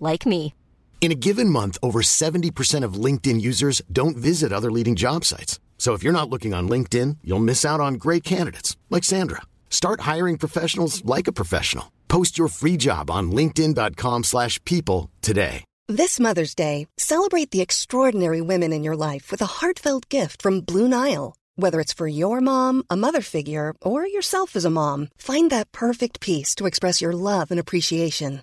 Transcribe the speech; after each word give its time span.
like 0.00 0.26
me. 0.26 0.54
In 1.00 1.12
a 1.12 1.14
given 1.28 1.48
month, 1.48 1.78
over 1.84 2.02
70% 2.02 2.82
of 2.82 2.94
LinkedIn 2.94 3.40
users 3.40 3.80
don't 3.92 4.16
visit 4.16 4.52
other 4.52 4.72
leading 4.72 4.96
job 4.96 5.24
sites. 5.24 5.60
So 5.78 5.92
if 5.92 6.02
you're 6.02 6.20
not 6.20 6.28
looking 6.28 6.52
on 6.52 6.68
LinkedIn, 6.68 7.18
you'll 7.22 7.38
miss 7.50 7.64
out 7.64 7.78
on 7.78 7.94
great 7.94 8.24
candidates 8.24 8.76
like 8.90 9.04
Sandra. 9.04 9.42
Start 9.70 10.00
hiring 10.00 10.36
professionals 10.36 11.04
like 11.04 11.28
a 11.28 11.32
professional. 11.32 11.92
Post 12.08 12.38
your 12.38 12.48
free 12.48 12.76
job 12.76 13.08
on 13.08 13.30
linkedin.com/people 13.30 14.22
slash 14.24 14.58
people 14.64 15.10
today. 15.22 15.64
This 15.88 16.18
Mother's 16.18 16.56
Day, 16.56 16.88
celebrate 16.98 17.52
the 17.52 17.62
extraordinary 17.62 18.40
women 18.40 18.72
in 18.72 18.82
your 18.82 18.96
life 18.96 19.30
with 19.30 19.40
a 19.40 19.52
heartfelt 19.60 20.08
gift 20.08 20.42
from 20.42 20.60
Blue 20.60 20.88
Nile. 20.88 21.36
Whether 21.54 21.80
it's 21.80 21.92
for 21.92 22.08
your 22.08 22.40
mom, 22.40 22.82
a 22.90 22.96
mother 22.96 23.22
figure, 23.22 23.72
or 23.82 24.04
yourself 24.04 24.56
as 24.56 24.64
a 24.64 24.70
mom, 24.70 25.08
find 25.16 25.48
that 25.50 25.70
perfect 25.70 26.18
piece 26.18 26.56
to 26.56 26.66
express 26.66 27.00
your 27.00 27.12
love 27.12 27.52
and 27.52 27.60
appreciation. 27.60 28.42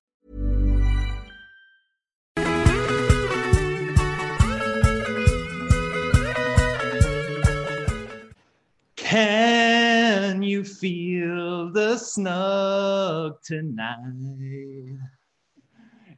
Can 9.11 10.41
you 10.41 10.63
feel 10.63 11.69
the 11.69 11.97
snug 11.97 13.43
tonight? 13.43 14.99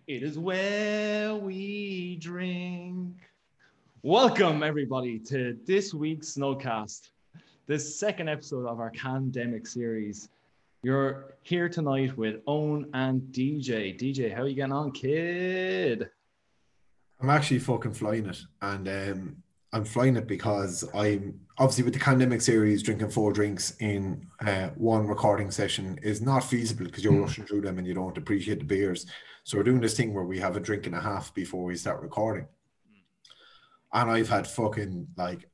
It 0.06 0.22
is 0.22 0.38
where 0.38 1.34
we 1.34 2.18
drink. 2.18 3.16
Welcome, 4.04 4.62
everybody, 4.62 5.18
to 5.22 5.58
this 5.66 5.92
week's 5.92 6.36
Snugcast, 6.36 7.10
the 7.66 7.80
second 7.80 8.30
episode 8.30 8.68
of 8.68 8.80
our 8.80 8.92
pandemic 8.92 9.66
series. 9.66 10.30
You're 10.84 11.34
here 11.42 11.70
tonight 11.70 12.16
with 12.16 12.42
Owen 12.46 12.92
and 12.94 13.24
DJ. 13.32 14.00
DJ, 14.00 14.32
how 14.32 14.44
are 14.44 14.48
you 14.48 14.54
getting 14.54 14.72
on, 14.72 14.92
kid? 14.92 16.12
I'm 17.20 17.32
actually 17.32 17.58
fucking 17.58 17.94
flying 17.94 18.28
it, 18.28 18.44
and 18.62 18.88
um, 18.88 19.38
I'm 19.72 19.84
flying 19.84 20.16
it 20.16 20.28
because 20.28 20.88
I'm 20.94 21.40
obviously 21.58 21.84
with 21.84 21.94
the 21.94 22.00
pandemic 22.00 22.42
series, 22.42 22.84
drinking 22.84 23.10
four 23.10 23.32
drinks 23.32 23.76
in 23.80 24.28
uh, 24.46 24.70
one 24.76 25.08
recording 25.08 25.52
session 25.52 26.00
is 26.02 26.22
not 26.22 26.44
feasible 26.44 26.86
because 26.86 27.04
you're 27.04 27.20
rushing 27.20 27.46
through 27.46 27.62
them 27.62 27.78
and 27.78 27.88
you 27.88 27.94
don't 27.94 28.18
appreciate 28.18 28.60
the 28.60 28.66
beers. 28.66 29.06
So 29.44 29.58
we're 29.58 29.64
doing 29.64 29.82
this 29.82 29.96
thing 29.96 30.14
where 30.14 30.24
we 30.24 30.40
have 30.40 30.56
a 30.56 30.60
drink 30.60 30.86
and 30.88 30.96
a 30.96 31.02
half 31.02 31.34
before 31.34 31.64
we 31.64 31.76
start 31.76 32.02
recording, 32.02 32.48
and 33.92 34.10
I've 34.10 34.30
had 34.30 34.48
fucking 34.48 35.08
like 35.18 35.50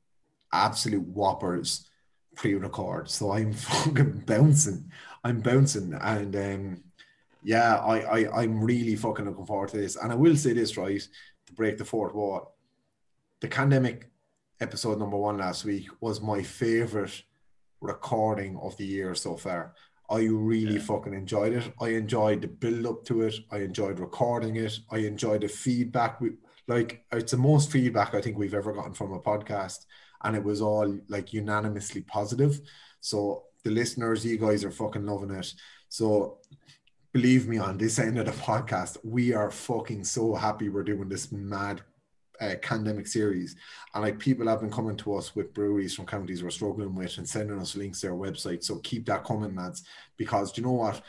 absolute 0.52 1.06
whoppers 1.06 1.88
pre-record, 2.36 3.10
so 3.10 3.32
I'm 3.32 3.52
fucking 3.54 4.22
bouncing. 4.26 4.90
I'm 5.24 5.40
bouncing, 5.40 5.92
and 6.00 6.36
um, 6.36 6.84
yeah, 7.42 7.76
I, 7.76 8.00
I 8.00 8.42
I'm 8.42 8.62
really 8.62 8.96
fucking 8.96 9.24
looking 9.24 9.46
forward 9.46 9.70
to 9.70 9.78
this. 9.78 9.96
And 9.96 10.12
I 10.12 10.14
will 10.14 10.36
say 10.36 10.52
this 10.52 10.76
right 10.76 11.02
to 11.46 11.52
break 11.52 11.76
the 11.76 11.84
fourth 11.84 12.14
wall 12.14 12.54
the 13.40 13.48
pandemic 13.48 14.09
episode 14.60 14.98
number 14.98 15.16
one 15.16 15.38
last 15.38 15.64
week 15.64 15.86
was 16.00 16.20
my 16.20 16.42
favorite 16.42 17.22
recording 17.80 18.58
of 18.58 18.76
the 18.76 18.84
year 18.84 19.14
so 19.14 19.36
far. 19.36 19.74
I 20.10 20.24
really 20.24 20.74
Yeah. 20.74 20.82
fucking 20.82 21.14
enjoyed 21.14 21.52
it. 21.52 21.72
I 21.80 21.90
enjoyed 21.90 22.42
the 22.42 22.48
build 22.48 22.84
up 22.86 23.04
to 23.06 23.22
it. 23.22 23.34
I 23.50 23.58
enjoyed 23.58 24.00
recording 24.00 24.56
it. 24.56 24.78
I 24.90 24.98
enjoyed 24.98 25.42
the 25.42 25.48
feedback. 25.48 26.20
We 26.20 26.32
like 26.66 27.04
it's 27.10 27.32
the 27.32 27.38
most 27.38 27.70
feedback 27.72 28.14
I 28.14 28.20
think 28.20 28.36
we've 28.36 28.54
ever 28.54 28.72
gotten 28.72 28.92
from 28.94 29.12
a 29.12 29.20
podcast, 29.20 29.86
and 30.22 30.36
it 30.36 30.44
was 30.44 30.60
all 30.60 30.98
like 31.08 31.32
unanimously 31.32 32.02
positive. 32.02 32.60
So 33.00 33.44
the 33.64 33.70
listeners, 33.70 34.24
you 34.24 34.36
guys 34.36 34.64
are 34.64 34.70
fucking 34.70 35.06
loving 35.06 35.30
it. 35.30 35.54
So 35.88 36.38
believe 37.12 37.48
me, 37.48 37.58
on 37.58 37.78
this 37.78 37.98
end 37.98 38.18
of 38.18 38.26
the 38.26 38.32
podcast, 38.32 38.98
we 39.04 39.32
are 39.32 39.50
fucking 39.50 40.04
so 40.04 40.34
happy 40.34 40.68
we're 40.68 40.84
doing 40.84 41.08
this 41.08 41.32
mad 41.32 41.82
uh, 42.40 42.54
pandemic 42.62 43.06
series. 43.06 43.56
And 43.94 44.02
like 44.02 44.18
people 44.18 44.46
have 44.48 44.60
been 44.60 44.70
coming 44.70 44.96
to 44.98 45.16
us 45.16 45.34
with 45.34 45.54
breweries 45.54 45.94
from 45.94 46.06
counties 46.06 46.42
we're 46.42 46.50
struggling 46.50 46.94
with 46.94 47.18
and 47.18 47.28
sending 47.28 47.58
us 47.58 47.76
links 47.76 48.00
to 48.00 48.08
their 48.08 48.16
website. 48.16 48.64
So 48.64 48.76
keep 48.76 49.06
that 49.06 49.24
coming, 49.24 49.54
lads, 49.54 49.84
because 50.16 50.56
you 50.56 50.64
know 50.64 50.72
what? 50.72 51.02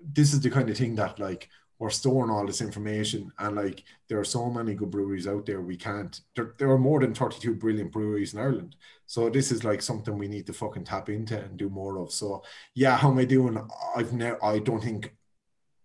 This 0.00 0.32
is 0.32 0.40
the 0.40 0.50
kind 0.50 0.68
of 0.68 0.76
thing 0.76 0.96
that 0.96 1.18
like 1.18 1.48
we're 1.82 1.90
storing 1.90 2.30
all 2.30 2.46
this 2.46 2.60
information 2.60 3.32
and 3.40 3.56
like 3.56 3.82
there 4.08 4.20
are 4.20 4.24
so 4.24 4.48
many 4.48 4.72
good 4.72 4.92
breweries 4.92 5.26
out 5.26 5.44
there 5.46 5.60
we 5.60 5.76
can't 5.76 6.20
there, 6.36 6.54
there 6.56 6.70
are 6.70 6.78
more 6.78 7.00
than 7.00 7.12
32 7.12 7.56
brilliant 7.56 7.90
breweries 7.90 8.34
in 8.34 8.38
Ireland 8.38 8.76
so 9.06 9.28
this 9.28 9.50
is 9.50 9.64
like 9.64 9.82
something 9.82 10.16
we 10.16 10.28
need 10.28 10.46
to 10.46 10.52
fucking 10.52 10.84
tap 10.84 11.08
into 11.08 11.36
and 11.36 11.56
do 11.56 11.68
more 11.68 11.98
of 11.98 12.12
so 12.12 12.44
yeah 12.76 12.96
how 12.96 13.10
am 13.10 13.18
I 13.18 13.24
doing 13.24 13.58
I've 13.96 14.12
never 14.12 14.42
I 14.44 14.60
don't 14.60 14.80
think 14.80 15.12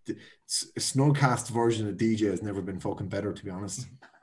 the 0.06 0.16
Snugcast 0.48 1.50
version 1.50 1.90
of 1.90 1.98
DJ 1.98 2.30
has 2.30 2.44
never 2.44 2.62
been 2.62 2.80
fucking 2.80 3.10
better 3.10 3.34
to 3.34 3.44
be 3.44 3.50
honest 3.50 3.88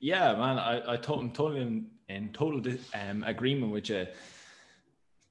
Yeah, 0.00 0.34
man, 0.34 0.58
I, 0.58 0.94
I 0.94 0.96
to- 0.96 1.14
I'm 1.14 1.30
totally 1.30 1.62
in, 1.62 1.86
in 2.08 2.32
total 2.32 2.62
um, 2.94 3.24
agreement 3.24 3.72
with 3.72 3.88
you. 3.88 4.06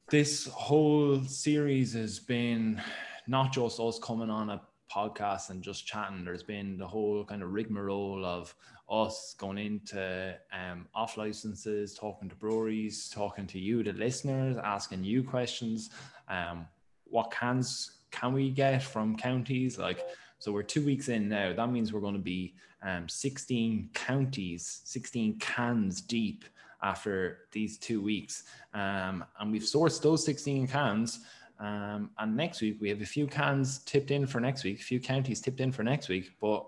This 0.09 0.47
whole 0.47 1.21
series 1.23 1.93
has 1.93 2.19
been 2.19 2.81
not 3.27 3.53
just 3.53 3.79
us 3.79 3.99
coming 3.99 4.29
on 4.29 4.49
a 4.49 4.61
podcast 4.93 5.49
and 5.49 5.63
just 5.63 5.87
chatting. 5.87 6.23
There's 6.23 6.43
been 6.43 6.77
the 6.77 6.87
whole 6.87 7.23
kind 7.25 7.41
of 7.41 7.51
rigmarole 7.51 8.25
of 8.25 8.53
us 8.89 9.33
going 9.37 9.57
into 9.57 10.35
um, 10.51 10.87
off 10.93 11.17
licenses, 11.17 11.95
talking 11.95 12.29
to 12.29 12.35
breweries, 12.35 13.09
talking 13.09 13.47
to 13.47 13.59
you, 13.59 13.81
the 13.81 13.93
listeners, 13.93 14.57
asking 14.63 15.03
you 15.03 15.23
questions. 15.23 15.89
Um, 16.27 16.67
what 17.05 17.31
cans 17.31 17.99
can 18.11 18.33
we 18.33 18.51
get 18.51 18.83
from 18.83 19.15
counties? 19.15 19.79
Like, 19.79 20.05
so 20.37 20.51
we're 20.51 20.63
two 20.63 20.85
weeks 20.85 21.09
in 21.09 21.29
now. 21.29 21.53
That 21.53 21.71
means 21.71 21.93
we're 21.93 22.01
going 22.01 22.13
to 22.15 22.19
be 22.19 22.53
um, 22.83 23.07
16 23.07 23.89
counties, 23.93 24.81
16 24.85 25.39
cans 25.39 26.01
deep 26.01 26.45
after 26.81 27.39
these 27.51 27.77
two 27.77 28.01
weeks. 28.01 28.43
Um, 28.73 29.23
and 29.39 29.51
we've 29.51 29.61
sourced 29.61 30.01
those 30.01 30.25
16 30.25 30.67
cans. 30.67 31.19
Um, 31.59 32.11
and 32.17 32.35
next 32.35 32.61
week 32.61 32.77
we 32.81 32.89
have 32.89 33.01
a 33.01 33.05
few 33.05 33.25
cans 33.25 33.79
tipped 33.79 34.11
in 34.11 34.27
for 34.27 34.39
next 34.39 34.63
week, 34.63 34.79
a 34.79 34.83
few 34.83 34.99
counties 34.99 35.39
tipped 35.39 35.61
in 35.61 35.71
for 35.71 35.83
next 35.83 36.09
week. 36.09 36.31
But 36.41 36.67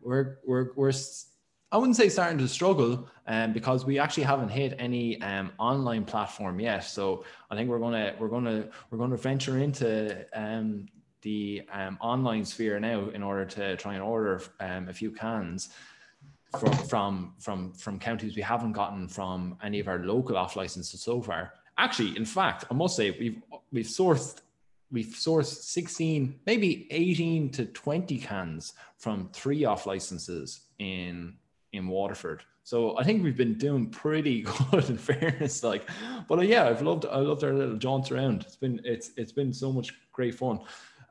we're 0.00 0.38
we're 0.44 0.72
we're 0.74 0.92
I 1.70 1.78
wouldn't 1.78 1.96
say 1.96 2.10
starting 2.10 2.36
to 2.38 2.48
struggle, 2.48 3.08
um, 3.26 3.54
because 3.54 3.86
we 3.86 3.98
actually 3.98 4.24
haven't 4.24 4.50
hit 4.50 4.74
any 4.78 5.20
um, 5.22 5.52
online 5.58 6.04
platform 6.04 6.60
yet. 6.60 6.84
So 6.84 7.24
I 7.50 7.56
think 7.56 7.70
we're 7.70 7.78
gonna 7.78 8.14
we're 8.18 8.28
gonna 8.28 8.68
we're 8.90 8.98
gonna 8.98 9.16
venture 9.16 9.58
into 9.58 10.26
um, 10.34 10.86
the 11.22 11.62
um, 11.72 11.96
online 12.00 12.44
sphere 12.44 12.78
now 12.78 13.08
in 13.08 13.22
order 13.22 13.44
to 13.44 13.76
try 13.76 13.94
and 13.94 14.02
order 14.02 14.42
um, 14.60 14.88
a 14.88 14.92
few 14.92 15.10
cans 15.10 15.70
from 16.58 16.72
from 16.72 17.34
from 17.38 17.72
from 17.72 17.98
counties 17.98 18.36
we 18.36 18.42
haven't 18.42 18.72
gotten 18.72 19.08
from 19.08 19.56
any 19.62 19.80
of 19.80 19.88
our 19.88 20.00
local 20.00 20.36
off 20.36 20.56
licenses 20.56 21.00
so 21.00 21.22
far. 21.22 21.54
Actually, 21.78 22.16
in 22.16 22.24
fact, 22.24 22.64
I 22.70 22.74
must 22.74 22.96
say 22.96 23.10
we've 23.12 23.40
we've 23.72 23.86
sourced 23.86 24.40
we've 24.90 25.06
sourced 25.06 25.62
16, 25.62 26.38
maybe 26.44 26.86
18 26.90 27.48
to 27.50 27.64
20 27.64 28.18
cans 28.18 28.74
from 28.98 29.30
three 29.32 29.64
off 29.64 29.86
licenses 29.86 30.60
in 30.78 31.34
in 31.72 31.88
Waterford. 31.88 32.42
So 32.64 32.96
I 32.98 33.02
think 33.02 33.24
we've 33.24 33.36
been 33.36 33.54
doing 33.54 33.88
pretty 33.88 34.42
good 34.70 34.88
in 34.88 34.98
fairness. 34.98 35.64
Like, 35.64 35.88
but 36.28 36.38
uh, 36.38 36.42
yeah, 36.42 36.68
I've 36.68 36.82
loved 36.82 37.06
I 37.06 37.18
loved 37.18 37.42
our 37.44 37.54
little 37.54 37.76
jaunts 37.76 38.10
around. 38.10 38.42
It's 38.42 38.56
been 38.56 38.80
it's 38.84 39.10
it's 39.16 39.32
been 39.32 39.52
so 39.52 39.72
much 39.72 39.94
great 40.12 40.34
fun. 40.34 40.60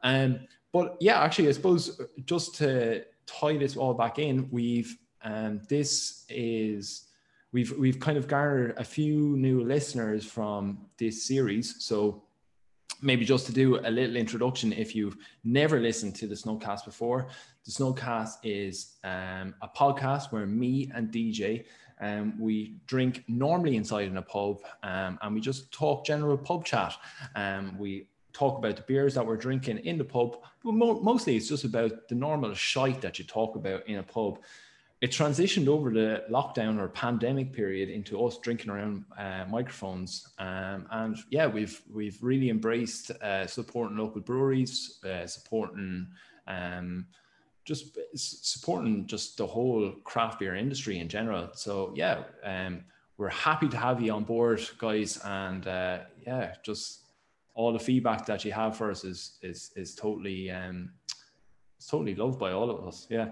Um, 0.04 0.40
but 0.72 0.98
yeah, 1.00 1.22
actually, 1.22 1.50
I 1.50 1.52
suppose 1.52 2.00
uh, 2.00 2.06
just 2.26 2.56
to 2.56 3.04
tie 3.26 3.58
this 3.58 3.76
all 3.76 3.94
back 3.94 4.20
in, 4.20 4.48
we've 4.52 4.98
um, 5.24 5.62
this 5.70 6.26
is 6.30 7.08
we've 7.52 7.78
we've 7.78 8.00
kind 8.00 8.18
of 8.18 8.28
garnered 8.28 8.76
a 8.78 8.84
few 8.84 9.36
new 9.38 9.64
listeners 9.64 10.26
from 10.26 10.86
this 10.98 11.24
series. 11.24 11.84
So 11.84 12.24
maybe 13.02 13.26
just 13.26 13.46
to 13.48 13.52
do 13.52 13.80
a 13.80 13.90
little 13.90 14.16
introduction, 14.16 14.74
if 14.74 14.96
you've 14.96 15.18
never 15.44 15.80
listened 15.80 16.16
to 16.16 16.28
the 16.28 16.36
Snugcast 16.36 16.86
before, 16.86 17.28
the 17.66 17.72
Snugcast 17.72 18.36
is 18.44 18.98
um, 19.04 19.56
a 19.62 19.68
podcast 19.76 20.32
where 20.32 20.46
me 20.46 20.92
and 20.94 21.12
DJ 21.12 21.66
um, 22.02 22.34
we 22.40 22.76
drink 22.88 23.24
normally 23.28 23.76
inside 23.76 24.08
in 24.08 24.18
a 24.18 24.22
pub 24.22 24.58
um, 24.84 25.20
and 25.22 25.36
we 25.36 25.40
just 25.40 25.72
talk 25.72 26.06
general 26.06 26.38
pub 26.38 26.66
chat. 26.66 26.96
Um, 27.36 27.78
we 27.78 28.08
talk 28.34 28.58
about 28.58 28.76
the 28.76 28.82
beers 28.84 29.14
that 29.16 29.26
we're 29.26 29.38
drinking 29.38 29.80
in 29.80 29.98
the 29.98 30.04
pub, 30.04 30.38
but 30.64 30.74
mo- 30.74 31.00
mostly 31.00 31.36
it's 31.36 31.50
just 31.50 31.64
about 31.64 32.08
the 32.08 32.16
normal 32.16 32.54
shite 32.54 33.02
that 33.02 33.20
you 33.20 33.26
talk 33.26 33.56
about 33.56 33.88
in 33.88 33.98
a 33.98 34.04
pub. 34.04 34.40
It 35.02 35.10
transitioned 35.10 35.68
over 35.68 35.90
the 35.90 36.24
lockdown 36.30 36.80
or 36.80 36.88
pandemic 36.88 37.54
period 37.54 37.90
into 37.90 38.24
us 38.24 38.38
drinking 38.38 38.70
around 38.70 39.04
uh, 39.18 39.46
microphones, 39.50 40.28
um, 40.38 40.86
and 40.92 41.18
yeah, 41.30 41.48
we've 41.48 41.82
we've 41.92 42.22
really 42.22 42.50
embraced 42.50 43.10
uh, 43.10 43.48
supporting 43.48 43.98
local 43.98 44.22
breweries, 44.22 45.00
uh, 45.04 45.26
supporting 45.26 46.08
um, 46.48 47.08
just 47.66 47.98
supporting 48.16 49.08
just 49.08 49.38
the 49.38 49.46
whole 49.46 49.92
craft 50.04 50.40
beer 50.40 50.56
industry 50.56 51.00
in 51.00 51.08
general. 51.08 51.50
So 51.54 51.94
yeah, 51.96 52.24
um, 52.44 52.84
we're 53.18 53.30
happy 53.30 53.70
to 53.70 53.78
have 53.78 54.02
you 54.02 54.12
on 54.14 54.24
board, 54.24 54.62
guys, 54.78 55.20
and 55.24 55.68
uh, 55.68 56.00
yeah, 56.26 56.56
just 56.64 57.02
all 57.54 57.74
the 57.74 57.80
feedback 57.80 58.26
that 58.26 58.46
you 58.46 58.52
have 58.52 58.78
for 58.78 58.92
us 58.92 59.04
is 59.04 59.38
is 59.42 59.72
is 59.76 59.96
totally 59.96 60.50
um, 60.52 60.92
it's 61.78 61.88
totally 61.88 62.16
loved 62.16 62.40
by 62.40 62.52
all 62.52 62.70
of 62.70 62.88
us. 62.88 63.08
Yeah. 63.10 63.30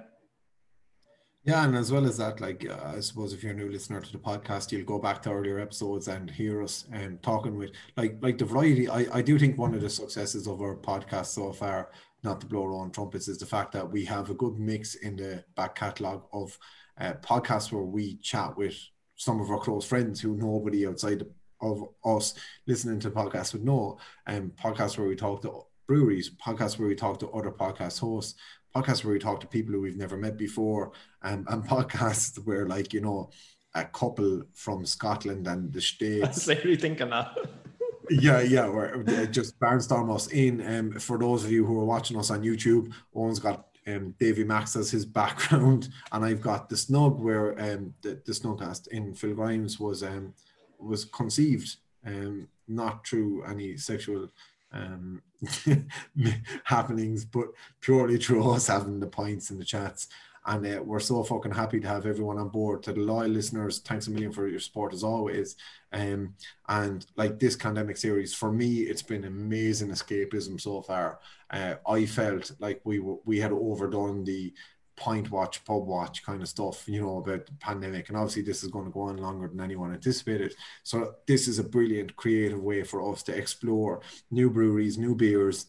Yeah, 1.45 1.63
and 1.63 1.75
as 1.75 1.89
well 1.89 2.06
as 2.06 2.18
that, 2.18 2.42
like 2.42 2.68
uh, 2.69 2.98
I 2.98 3.00
suppose 3.00 3.31
if 3.31 3.42
you're 3.42 3.54
a 3.54 3.56
new 3.56 3.71
listener 3.71 4.01
to 4.01 4.12
the 4.12 4.18
podcast, 4.18 4.71
you'll 4.71 4.86
go 4.86 5.00
back 5.00 5.21
to 5.24 5.31
earlier 5.31 5.57
episodes 5.60 6.10
and 6.10 6.30
hear 6.30 6.62
us 6.62 6.86
um, 6.94 7.18
talking 7.21 7.57
with 7.57 7.71
like 7.95 8.18
like 8.21 8.38
the 8.38 8.45
variety. 8.45 8.89
I, 8.89 9.06
I 9.13 9.21
do 9.21 9.39
think 9.39 9.57
one 9.57 9.74
of 9.74 9.81
the 9.81 9.89
successes 9.89 10.48
of 10.48 10.62
our 10.62 10.75
podcast 10.75 11.27
so 11.27 11.54
far 11.54 11.89
not 12.24 12.42
to 12.42 12.48
blow 12.48 12.63
our 12.63 12.74
own 12.74 12.92
trumpets, 12.92 13.27
is 13.27 13.38
the 13.38 13.45
fact 13.45 13.72
that 13.72 13.89
we 13.89 14.06
have 14.06 14.30
a 14.30 14.33
good 14.33 14.60
mix 14.60 14.95
in 14.95 15.15
the 15.15 15.44
back 15.56 15.75
catalogue 15.75 16.24
of 16.33 16.57
uh, 17.00 17.13
podcasts 17.22 17.72
where 17.72 17.83
we 17.83 18.18
chat 18.18 18.57
with 18.57 18.75
some 19.15 19.39
of 19.39 19.50
our 19.50 19.60
close 19.60 19.86
friends 19.86 20.19
who 20.19 20.36
nobody 20.36 20.86
outside 20.88 21.24
of 21.61 21.83
us 22.06 22.33
listening 22.67 23.00
to 23.01 23.11
podcasts 23.11 23.53
would 23.53 23.65
know, 23.65 23.97
and 24.27 24.51
um, 24.51 24.51
podcasts 24.61 24.97
where 24.97 25.07
we 25.07 25.15
talk 25.15 25.41
to 25.41 25.61
breweries, 25.88 26.29
podcasts 26.29 26.77
where 26.77 26.88
we 26.88 26.95
talk 26.95 27.19
to 27.19 27.29
other 27.31 27.51
podcast 27.51 28.00
hosts, 28.00 28.39
podcasts 28.75 29.03
where 29.03 29.13
we 29.13 29.19
talk 29.19 29.39
to 29.39 29.47
people 29.47 29.73
who 29.73 29.81
we've 29.81 29.97
never 29.97 30.17
met 30.17 30.38
before, 30.38 30.91
um, 31.23 31.45
and 31.50 31.63
podcasts 31.67 32.38
where, 32.45 32.67
like, 32.67 32.94
you 32.94 33.01
know, 33.01 33.29
a 33.75 33.85
couple 33.85 34.41
from 34.53 34.85
Scotland 34.85 35.47
and 35.47 35.71
the 35.71 35.81
States. 35.81 36.47
I 36.47 36.53
was 36.53 36.79
thinking 36.79 37.09
that 37.09 37.38
yeah, 38.09 38.41
yeah, 38.41 38.67
we're 38.67 39.03
uh, 39.07 39.25
just 39.25 39.59
barnstorm 39.59 40.13
us 40.13 40.27
in. 40.27 40.65
Um, 40.65 41.00
for 41.00 41.17
those 41.17 41.44
of 41.44 41.51
you 41.51 41.65
who 41.65 41.79
are 41.79 41.85
watching 41.85 42.17
us 42.17 42.31
on 42.31 42.44
YouTube, 42.44 42.91
Owen's 43.15 43.39
got 43.39 43.67
um, 43.88 44.15
Davy 44.19 44.44
Max 44.44 44.75
as 44.75 44.89
his 44.89 45.05
background, 45.21 45.89
and 46.12 46.25
I've 46.25 46.41
got 46.41 46.69
the 46.69 46.77
snug 46.77 47.19
where 47.19 47.59
um, 47.59 47.94
the, 48.01 48.21
the 48.25 48.31
snugcast 48.31 48.88
in 48.89 49.13
Phil 49.13 49.35
Grimes 49.35 49.79
was 49.79 50.03
um, 50.03 50.33
was 50.79 51.05
conceived 51.05 51.77
um, 52.05 52.47
not 52.67 53.05
through 53.05 53.43
any 53.43 53.77
sexual 53.77 54.29
um, 54.71 55.21
happenings, 56.63 57.25
but 57.25 57.47
purely 57.81 58.17
through 58.17 58.49
us 58.51 58.67
having 58.67 58.99
the 58.99 59.07
points 59.07 59.49
and 59.49 59.59
the 59.59 59.65
chats. 59.65 60.07
And 60.45 60.65
uh, 60.65 60.81
we're 60.81 60.99
so 60.99 61.23
fucking 61.23 61.51
happy 61.51 61.79
to 61.79 61.87
have 61.87 62.05
everyone 62.05 62.37
on 62.37 62.49
board. 62.49 62.81
To 62.83 62.93
the 62.93 63.01
loyal 63.01 63.29
listeners, 63.29 63.79
thanks 63.79 64.07
a 64.07 64.11
million 64.11 64.31
for 64.31 64.47
your 64.47 64.59
support 64.59 64.93
as 64.93 65.03
always. 65.03 65.55
Um, 65.91 66.33
and 66.67 67.05
like 67.17 67.39
this 67.39 67.55
pandemic 67.55 67.97
series, 67.97 68.33
for 68.33 68.51
me, 68.51 68.79
it's 68.79 69.01
been 69.01 69.25
amazing 69.25 69.89
escapism 69.89 70.59
so 70.59 70.81
far. 70.81 71.19
Uh, 71.51 71.75
I 71.87 72.05
felt 72.05 72.51
like 72.59 72.81
we 72.83 72.99
were, 72.99 73.17
we 73.25 73.39
had 73.39 73.51
overdone 73.51 74.23
the 74.23 74.53
point 75.00 75.31
watch, 75.31 75.63
pub 75.63 75.88
watch 75.88 76.24
kind 76.24 76.42
of 76.42 76.50
stuff, 76.50 76.88
you 76.88 77.01
know, 77.01 77.18
about 77.18 77.46
the 77.46 77.54
pandemic. 77.54 78.10
And 78.10 78.18
obviously, 78.18 78.44
this 78.44 78.63
is 78.63 78.69
going 78.69 78.86
to 78.86 78.92
go 78.92 79.01
on 79.01 79.18
longer 79.18 79.48
than 79.48 79.62
anyone 79.62 79.94
anticipated. 79.94 80.54
So, 80.84 81.16
this 81.25 81.48
is 81.48 81.57
a 81.57 81.63
brilliant, 81.63 82.16
creative 82.16 82.62
way 82.62 82.84
for 82.84 83.12
us 83.12 83.24
to 83.24 83.36
explore 83.36 84.01
new 84.30 84.50
breweries, 84.50 84.98
new 84.98 85.16
beers, 85.16 85.68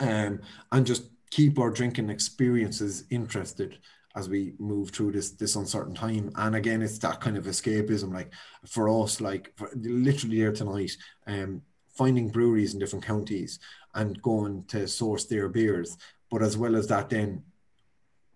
um, 0.00 0.40
and 0.70 0.86
just 0.86 1.04
keep 1.30 1.58
our 1.58 1.70
drinking 1.70 2.10
experiences 2.10 3.04
interested 3.10 3.78
as 4.14 4.28
we 4.28 4.52
move 4.58 4.90
through 4.90 5.12
this 5.12 5.30
this 5.30 5.56
uncertain 5.56 5.94
time 5.94 6.30
and 6.36 6.54
again 6.54 6.82
it's 6.82 6.98
that 6.98 7.18
kind 7.18 7.38
of 7.38 7.46
escapism 7.46 8.12
like 8.12 8.30
for 8.66 8.86
us 8.90 9.22
like 9.22 9.50
for, 9.56 9.70
literally 9.74 10.36
here 10.36 10.52
tonight 10.52 10.94
um 11.26 11.62
finding 11.88 12.28
breweries 12.28 12.74
in 12.74 12.78
different 12.78 13.04
counties 13.04 13.58
and 13.94 14.20
going 14.20 14.62
to 14.64 14.86
source 14.86 15.24
their 15.24 15.48
beers 15.48 15.96
but 16.30 16.42
as 16.42 16.58
well 16.58 16.76
as 16.76 16.86
that 16.86 17.08
then 17.08 17.42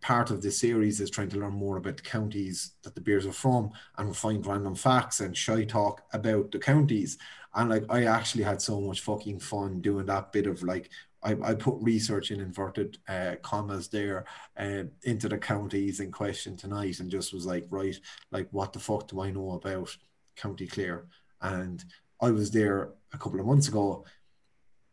part 0.06 0.30
of 0.30 0.40
this 0.40 0.60
series 0.60 1.00
is 1.00 1.10
trying 1.10 1.28
to 1.28 1.36
learn 1.36 1.52
more 1.52 1.78
about 1.78 1.96
the 1.96 2.02
counties 2.02 2.74
that 2.84 2.94
the 2.94 3.00
beers 3.00 3.26
are 3.26 3.32
from 3.32 3.72
and 3.98 4.16
find 4.16 4.46
random 4.46 4.72
facts 4.72 5.18
and 5.18 5.36
shy 5.36 5.64
talk 5.64 6.02
about 6.12 6.52
the 6.52 6.58
counties 6.60 7.18
and 7.56 7.70
like 7.70 7.84
i 7.90 8.04
actually 8.04 8.44
had 8.44 8.62
so 8.62 8.80
much 8.80 9.00
fucking 9.00 9.40
fun 9.40 9.80
doing 9.80 10.06
that 10.06 10.30
bit 10.30 10.46
of 10.46 10.62
like 10.62 10.90
I, 11.24 11.34
I 11.42 11.54
put 11.54 11.74
research 11.80 12.30
in 12.30 12.40
inverted 12.40 12.98
uh, 13.08 13.34
commas 13.42 13.88
there 13.88 14.26
uh, 14.56 14.84
into 15.02 15.28
the 15.28 15.38
counties 15.38 15.98
in 15.98 16.12
question 16.12 16.56
tonight 16.56 17.00
and 17.00 17.10
just 17.10 17.34
was 17.34 17.46
like, 17.46 17.66
right, 17.68 17.98
like 18.30 18.46
what 18.52 18.72
the 18.72 18.78
fuck 18.78 19.08
do 19.08 19.20
I 19.22 19.32
know 19.32 19.52
about 19.52 19.96
County 20.36 20.68
Clare? 20.68 21.06
And 21.40 21.84
I 22.20 22.30
was 22.30 22.52
there 22.52 22.90
a 23.12 23.18
couple 23.18 23.40
of 23.40 23.46
months 23.46 23.66
ago. 23.66 24.04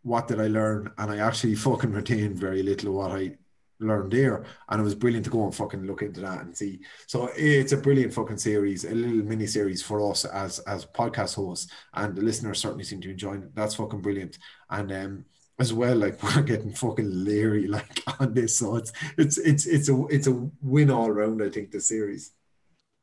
What 0.02 0.28
did 0.28 0.42
I 0.42 0.48
learn? 0.48 0.92
And 0.98 1.12
I 1.12 1.18
actually 1.18 1.54
fucking 1.68 1.92
retained 1.92 2.40
very 2.40 2.64
little 2.64 2.90
of 2.90 2.96
what 2.96 3.12
I 3.12 3.38
learned 3.84 4.12
there. 4.12 4.46
And 4.70 4.82
it 4.82 4.84
was 4.84 4.96
brilliant 4.96 5.26
to 5.26 5.32
go 5.32 5.44
and 5.44 5.54
fucking 5.54 5.86
look 5.86 6.02
into 6.02 6.22
that 6.22 6.42
and 6.42 6.56
see. 6.56 6.82
So 7.08 7.30
it's 7.36 7.72
a 7.72 7.78
brilliant 7.78 8.14
fucking 8.14 8.38
series, 8.38 8.86
a 8.86 8.94
little 8.94 9.24
mini 9.24 9.48
series 9.48 9.82
for 9.82 10.10
us 10.10 10.26
as 10.26 10.60
as 10.60 10.86
podcast 10.86 11.36
hosts. 11.36 11.72
And 11.94 12.16
the 12.16 12.22
listeners 12.22 12.60
certainly 12.60 12.84
seem 12.84 13.02
to 13.02 13.12
enjoy 13.12 13.36
it. 13.36 13.56
That's 13.56 13.76
fucking 13.76 14.02
brilliant. 14.02 14.38
And 14.70 14.92
um 14.92 15.26
as 15.60 15.74
well. 15.74 15.96
Like 15.96 16.22
we're 16.36 16.42
getting 16.42 16.74
fucking 16.74 17.24
leery 17.24 17.68
like 17.68 18.04
on 18.20 18.34
this, 18.34 18.58
so 18.58 18.76
it's 18.76 18.92
it's 19.18 19.38
it's 19.38 19.66
it's 19.66 19.90
a 19.90 20.06
it's 20.08 20.28
a 20.28 20.50
win 20.62 20.92
all 20.92 21.08
around. 21.08 21.42
I 21.42 21.50
think 21.50 21.72
the 21.72 21.80
series. 21.80 22.32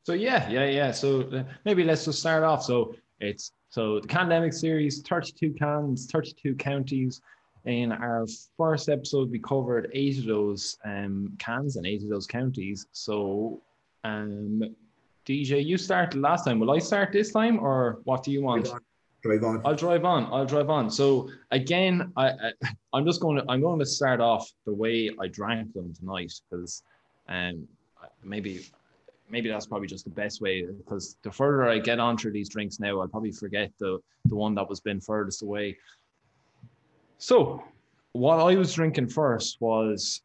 So 0.03 0.13
yeah, 0.13 0.49
yeah, 0.49 0.65
yeah. 0.65 0.91
So 0.91 1.21
uh, 1.21 1.43
maybe 1.65 1.83
let's 1.83 2.05
just 2.05 2.19
start 2.19 2.43
off. 2.43 2.63
So 2.63 2.95
it's 3.19 3.51
so 3.69 3.99
the 3.99 4.07
pandemic 4.07 4.53
series, 4.53 5.01
32 5.01 5.53
cans, 5.53 6.07
32 6.11 6.55
counties. 6.55 7.21
In 7.65 7.91
our 7.91 8.25
first 8.57 8.89
episode, 8.89 9.29
we 9.29 9.39
covered 9.39 9.91
eight 9.93 10.17
of 10.17 10.25
those 10.25 10.77
um, 10.83 11.35
cans 11.37 11.75
and 11.75 11.85
eight 11.85 12.01
of 12.01 12.09
those 12.09 12.25
counties. 12.25 12.87
So, 12.91 13.61
um, 14.03 14.63
DJ, 15.27 15.63
you 15.63 15.77
started 15.77 16.19
last 16.19 16.45
time. 16.45 16.59
Will 16.59 16.71
I 16.71 16.79
start 16.79 17.11
this 17.11 17.31
time, 17.31 17.59
or 17.59 17.99
what 18.03 18.23
do 18.23 18.31
you 18.31 18.41
want? 18.41 18.71
drive 19.21 19.43
on. 19.43 19.61
I'll 19.65 19.75
drive 19.75 20.05
on. 20.05 20.25
I'll 20.31 20.45
drive 20.45 20.69
on. 20.69 20.89
So 20.89 21.29
again, 21.51 22.11
I, 22.17 22.29
I 22.29 22.51
am 22.97 23.05
just 23.05 23.21
going 23.21 23.37
to 23.37 23.45
I'm 23.49 23.61
going 23.61 23.79
to 23.79 23.85
start 23.85 24.19
off 24.19 24.51
the 24.65 24.73
way 24.73 25.11
I 25.19 25.27
drank 25.27 25.73
them 25.73 25.93
tonight 25.93 26.33
because 26.49 26.83
um 27.29 27.67
maybe 28.23 28.65
maybe 29.29 29.49
that's 29.49 29.65
probably 29.65 29.87
just 29.87 30.03
the 30.03 30.11
best 30.11 30.41
way 30.41 30.63
because 30.63 31.17
the 31.23 31.31
further 31.31 31.69
I 31.69 31.79
get 31.79 31.99
on 31.99 32.17
through 32.17 32.31
these 32.31 32.49
drinks 32.49 32.79
now, 32.79 32.99
I'll 32.99 33.07
probably 33.07 33.31
forget 33.31 33.71
the 33.79 33.99
the 34.25 34.35
one 34.35 34.55
that 34.55 34.67
was 34.67 34.79
been 34.79 34.99
furthest 34.99 35.41
away. 35.43 35.77
So 37.21 37.63
what 38.13 38.39
I 38.39 38.55
was 38.55 38.73
drinking 38.73 39.09
first 39.09 39.61
was 39.61 40.21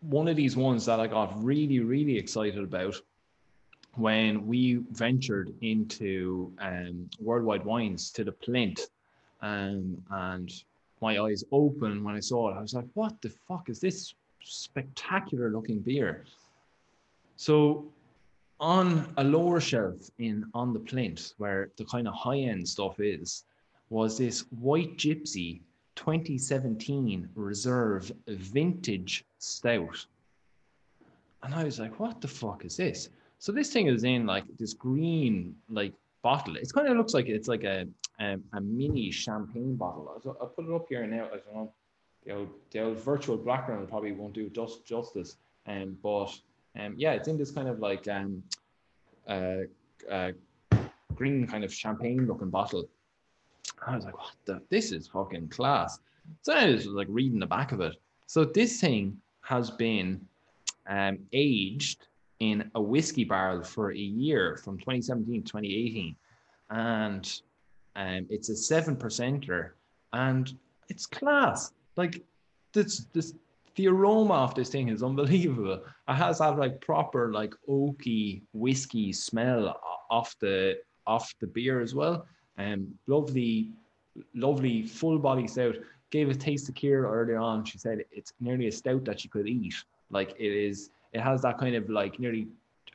one 0.00 0.28
of 0.28 0.36
these 0.36 0.58
ones 0.58 0.84
that 0.84 1.00
I 1.00 1.06
got 1.06 1.42
really, 1.42 1.80
really 1.80 2.18
excited 2.18 2.62
about 2.62 2.96
when 3.94 4.46
we 4.46 4.82
ventured 4.90 5.54
into 5.62 6.52
um, 6.58 7.08
worldwide 7.18 7.64
wines 7.64 8.10
to 8.10 8.24
the 8.24 8.32
plinth 8.32 8.88
um, 9.40 9.96
and 10.10 10.52
my 11.00 11.18
eyes 11.18 11.44
opened 11.50 12.04
when 12.04 12.14
i 12.14 12.20
saw 12.20 12.50
it. 12.50 12.58
I 12.58 12.60
was 12.60 12.74
like 12.74 12.88
what 12.92 13.18
the 13.22 13.30
fuck 13.30 13.70
is 13.70 13.80
this 13.80 14.12
spectacular 14.44 15.48
looking 15.48 15.78
beer? 15.78 16.26
So 17.36 17.86
on 18.60 19.14
a 19.16 19.24
lower 19.24 19.60
shelf 19.60 20.10
in 20.18 20.44
on 20.52 20.74
the 20.74 20.80
plinth 20.80 21.32
where 21.38 21.70
the 21.78 21.86
kind 21.86 22.06
of 22.06 22.12
high 22.12 22.40
end 22.40 22.68
stuff 22.68 23.00
is 23.00 23.44
was 23.88 24.18
this 24.18 24.40
white 24.50 24.98
gypsy 24.98 25.62
2017 25.98 27.28
reserve 27.34 28.12
vintage 28.28 29.24
stout 29.38 30.06
and 31.42 31.54
i 31.54 31.64
was 31.64 31.78
like 31.78 31.98
what 31.98 32.20
the 32.20 32.28
fuck 32.28 32.64
is 32.64 32.76
this 32.76 33.08
so 33.40 33.52
this 33.52 33.72
thing 33.72 33.86
is 33.88 34.04
in 34.04 34.26
like 34.26 34.44
this 34.58 34.74
green 34.74 35.54
like 35.68 35.92
bottle. 36.22 36.56
It 36.56 36.72
kind 36.72 36.88
of 36.88 36.96
looks 36.96 37.14
like 37.14 37.28
it's 37.28 37.48
like 37.48 37.64
a 37.64 37.86
a, 38.20 38.36
a 38.52 38.60
mini 38.60 39.10
champagne 39.10 39.76
bottle. 39.76 40.12
So 40.22 40.36
I'll 40.40 40.48
put 40.48 40.64
it 40.66 40.74
up 40.74 40.86
here 40.88 41.06
now. 41.06 41.26
I 41.26 41.36
don't 41.38 41.54
know. 41.54 41.72
The 42.24 42.32
old, 42.32 42.48
the 42.72 42.80
old 42.80 42.98
virtual 42.98 43.36
background 43.36 43.88
probably 43.88 44.12
won't 44.12 44.34
do 44.34 44.50
just 44.50 44.84
justice. 44.84 45.36
Um, 45.66 45.96
but 46.02 46.30
um, 46.78 46.94
yeah, 46.96 47.12
it's 47.12 47.28
in 47.28 47.38
this 47.38 47.52
kind 47.52 47.68
of 47.68 47.78
like 47.78 48.08
um, 48.08 48.42
uh, 49.28 49.58
uh, 50.10 50.32
green 51.14 51.46
kind 51.46 51.62
of 51.62 51.72
champagne 51.72 52.26
looking 52.26 52.50
bottle. 52.50 52.88
I 53.86 53.96
was 53.96 54.04
like, 54.04 54.16
what 54.16 54.32
the? 54.44 54.62
This 54.70 54.92
is 54.92 55.08
fucking 55.08 55.48
class. 55.48 55.98
So 56.42 56.52
I 56.52 56.66
was 56.66 56.86
like 56.86 57.08
reading 57.10 57.38
the 57.38 57.46
back 57.46 57.72
of 57.72 57.80
it. 57.80 57.96
So 58.26 58.44
this 58.44 58.80
thing 58.80 59.18
has 59.42 59.70
been 59.70 60.20
um, 60.86 61.18
aged 61.32 62.06
in 62.40 62.70
a 62.74 62.80
whiskey 62.80 63.24
barrel 63.24 63.62
for 63.62 63.92
a 63.92 63.96
year 63.96 64.58
from 64.62 64.78
2017 64.78 65.42
to 65.42 65.46
2018. 65.46 66.16
And 66.70 67.40
um, 67.96 68.26
it's 68.30 68.48
a 68.48 68.56
seven 68.56 68.96
percenter 68.96 69.70
and 70.12 70.54
it's 70.88 71.06
class. 71.06 71.72
Like 71.96 72.22
this, 72.72 73.06
this, 73.12 73.34
the 73.74 73.88
aroma 73.88 74.34
of 74.34 74.54
this 74.54 74.68
thing 74.68 74.88
is 74.88 75.02
unbelievable. 75.02 75.82
It 76.08 76.14
has 76.14 76.38
that 76.38 76.58
like 76.58 76.80
proper 76.80 77.32
like 77.32 77.54
oaky 77.68 78.42
whiskey 78.52 79.12
smell 79.12 79.80
off 80.10 80.36
the 80.40 80.78
off 81.06 81.34
the 81.40 81.46
beer 81.46 81.80
as 81.80 81.94
well. 81.94 82.26
Um, 82.58 82.98
lovely, 83.06 83.70
lovely 84.34 84.82
full 84.82 85.18
body 85.18 85.46
stout. 85.46 85.76
Gave 86.10 86.30
a 86.30 86.34
taste 86.34 86.68
of 86.68 86.74
Kira 86.74 87.10
earlier 87.10 87.38
on. 87.38 87.64
She 87.64 87.78
said 87.78 88.04
it's 88.10 88.32
nearly 88.40 88.66
a 88.68 88.72
stout 88.72 89.04
that 89.04 89.24
you 89.24 89.30
could 89.30 89.46
eat. 89.46 89.74
Like 90.10 90.34
it 90.38 90.52
is, 90.52 90.90
it 91.12 91.20
has 91.20 91.42
that 91.42 91.58
kind 91.58 91.76
of 91.76 91.88
like 91.88 92.18
nearly, 92.18 92.48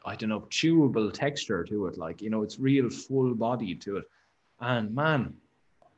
I 0.05 0.15
don't 0.15 0.29
know, 0.29 0.41
chewable 0.49 1.13
texture 1.13 1.63
to 1.63 1.87
it. 1.87 1.97
Like 1.97 2.21
you 2.21 2.29
know, 2.29 2.41
it's 2.41 2.59
real 2.59 2.89
full 2.89 3.35
body 3.35 3.75
to 3.75 3.97
it. 3.97 4.05
And 4.59 4.93
man, 4.93 5.33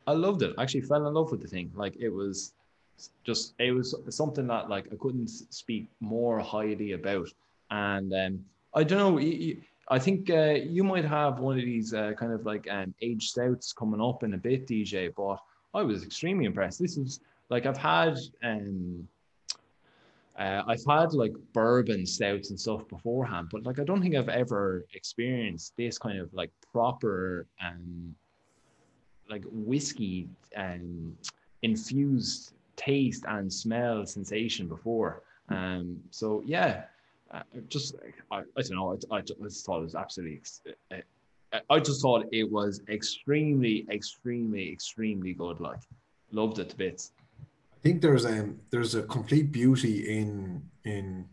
I 0.08 0.14
loved 0.14 0.42
it. 0.44 0.54
I 0.58 0.64
actually 0.64 0.82
fell 0.82 1.08
in 1.08 1.14
love 1.14 1.32
with 1.32 1.42
the 1.42 1.48
thing. 1.48 1.72
Like 1.76 1.96
it 1.96 2.10
was 2.10 2.54
just 3.24 3.54
it 3.60 3.72
was 3.72 3.96
something 4.10 4.48
that 4.48 4.70
like 4.70 4.88
I 4.92 4.96
couldn't 4.96 5.30
speak 5.30 5.88
more 6.00 6.40
highly 6.40 6.94
about. 6.94 7.30
And 7.72 8.14
um, 8.14 8.46
I 8.74 8.84
don't 8.84 9.00
know. 9.00 9.20
I 9.88 10.00
think 10.00 10.30
uh, 10.30 10.56
you 10.68 10.84
might 10.84 11.06
have 11.06 11.40
one 11.40 11.60
of 11.60 11.66
these 11.66 11.94
uh, 11.94 12.14
kind 12.18 12.32
of 12.32 12.46
like 12.46 12.68
um, 12.70 12.94
age 13.02 13.28
stouts 13.30 13.72
coming 13.72 14.02
up 14.02 14.24
in 14.24 14.34
a 14.34 14.38
bit, 14.38 14.68
DJ. 14.68 15.14
But 15.16 15.40
I 15.78 15.84
was 15.84 16.04
extremely 16.04 16.46
impressed. 16.46 16.80
This 16.80 16.98
is 16.98 17.20
like 17.50 17.66
I've 17.66 17.78
had 17.78 18.18
um, 18.44 19.08
uh, 20.38 20.64
I've 20.68 20.84
had 20.86 21.14
like 21.14 21.34
bourbon 21.54 22.06
stouts 22.06 22.50
and 22.50 22.60
stuff 22.60 22.88
beforehand, 22.88 23.50
but 23.52 23.64
like 23.64 23.80
I 23.80 23.84
don't 23.84 24.02
think 24.02 24.16
I've 24.16 24.30
ever 24.30 24.86
experienced 24.94 25.74
this 25.78 25.98
kind 25.98 26.20
of 26.20 26.34
like 26.34 26.52
proper 26.72 27.48
um 27.64 28.16
like 29.30 29.44
whiskey 29.52 30.28
um 30.56 31.18
infused 31.62 32.54
taste 32.76 33.24
and 33.28 33.52
smell 33.52 34.06
sensation 34.06 34.68
before. 34.68 35.24
Um, 35.50 36.00
so 36.12 36.44
yeah, 36.46 36.86
uh, 37.32 37.42
just 37.70 37.96
I, 38.32 38.40
I 38.40 38.62
don't 38.62 38.72
know. 38.72 38.98
I, 39.12 39.18
I, 39.18 39.22
just 39.22 39.66
thought 39.66 39.80
it 39.80 39.84
was 39.84 39.96
absolutely. 39.96 40.42
Uh, 40.92 40.96
uh, 41.54 41.60
I 41.70 41.80
just 41.80 42.02
thought 42.02 42.26
it 42.32 42.50
was 42.50 42.82
extremely, 42.90 43.86
extremely, 43.90 44.72
extremely 44.72 45.34
good. 45.34 45.60
Like, 45.60 45.80
loved 46.32 46.60
it 46.60 46.70
to 46.70 46.76
bits. 46.76 47.12
I 47.74 47.78
think 47.82 48.02
there's 48.02 48.26
um 48.26 48.60
there's 48.72 48.96
a 48.96 49.04
complete 49.04 49.52
beauty 49.52 50.20
in 50.20 50.64
in 50.84 51.26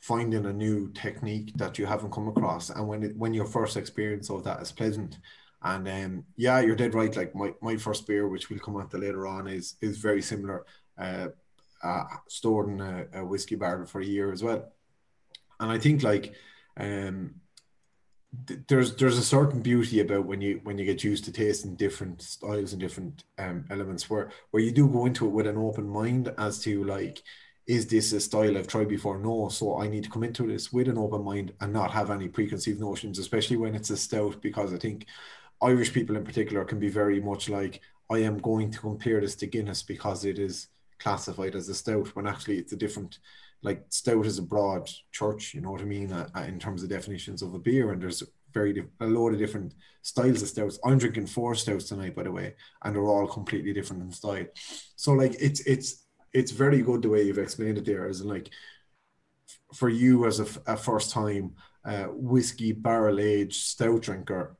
finding 0.00 0.46
a 0.46 0.52
new 0.52 0.90
technique 0.92 1.52
that 1.56 1.78
you 1.78 1.86
haven't 1.86 2.12
come 2.12 2.28
across, 2.28 2.70
and 2.70 2.86
when 2.86 3.02
it 3.02 3.16
when 3.16 3.34
your 3.34 3.46
first 3.46 3.76
experience 3.76 4.30
of 4.30 4.44
that 4.44 4.62
is 4.62 4.72
pleasant. 4.72 5.18
And 5.62 5.88
um, 5.88 6.24
yeah, 6.36 6.60
you're 6.60 6.76
dead 6.76 6.94
right. 6.94 7.14
Like 7.16 7.34
my, 7.34 7.52
my 7.60 7.76
first 7.76 8.06
beer, 8.06 8.28
which 8.28 8.50
we'll 8.50 8.60
come 8.60 8.76
on 8.76 8.88
to 8.90 8.98
later 8.98 9.26
on, 9.26 9.48
is 9.48 9.76
is 9.80 9.98
very 9.98 10.22
similar. 10.22 10.64
Uh, 10.98 11.28
uh, 11.82 12.04
stored 12.26 12.68
in 12.68 12.80
a, 12.80 13.06
a 13.12 13.24
whiskey 13.24 13.54
barrel 13.54 13.84
for 13.84 14.00
a 14.00 14.04
year 14.04 14.32
as 14.32 14.42
well 14.42 14.72
and 15.60 15.70
I 15.70 15.78
think 15.78 16.02
like 16.02 16.34
um, 16.76 17.36
th- 18.46 18.60
there's 18.68 18.96
there's 18.96 19.18
a 19.18 19.22
certain 19.22 19.60
beauty 19.62 20.00
about 20.00 20.26
when 20.26 20.40
you 20.40 20.60
when 20.64 20.78
you 20.78 20.84
get 20.84 21.04
used 21.04 21.24
to 21.24 21.32
tasting 21.32 21.76
different 21.76 22.22
styles 22.22 22.72
and 22.72 22.80
different 22.80 23.24
um, 23.38 23.64
elements 23.70 24.08
where 24.10 24.30
where 24.50 24.62
you 24.62 24.72
do 24.72 24.88
go 24.88 25.06
into 25.06 25.26
it 25.26 25.30
with 25.32 25.46
an 25.46 25.56
open 25.56 25.88
mind 25.88 26.32
as 26.38 26.58
to 26.60 26.84
like 26.84 27.22
is 27.66 27.86
this 27.88 28.12
a 28.12 28.20
style 28.20 28.56
I've 28.56 28.68
tried 28.68 28.88
before? 28.88 29.18
No, 29.18 29.48
so 29.48 29.78
I 29.78 29.88
need 29.88 30.04
to 30.04 30.10
come 30.10 30.22
into 30.22 30.46
this 30.46 30.72
with 30.72 30.88
an 30.88 30.98
open 30.98 31.24
mind 31.24 31.52
and 31.60 31.72
not 31.72 31.90
have 31.90 32.10
any 32.12 32.28
preconceived 32.28 32.80
notions, 32.80 33.18
especially 33.18 33.56
when 33.56 33.74
it's 33.74 33.90
a 33.90 33.96
stout, 33.96 34.40
because 34.40 34.72
I 34.72 34.78
think 34.78 35.06
Irish 35.60 35.92
people 35.92 36.16
in 36.16 36.24
particular 36.24 36.64
can 36.64 36.78
be 36.78 36.88
very 36.88 37.20
much 37.20 37.48
like 37.48 37.80
I 38.08 38.18
am 38.18 38.38
going 38.38 38.70
to 38.70 38.78
compare 38.78 39.20
this 39.20 39.34
to 39.36 39.46
Guinness 39.46 39.82
because 39.82 40.24
it 40.24 40.38
is 40.38 40.68
classified 41.00 41.56
as 41.56 41.68
a 41.68 41.74
stout 41.74 42.14
when 42.14 42.26
actually 42.26 42.58
it's 42.58 42.72
a 42.72 42.76
different 42.76 43.18
like 43.66 43.84
stout 43.88 44.24
is 44.24 44.38
a 44.38 44.42
broad 44.42 44.88
church, 45.10 45.52
you 45.52 45.60
know 45.60 45.72
what 45.72 45.80
I 45.80 45.84
mean, 45.84 46.12
uh, 46.12 46.28
uh, 46.36 46.42
in 46.42 46.60
terms 46.60 46.84
of 46.84 46.88
definitions 46.88 47.42
of 47.42 47.52
a 47.52 47.58
beer, 47.58 47.90
and 47.90 48.00
there's 48.00 48.22
very 48.54 48.86
a 49.00 49.06
load 49.06 49.32
of 49.32 49.40
different 49.40 49.74
styles 50.02 50.40
of 50.40 50.48
stouts. 50.48 50.78
I'm 50.84 50.98
drinking 50.98 51.26
four 51.26 51.56
stouts 51.56 51.88
tonight, 51.88 52.14
by 52.14 52.22
the 52.22 52.30
way, 52.30 52.54
and 52.84 52.94
they're 52.94 53.04
all 53.04 53.26
completely 53.26 53.72
different 53.72 54.04
in 54.04 54.12
style. 54.12 54.46
So 54.94 55.12
like 55.12 55.34
it's 55.40 55.60
it's 55.66 56.06
it's 56.32 56.52
very 56.52 56.80
good 56.80 57.02
the 57.02 57.08
way 57.08 57.24
you've 57.24 57.38
explained 57.38 57.78
it 57.78 57.84
there, 57.84 58.08
as 58.08 58.20
in 58.20 58.28
like 58.28 58.50
for 59.74 59.88
you 59.88 60.26
as 60.26 60.38
a, 60.38 60.46
a 60.68 60.76
first 60.76 61.10
time 61.10 61.54
uh, 61.84 62.04
whiskey 62.04 62.70
barrel 62.70 63.18
aged 63.18 63.64
stout 63.64 64.02
drinker, 64.02 64.56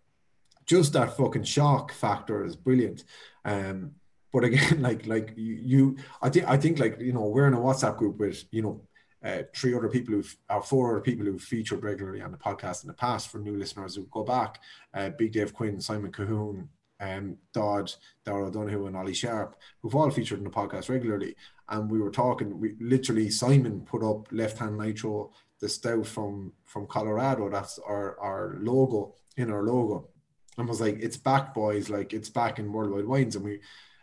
just 0.66 0.94
that 0.94 1.16
fucking 1.16 1.44
shock 1.44 1.92
factor 1.92 2.44
is 2.44 2.56
brilliant. 2.56 3.04
Um, 3.44 3.92
but 4.32 4.42
again, 4.42 4.82
like 4.88 5.06
like 5.06 5.32
you, 5.36 5.54
you, 5.54 5.96
I 6.20 6.28
think 6.28 6.48
I 6.48 6.56
think 6.56 6.80
like 6.80 7.00
you 7.00 7.12
know 7.12 7.28
we're 7.28 7.46
in 7.46 7.54
a 7.54 7.58
WhatsApp 7.58 7.98
group 7.98 8.18
with 8.18 8.44
you 8.50 8.62
know 8.62 8.82
uh, 9.26 9.42
three 9.54 9.74
other 9.74 9.88
people 9.88 10.14
who've 10.14 10.36
or 10.48 10.62
four 10.62 10.92
other 10.92 11.00
people 11.00 11.26
who've 11.26 11.42
featured 11.42 11.82
regularly 11.82 12.22
on 12.22 12.30
the 12.30 12.38
podcast 12.38 12.84
in 12.84 12.88
the 12.88 12.94
past 12.94 13.28
for 13.28 13.38
new 13.38 13.56
listeners 13.56 13.96
who 13.96 14.06
go 14.12 14.22
back. 14.22 14.60
Uh, 14.94 15.10
Big 15.10 15.32
Dave 15.32 15.52
Quinn, 15.52 15.80
Simon 15.80 16.12
Cahoon, 16.12 16.68
um, 17.00 17.36
Dodd, 17.52 17.92
Darrell 18.24 18.52
Donoghue, 18.52 18.86
and 18.86 18.96
Ollie 18.96 19.14
Sharp, 19.14 19.56
who've 19.80 19.94
all 19.96 20.10
featured 20.10 20.38
in 20.38 20.44
the 20.44 20.50
podcast 20.50 20.88
regularly. 20.88 21.34
And 21.68 21.90
we 21.90 21.98
were 21.98 22.10
talking. 22.10 22.60
We 22.60 22.76
literally 22.78 23.28
Simon 23.30 23.80
put 23.80 24.04
up 24.04 24.28
Left 24.30 24.58
Hand 24.58 24.78
Nitro, 24.78 25.32
the 25.60 25.68
stout 25.68 26.06
from 26.06 26.52
from 26.64 26.86
Colorado. 26.86 27.50
That's 27.50 27.80
our 27.80 28.18
our 28.20 28.56
logo 28.60 29.16
in 29.36 29.50
our 29.50 29.64
logo, 29.64 30.08
and 30.56 30.68
was 30.68 30.80
like, 30.80 30.98
"It's 31.00 31.16
back, 31.16 31.52
boys! 31.52 31.90
Like 31.90 32.12
it's 32.12 32.28
back 32.28 32.60
in 32.60 32.72
Worldwide 32.72 33.06
Wines." 33.06 33.34
And 33.34 33.44
we 33.44 33.60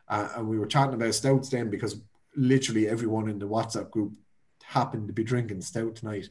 uh, 0.09 0.29
and 0.35 0.49
we 0.49 0.59
were 0.59 0.67
chatting 0.67 0.95
about 0.95 1.13
stouts 1.13 1.47
then 1.47 1.69
because 1.69 2.01
literally 2.35 2.89
everyone 2.89 3.29
in 3.29 3.39
the 3.39 3.47
WhatsApp 3.47 3.89
group 3.91 4.11
happened 4.73 5.07
to 5.07 5.13
be 5.13 5.23
drinking 5.23 5.61
stout 5.61 5.95
tonight. 5.95 6.29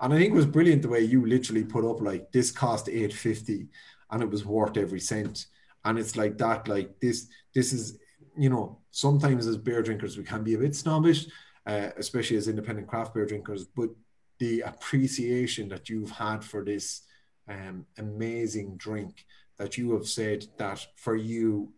And 0.00 0.12
I 0.12 0.18
think 0.18 0.32
it 0.32 0.36
was 0.36 0.46
brilliant 0.46 0.82
the 0.82 0.88
way 0.88 1.00
you 1.00 1.24
literally 1.24 1.64
put 1.64 1.88
up 1.88 2.00
like 2.00 2.32
this 2.32 2.50
cost 2.50 2.88
850 2.88 3.68
and 4.10 4.22
it 4.22 4.30
was 4.30 4.44
worth 4.44 4.76
every 4.76 5.00
cent. 5.00 5.46
And 5.84 5.98
it's 5.98 6.16
like 6.16 6.38
that, 6.38 6.68
like 6.68 6.98
this, 7.00 7.28
this 7.54 7.72
is, 7.72 7.98
you 8.36 8.50
know, 8.50 8.78
sometimes 8.90 9.46
as 9.46 9.56
beer 9.56 9.82
drinkers, 9.82 10.16
we 10.16 10.24
can 10.24 10.42
be 10.42 10.54
a 10.54 10.58
bit 10.58 10.74
snobbish, 10.74 11.26
uh, 11.66 11.90
especially 11.96 12.36
as 12.36 12.48
independent 12.48 12.88
craft 12.88 13.14
beer 13.14 13.26
drinkers, 13.26 13.64
but 13.64 13.90
the 14.38 14.60
appreciation 14.62 15.68
that 15.68 15.88
you've 15.88 16.10
had 16.10 16.44
for 16.44 16.64
this 16.64 17.02
um, 17.48 17.86
amazing 17.98 18.76
drink 18.76 19.24
that 19.58 19.78
you 19.78 19.92
have 19.92 20.08
said 20.08 20.46
that 20.58 20.84
for 20.96 21.14
you 21.16 21.72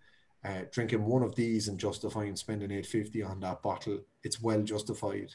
uh, 0.44 0.62
drinking 0.72 1.04
one 1.04 1.22
of 1.22 1.34
these 1.34 1.68
and 1.68 1.78
justifying 1.78 2.36
spending 2.36 2.70
850 2.70 3.22
on 3.22 3.40
that 3.40 3.62
bottle 3.62 4.00
it's 4.22 4.40
well 4.40 4.62
justified 4.62 5.34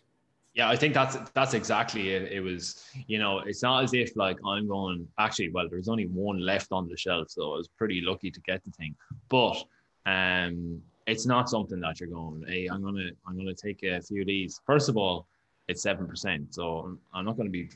yeah 0.60 0.70
i 0.70 0.76
think 0.76 0.94
that's 0.94 1.16
that's 1.38 1.54
exactly 1.54 2.10
it 2.16 2.24
it 2.38 2.42
was 2.42 2.62
you 3.08 3.18
know 3.18 3.40
it's 3.40 3.64
not 3.64 3.84
as 3.84 3.94
if 3.94 4.10
like 4.16 4.38
i'm 4.46 4.68
going 4.68 5.08
actually 5.18 5.50
well 5.56 5.68
there's 5.70 5.90
only 5.94 6.08
one 6.08 6.40
left 6.52 6.70
on 6.72 6.88
the 6.90 6.98
shelf 6.98 7.26
so 7.30 7.42
i 7.54 7.58
was 7.58 7.70
pretty 7.82 8.02
lucky 8.02 8.30
to 8.30 8.42
get 8.42 8.64
the 8.66 8.72
thing 8.72 8.94
but 9.30 9.58
um 10.06 10.82
it's 11.08 11.26
not 11.26 11.50
something 11.50 11.80
that 11.80 12.00
you're 12.00 12.10
going 12.10 12.44
hey 12.48 12.68
i'm 12.68 12.84
gonna 12.84 13.10
i'm 13.26 13.38
gonna 13.38 13.60
take 13.68 13.82
a 13.84 14.02
few 14.02 14.22
of 14.22 14.28
these 14.28 14.60
first 14.66 14.90
of 14.90 14.98
all 14.98 15.28
it's 15.70 15.82
seven 15.82 16.06
percent 16.06 16.54
so 16.54 16.98
i'm 17.14 17.26
not 17.26 17.38
going 17.38 17.48
to 17.48 17.58
be 17.62 17.70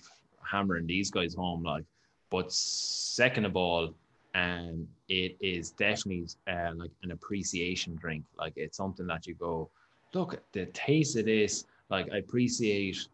hammering 0.54 0.86
these 0.86 1.10
guys 1.10 1.34
home 1.34 1.64
like 1.64 1.86
but 2.30 2.52
second 2.52 3.46
of 3.46 3.56
all 3.56 3.94
and 4.34 4.88
it 5.10 5.38
is 5.40 5.72
definitely 5.72 6.28
uh, 6.48 6.72
like 6.76 6.92
an 7.04 7.12
appreciation 7.12 7.96
drink. 7.96 8.24
Like 8.38 8.54
it's 8.56 8.78
something 8.78 9.06
that 9.08 9.28
you 9.28 9.36
go, 9.36 9.70
look, 10.14 10.42
the 10.54 10.66
taste 10.68 11.18
of 11.18 11.26
this. 11.26 11.66
Like 11.90 12.12
I 12.12 12.18
appreciate 12.18 13.08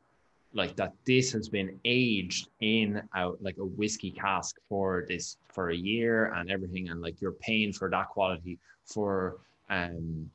like 0.53 0.75
that 0.77 0.93
this 1.05 1.31
has 1.31 1.47
been 1.47 1.79
aged 1.85 2.49
in 2.61 3.01
out 3.15 3.38
like 3.41 3.57
a 3.57 3.65
whiskey 3.65 4.11
cask 4.11 4.55
for 4.67 5.05
this 5.07 5.38
for 5.49 5.69
a 5.69 5.75
year 5.75 6.33
and 6.33 6.49
everything 6.49 6.89
and 6.89 7.01
like 7.01 7.21
you're 7.21 7.33
paying 7.33 7.71
for 7.71 7.88
that 7.91 8.07
quality 8.09 8.57
for 8.83 9.38
um 9.69 10.27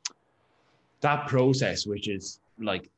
that 1.01 1.27
process 1.27 1.85
which 1.85 2.07
is 2.09 2.39
like 2.61 2.89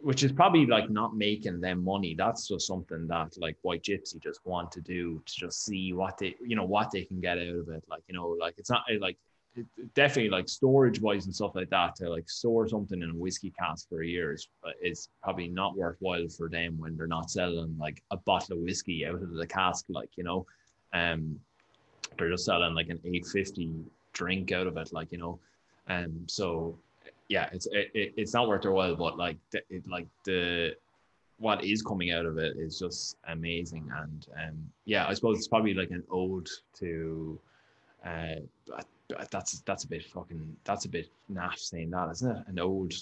which 0.00 0.22
is 0.22 0.32
probably 0.32 0.66
like 0.66 0.90
not 0.90 1.16
making 1.16 1.60
them 1.60 1.82
money. 1.82 2.14
That's 2.16 2.48
just 2.48 2.66
something 2.66 3.06
that 3.08 3.36
like 3.38 3.56
White 3.62 3.82
Gypsy 3.82 4.22
just 4.22 4.40
want 4.44 4.70
to 4.72 4.80
do 4.80 5.22
to 5.24 5.34
just 5.34 5.64
see 5.64 5.92
what 5.92 6.18
they, 6.18 6.36
you 6.44 6.54
know, 6.54 6.64
what 6.64 6.90
they 6.90 7.04
can 7.04 7.20
get 7.20 7.38
out 7.38 7.46
of 7.46 7.68
it. 7.70 7.82
Like, 7.88 8.02
you 8.08 8.14
know, 8.14 8.28
like 8.38 8.54
it's 8.58 8.70
not 8.70 8.82
like 9.00 9.16
definitely 9.94 10.30
like 10.30 10.48
storage 10.48 11.00
wise 11.00 11.26
and 11.26 11.34
stuff 11.34 11.54
like 11.54 11.70
that 11.70 11.96
to 11.96 12.08
like 12.08 12.28
store 12.28 12.68
something 12.68 13.02
in 13.02 13.10
a 13.10 13.14
whiskey 13.14 13.52
cask 13.58 13.88
for 13.88 14.02
years 14.02 14.48
year 14.62 14.72
is, 14.82 14.98
is 14.98 15.08
probably 15.22 15.48
not 15.48 15.76
worthwhile 15.76 16.28
for 16.28 16.48
them 16.48 16.78
when 16.78 16.96
they're 16.96 17.06
not 17.06 17.30
selling 17.30 17.76
like 17.78 18.02
a 18.10 18.16
bottle 18.16 18.56
of 18.56 18.62
whiskey 18.62 19.06
out 19.06 19.14
of 19.14 19.32
the 19.32 19.46
cask, 19.46 19.86
like, 19.88 20.10
you 20.16 20.24
know, 20.24 20.46
um, 20.92 21.38
they're 22.18 22.30
just 22.30 22.44
selling 22.44 22.74
like 22.74 22.88
an 22.88 23.00
850 23.04 23.84
drink 24.12 24.52
out 24.52 24.66
of 24.66 24.76
it, 24.76 24.92
like 24.92 25.12
you 25.12 25.18
know. 25.18 25.38
Um, 25.88 26.24
so 26.26 26.76
yeah, 27.28 27.48
it's 27.52 27.66
it, 27.70 27.90
it's 27.94 28.34
not 28.34 28.48
worth 28.48 28.62
their 28.62 28.72
while, 28.72 28.96
but 28.96 29.18
like 29.18 29.36
the, 29.50 29.60
it, 29.68 29.86
like 29.88 30.06
the 30.24 30.74
what 31.38 31.62
is 31.62 31.82
coming 31.82 32.12
out 32.12 32.24
of 32.24 32.38
it 32.38 32.56
is 32.56 32.78
just 32.78 33.16
amazing, 33.28 33.90
and 34.00 34.26
um, 34.42 34.70
yeah, 34.84 35.06
I 35.06 35.14
suppose 35.14 35.38
it's 35.38 35.48
probably 35.48 35.74
like 35.74 35.90
an 35.90 36.04
ode 36.10 36.48
to. 36.78 37.38
Uh, 38.04 38.36
that's 39.30 39.60
that's 39.60 39.84
a 39.84 39.88
bit 39.88 40.04
fucking 40.04 40.56
that's 40.64 40.84
a 40.84 40.88
bit 40.88 41.08
naff 41.32 41.58
saying 41.58 41.90
that, 41.90 42.10
isn't 42.10 42.36
it? 42.36 42.42
An 42.46 42.58
ode, 42.58 42.94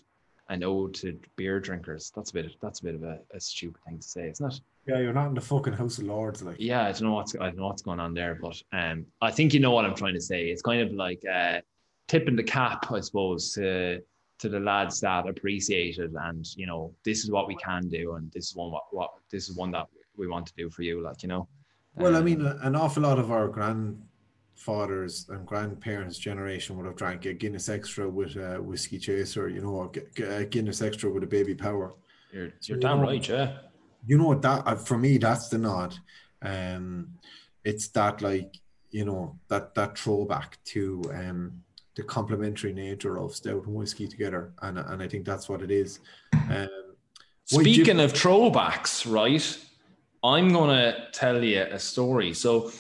an 0.49 0.62
ode 0.62 0.94
to 0.94 1.18
beer 1.37 1.61
drinkers. 1.61 2.12
That's 2.14 2.30
a 2.30 2.34
bit 2.34 2.56
that's 2.61 2.80
a 2.80 2.84
bit 2.84 2.94
of 2.94 3.02
a, 3.02 3.18
a 3.32 3.40
stupid 3.40 3.82
thing 3.84 3.99
to 3.99 4.06
say, 4.06 4.28
isn't 4.28 4.52
it? 4.52 4.61
Yeah, 4.87 4.99
you're 4.99 5.14
not 5.14 5.28
in 5.28 5.34
the 5.34 5.40
fucking 5.40 5.73
House 5.73 5.99
of 5.99 6.04
Lords, 6.04 6.42
like. 6.42 6.56
Yeah, 6.58 6.82
I 6.82 6.92
don't 6.92 7.04
know 7.04 7.14
what's 7.14 7.34
I 7.34 7.46
don't 7.46 7.56
know 7.56 7.66
what's 7.66 7.82
going 7.82 8.00
on 8.00 8.14
there, 8.14 8.38
but 8.40 8.61
um, 8.73 9.06
I 9.23 9.30
think 9.30 9.54
you 9.54 9.61
know 9.61 9.70
what 9.70 9.84
I'm 9.84 9.94
trying 9.94 10.14
to 10.14 10.20
say. 10.20 10.49
It's 10.49 10.62
kind 10.62 10.82
of 10.82 10.92
like 10.92 11.23
uh, 11.25 11.61
tipping 12.06 12.37
the 12.37 12.42
cap, 12.42 12.90
I 12.90 13.00
suppose, 13.00 13.52
to 13.54 14.02
to 14.38 14.49
the 14.49 14.61
lads 14.61 15.00
that 15.00 15.26
appreciate 15.28 15.99
it, 15.99 16.11
and 16.20 16.46
you 16.56 16.66
know, 16.66 16.92
this 17.04 17.25
is 17.25 17.30
what 17.30 17.49
we 17.49 17.56
can 17.56 17.88
do, 17.88 18.14
and 18.14 18.30
this 18.32 18.50
is 18.50 18.56
one 18.56 18.70
what, 18.70 18.84
what 18.90 19.11
this 19.30 19.49
is 19.49 19.56
one 19.56 19.70
that 19.70 19.87
we 20.16 20.26
want 20.26 20.46
to 20.46 20.52
do 20.56 20.68
for 20.68 20.82
you, 20.82 21.00
like 21.00 21.23
you 21.23 21.28
know. 21.28 21.49
Well, 21.96 22.16
um, 22.16 22.23
I 22.23 22.25
mean, 22.25 22.44
an 22.44 22.76
awful 22.76 23.04
lot 23.04 23.18
of 23.18 23.30
our 23.30 23.49
grandfathers 24.64 25.26
and 25.28 25.47
grandparents' 25.47 26.18
generation 26.18 26.76
would 26.76 26.87
have 26.87 26.97
drank 26.97 27.26
a 27.26 27.33
Guinness 27.35 27.68
Extra 27.68 28.09
with 28.09 28.37
a 28.37 28.61
whiskey 28.61 28.99
chaser, 28.99 29.49
you 29.49 29.61
know, 29.61 29.92
a 30.23 30.44
Guinness 30.44 30.83
Extra 30.83 31.11
with 31.11 31.23
a 31.23 31.26
baby 31.26 31.54
power. 31.54 31.94
You're, 32.33 32.52
you're 32.62 32.78
damn 32.78 32.99
know, 32.99 33.04
right, 33.04 33.28
yeah. 33.28 33.59
You 34.06 34.18
know 34.18 34.28
what 34.28 34.42
that 34.42 34.66
uh, 34.66 34.75
for 34.76 34.99
me, 34.99 35.18
that's 35.18 35.49
the 35.49 35.59
nod. 35.59 35.94
Um, 36.42 37.14
it's 37.64 37.88
that 37.88 38.23
like 38.23 38.54
you 38.90 39.04
know 39.04 39.38
that 39.49 39.75
that 39.75 39.99
throwback 39.99 40.59
to 40.66 41.02
um 41.14 41.62
the 41.94 42.02
complementary 42.02 42.73
nature 42.73 43.18
of 43.18 43.35
stout 43.35 43.66
and 43.66 43.75
whiskey 43.75 44.09
together, 44.09 44.52
and 44.62 44.78
and 44.78 45.02
I 45.02 45.09
think 45.09 45.25
that's 45.25 45.49
what 45.49 45.62
it 45.62 45.71
is. 45.71 46.00
Um, 46.50 46.68
Speaking 47.47 48.00
of 48.00 48.12
throwbacks, 48.12 49.11
right? 49.11 49.59
I'm 50.23 50.52
gonna 50.52 51.09
tell 51.12 51.44
you 51.44 51.61
a 51.61 51.78
story. 51.78 52.33
So, 52.35 52.73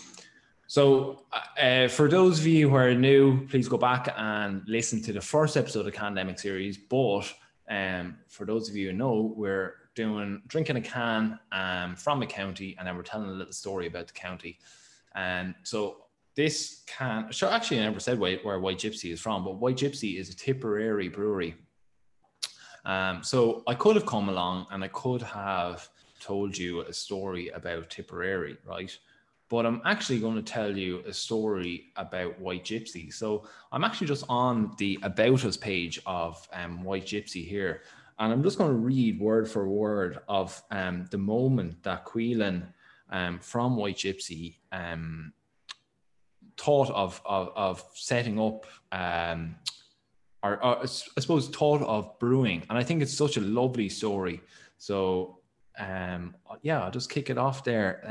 so 0.66 1.24
uh, 1.60 1.88
for 1.88 2.08
those 2.08 2.40
of 2.40 2.46
you 2.46 2.70
who 2.70 2.76
are 2.76 2.94
new, 2.94 3.46
please 3.48 3.68
go 3.68 3.76
back 3.76 4.12
and 4.16 4.62
listen 4.66 5.02
to 5.02 5.12
the 5.12 5.20
first 5.20 5.56
episode 5.56 5.80
of 5.80 5.86
the 5.86 5.92
Pandemic 5.92 6.38
series. 6.38 6.78
But 6.78 7.32
um, 7.68 8.16
for 8.28 8.44
those 8.44 8.68
of 8.68 8.76
you 8.76 8.88
who 8.88 8.96
know, 8.96 9.34
we're 9.36 9.74
doing 9.94 10.42
drinking 10.46 10.76
a 10.76 10.80
can 10.80 11.38
um, 11.52 11.96
from 11.96 12.22
a 12.22 12.26
county, 12.26 12.76
and 12.78 12.86
then 12.86 12.96
we're 12.96 13.02
telling 13.02 13.28
a 13.28 13.32
little 13.32 13.52
story 13.52 13.86
about 13.86 14.06
the 14.06 14.12
county. 14.12 14.58
And 15.14 15.54
so 15.62 16.04
this 16.34 16.82
can 16.86 17.32
so 17.32 17.48
actually 17.48 17.80
I 17.80 17.84
never 17.84 18.00
said 18.00 18.18
where, 18.18 18.38
where 18.38 18.58
White 18.58 18.78
Gypsy 18.78 19.12
is 19.12 19.20
from, 19.20 19.44
but 19.44 19.56
White 19.56 19.76
Gypsy 19.76 20.18
is 20.18 20.30
a 20.30 20.36
Tipperary 20.36 21.08
brewery. 21.08 21.54
Um, 22.84 23.22
so 23.22 23.62
I 23.66 23.74
could 23.74 23.96
have 23.96 24.06
come 24.06 24.28
along 24.28 24.66
and 24.70 24.84
I 24.84 24.88
could 24.88 25.22
have 25.22 25.88
told 26.20 26.56
you 26.56 26.80
a 26.80 26.92
story 26.92 27.48
about 27.48 27.90
Tipperary, 27.90 28.56
right? 28.66 28.96
But 29.48 29.66
I'm 29.66 29.82
actually 29.84 30.20
going 30.20 30.36
to 30.36 30.42
tell 30.42 30.76
you 30.76 31.02
a 31.06 31.12
story 31.12 31.92
about 31.96 32.40
White 32.40 32.64
Gypsy. 32.64 33.12
So 33.12 33.46
I'm 33.72 33.84
actually 33.84 34.06
just 34.06 34.24
on 34.28 34.74
the 34.78 34.98
About 35.02 35.44
Us 35.44 35.56
page 35.56 36.00
of 36.06 36.46
um, 36.52 36.82
White 36.82 37.06
Gypsy 37.06 37.46
here. 37.46 37.82
And 38.18 38.32
I'm 38.32 38.42
just 38.42 38.58
going 38.58 38.70
to 38.70 38.76
read 38.76 39.20
word 39.20 39.48
for 39.48 39.68
word 39.68 40.20
of 40.28 40.60
um, 40.70 41.06
the 41.10 41.18
moment 41.18 41.82
that 41.82 42.06
Cuilan 42.06 42.62
um, 43.10 43.38
from 43.38 43.76
White 43.76 43.96
Gypsy 43.96 44.56
um, 44.72 45.32
thought 46.56 46.90
of 46.90 47.20
of, 47.24 47.52
of 47.56 47.84
setting 47.94 48.40
up 48.40 48.66
um, 48.92 49.56
or, 50.42 50.62
or, 50.62 50.82
I 50.82 50.86
suppose 50.86 51.48
thought 51.48 51.82
of 51.82 52.18
brewing, 52.18 52.64
and 52.68 52.78
I 52.78 52.84
think 52.84 53.02
it's 53.02 53.16
such 53.16 53.36
a 53.36 53.40
lovely 53.40 53.88
story. 53.88 54.40
So 54.78 55.38
um, 55.78 56.36
yeah, 56.62 56.84
I'll 56.84 56.90
just 56.90 57.10
kick 57.10 57.30
it 57.30 57.38
off 57.38 57.64
there. 57.64 58.02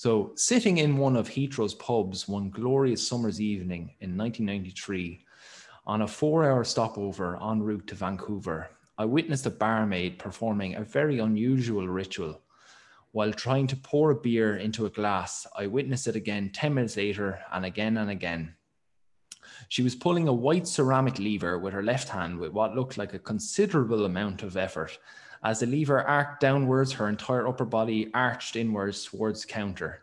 So 0.00 0.32
sitting 0.34 0.78
in 0.78 0.96
one 0.96 1.14
of 1.14 1.28
Heathrow's 1.28 1.74
pubs 1.74 2.26
one 2.26 2.48
glorious 2.48 3.06
summer's 3.06 3.38
evening 3.38 3.96
in 4.00 4.16
1993, 4.16 5.26
on 5.86 6.00
a 6.00 6.08
four-hour 6.08 6.64
stopover 6.64 7.36
en 7.36 7.60
route 7.62 7.86
to 7.88 7.94
Vancouver, 7.94 8.70
I 8.96 9.04
witnessed 9.04 9.44
a 9.44 9.50
barmaid 9.50 10.18
performing 10.18 10.74
a 10.74 10.84
very 10.84 11.18
unusual 11.18 11.86
ritual 11.86 12.40
while 13.12 13.30
trying 13.30 13.66
to 13.66 13.76
pour 13.76 14.10
a 14.10 14.14
beer 14.14 14.56
into 14.56 14.86
a 14.86 14.90
glass, 14.90 15.46
I 15.54 15.66
witnessed 15.66 16.06
it 16.06 16.16
again 16.16 16.48
10 16.48 16.72
minutes 16.72 16.96
later 16.96 17.40
and 17.52 17.66
again 17.66 17.98
and 17.98 18.10
again. 18.10 18.54
She 19.68 19.82
was 19.82 19.94
pulling 19.94 20.28
a 20.28 20.32
white 20.32 20.66
ceramic 20.66 21.18
lever 21.18 21.58
with 21.58 21.74
her 21.74 21.82
left 21.82 22.08
hand 22.08 22.38
with 22.38 22.52
what 22.52 22.74
looked 22.74 22.96
like 22.96 23.12
a 23.12 23.18
considerable 23.18 24.06
amount 24.06 24.42
of 24.42 24.56
effort. 24.56 24.98
As 25.42 25.60
the 25.60 25.66
lever 25.66 26.02
arced 26.02 26.40
downwards, 26.40 26.92
her 26.92 27.08
entire 27.08 27.48
upper 27.48 27.64
body 27.64 28.10
arched 28.12 28.56
inwards 28.56 29.04
towards 29.04 29.46
counter. 29.46 30.02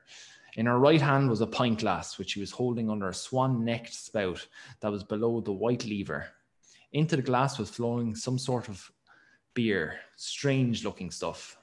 In 0.55 0.65
her 0.65 0.79
right 0.79 1.01
hand 1.01 1.29
was 1.29 1.41
a 1.41 1.47
pint 1.47 1.79
glass, 1.79 2.17
which 2.17 2.31
she 2.31 2.39
was 2.39 2.51
holding 2.51 2.89
under 2.89 3.09
a 3.09 3.13
swan 3.13 3.63
necked 3.63 3.93
spout 3.93 4.47
that 4.79 4.91
was 4.91 5.03
below 5.03 5.39
the 5.39 5.51
white 5.51 5.85
lever. 5.85 6.25
Into 6.91 7.15
the 7.15 7.21
glass 7.21 7.59
was 7.59 7.69
flowing 7.69 8.15
some 8.15 8.39
sort 8.39 8.67
of 8.67 8.91
beer, 9.53 9.99
strange 10.15 10.83
looking 10.83 11.11
stuff. 11.11 11.57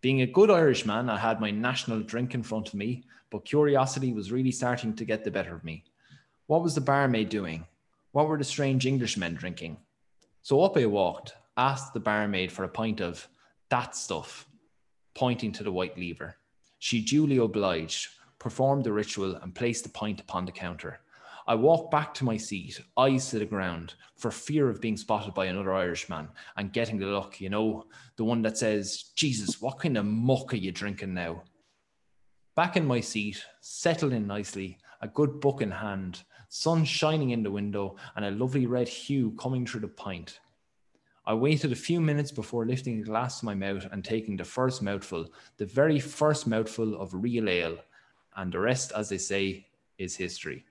Being 0.00 0.20
a 0.20 0.26
good 0.26 0.50
Irishman, 0.50 1.10
I 1.10 1.18
had 1.18 1.40
my 1.40 1.50
national 1.50 2.02
drink 2.02 2.34
in 2.34 2.44
front 2.44 2.68
of 2.68 2.74
me, 2.74 3.02
but 3.30 3.44
curiosity 3.44 4.12
was 4.12 4.30
really 4.30 4.52
starting 4.52 4.94
to 4.94 5.04
get 5.04 5.24
the 5.24 5.30
better 5.32 5.56
of 5.56 5.64
me. 5.64 5.82
What 6.46 6.62
was 6.62 6.76
the 6.76 6.80
barmaid 6.80 7.28
doing? 7.28 7.66
What 8.12 8.28
were 8.28 8.38
the 8.38 8.44
strange 8.44 8.86
Englishmen 8.86 9.34
drinking? 9.34 9.78
So 10.42 10.62
up 10.62 10.76
I 10.76 10.86
walked, 10.86 11.34
asked 11.56 11.94
the 11.94 12.00
barmaid 12.00 12.52
for 12.52 12.64
a 12.64 12.68
pint 12.68 13.00
of 13.00 13.26
that 13.70 13.96
stuff, 13.96 14.46
pointing 15.14 15.52
to 15.52 15.62
the 15.64 15.72
white 15.72 15.96
lever. 15.98 16.36
She 16.78 17.00
duly 17.00 17.38
obliged, 17.38 18.08
performed 18.38 18.84
the 18.84 18.92
ritual, 18.92 19.36
and 19.36 19.54
placed 19.54 19.84
the 19.84 19.90
pint 19.90 20.20
upon 20.20 20.44
the 20.44 20.52
counter. 20.52 21.00
I 21.48 21.54
walked 21.54 21.92
back 21.92 22.12
to 22.14 22.24
my 22.24 22.36
seat, 22.36 22.80
eyes 22.96 23.30
to 23.30 23.38
the 23.38 23.46
ground, 23.46 23.94
for 24.16 24.30
fear 24.30 24.68
of 24.68 24.80
being 24.80 24.96
spotted 24.96 25.32
by 25.32 25.46
another 25.46 25.72
Irishman 25.72 26.28
and 26.56 26.72
getting 26.72 26.98
the 26.98 27.06
look, 27.06 27.40
you 27.40 27.48
know, 27.48 27.86
the 28.16 28.24
one 28.24 28.42
that 28.42 28.58
says, 28.58 29.10
Jesus, 29.14 29.60
what 29.60 29.78
kind 29.78 29.96
of 29.96 30.04
muck 30.04 30.52
are 30.52 30.56
you 30.56 30.72
drinking 30.72 31.14
now? 31.14 31.44
Back 32.56 32.76
in 32.76 32.84
my 32.84 33.00
seat, 33.00 33.44
settled 33.60 34.12
in 34.12 34.26
nicely, 34.26 34.78
a 35.02 35.08
good 35.08 35.40
book 35.40 35.62
in 35.62 35.70
hand, 35.70 36.22
sun 36.48 36.84
shining 36.84 37.30
in 37.30 37.42
the 37.42 37.50
window, 37.50 37.96
and 38.16 38.24
a 38.24 38.30
lovely 38.30 38.66
red 38.66 38.88
hue 38.88 39.32
coming 39.38 39.66
through 39.66 39.82
the 39.82 39.88
pint. 39.88 40.40
I 41.26 41.34
waited 41.34 41.72
a 41.72 41.76
few 41.76 42.00
minutes 42.00 42.30
before 42.30 42.66
lifting 42.66 43.00
a 43.00 43.04
glass 43.04 43.40
to 43.40 43.46
my 43.46 43.54
mouth 43.54 43.86
and 43.90 44.04
taking 44.04 44.36
the 44.36 44.44
first 44.44 44.80
mouthful, 44.80 45.26
the 45.56 45.66
very 45.66 45.98
first 45.98 46.46
mouthful 46.46 47.00
of 47.00 47.12
real 47.12 47.48
ale, 47.48 47.78
and 48.36 48.52
the 48.52 48.60
rest, 48.60 48.92
as 48.94 49.08
they 49.08 49.18
say, 49.18 49.66
is 49.98 50.14
history. 50.14 50.64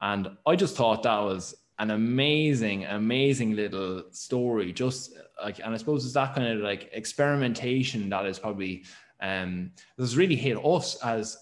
And 0.00 0.28
I 0.46 0.56
just 0.56 0.76
thought 0.76 1.02
that 1.02 1.18
was 1.18 1.54
an 1.78 1.90
amazing, 1.90 2.84
amazing 2.84 3.56
little 3.56 4.04
story. 4.10 4.72
Just 4.72 5.18
like, 5.42 5.58
and 5.58 5.74
I 5.74 5.76
suppose 5.76 6.04
it's 6.04 6.14
that 6.14 6.34
kind 6.34 6.48
of 6.48 6.60
like 6.60 6.90
experimentation 6.92 8.08
that 8.10 8.26
is 8.26 8.38
probably 8.38 8.84
um 9.20 9.70
has 9.98 10.16
really 10.16 10.36
hit 10.36 10.56
us 10.64 10.96
as 11.02 11.36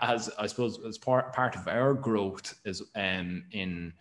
as 0.00 0.30
I 0.38 0.46
suppose 0.46 0.78
as 0.86 0.98
part 0.98 1.32
part 1.32 1.56
of 1.56 1.66
our 1.68 1.94
growth 1.94 2.58
is 2.64 2.82
um 2.94 3.44
in 3.52 3.92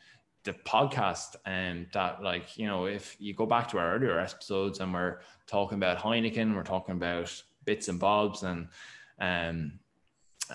the 0.43 0.53
podcast 0.53 1.35
and 1.45 1.87
that 1.93 2.21
like 2.21 2.57
you 2.57 2.67
know 2.67 2.85
if 2.85 3.15
you 3.19 3.33
go 3.33 3.45
back 3.45 3.67
to 3.69 3.77
our 3.77 3.95
earlier 3.95 4.19
episodes 4.19 4.79
and 4.79 4.93
we're 4.93 5.19
talking 5.47 5.77
about 5.77 5.97
Heineken, 5.97 6.55
we're 6.55 6.63
talking 6.63 6.95
about 6.95 7.41
bits 7.65 7.87
and 7.87 7.99
bobs 7.99 8.43
and 8.43 8.67
um 9.19 9.79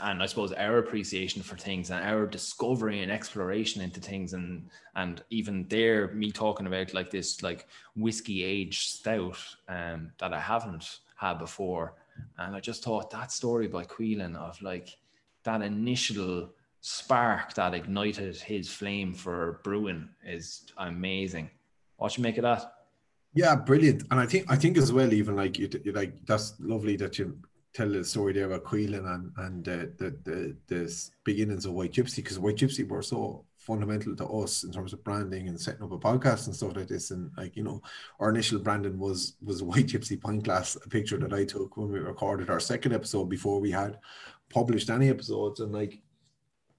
and 0.03 0.23
I 0.23 0.27
suppose 0.27 0.53
our 0.53 0.79
appreciation 0.79 1.43
for 1.43 1.57
things 1.57 1.91
and 1.91 2.05
our 2.05 2.27
discovery 2.27 3.01
and 3.01 3.11
exploration 3.11 3.81
into 3.81 4.01
things 4.01 4.35
and 4.35 4.69
and 4.95 5.23
even 5.31 5.67
there 5.69 6.09
me 6.09 6.31
talking 6.31 6.67
about 6.67 6.93
like 6.93 7.11
this 7.11 7.43
like 7.43 7.67
whiskey 7.97 8.45
aged 8.45 8.91
stout 8.91 9.39
um 9.69 10.13
that 10.19 10.35
I 10.35 10.41
haven't 10.41 11.01
had 11.17 11.39
before. 11.39 11.95
And 12.37 12.55
I 12.55 12.61
just 12.61 12.83
thought 12.85 13.11
that 13.11 13.33
story 13.33 13.69
by 13.69 13.85
Cuilan 13.85 14.37
of 14.37 14.61
like 14.63 14.97
that 15.45 15.63
initial 15.63 16.51
spark 16.81 17.55
that 17.55 17.75
ignited 17.75 18.37
his 18.37 18.71
flame 18.73 19.13
for 19.13 19.61
brewing 19.65 20.09
is 20.25 20.67
amazing. 20.79 21.51
What 21.97 22.17
you 22.17 22.23
make 22.23 22.39
of 22.39 22.43
that? 22.43 22.73
Yeah, 23.35 23.57
brilliant. 23.57 24.05
And 24.11 24.19
I 24.21 24.27
think 24.27 24.47
I 24.51 24.57
think 24.57 24.79
as 24.79 24.93
well, 24.93 25.13
even 25.13 25.37
like 25.37 25.59
you, 25.59 25.69
like 25.93 26.25
that's 26.27 26.55
lovely 26.59 26.97
that 26.97 27.19
you 27.19 27.39
tell 27.75 27.89
the 27.89 28.05
story 28.05 28.33
there 28.33 28.47
about 28.47 28.65
Cuilan 28.65 29.07
and 29.15 29.33
and 29.37 29.69
uh, 29.69 29.87
the 29.99 30.17
the 30.25 30.57
the 30.69 31.11
beginnings 31.25 31.67
of 31.67 31.75
White 31.75 31.93
Gypsy 31.93 32.17
because 32.17 32.39
White 32.39 32.57
Gypsy 32.57 32.89
were 32.89 33.03
so 33.03 33.45
fundamental 33.59 34.17
to 34.17 34.27
us 34.27 34.65
in 34.65 34.73
terms 34.73 34.95
of 34.95 35.05
branding 35.05 35.49
and 35.49 35.61
setting 35.61 35.83
up 35.83 35.93
a 35.93 35.99
podcast 35.99 36.47
and 36.47 36.57
stuff 36.57 36.75
like 36.75 36.89
this. 36.89 37.11
And 37.11 37.31
like 37.37 37.55
you 37.55 37.63
know, 37.63 37.83
our 38.19 38.31
initial 38.31 38.59
branding 38.61 38.99
was 38.99 39.37
was 39.45 39.63
White 39.63 39.89
Gypsy 39.89 40.21
pint 40.21 40.45
glass, 40.45 40.77
a 40.77 40.89
picture 40.89 41.19
that 41.19 41.35
I 41.35 41.45
took 41.45 41.77
when 41.77 41.93
we 41.93 41.99
recorded 41.99 42.51
our 42.51 42.61
second 42.61 42.95
episode 42.95 43.29
before 43.29 43.61
we 43.61 43.71
had 43.71 43.99
published 44.49 44.89
any 44.89 45.11
episodes. 45.11 45.61
And 45.61 45.73
like 45.73 46.01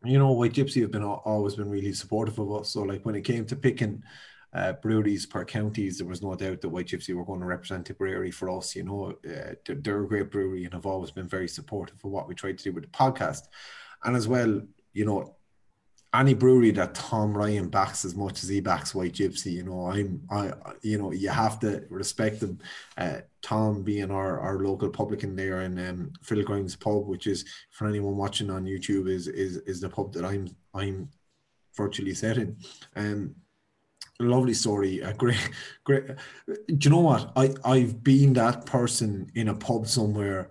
you 0.04 0.18
know, 0.18 0.32
White 0.32 0.54
Gypsy 0.54 0.82
have 0.82 0.92
been 0.92 1.04
always 1.04 1.56
been 1.56 1.70
really 1.70 1.94
supportive 1.94 2.40
of 2.40 2.52
us. 2.54 2.70
So 2.70 2.84
like 2.84 3.06
when 3.06 3.16
it 3.16 3.22
came 3.22 3.46
to 3.46 3.56
picking 3.56 4.02
uh, 4.54 4.74
breweries 4.74 5.26
per 5.26 5.44
counties, 5.44 5.98
there 5.98 6.08
was 6.08 6.22
no 6.22 6.36
doubt 6.36 6.62
that 6.62 6.70
White 6.70 6.88
Gypsy 6.88 7.14
were 7.14 7.26
going 7.26 7.42
to 7.42 7.46
represent 7.46 7.86
Tipperary 7.86 8.32
for 8.32 8.50
us. 8.50 8.76
You 8.76 8.84
know, 8.84 9.12
uh, 9.26 9.54
they're, 9.66 9.76
they're, 9.76 10.04
a 10.04 10.08
great 10.08 10.32
brewery 10.32 10.64
and 10.64 10.74
have 10.74 10.86
always 10.86 11.12
been 11.12 11.28
very 11.28 11.48
supportive 11.48 11.98
of 12.04 12.12
what 12.12 12.28
we 12.28 12.36
tried 12.36 12.58
to 12.58 12.64
do 12.64 12.72
with 12.72 12.86
the 12.86 12.90
podcast. 12.90 13.44
And 14.04 14.16
as 14.16 14.28
well, 14.28 14.62
you 14.94 15.06
know, 15.06 15.36
any 16.14 16.34
brewery 16.34 16.72
that 16.72 16.96
Tom 16.96 17.38
Ryan 17.38 17.70
backs 17.70 18.04
as 18.04 18.16
much 18.16 18.42
as 18.42 18.50
he 18.50 18.62
backs 18.62 18.96
White 18.96 19.14
Gypsy, 19.14 19.54
you 19.54 19.64
know, 19.64 19.92
I'm, 19.92 20.22
I, 20.32 20.54
you 20.82 20.98
know, 20.98 21.12
you 21.12 21.30
have 21.30 21.60
to 21.60 21.84
respect 21.90 22.40
them. 22.40 22.60
Uh, 22.98 23.20
Tom 23.42 23.84
being 23.84 24.10
our, 24.10 24.40
our 24.40 24.58
local 24.60 24.90
publican 24.90 25.36
there 25.36 25.62
in 25.62 25.78
um, 25.88 26.12
Phil 26.24 26.44
Grimes 26.44 26.76
pub, 26.76 27.08
which 27.08 27.28
is 27.28 27.46
for 27.72 27.88
anyone 27.88 28.18
watching 28.18 28.50
on 28.50 28.66
YouTube, 28.66 29.08
is 29.08 29.28
is 29.28 29.58
is 29.58 29.82
the 29.82 29.90
pub 29.90 30.14
that 30.14 30.26
I'm 30.26 30.48
I'm 30.74 31.10
virtually 31.78 32.16
setting. 32.16 32.58
Um, 32.96 33.36
lovely 34.20 34.56
story. 34.56 35.00
A 35.02 35.14
great, 35.14 35.52
great. 35.84 36.08
Do 36.48 36.78
you 36.82 36.90
know 36.90 37.02
what? 37.02 37.32
I 37.36 37.54
I've 37.64 38.04
been 38.04 38.34
that 38.34 38.66
person 38.66 39.32
in 39.36 39.50
a 39.50 39.56
pub 39.56 39.88
somewhere, 39.88 40.50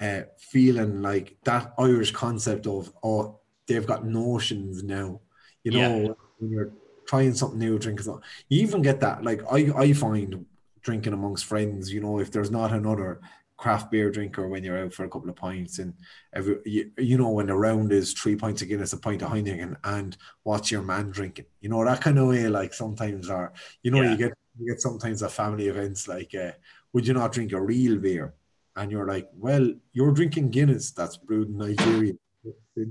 uh, 0.00 0.22
feeling 0.36 1.00
like 1.00 1.36
that 1.44 1.74
Irish 1.78 2.10
concept 2.10 2.66
of 2.66 2.92
oh 3.02 3.40
they've 3.66 3.86
got 3.86 4.06
notions 4.06 4.82
now. 4.82 5.20
You 5.64 5.72
know, 5.72 6.00
yeah. 6.00 6.12
when 6.38 6.50
you're 6.50 6.72
trying 7.06 7.34
something 7.34 7.58
new, 7.58 7.78
drinking 7.78 8.04
something, 8.04 8.22
you 8.48 8.62
even 8.62 8.82
get 8.82 9.00
that. 9.00 9.24
Like 9.24 9.42
I, 9.50 9.72
I 9.76 9.92
find 9.92 10.46
drinking 10.82 11.12
amongst 11.12 11.44
friends, 11.46 11.92
you 11.92 12.00
know, 12.00 12.20
if 12.20 12.30
there's 12.30 12.50
not 12.50 12.72
another 12.72 13.20
craft 13.56 13.90
beer 13.90 14.10
drinker 14.10 14.48
when 14.48 14.62
you're 14.62 14.84
out 14.84 14.92
for 14.92 15.04
a 15.04 15.08
couple 15.08 15.30
of 15.30 15.36
pints 15.36 15.78
and 15.78 15.94
every 16.34 16.58
you, 16.66 16.90
you 16.98 17.16
know 17.16 17.30
when 17.30 17.46
the 17.46 17.56
round 17.56 17.90
is 17.90 18.12
three 18.12 18.36
pints 18.36 18.62
of 18.62 18.68
Guinness, 18.68 18.92
a 18.92 18.98
pint 18.98 19.22
of 19.22 19.30
Heineken, 19.30 19.76
and 19.84 20.16
what's 20.42 20.70
your 20.70 20.82
man 20.82 21.10
drinking? 21.10 21.46
You 21.60 21.70
know 21.70 21.84
that 21.84 22.00
kind 22.00 22.18
of 22.18 22.28
way. 22.28 22.48
Like 22.48 22.74
sometimes, 22.74 23.30
are 23.30 23.52
you 23.82 23.90
know, 23.90 24.02
yeah. 24.02 24.10
you 24.12 24.16
get 24.16 24.32
you 24.58 24.68
get 24.68 24.80
sometimes 24.80 25.22
at 25.22 25.32
family 25.32 25.68
events 25.68 26.06
like, 26.06 26.34
uh, 26.34 26.52
would 26.92 27.06
you 27.06 27.14
not 27.14 27.32
drink 27.32 27.52
a 27.52 27.60
real 27.60 27.98
beer? 27.98 28.34
And 28.76 28.90
you're 28.90 29.06
like, 29.06 29.30
well, 29.34 29.72
you're 29.92 30.12
drinking 30.12 30.50
Guinness 30.50 30.90
that's 30.90 31.16
brewed 31.16 31.48
in 31.48 31.56
Nigeria 31.56 32.12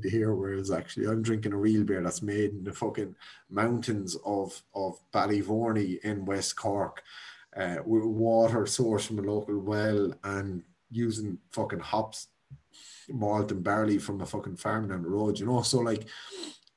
here, 0.03 0.33
whereas 0.33 0.71
actually 0.71 1.07
I'm 1.07 1.21
drinking 1.21 1.53
a 1.53 1.57
real 1.57 1.83
beer 1.83 2.01
that's 2.01 2.21
made 2.21 2.51
in 2.51 2.63
the 2.63 2.73
fucking 2.73 3.15
mountains 3.49 4.17
of 4.25 4.61
of 4.73 4.99
Ballyvourney 5.13 5.99
in 5.99 6.25
West 6.25 6.55
Cork, 6.55 7.01
uh, 7.55 7.77
with 7.85 8.03
water 8.03 8.61
sourced 8.61 9.07
from 9.07 9.19
a 9.19 9.21
local 9.21 9.59
well 9.59 10.13
and 10.23 10.63
using 10.91 11.37
fucking 11.51 11.79
hops, 11.79 12.27
malt 13.09 13.51
and 13.51 13.63
barley 13.63 13.97
from 13.97 14.21
a 14.21 14.25
fucking 14.25 14.57
farm 14.57 14.87
down 14.87 15.03
the 15.03 15.09
road. 15.09 15.39
You 15.39 15.45
know, 15.45 15.61
so 15.61 15.79
like 15.79 16.07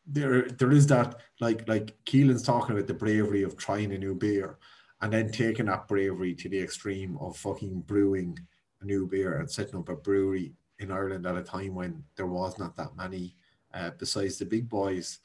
there 0.06 0.42
there 0.42 0.72
is 0.72 0.86
that 0.88 1.16
like 1.40 1.68
like 1.68 1.96
Cuilan's 2.04 2.42
talking 2.42 2.74
about 2.74 2.86
the 2.86 2.94
bravery 2.94 3.42
of 3.42 3.56
trying 3.56 3.92
a 3.92 3.98
new 3.98 4.14
beer 4.14 4.58
and 5.00 5.12
then 5.12 5.30
taking 5.30 5.66
that 5.66 5.86
bravery 5.86 6.34
to 6.34 6.48
the 6.48 6.60
extreme 6.60 7.16
of 7.20 7.36
fucking 7.36 7.82
brewing 7.82 8.38
a 8.80 8.84
new 8.84 9.06
beer 9.06 9.38
and 9.38 9.50
setting 9.50 9.76
up 9.76 9.88
a 9.88 9.96
brewery 9.96 10.52
in 10.80 10.90
Ireland 10.90 11.26
at 11.26 11.36
a 11.36 11.42
time 11.42 11.74
when 11.74 12.02
there 12.16 12.26
was 12.26 12.58
not 12.58 12.76
that 12.76 12.96
many 12.96 13.34
uh, 13.74 13.90
besides 13.98 14.38
the 14.38 14.44
big 14.44 14.68
boys. 14.68 15.18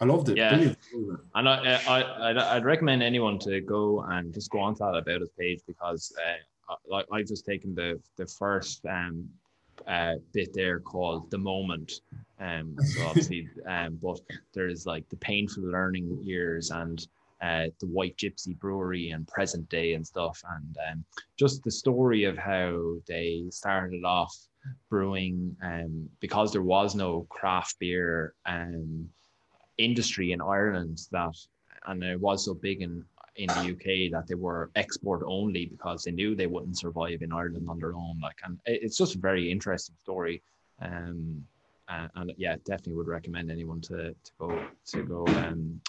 I 0.00 0.04
loved 0.04 0.28
it. 0.28 0.36
Yeah, 0.36 0.50
Brilliant. 0.50 0.78
and 1.34 1.48
I, 1.48 1.80
I, 1.88 2.30
I'd, 2.30 2.38
I'd, 2.38 2.64
recommend 2.64 3.02
anyone 3.02 3.38
to 3.40 3.60
go 3.60 4.00
and 4.02 4.32
just 4.32 4.50
go 4.50 4.60
on 4.60 4.74
to 4.74 4.84
that 4.84 4.94
about 4.94 5.20
his 5.20 5.30
page 5.30 5.60
because, 5.66 6.12
uh, 6.24 6.74
like, 6.88 7.06
I've 7.10 7.26
just 7.26 7.44
taken 7.44 7.74
the 7.74 8.00
the 8.16 8.26
first 8.26 8.84
um, 8.86 9.28
uh, 9.88 10.14
bit 10.32 10.52
there 10.54 10.78
called 10.78 11.30
the 11.30 11.38
moment. 11.38 11.92
Um, 12.38 12.76
so 12.78 13.06
obviously, 13.06 13.48
um, 13.66 13.98
but 14.00 14.20
there's 14.54 14.86
like 14.86 15.08
the 15.08 15.16
painful 15.16 15.64
learning 15.64 16.20
years 16.22 16.70
and 16.70 17.04
uh, 17.40 17.66
the 17.80 17.86
White 17.86 18.16
Gypsy 18.16 18.56
Brewery 18.58 19.10
and 19.10 19.26
present 19.26 19.68
day 19.68 19.94
and 19.94 20.06
stuff, 20.06 20.40
and 20.56 20.76
um, 20.90 21.04
just 21.36 21.64
the 21.64 21.70
story 21.70 22.24
of 22.24 22.36
how 22.36 22.94
they 23.06 23.44
started 23.50 24.04
off 24.04 24.36
brewing 24.90 25.56
um, 25.62 26.08
because 26.20 26.52
there 26.52 26.62
was 26.62 26.94
no 26.94 27.26
craft 27.28 27.78
beer 27.78 28.34
um, 28.46 29.08
industry 29.78 30.32
in 30.32 30.40
Ireland 30.40 31.00
that 31.12 31.34
and 31.86 32.02
it 32.02 32.20
was 32.20 32.44
so 32.44 32.54
big 32.54 32.82
in 32.82 33.04
in 33.36 33.46
the 33.46 33.70
UK 33.70 34.10
that 34.10 34.24
they 34.26 34.34
were 34.34 34.70
export 34.74 35.22
only 35.24 35.66
because 35.66 36.02
they 36.02 36.10
knew 36.10 36.34
they 36.34 36.48
wouldn't 36.48 36.76
survive 36.76 37.22
in 37.22 37.32
Ireland 37.32 37.68
on 37.68 37.78
their 37.78 37.94
own 37.94 38.18
like 38.20 38.36
and 38.44 38.58
it's 38.66 38.98
just 38.98 39.14
a 39.14 39.18
very 39.18 39.50
interesting 39.50 39.94
story 40.00 40.42
um 40.82 41.44
and, 41.88 42.10
and 42.16 42.32
yeah 42.36 42.56
definitely 42.64 42.94
would 42.94 43.06
recommend 43.06 43.50
anyone 43.50 43.80
to 43.82 44.10
to 44.12 44.32
go 44.38 44.66
to 44.86 45.02
go 45.04 45.26
um 45.28 45.80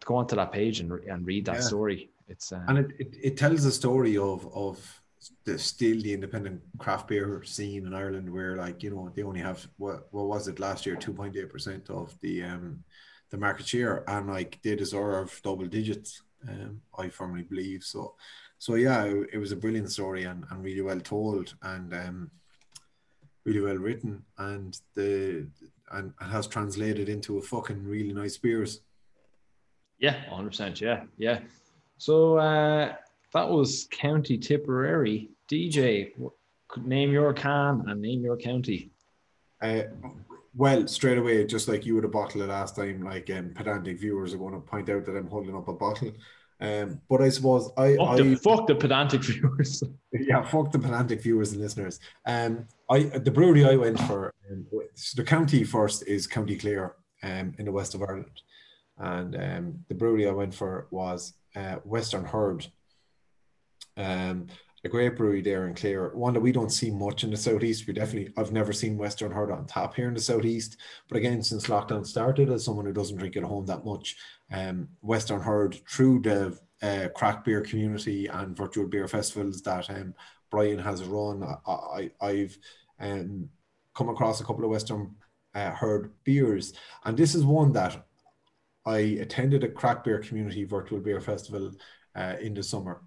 to 0.00 0.06
go 0.06 0.16
onto 0.16 0.36
that 0.36 0.52
page 0.52 0.80
and, 0.80 0.90
and 1.04 1.26
read 1.26 1.44
that 1.44 1.56
yeah. 1.56 1.60
story 1.60 2.10
it's 2.28 2.52
uh, 2.52 2.64
and 2.68 2.78
it, 2.78 2.90
it, 2.98 3.16
it 3.22 3.36
tells 3.36 3.64
a 3.64 3.72
story 3.72 4.16
of 4.16 4.46
of 4.54 5.02
the 5.44 5.58
still 5.58 6.00
the 6.00 6.12
independent 6.12 6.60
craft 6.78 7.08
beer 7.08 7.42
scene 7.42 7.86
in 7.86 7.94
Ireland 7.94 8.32
where 8.32 8.56
like 8.56 8.82
you 8.82 8.90
know 8.90 9.10
they 9.14 9.22
only 9.22 9.40
have 9.40 9.66
what 9.76 10.06
what 10.12 10.26
was 10.26 10.48
it 10.48 10.60
last 10.60 10.86
year? 10.86 10.96
2.8 10.96 11.50
percent 11.50 11.90
of 11.90 12.14
the 12.20 12.44
um 12.44 12.84
the 13.30 13.38
market 13.38 13.66
share. 13.66 14.04
And 14.08 14.28
like 14.28 14.58
they 14.62 14.76
deserve 14.76 15.40
double 15.42 15.66
digits 15.66 16.22
um 16.48 16.80
I 16.96 17.08
firmly 17.08 17.42
believe. 17.42 17.82
So 17.82 18.14
so 18.58 18.74
yeah 18.74 19.04
it, 19.04 19.30
it 19.34 19.38
was 19.38 19.52
a 19.52 19.56
brilliant 19.56 19.90
story 19.90 20.24
and, 20.24 20.44
and 20.50 20.62
really 20.64 20.82
well 20.82 21.00
told 21.00 21.54
and 21.62 21.92
um 21.94 22.30
really 23.44 23.60
well 23.60 23.76
written. 23.76 24.22
And 24.38 24.78
the 24.94 25.48
and, 25.90 26.12
and 26.20 26.32
has 26.32 26.46
translated 26.46 27.08
into 27.08 27.38
a 27.38 27.42
fucking 27.42 27.82
really 27.84 28.12
nice 28.12 28.36
beers. 28.36 28.82
Yeah 29.98 30.16
hundred 30.30 30.50
percent. 30.50 30.80
yeah 30.80 31.04
yeah. 31.16 31.40
So 31.96 32.38
uh 32.38 32.94
that 33.34 33.48
was 33.48 33.88
County 33.90 34.38
Tipperary. 34.38 35.30
DJ, 35.50 36.12
name 36.76 37.10
your 37.10 37.32
can 37.32 37.84
and 37.86 38.00
name 38.00 38.22
your 38.22 38.36
county. 38.36 38.90
Uh, 39.60 39.82
well, 40.54 40.86
straight 40.86 41.18
away, 41.18 41.44
just 41.44 41.68
like 41.68 41.86
you 41.86 41.94
would 41.94 42.04
have 42.04 42.12
bottle 42.12 42.44
last 42.46 42.76
time, 42.76 43.02
like 43.02 43.30
um, 43.30 43.52
pedantic 43.54 44.00
viewers 44.00 44.34
are 44.34 44.38
going 44.38 44.54
to 44.54 44.60
point 44.60 44.88
out 44.88 45.04
that 45.06 45.16
I'm 45.16 45.28
holding 45.28 45.56
up 45.56 45.68
a 45.68 45.72
bottle. 45.72 46.12
Um, 46.60 47.00
but 47.08 47.22
I 47.22 47.28
suppose 47.28 47.70
I 47.76 47.94
fuck, 47.96 48.08
I, 48.08 48.16
the, 48.16 48.34
fuck 48.36 48.66
the 48.66 48.74
pedantic 48.74 49.22
viewers. 49.24 49.82
yeah, 50.12 50.42
fuck 50.42 50.72
the 50.72 50.78
pedantic 50.78 51.22
viewers 51.22 51.52
and 51.52 51.60
listeners. 51.60 52.00
Um, 52.26 52.66
I 52.90 53.04
the 53.04 53.30
brewery 53.30 53.64
I 53.64 53.76
went 53.76 54.00
for, 54.00 54.34
um, 54.50 54.66
the 55.14 55.24
county 55.24 55.62
first 55.62 56.06
is 56.08 56.26
County 56.26 56.56
Clare, 56.56 56.96
um, 57.22 57.54
in 57.58 57.64
the 57.64 57.72
west 57.72 57.94
of 57.94 58.02
Ireland, 58.02 58.42
and 58.98 59.36
um, 59.36 59.84
the 59.88 59.94
brewery 59.94 60.28
I 60.28 60.32
went 60.32 60.52
for 60.52 60.88
was 60.90 61.34
uh, 61.54 61.76
Western 61.84 62.24
Herd, 62.24 62.66
um, 63.98 64.46
a 64.84 64.88
great 64.88 65.16
brewery 65.16 65.42
there 65.42 65.66
in 65.66 65.74
Clare, 65.74 66.10
one 66.14 66.34
that 66.34 66.40
we 66.40 66.52
don't 66.52 66.70
see 66.70 66.90
much 66.90 67.24
in 67.24 67.30
the 67.30 67.36
southeast. 67.36 67.86
We 67.86 67.92
definitely, 67.92 68.32
I've 68.36 68.52
never 68.52 68.72
seen 68.72 68.96
Western 68.96 69.32
Herd 69.32 69.50
on 69.50 69.66
tap 69.66 69.94
here 69.94 70.08
in 70.08 70.14
the 70.14 70.20
southeast. 70.20 70.76
But 71.08 71.18
again, 71.18 71.42
since 71.42 71.66
lockdown 71.66 72.06
started, 72.06 72.48
as 72.50 72.64
someone 72.64 72.86
who 72.86 72.92
doesn't 72.92 73.16
drink 73.16 73.36
at 73.36 73.42
home 73.42 73.66
that 73.66 73.84
much, 73.84 74.16
um, 74.52 74.88
Western 75.00 75.40
Herd 75.40 75.80
through 75.88 76.20
the 76.20 76.58
uh, 76.80 77.08
craft 77.08 77.44
beer 77.44 77.60
community 77.60 78.26
and 78.28 78.56
virtual 78.56 78.86
beer 78.86 79.08
festivals 79.08 79.62
that 79.62 79.90
um, 79.90 80.14
Brian 80.50 80.78
has 80.78 81.02
run, 81.02 81.42
I, 81.66 82.10
I, 82.20 82.32
have 82.32 82.56
um, 83.00 83.48
come 83.94 84.08
across 84.08 84.40
a 84.40 84.44
couple 84.44 84.64
of 84.64 84.70
Western 84.70 85.14
uh, 85.54 85.72
Herd 85.72 86.12
beers, 86.22 86.72
and 87.04 87.16
this 87.16 87.34
is 87.34 87.44
one 87.44 87.72
that 87.72 88.06
I 88.86 88.98
attended 88.98 89.64
a 89.64 89.68
craft 89.68 90.04
beer 90.04 90.20
community 90.20 90.64
virtual 90.64 91.00
beer 91.00 91.20
festival 91.20 91.72
uh, 92.14 92.36
in 92.40 92.54
the 92.54 92.62
summer 92.62 93.02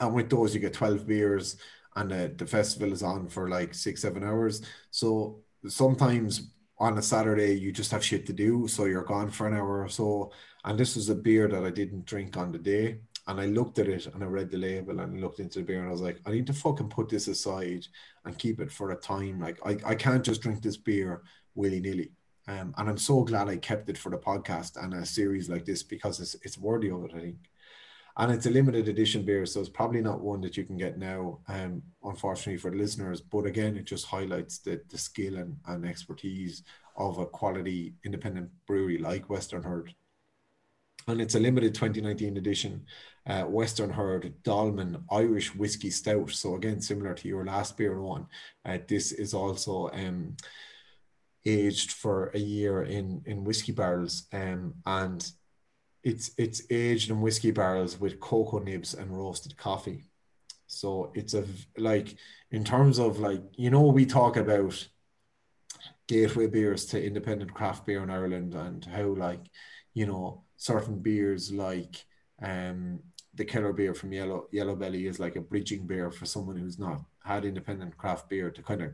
and 0.00 0.14
with 0.14 0.30
those 0.30 0.54
you 0.54 0.60
get 0.60 0.72
12 0.72 1.06
beers 1.06 1.56
and 1.98 2.12
uh, 2.12 2.28
the 2.36 2.46
festival 2.46 2.92
is 2.92 3.02
on 3.02 3.28
for 3.28 3.48
like 3.48 3.74
six 3.74 4.02
seven 4.02 4.22
hours. 4.22 4.62
So 4.90 5.40
sometimes 5.66 6.52
on 6.78 6.96
a 6.96 7.02
saturday 7.02 7.54
you 7.54 7.72
just 7.72 7.90
have 7.90 8.04
shit 8.04 8.24
to 8.24 8.32
do 8.32 8.68
so 8.68 8.84
you're 8.84 9.02
gone 9.02 9.28
for 9.30 9.48
an 9.48 9.54
hour 9.54 9.82
or 9.82 9.88
so. 9.88 10.30
And 10.64 10.78
this 10.78 10.94
was 10.96 11.08
a 11.08 11.14
beer 11.14 11.48
that 11.48 11.64
i 11.64 11.70
didn't 11.70 12.06
drink 12.06 12.36
on 12.36 12.52
the 12.52 12.58
day. 12.58 13.00
And 13.26 13.40
i 13.40 13.46
looked 13.46 13.78
at 13.78 13.88
it 13.88 14.06
and 14.06 14.22
i 14.22 14.26
read 14.26 14.50
the 14.50 14.58
label 14.58 15.00
and 15.00 15.20
looked 15.20 15.40
into 15.40 15.58
the 15.58 15.64
beer 15.64 15.80
and 15.80 15.88
i 15.88 15.92
was 15.92 16.00
like 16.00 16.20
i 16.24 16.30
need 16.30 16.46
to 16.46 16.52
fucking 16.52 16.88
put 16.88 17.08
this 17.08 17.26
aside 17.26 17.86
and 18.24 18.38
keep 18.38 18.60
it 18.60 18.70
for 18.70 18.92
a 18.92 18.96
time. 18.96 19.40
Like 19.40 19.58
i, 19.66 19.76
I 19.84 19.94
can't 19.96 20.24
just 20.24 20.40
drink 20.40 20.62
this 20.62 20.76
beer 20.76 21.22
willy-nilly. 21.54 22.12
Um, 22.46 22.72
and 22.78 22.88
i'm 22.88 22.96
so 22.96 23.24
glad 23.24 23.48
i 23.48 23.56
kept 23.56 23.90
it 23.90 23.98
for 23.98 24.10
the 24.10 24.16
podcast 24.16 24.82
and 24.82 24.94
a 24.94 25.04
series 25.04 25.50
like 25.50 25.66
this 25.66 25.82
because 25.82 26.20
it's, 26.20 26.34
it's 26.42 26.56
worthy 26.56 26.90
of 26.90 27.04
it 27.04 27.12
i 27.14 27.20
think 27.20 27.36
and 28.18 28.32
it's 28.32 28.46
a 28.46 28.50
limited 28.50 28.88
edition 28.88 29.24
beer, 29.24 29.46
so 29.46 29.60
it's 29.60 29.68
probably 29.68 30.00
not 30.00 30.20
one 30.20 30.40
that 30.40 30.56
you 30.56 30.64
can 30.64 30.76
get 30.76 30.98
now. 30.98 31.38
Um, 31.48 31.82
unfortunately 32.02 32.58
for 32.58 32.70
the 32.70 32.76
listeners, 32.76 33.20
but 33.20 33.46
again, 33.46 33.76
it 33.76 33.84
just 33.84 34.06
highlights 34.06 34.58
the 34.58 34.80
the 34.90 34.98
skill 34.98 35.36
and, 35.36 35.56
and 35.66 35.86
expertise 35.86 36.64
of 36.96 37.18
a 37.18 37.26
quality 37.26 37.94
independent 38.04 38.50
brewery 38.66 38.98
like 38.98 39.30
Western 39.30 39.62
Herd. 39.62 39.94
And 41.06 41.20
it's 41.22 41.36
a 41.36 41.40
limited 41.40 41.74
2019 41.74 42.36
edition 42.36 42.84
uh, 43.28 43.42
Western 43.44 43.90
Herd 43.90 44.34
Dolmen 44.42 45.02
Irish 45.10 45.54
Whiskey 45.54 45.90
Stout. 45.90 46.30
So 46.30 46.56
again, 46.56 46.80
similar 46.80 47.14
to 47.14 47.28
your 47.28 47.44
last 47.44 47.76
beer 47.76 48.00
one, 48.00 48.26
uh, 48.64 48.78
this 48.88 49.12
is 49.12 49.32
also 49.32 49.90
um, 49.92 50.36
aged 51.44 51.92
for 51.92 52.30
a 52.34 52.38
year 52.38 52.82
in 52.82 53.22
in 53.26 53.44
whiskey 53.44 53.72
barrels, 53.72 54.26
um, 54.32 54.74
and 54.86 55.30
it's 56.02 56.30
it's 56.38 56.62
aged 56.70 57.10
in 57.10 57.20
whiskey 57.20 57.50
barrels 57.50 57.98
with 57.98 58.20
cocoa 58.20 58.58
nibs 58.58 58.94
and 58.94 59.16
roasted 59.16 59.56
coffee. 59.56 60.04
So 60.66 61.10
it's 61.14 61.34
a 61.34 61.44
like 61.76 62.16
in 62.50 62.64
terms 62.64 62.98
of 62.98 63.18
like 63.18 63.42
you 63.56 63.70
know 63.70 63.82
we 63.82 64.06
talk 64.06 64.36
about 64.36 64.88
gateway 66.06 66.46
beers 66.46 66.86
to 66.86 67.04
independent 67.04 67.52
craft 67.52 67.86
beer 67.86 68.02
in 68.02 68.10
Ireland 68.10 68.54
and 68.54 68.84
how 68.84 69.14
like 69.14 69.40
you 69.94 70.06
know 70.06 70.44
certain 70.56 70.98
beers 71.00 71.52
like 71.52 72.04
um 72.42 73.00
the 73.34 73.44
killer 73.44 73.72
beer 73.72 73.94
from 73.94 74.12
Yellow 74.12 74.48
Yellow 74.52 74.76
Belly 74.76 75.06
is 75.06 75.20
like 75.20 75.36
a 75.36 75.40
bridging 75.40 75.86
beer 75.86 76.10
for 76.10 76.26
someone 76.26 76.56
who's 76.56 76.78
not 76.78 77.00
had 77.24 77.44
independent 77.44 77.96
craft 77.96 78.28
beer 78.28 78.50
to 78.50 78.62
kind 78.62 78.82
of 78.82 78.92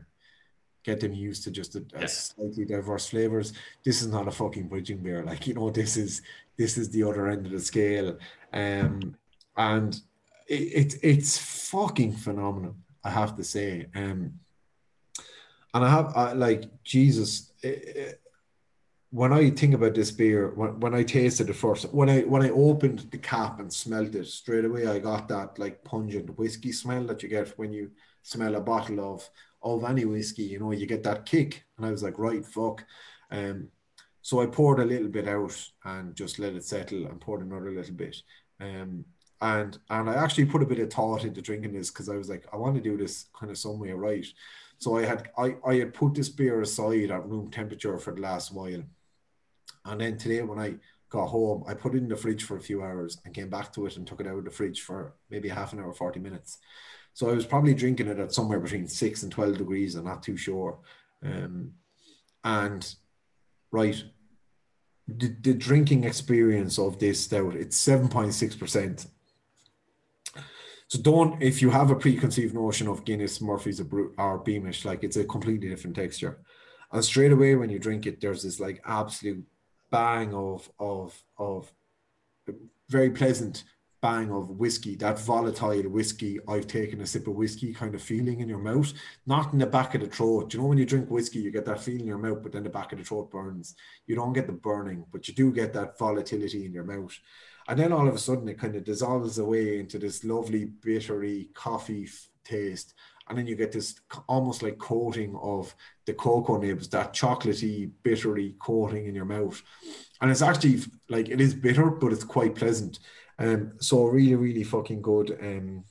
get 0.85 0.99
them 0.99 1.13
used 1.13 1.43
to 1.43 1.51
just 1.51 1.75
a, 1.75 1.83
a 1.95 2.07
slightly 2.07 2.63
diverse 2.63 3.07
flavors. 3.07 3.53
This 3.83 4.01
is 4.01 4.07
not 4.07 4.27
a 4.27 4.31
fucking 4.31 4.67
bridging 4.67 4.99
beer. 4.99 5.23
Like 5.23 5.47
you 5.47 5.55
know, 5.55 5.69
this 5.71 5.97
is 5.97 6.21
this 6.57 6.77
is 6.77 6.89
the 6.91 7.03
other 7.03 7.27
end 7.27 7.45
of 7.45 7.51
the 7.51 7.59
scale, 7.59 8.17
um, 8.53 9.15
and 9.57 9.99
it, 10.47 10.93
it 10.93 10.99
it's 11.01 11.37
fucking 11.69 12.13
phenomenal. 12.13 12.75
I 13.03 13.09
have 13.09 13.35
to 13.35 13.43
say, 13.43 13.87
um, 13.95 14.39
and 15.73 15.85
I 15.85 15.89
have 15.89 16.13
I, 16.15 16.33
like 16.33 16.83
Jesus. 16.83 17.51
It, 17.63 17.67
it, 17.67 18.21
when 19.11 19.31
I 19.31 19.49
think 19.49 19.73
about 19.73 19.93
this 19.93 20.11
beer, 20.11 20.49
when, 20.55 20.77
when 20.81 20.93
I 20.93 21.03
tasted 21.03 21.49
it 21.49 21.55
first, 21.55 21.93
when 21.93 22.09
I 22.09 22.21
when 22.21 22.41
I 22.41 22.49
opened 22.49 22.99
the 23.11 23.17
cap 23.17 23.59
and 23.59 23.71
smelled 23.71 24.13
it 24.15 24.27
straight 24.27 24.65
away, 24.65 24.87
I 24.87 24.99
got 24.99 25.27
that 25.29 25.57
like 25.57 25.83
pungent 25.83 26.37
whiskey 26.37 26.71
smell 26.71 27.03
that 27.05 27.23
you 27.23 27.29
get 27.29 27.57
when 27.57 27.71
you 27.71 27.91
smell 28.23 28.55
a 28.55 28.61
bottle 28.61 28.99
of 29.13 29.29
of 29.65 29.83
any 29.83 30.05
whiskey, 30.05 30.43
you 30.43 30.59
know, 30.59 30.71
you 30.71 30.85
get 30.85 31.03
that 31.03 31.25
kick. 31.25 31.65
And 31.77 31.85
I 31.85 31.91
was 31.91 32.03
like, 32.03 32.19
right, 32.19 32.45
fuck. 32.45 32.85
Um, 33.31 33.69
so 34.21 34.41
I 34.41 34.45
poured 34.45 34.79
a 34.79 34.85
little 34.85 35.07
bit 35.07 35.27
out 35.27 35.69
and 35.83 36.15
just 36.15 36.39
let 36.39 36.53
it 36.53 36.63
settle 36.63 37.07
and 37.07 37.19
poured 37.19 37.41
another 37.41 37.71
little 37.71 37.95
bit. 37.95 38.15
Um, 38.59 39.05
and 39.41 39.77
and 39.89 40.09
I 40.09 40.15
actually 40.15 40.45
put 40.45 40.63
a 40.63 40.65
bit 40.65 40.79
of 40.79 40.93
thought 40.93 41.25
into 41.25 41.41
drinking 41.41 41.73
this 41.73 41.89
because 41.89 42.09
I 42.09 42.15
was 42.15 42.29
like, 42.29 42.45
I 42.53 42.57
want 42.57 42.75
to 42.75 42.81
do 42.81 42.95
this 42.95 43.25
kind 43.37 43.51
of 43.51 43.57
some 43.57 43.79
way 43.79 43.91
right. 43.91 44.25
So 44.77 44.97
I 44.97 45.05
had 45.05 45.29
I, 45.37 45.55
I 45.67 45.75
had 45.75 45.93
put 45.93 46.13
this 46.13 46.29
beer 46.29 46.61
aside 46.61 47.11
at 47.11 47.27
room 47.27 47.51
temperature 47.51 47.97
for 47.97 48.13
the 48.13 48.21
last 48.21 48.53
while. 48.53 48.83
And 49.85 50.01
then 50.01 50.17
today 50.17 50.41
when 50.41 50.59
I 50.59 50.75
got 51.09 51.27
home, 51.27 51.63
I 51.67 51.73
put 51.73 51.95
it 51.95 51.99
in 51.99 52.07
the 52.07 52.15
fridge 52.15 52.43
for 52.43 52.57
a 52.57 52.61
few 52.61 52.81
hours 52.81 53.19
and 53.25 53.33
came 53.33 53.49
back 53.49 53.73
to 53.73 53.85
it 53.85 53.97
and 53.97 54.07
took 54.07 54.21
it 54.21 54.27
out 54.27 54.37
of 54.37 54.45
the 54.45 54.51
fridge 54.51 54.81
for 54.81 55.15
maybe 55.29 55.49
half 55.49 55.73
an 55.73 55.79
hour, 55.79 55.93
40 55.93 56.19
minutes. 56.19 56.57
So 57.15 57.29
I 57.29 57.33
was 57.33 57.45
probably 57.45 57.73
drinking 57.73 58.07
it 58.09 58.19
at 58.19 58.33
somewhere 58.33 58.59
between 58.59 58.89
six 58.89 59.23
and 59.23 59.31
12 59.31 59.57
degrees. 59.57 59.95
I'm 59.95 60.03
not 60.03 60.21
too 60.21 60.35
sure. 60.35 60.79
Um, 61.23 61.71
and 62.43 62.93
right, 63.71 64.03
the, 65.07 65.33
the 65.41 65.53
drinking 65.53 66.03
experience 66.03 66.77
of 66.77 66.99
this 66.99 67.21
stout, 67.21 67.55
it's 67.55 67.81
7.6%. 67.81 69.07
So 70.89 71.01
don't, 71.01 71.41
if 71.41 71.61
you 71.61 71.69
have 71.69 71.89
a 71.89 71.95
preconceived 71.95 72.53
notion 72.53 72.89
of 72.89 73.05
Guinness, 73.05 73.41
Murphy's, 73.41 73.81
or 74.17 74.39
Beamish, 74.39 74.83
like 74.83 75.05
it's 75.05 75.15
a 75.15 75.23
completely 75.23 75.69
different 75.69 75.95
texture. 75.95 76.39
And 76.91 77.03
straight 77.03 77.31
away 77.31 77.55
when 77.55 77.69
you 77.69 77.79
drink 77.79 78.05
it, 78.07 78.19
there's 78.19 78.43
this 78.43 78.59
like 78.59 78.81
absolute 78.85 79.45
bang 79.89 80.33
of 80.33 80.69
of 80.79 81.23
of 81.37 81.71
very 82.89 83.09
pleasant 83.09 83.63
bang 84.05 84.31
of 84.31 84.51
whiskey, 84.51 84.95
that 84.95 85.19
volatile 85.19 85.89
whiskey, 85.89 86.39
I've 86.47 86.67
taken 86.67 87.01
a 87.01 87.07
sip 87.07 87.25
of 87.25 87.33
whiskey 87.33 87.73
kind 87.73 87.95
of 87.95 88.03
feeling 88.03 88.39
in 88.39 88.47
your 88.47 88.59
mouth, 88.59 88.93
not 89.25 89.51
in 89.51 89.57
the 89.57 89.65
back 89.65 89.95
of 89.95 90.01
the 90.01 90.07
throat. 90.07 90.53
You 90.53 90.59
know, 90.59 90.67
when 90.67 90.77
you 90.77 90.85
drink 90.85 91.09
whiskey, 91.09 91.39
you 91.39 91.49
get 91.49 91.65
that 91.65 91.81
feeling 91.81 92.01
in 92.01 92.07
your 92.09 92.19
mouth, 92.19 92.43
but 92.43 92.51
then 92.51 92.61
the 92.61 92.69
back 92.69 92.91
of 92.91 92.99
the 92.99 93.03
throat 93.03 93.31
burns. 93.31 93.73
You 94.05 94.13
don't 94.15 94.33
get 94.33 94.45
the 94.45 94.53
burning, 94.53 95.05
but 95.11 95.27
you 95.27 95.33
do 95.33 95.51
get 95.51 95.73
that 95.73 95.97
volatility 95.97 96.67
in 96.67 96.71
your 96.71 96.83
mouth. 96.83 97.17
And 97.67 97.79
then 97.79 97.91
all 97.91 98.07
of 98.07 98.13
a 98.13 98.19
sudden, 98.19 98.47
it 98.47 98.59
kind 98.59 98.75
of 98.75 98.83
dissolves 98.83 99.39
away 99.39 99.79
into 99.79 99.97
this 99.97 100.23
lovely, 100.23 100.65
bittery 100.65 101.49
coffee 101.55 102.07
taste. 102.43 102.93
And 103.27 103.35
then 103.35 103.47
you 103.47 103.55
get 103.55 103.71
this 103.71 103.99
almost 104.29 104.61
like 104.61 104.77
coating 104.77 105.35
of 105.41 105.73
the 106.05 106.13
cocoa 106.13 106.59
nibs, 106.59 106.89
that 106.89 107.11
chocolatey, 107.11 107.89
bittery 108.03 108.53
coating 108.59 109.07
in 109.07 109.15
your 109.15 109.25
mouth. 109.25 109.63
And 110.21 110.29
it's 110.29 110.43
actually 110.43 110.81
like 111.09 111.29
it 111.29 111.41
is 111.41 111.55
bitter, 111.55 111.89
but 111.89 112.13
it's 112.13 112.23
quite 112.23 112.53
pleasant. 112.53 112.99
Um, 113.37 113.73
so 113.79 114.05
really, 114.05 114.35
really 114.35 114.63
fucking 114.63 115.01
good, 115.01 115.37
um, 115.41 115.83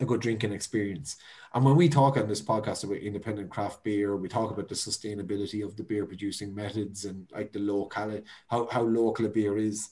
a 0.00 0.04
good 0.04 0.20
drinking 0.20 0.52
experience. 0.52 1.16
And 1.52 1.64
when 1.64 1.76
we 1.76 1.88
talk 1.88 2.16
on 2.16 2.28
this 2.28 2.42
podcast 2.42 2.84
about 2.84 2.98
independent 2.98 3.50
craft 3.50 3.82
beer, 3.84 4.16
we 4.16 4.28
talk 4.28 4.50
about 4.50 4.68
the 4.68 4.74
sustainability 4.74 5.64
of 5.64 5.76
the 5.76 5.82
beer 5.82 6.06
producing 6.06 6.54
methods 6.54 7.04
and 7.04 7.28
like 7.32 7.52
the 7.52 7.58
local, 7.58 8.22
how, 8.48 8.68
how 8.70 8.82
local 8.82 9.26
a 9.26 9.28
beer 9.28 9.58
is. 9.58 9.90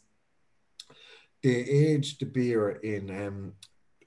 They 1.42 1.50
aged 1.50 2.20
the 2.20 2.26
beer 2.26 2.70
in 2.70 3.10
um, 3.10 3.52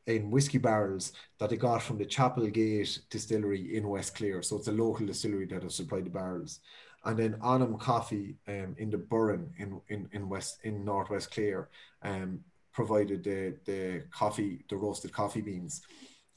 in 0.07 0.31
whiskey 0.31 0.57
barrels 0.57 1.13
that 1.39 1.49
they 1.49 1.57
got 1.57 1.81
from 1.81 1.97
the 1.97 2.05
Chapel 2.05 2.47
Gate 2.47 2.99
distillery 3.09 3.77
in 3.77 3.87
West 3.87 4.15
Clare. 4.15 4.41
So 4.41 4.57
it's 4.57 4.67
a 4.67 4.71
local 4.71 5.05
distillery 5.05 5.45
that 5.47 5.63
has 5.63 5.75
supplied 5.75 6.05
the 6.05 6.09
barrels. 6.09 6.59
And 7.03 7.17
then 7.17 7.39
Anam 7.43 7.77
Coffee 7.77 8.35
um, 8.47 8.75
in 8.77 8.89
the 8.89 8.97
Burren 8.97 9.51
in, 9.57 9.81
in, 9.89 10.09
in 10.11 10.29
West 10.29 10.59
in 10.63 10.85
Northwest 10.85 11.31
Clare 11.31 11.69
um, 12.03 12.41
provided 12.73 13.23
the 13.23 13.55
the 13.65 14.03
coffee, 14.11 14.65
the 14.69 14.75
roasted 14.75 15.11
coffee 15.11 15.41
beans, 15.41 15.81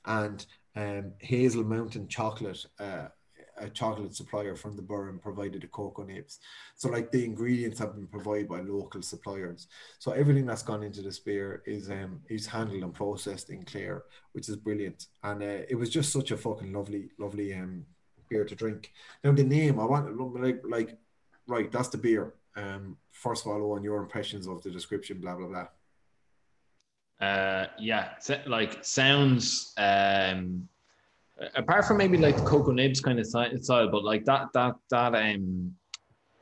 and 0.05 0.47
um, 0.77 1.13
Hazel 1.19 1.65
Mountain 1.65 2.09
Chocolate, 2.09 2.65
uh, 2.81 3.07
a 3.57 3.71
chocolate 3.71 4.15
supplier 4.15 4.57
from 4.57 4.75
the 4.75 4.83
Burren, 4.83 5.19
provided 5.19 5.63
the 5.63 5.69
cocoa 5.69 6.03
nibs. 6.03 6.41
So 6.77 6.89
like 6.89 7.13
the 7.13 7.25
ingredients 7.25 7.79
have 7.79 7.95
been 7.95 8.09
provided 8.09 8.49
by 8.49 8.61
local 8.61 9.03
suppliers. 9.03 9.69
So 10.01 10.11
everything 10.11 10.47
that's 10.47 10.65
gone 10.65 10.83
into 10.83 11.03
this 11.03 11.21
beer 11.21 11.63
is 11.67 11.91
um 11.91 12.21
is 12.29 12.47
handled 12.47 12.83
and 12.83 12.93
processed 12.93 13.51
in 13.51 13.65
Clare, 13.65 14.03
which 14.33 14.49
is 14.49 14.57
brilliant. 14.57 15.07
And 15.23 15.43
uh, 15.43 15.63
it 15.69 15.77
was 15.77 15.91
just 15.91 16.13
such 16.13 16.31
a 16.33 16.37
fucking 16.37 16.73
lovely, 16.73 17.11
lovely 17.19 17.55
um 17.55 17.87
beer 18.29 18.45
to 18.45 18.55
drink. 18.55 18.93
Now 19.23 19.33
the 19.33 19.45
name, 19.45 19.79
I 19.79 19.85
want 19.85 20.17
like 20.41 20.63
like 20.65 20.99
right, 21.47 21.71
that's 21.71 21.89
the 21.89 21.99
beer. 21.99 22.35
Um, 22.57 22.97
first 23.13 23.47
of 23.47 23.53
all, 23.53 23.73
on 23.73 23.85
your 23.85 24.01
impressions 24.01 24.47
of 24.47 24.63
the 24.63 24.71
description, 24.71 25.21
blah 25.21 25.37
blah 25.37 25.49
blah. 25.49 25.69
Uh, 27.25 27.67
yeah, 27.79 28.09
like 28.47 28.85
sounds. 28.85 29.73
Um, 29.79 30.69
apart 31.57 31.85
from 31.87 31.97
maybe 31.97 32.19
like 32.19 32.37
the 32.37 32.43
cocoa 32.43 32.73
nibs 32.73 33.01
kind 33.01 33.19
of 33.19 33.27
style, 33.27 33.89
but 33.89 34.05
like 34.05 34.25
that 34.27 34.49
that 34.53 34.75
that 34.91 35.15
um 35.15 35.75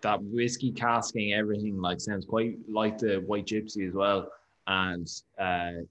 that 0.03 0.21
whiskey 0.25 0.73
casking 0.73 1.35
everything 1.35 1.81
like 1.81 2.01
sounds 2.01 2.27
quite 2.27 2.57
like 2.69 2.99
the 2.99 3.23
white 3.27 3.47
gypsy 3.47 3.87
as 3.89 3.95
well. 3.95 4.29
And 4.67 5.09
uh, 5.39 5.85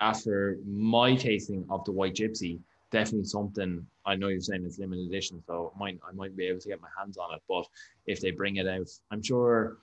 after 0.00 0.58
my 0.66 1.14
tasting 1.14 1.64
of 1.70 1.84
the 1.84 1.92
white 1.92 2.14
gypsy, 2.14 2.58
definitely 2.90 3.26
something 3.26 3.86
I 4.04 4.16
know 4.16 4.28
you're 4.28 4.40
saying 4.40 4.64
it's 4.66 4.78
limited 4.78 5.06
edition, 5.06 5.40
so 5.46 5.72
I 5.76 5.78
might 5.78 5.98
I 6.08 6.12
might 6.12 6.36
be 6.36 6.46
able 6.46 6.60
to 6.60 6.68
get 6.68 6.80
my 6.80 6.88
hands 6.98 7.16
on 7.16 7.32
it. 7.34 7.42
But 7.48 7.66
if 8.06 8.20
they 8.20 8.32
bring 8.32 8.56
it 8.56 8.66
out, 8.66 8.88
I'm 9.12 9.22
sure 9.22 9.76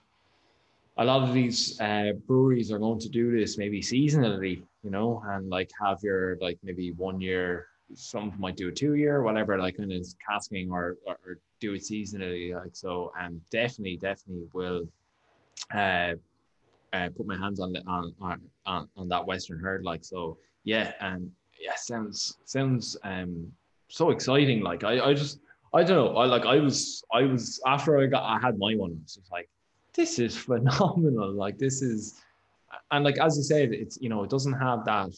a 0.99 1.05
lot 1.05 1.23
of 1.23 1.33
these 1.33 1.79
uh, 1.79 2.11
breweries 2.27 2.71
are 2.73 2.77
going 2.77 2.99
to 2.99 3.07
do 3.07 3.31
this 3.31 3.57
maybe 3.57 3.81
seasonally, 3.81 4.61
you 4.83 4.91
know, 4.91 5.23
and 5.27 5.49
like 5.49 5.71
have 5.81 6.03
your 6.03 6.37
like 6.41 6.59
maybe 6.61 6.91
one 6.91 7.21
year, 7.21 7.67
some 7.95 8.33
might 8.37 8.57
do 8.57 8.67
a 8.67 8.71
two 8.71 8.95
year, 8.95 9.23
whatever, 9.23 9.57
like 9.57 9.77
kind 9.77 9.93
of 9.93 10.05
casking 10.27 10.69
or, 10.71 10.97
or, 11.07 11.17
or 11.25 11.39
do 11.61 11.73
it 11.73 11.81
seasonally. 11.81 12.53
Like 12.53 12.75
so, 12.75 13.13
and 13.17 13.39
definitely, 13.49 13.95
definitely 13.95 14.49
will 14.53 14.89
uh, 15.73 16.15
uh, 16.91 17.09
put 17.15 17.25
my 17.25 17.37
hands 17.37 17.61
on 17.61 17.71
the 17.71 17.81
on, 17.87 18.13
on 18.65 18.89
on 18.97 19.07
that 19.07 19.25
Western 19.25 19.59
herd. 19.59 19.85
Like 19.85 20.03
so, 20.03 20.37
yeah, 20.65 20.91
and 20.99 21.31
yeah, 21.57 21.75
sounds 21.75 22.39
sounds 22.43 22.97
um 23.03 23.49
so 23.87 24.09
exciting. 24.09 24.61
Like 24.61 24.83
I 24.83 24.99
I 24.99 25.13
just 25.13 25.39
I 25.73 25.81
don't 25.83 25.95
know. 25.95 26.17
I 26.17 26.25
like 26.25 26.45
I 26.45 26.59
was 26.59 27.05
I 27.13 27.21
was 27.21 27.61
after 27.65 27.97
I 27.99 28.07
got 28.07 28.23
I 28.23 28.37
had 28.45 28.59
my 28.59 28.75
one. 28.75 28.91
It 28.91 28.99
was 29.03 29.21
like 29.31 29.49
this 29.93 30.19
is 30.19 30.37
phenomenal. 30.49 31.31
Like 31.31 31.57
this 31.57 31.81
is, 31.81 32.21
and 32.91 33.03
like 33.03 33.17
as 33.19 33.37
you 33.37 33.43
said, 33.43 33.73
it's 33.73 33.97
you 34.01 34.09
know 34.09 34.23
it 34.23 34.29
doesn't 34.29 34.53
have 34.53 34.85
that, 34.85 35.11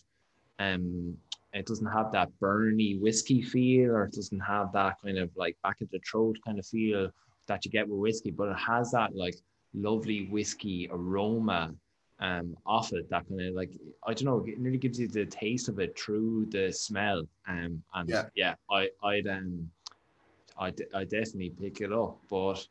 um, 0.59 1.17
it 1.53 1.65
doesn't 1.65 1.91
have 1.91 2.11
that 2.11 2.29
burny 2.41 2.99
whiskey 2.99 3.41
feel, 3.41 3.91
or 3.91 4.03
it 4.05 4.13
doesn't 4.13 4.39
have 4.39 4.71
that 4.73 4.95
kind 5.03 5.17
of 5.17 5.29
like 5.35 5.57
back 5.63 5.77
at 5.81 5.91
the 5.91 5.99
throat 5.99 6.37
kind 6.45 6.59
of 6.59 6.65
feel 6.65 7.11
that 7.47 7.65
you 7.65 7.71
get 7.71 7.87
with 7.87 7.99
whiskey, 7.99 8.31
but 8.31 8.49
it 8.49 8.57
has 8.57 8.91
that 8.91 9.15
like 9.15 9.35
lovely 9.73 10.27
whiskey 10.27 10.89
aroma 10.91 11.73
um 12.19 12.55
off 12.65 12.93
it 12.93 13.09
that 13.09 13.27
kind 13.27 13.41
of 13.41 13.53
like 13.55 13.71
I 14.05 14.13
don't 14.13 14.25
know 14.25 14.45
it 14.45 14.59
nearly 14.59 14.77
gives 14.77 14.99
you 14.99 15.07
the 15.07 15.25
taste 15.25 15.69
of 15.69 15.79
it 15.79 15.97
through 15.99 16.47
the 16.51 16.71
smell 16.71 17.23
um 17.47 17.81
and 17.95 18.09
yeah, 18.09 18.25
yeah 18.35 18.55
I 18.69 18.89
I'd 19.03 19.27
um 19.27 19.69
I 20.59 20.67
I 20.93 21.03
definitely 21.03 21.49
pick 21.59 21.81
it 21.81 21.91
up 21.91 22.17
but 22.29 22.65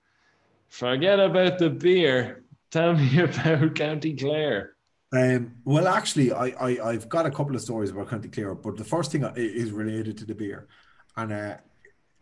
Forget 0.71 1.21
about 1.21 1.59
the 1.59 1.69
beer. 1.69 2.45
Tell 2.71 2.95
me 2.95 3.19
about 3.21 3.75
County 3.75 4.15
Clare. 4.15 4.75
Um, 5.13 5.57
well, 5.65 5.89
actually, 5.89 6.33
I, 6.33 6.47
I 6.61 6.91
I've 6.91 7.09
got 7.09 7.27
a 7.27 7.31
couple 7.31 7.57
of 7.57 7.61
stories 7.61 7.91
about 7.91 8.09
County 8.09 8.29
Clare, 8.29 8.55
but 8.55 8.77
the 8.77 8.85
first 8.85 9.11
thing 9.11 9.25
is 9.35 9.73
related 9.73 10.17
to 10.19 10.25
the 10.25 10.35
beer, 10.35 10.69
and 11.17 11.33
uh, 11.33 11.57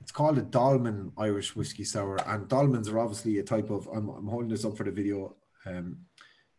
it's 0.00 0.10
called 0.10 0.38
a 0.38 0.42
Dolmen 0.42 1.12
Irish 1.18 1.54
whiskey 1.54 1.84
sour, 1.84 2.16
and 2.26 2.48
dolmens 2.48 2.90
are 2.90 2.98
obviously 2.98 3.38
a 3.38 3.42
type 3.42 3.68
of. 3.68 3.86
I'm, 3.88 4.08
I'm 4.08 4.26
holding 4.26 4.48
this 4.48 4.64
up 4.64 4.76
for 4.76 4.84
the 4.84 4.90
video. 4.90 5.36
Um, 5.66 5.98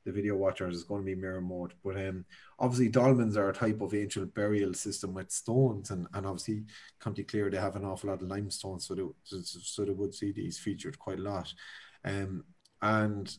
the 0.09 0.15
video 0.21 0.35
watchers 0.35 0.75
is 0.75 0.83
going 0.83 1.01
to 1.01 1.05
be 1.05 1.15
mirror 1.15 1.41
mode, 1.41 1.73
but 1.83 1.95
um, 1.95 2.25
obviously 2.57 2.89
dolmens 2.89 3.37
are 3.37 3.49
a 3.49 3.53
type 3.53 3.79
of 3.81 3.93
ancient 3.93 4.33
burial 4.33 4.73
system 4.73 5.13
with 5.13 5.31
stones, 5.31 5.91
and, 5.91 6.07
and 6.13 6.25
obviously 6.25 6.63
County 6.99 7.23
Clare 7.23 7.49
they 7.49 7.57
have 7.57 7.75
an 7.75 7.85
awful 7.85 8.09
lot 8.09 8.21
of 8.21 8.27
limestone, 8.27 8.79
so 8.79 8.95
they, 8.95 9.03
so 9.23 9.85
they 9.85 9.91
would 9.91 10.13
see 10.13 10.31
these 10.31 10.57
featured 10.57 10.97
quite 10.97 11.19
a 11.19 11.21
lot. 11.21 11.53
Um, 12.03 12.43
and 12.81 13.35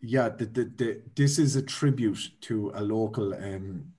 yeah, 0.00 0.30
the, 0.30 0.46
the, 0.46 0.64
the, 0.76 1.02
this 1.14 1.38
is 1.38 1.56
a 1.56 1.62
tribute 1.62 2.30
to 2.42 2.72
a 2.74 2.82
local 2.82 3.34
um, 3.34 3.92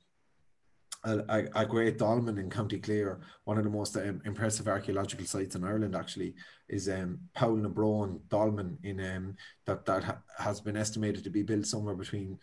a, 1.04 1.48
a, 1.56 1.66
great 1.66 1.98
dolmen 1.98 2.38
in 2.38 2.50
County 2.50 2.78
Clare, 2.78 3.20
one 3.46 3.58
of 3.58 3.64
the 3.64 3.70
most 3.70 3.98
um, 3.98 4.22
impressive 4.24 4.68
archaeological 4.68 5.26
sites 5.26 5.56
in 5.56 5.64
Ireland, 5.64 5.96
actually, 5.96 6.36
is 6.70 6.88
um, 6.90 7.20
Paul 7.34 7.56
na 7.56 7.70
dolmen 8.30 8.78
in 8.84 9.00
um, 9.00 9.36
that 9.66 9.86
that 9.86 10.04
ha- 10.04 10.22
has 10.38 10.62
been 10.62 10.78
estimated 10.78 11.24
to 11.24 11.32
be 11.32 11.42
built 11.42 11.66
somewhere 11.66 11.96
between 11.96 12.38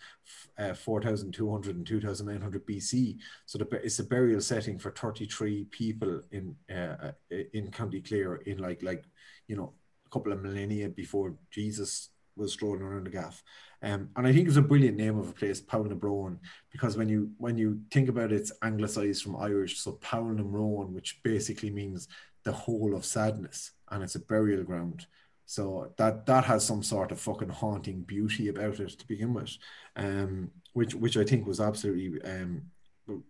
uh, 0.59 0.75
4,200 0.75 1.77
and 1.77 1.87
2,900 1.87 2.67
BC. 2.67 3.19
So 3.47 3.59
the, 3.59 3.69
it's 3.85 4.01
a 4.01 4.05
burial 4.05 4.41
setting 4.41 4.79
for 4.79 4.91
33 4.91 5.67
people 5.71 6.21
in 6.33 6.57
uh, 6.75 7.13
in 7.53 7.71
County 7.71 8.01
Clare 8.01 8.37
in 8.37 8.59
like 8.59 8.83
like 8.83 9.05
you 9.47 9.57
know 9.57 9.73
a 10.05 10.11
couple 10.11 10.33
of 10.33 10.43
millennia 10.43 10.89
before 10.89 11.35
Jesus 11.51 12.11
was 12.39 12.53
strolling 12.53 12.83
around 12.83 13.07
the 13.07 13.11
gaff. 13.11 13.43
Um, 13.83 14.11
and 14.17 14.27
I 14.27 14.33
think 14.33 14.49
it's 14.49 14.57
a 14.57 14.63
brilliant 14.63 14.97
name 14.97 15.19
of 15.19 15.29
a 15.29 15.33
place, 15.33 15.61
Poulnabrone, 15.61 16.39
because 16.73 16.97
when 16.97 17.09
you 17.09 17.31
when 17.39 17.57
you 17.59 17.81
think 17.93 18.09
about 18.09 18.33
it, 18.33 18.41
it's 18.41 18.53
anglicized 18.63 19.23
from 19.23 19.37
Irish, 19.37 19.79
so 19.79 19.93
Poulnabrone, 19.93 20.91
which 20.91 21.21
basically 21.23 21.71
means 21.71 22.09
the 22.45 22.53
hole 22.53 22.97
of 22.97 23.05
sadness, 23.05 23.73
and 23.91 24.03
it's 24.03 24.17
a 24.17 24.21
burial 24.21 24.65
ground. 24.65 25.07
So 25.47 25.93
that 25.97 26.27
that 26.27 26.45
has 26.45 26.67
some 26.67 26.83
sort 26.83 27.13
of 27.13 27.21
fucking 27.21 27.49
haunting 27.49 28.03
beauty 28.03 28.49
about 28.49 28.81
it 28.81 28.91
to 28.99 29.07
begin 29.07 29.33
with, 29.33 29.57
um, 29.97 30.51
which 30.73 30.95
which 30.95 31.17
I 31.17 31.25
think 31.25 31.47
was 31.47 31.61
absolutely 31.61 32.21
um, 32.29 32.63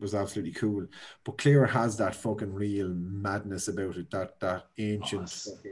was 0.00 0.14
absolutely 0.14 0.52
cool. 0.52 0.86
But 1.24 1.38
Clare 1.38 1.66
has 1.66 1.96
that 1.98 2.14
fucking 2.14 2.52
real 2.52 2.88
madness 2.88 3.68
about 3.68 3.96
it, 3.96 4.10
that 4.10 4.40
that 4.40 4.66
ancient 4.78 5.46
oh, 5.48 5.70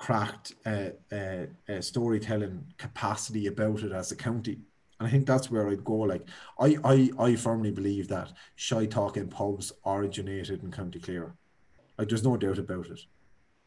cracked 0.00 0.54
uh, 0.64 0.88
uh, 1.12 1.44
uh, 1.68 1.80
storytelling 1.80 2.64
capacity 2.78 3.46
about 3.48 3.82
it 3.82 3.92
as 3.92 4.10
a 4.10 4.16
county. 4.16 4.58
And 4.98 5.06
I 5.06 5.10
think 5.10 5.26
that's 5.26 5.50
where 5.50 5.68
I'd 5.68 5.84
go. 5.84 5.94
Like, 5.94 6.26
I, 6.58 6.78
I, 6.82 7.10
I 7.18 7.36
firmly 7.36 7.70
believe 7.70 8.08
that 8.08 8.32
shy 8.56 8.86
talking 8.86 9.28
pubs 9.28 9.72
originated 9.84 10.62
in 10.62 10.70
County 10.70 11.00
Clare. 11.00 11.34
Like, 11.98 12.08
there's 12.08 12.24
no 12.24 12.38
doubt 12.38 12.56
about 12.56 12.86
it. 12.86 13.00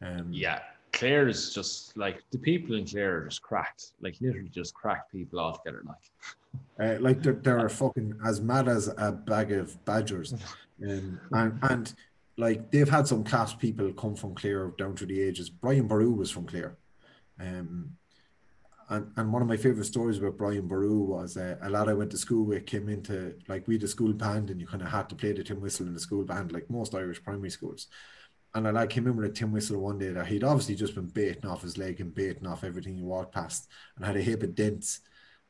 Um, 0.02 0.26
yeah, 0.32 0.58
Clare 0.92 1.28
is 1.28 1.54
just 1.54 1.96
like 1.96 2.20
the 2.32 2.38
people 2.38 2.74
in 2.74 2.84
Clare 2.84 3.18
are 3.18 3.24
just 3.26 3.42
cracked, 3.42 3.92
like 4.00 4.16
literally 4.20 4.48
just 4.48 4.74
cracked 4.74 5.12
people 5.12 5.38
altogether. 5.38 5.84
Like, 5.86 6.98
uh, 6.98 7.00
like 7.00 7.22
they're, 7.22 7.34
they're 7.34 7.68
fucking 7.68 8.18
as 8.26 8.40
mad 8.40 8.66
as 8.66 8.92
a 8.98 9.12
bag 9.12 9.52
of 9.52 9.82
badgers, 9.84 10.34
um, 10.82 11.20
and 11.30 11.58
and 11.62 11.94
like 12.36 12.70
they've 12.70 12.88
had 12.88 13.06
some 13.06 13.24
class 13.24 13.54
people 13.54 13.92
come 13.92 14.14
from 14.14 14.34
Clare 14.34 14.72
down 14.76 14.96
through 14.96 15.08
the 15.08 15.20
ages. 15.20 15.50
Brian 15.50 15.86
Boru 15.86 16.10
was 16.10 16.30
from 16.30 16.46
Clare. 16.46 16.76
Um, 17.40 17.96
and, 18.90 19.10
and 19.16 19.32
one 19.32 19.42
of 19.42 19.48
my 19.48 19.56
favorite 19.56 19.84
stories 19.84 20.18
about 20.18 20.36
Brian 20.36 20.66
Boru 20.66 20.98
was 20.98 21.36
uh, 21.36 21.56
a 21.62 21.70
lad 21.70 21.88
I 21.88 21.94
went 21.94 22.10
to 22.10 22.18
school 22.18 22.44
with 22.44 22.66
came 22.66 22.88
into 22.88 23.34
like 23.48 23.66
we 23.66 23.74
had 23.74 23.82
a 23.82 23.88
school 23.88 24.12
band 24.12 24.50
and 24.50 24.60
you 24.60 24.66
kind 24.66 24.82
of 24.82 24.88
had 24.88 25.08
to 25.08 25.14
play 25.14 25.32
the 25.32 25.42
tin 25.42 25.60
whistle 25.60 25.86
in 25.86 25.94
the 25.94 26.00
school 26.00 26.24
band 26.24 26.52
like 26.52 26.68
most 26.68 26.94
Irish 26.94 27.22
primary 27.22 27.50
schools. 27.50 27.86
And 28.54 28.66
a 28.66 28.72
lad 28.72 28.90
came 28.90 29.06
in 29.06 29.16
with 29.16 29.30
a 29.30 29.32
tin 29.32 29.52
whistle 29.52 29.80
one 29.80 29.98
day 29.98 30.10
that 30.10 30.26
he'd 30.26 30.44
obviously 30.44 30.74
just 30.74 30.94
been 30.94 31.06
baiting 31.08 31.46
off 31.46 31.62
his 31.62 31.78
leg 31.78 32.00
and 32.00 32.14
baiting 32.14 32.46
off 32.46 32.62
everything 32.62 32.96
he 32.96 33.02
walked 33.02 33.34
past 33.34 33.68
and 33.96 34.04
had 34.04 34.16
a 34.16 34.22
heap 34.22 34.42
of 34.42 34.54
dents. 34.54 35.00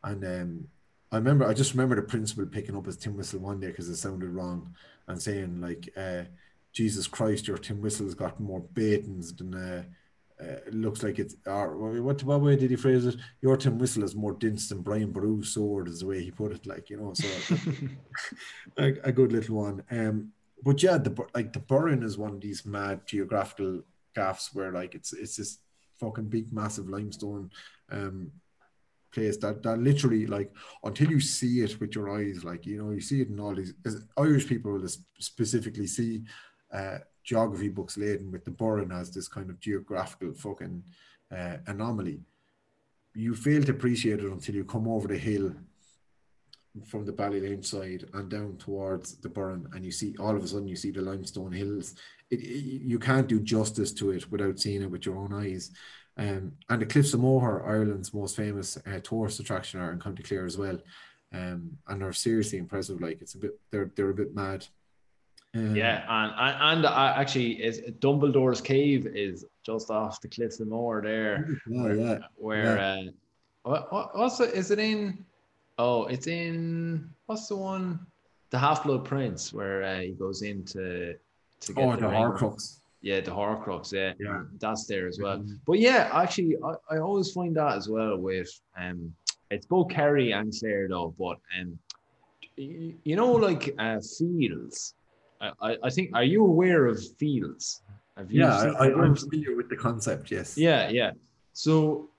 And 0.03 0.25
um, 0.25 0.69
I 1.11 1.17
remember 1.17 1.47
I 1.47 1.55
just 1.55 1.73
remember 1.73 1.97
the 1.97 2.03
principal 2.03 2.47
picking 2.47 2.77
up 2.77 2.87
his 2.87 2.97
tin 2.97 3.17
whistle 3.17 3.41
one 3.41 3.61
day 3.61 3.69
because 3.69 3.89
it 3.89 3.97
sounded 3.97 4.31
wrong 4.31 4.75
and 5.09 5.21
saying 5.21 5.61
like 5.61 5.89
uh, 5.97 6.23
Jesus 6.75 7.07
Christ, 7.07 7.49
your 7.49 7.57
Tim 7.57 7.81
Whistle's 7.81 8.15
got 8.15 8.41
more 8.41 8.61
baitings 8.61 9.35
than 9.35 9.55
uh, 9.55 9.85
uh, 10.41 10.59
it 10.67 10.75
looks 10.75 11.03
like 11.03 11.19
it's. 11.19 11.37
Or 11.47 12.03
what, 12.03 12.23
what 12.25 12.41
way 12.41 12.57
did 12.57 12.71
he 12.71 12.77
phrase 12.77 13.07
it? 13.07 13.17
Your 13.41 13.57
Tim 13.57 13.79
Whistle 13.79 14.03
is 14.03 14.17
more 14.17 14.33
dense 14.33 14.69
than 14.69 14.83
Brian 14.83 15.13
Boru's 15.13 15.55
sword, 15.55 15.89
is 15.89 16.01
the 16.01 16.07
way 16.07 16.23
he 16.23 16.31
put 16.33 16.53
it. 16.53 16.67
Like 16.67 16.91
you 16.91 16.97
know, 16.97 17.15
so 17.15 17.29
a, 18.77 18.87
a, 19.05 19.13
good 19.13 19.33
little 19.33 19.57
one. 19.57 19.85
Um, 19.91 20.33
but 20.63 20.83
yeah, 20.83 20.99
the 20.99 21.17
like 21.35 21.53
the 21.53 21.61
Burren 21.61 22.03
is 22.03 22.19
one 22.19 22.35
of 22.35 22.41
these 22.41 22.67
mad 22.67 23.07
geographical 23.07 23.83
gaffs 24.15 24.53
where 24.53 24.73
like 24.73 24.97
it's 24.97 25.13
it's 25.13 25.37
this 25.37 25.59
fucking 26.01 26.29
big, 26.29 26.53
massive 26.53 26.89
limestone 26.89 27.51
um 27.91 28.33
place 29.13 29.37
that 29.37 29.63
that 29.63 29.79
literally 29.79 30.27
like 30.27 30.53
until 30.83 31.09
you 31.09 31.21
see 31.21 31.61
it 31.61 31.79
with 31.79 31.95
your 31.95 32.11
eyes, 32.11 32.43
like 32.43 32.67
you 32.67 32.83
know, 32.83 32.91
you 32.91 33.01
see 33.01 33.21
it 33.21 33.29
in 33.29 33.39
all 33.39 33.55
these 33.55 33.75
Irish 34.19 34.49
people 34.49 34.73
will 34.73 34.89
specifically 35.21 35.87
see 35.87 36.25
uh, 36.75 36.99
geography 37.23 37.69
books 37.69 37.97
laden 37.97 38.31
with 38.31 38.45
the 38.45 38.51
Burren 38.51 38.93
as 38.93 39.11
this 39.11 39.29
kind 39.29 39.49
of 39.49 39.61
geographical 39.61 40.35
fucking 40.35 40.83
uh, 41.35 41.57
anomaly. 41.67 42.21
You 43.15 43.35
fail 43.35 43.63
to 43.63 43.71
appreciate 43.71 44.19
it 44.19 44.31
until 44.31 44.55
you 44.57 44.65
come 44.65 44.89
over 44.89 45.09
the 45.09 45.17
hill 45.17 45.55
from 46.85 47.07
the 47.07 47.13
Ballylange 47.13 47.65
side 47.65 48.05
and 48.15 48.29
down 48.29 48.57
towards 48.57 49.17
the 49.17 49.29
Burren, 49.29 49.69
and 49.73 49.85
you 49.85 49.93
see 49.93 50.17
all 50.19 50.37
of 50.37 50.43
a 50.43 50.49
sudden 50.49 50.67
you 50.67 50.77
see 50.77 50.91
the 50.91 51.01
limestone 51.01 51.53
hills. 51.53 51.95
It, 52.31 52.41
it, 52.41 52.83
you 52.83 52.99
can't 52.99 53.29
do 53.29 53.39
justice 53.41 53.93
to 53.93 54.11
it 54.11 54.31
without 54.31 54.59
seeing 54.59 54.83
it 54.83 54.91
with 54.91 55.07
your 55.07 55.17
own 55.17 55.33
eyes. 55.33 55.71
Um, 56.17 56.53
and 56.69 56.83
the 56.83 56.87
Cliffs 56.87 57.15
of 57.15 57.21
Moher, 57.21 57.65
Ireland's 57.67 58.15
most 58.15 58.37
famous 58.37 58.77
uh, 58.77 59.01
tourist 59.03 59.41
attraction, 59.41 59.81
are 59.81 59.93
in 59.93 60.01
County 60.01 60.23
Clare 60.23 60.47
as 60.47 60.59
well, 60.59 60.79
um, 61.33 61.79
and 61.89 62.03
are 62.03 62.13
seriously 62.13 62.59
impressive. 62.59 63.01
Like 63.01 63.21
it's 63.21 63.35
a 63.35 63.39
bit, 63.39 63.59
they're 63.71 63.93
they're 63.95 64.11
a 64.11 64.15
bit 64.15 64.35
mad. 64.35 64.67
Um, 65.55 65.77
yeah, 65.77 66.05
and 66.09 66.79
and, 66.79 66.87
uh, 66.87 67.15
actually, 67.17 67.63
is 67.63 67.81
Dumbledore's 68.01 68.61
cave 68.61 69.07
is 69.07 69.45
just 69.63 69.91
off 69.91 70.21
the 70.21 70.29
cliffs 70.29 70.61
of 70.61 70.69
Moher 70.69 71.01
there. 71.01 71.59
Yeah, 71.69 71.83
where, 71.83 71.95
yeah. 71.95 72.19
Where 72.37 72.77
yeah. 72.77 72.85
Uh, 72.85 73.05
what, 73.63 73.93
what 73.93 74.19
what's 74.19 74.41
it? 74.41 74.55
Is 74.55 74.71
it 74.71 74.79
in? 74.79 75.25
Oh, 75.79 76.05
it's 76.07 76.27
in 76.27 77.09
what's 77.27 77.49
the 77.49 77.57
one? 77.57 78.01
The 78.51 78.59
Half 78.59 78.85
Blood 78.85 79.05
Prince, 79.05 79.53
where 79.53 79.83
uh, 79.83 80.01
he 80.01 80.11
goes 80.11 80.43
into 80.43 81.17
to 81.61 81.73
get 81.73 81.85
oh, 81.85 81.93
the, 81.93 82.03
the 82.03 82.07
Horcrux. 82.07 82.81
Yeah, 83.01 83.21
the 83.21 83.31
Horcrux. 83.31 83.93
Yeah, 83.93 84.13
yeah, 84.19 84.43
that's 84.59 84.87
there 84.87 85.07
as 85.07 85.19
well. 85.21 85.39
Mm-hmm. 85.39 85.55
But 85.67 85.79
yeah, 85.79 86.11
actually, 86.13 86.57
I, 86.65 86.97
I 86.97 86.99
always 86.99 87.31
find 87.33 87.57
that 87.57 87.77
as 87.77 87.89
well 87.89 88.17
with 88.17 88.51
um, 88.77 89.15
it's 89.51 89.67
both 89.67 89.89
Kerry 89.89 90.33
and 90.33 90.53
Clare 90.59 90.89
though. 90.89 91.15
But 91.19 91.39
um, 91.61 91.79
you 92.57 93.17
know, 93.17 93.33
like 93.33 93.75
uh, 93.79 94.01
fields 94.01 94.95
I, 95.61 95.77
I 95.83 95.91
think, 95.91 96.11
are 96.15 96.25
you 96.25 96.45
aware 96.45 96.87
of 96.87 97.03
fields? 97.17 97.83
Have 98.17 98.31
you 98.31 98.43
yeah, 98.43 98.73
I, 98.79 98.87
am 98.87 99.17
familiar 99.17 99.57
with 99.57 99.69
the 99.69 99.77
concept, 99.77 100.31
yes. 100.31 100.57
Yeah, 100.57 100.89
yeah. 100.89 101.13
So, 101.53 102.11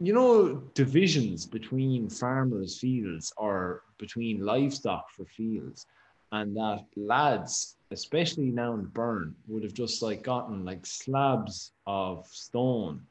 you 0.00 0.12
know, 0.12 0.54
divisions 0.74 1.46
between 1.46 2.08
farmers' 2.08 2.78
fields 2.78 3.32
or 3.36 3.82
between 3.98 4.44
livestock 4.44 5.10
for 5.10 5.24
fields, 5.24 5.86
and 6.30 6.56
that 6.56 6.84
lads, 6.96 7.76
especially 7.90 8.50
now 8.50 8.74
in 8.74 8.84
Burren, 8.86 9.34
would 9.48 9.64
have 9.64 9.74
just 9.74 10.02
like 10.02 10.22
gotten 10.22 10.64
like 10.64 10.86
slabs 10.86 11.72
of 11.86 12.26
stone 12.28 13.02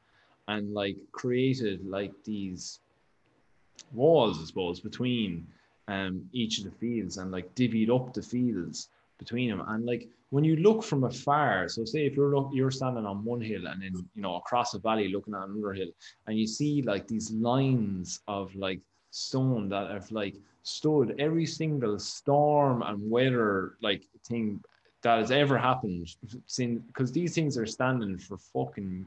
and 0.48 0.72
like 0.72 0.96
created 1.12 1.86
like 1.86 2.12
these 2.24 2.80
walls, 3.92 4.40
I 4.40 4.44
suppose, 4.44 4.80
between 4.80 5.46
um, 5.88 6.28
each 6.32 6.58
of 6.58 6.64
the 6.64 6.70
fields 6.72 7.18
and 7.18 7.30
like 7.30 7.54
divvied 7.54 7.94
up 7.94 8.14
the 8.14 8.22
fields 8.22 8.88
between 9.22 9.50
them. 9.50 9.62
And 9.66 9.84
like 9.86 10.08
when 10.30 10.44
you 10.44 10.56
look 10.56 10.82
from 10.82 11.04
afar, 11.04 11.68
so 11.68 11.84
say 11.84 12.06
if 12.06 12.14
you're 12.16 12.34
look, 12.34 12.50
you're 12.52 12.70
standing 12.70 13.06
on 13.06 13.24
one 13.24 13.40
hill 13.40 13.66
and 13.66 13.82
then 13.82 13.92
you 14.14 14.22
know 14.22 14.36
across 14.36 14.74
a 14.74 14.78
valley 14.78 15.08
looking 15.08 15.34
at 15.34 15.48
another 15.48 15.72
hill, 15.72 15.92
and 16.26 16.38
you 16.38 16.46
see 16.46 16.82
like 16.82 17.06
these 17.06 17.30
lines 17.32 18.20
of 18.28 18.54
like 18.54 18.80
stone 19.10 19.68
that 19.68 19.90
have 19.90 20.10
like 20.10 20.36
stood 20.62 21.14
every 21.18 21.46
single 21.46 21.98
storm 21.98 22.82
and 22.82 23.10
weather 23.10 23.76
like 23.82 24.02
thing 24.28 24.60
that 25.02 25.18
has 25.18 25.30
ever 25.30 25.58
happened 25.58 26.08
since 26.46 26.80
because 26.86 27.12
these 27.12 27.34
things 27.34 27.58
are 27.58 27.66
standing 27.66 28.16
for 28.18 28.36
fucking 28.38 29.06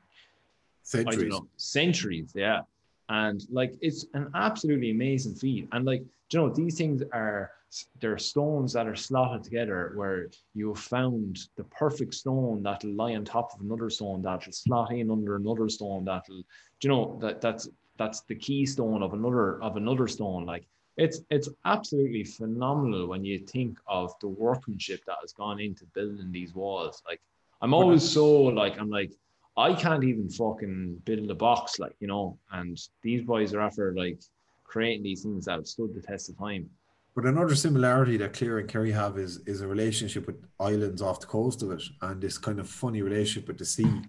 centuries. 0.83 1.31
Know, 1.31 1.47
centuries, 1.57 2.31
yeah. 2.35 2.61
And 3.09 3.45
like 3.51 3.75
it's 3.81 4.05
an 4.13 4.31
absolutely 4.33 4.91
amazing 4.91 5.35
feat. 5.35 5.67
And 5.71 5.85
like, 5.85 6.03
you 6.31 6.39
know, 6.39 6.49
these 6.49 6.77
things 6.77 7.03
are 7.13 7.51
there 7.99 8.13
are 8.13 8.17
stones 8.17 8.73
that 8.73 8.87
are 8.87 8.95
slotted 8.95 9.43
together 9.43 9.93
where 9.95 10.29
you 10.53 10.69
have 10.69 10.79
found 10.79 11.39
the 11.57 11.63
perfect 11.65 12.13
stone 12.13 12.63
that'll 12.63 12.93
lie 12.93 13.15
on 13.15 13.25
top 13.25 13.53
of 13.53 13.61
another 13.61 13.89
stone 13.89 14.21
that'll 14.21 14.51
slot 14.51 14.91
in 14.91 15.11
under 15.11 15.35
another 15.35 15.67
stone 15.67 16.05
that'll 16.05 16.43
you 16.81 16.89
know 16.89 17.17
that 17.19 17.41
that's 17.41 17.67
that's 17.97 18.21
the 18.21 18.35
keystone 18.35 19.01
of 19.01 19.13
another 19.13 19.61
of 19.61 19.75
another 19.75 20.07
stone 20.07 20.45
like 20.45 20.65
it's 20.97 21.21
it's 21.29 21.49
absolutely 21.65 22.23
phenomenal 22.23 23.07
when 23.07 23.25
you 23.25 23.39
think 23.39 23.77
of 23.87 24.13
the 24.21 24.27
workmanship 24.27 25.03
that 25.05 25.17
has 25.21 25.33
gone 25.33 25.59
into 25.59 25.85
building 25.93 26.31
these 26.31 26.53
walls 26.53 27.01
like 27.07 27.19
I'm 27.61 27.73
always 27.73 28.07
so 28.07 28.31
like 28.43 28.79
I'm 28.79 28.89
like 28.89 29.11
I 29.57 29.73
can't 29.73 30.03
even 30.03 30.29
fucking 30.29 31.01
build 31.05 31.31
a 31.31 31.35
box 31.35 31.79
like 31.79 31.95
you 31.99 32.07
know, 32.07 32.37
and 32.51 32.77
these 33.01 33.23
boys 33.23 33.53
are 33.53 33.61
after 33.61 33.93
like 33.95 34.19
creating 34.63 35.03
these 35.03 35.23
things 35.23 35.45
that 35.45 35.53
have 35.53 35.67
stood 35.67 35.93
the 35.93 36.01
test 36.01 36.29
of 36.29 36.37
time. 36.37 36.69
But 37.15 37.25
another 37.25 37.55
similarity 37.55 38.17
that 38.17 38.33
Clare 38.33 38.59
and 38.59 38.67
Kerry 38.67 38.91
have 38.91 39.17
is 39.17 39.37
is 39.47 39.61
a 39.61 39.67
relationship 39.67 40.27
with 40.27 40.35
islands 40.59 41.01
off 41.01 41.21
the 41.21 41.27
coast 41.27 41.63
of 41.63 41.71
it, 41.71 41.83
and 42.01 42.21
this 42.21 42.37
kind 42.37 42.59
of 42.59 42.69
funny 42.69 43.01
relationship 43.01 43.47
with 43.47 43.57
the 43.57 43.65
sea. 43.65 44.01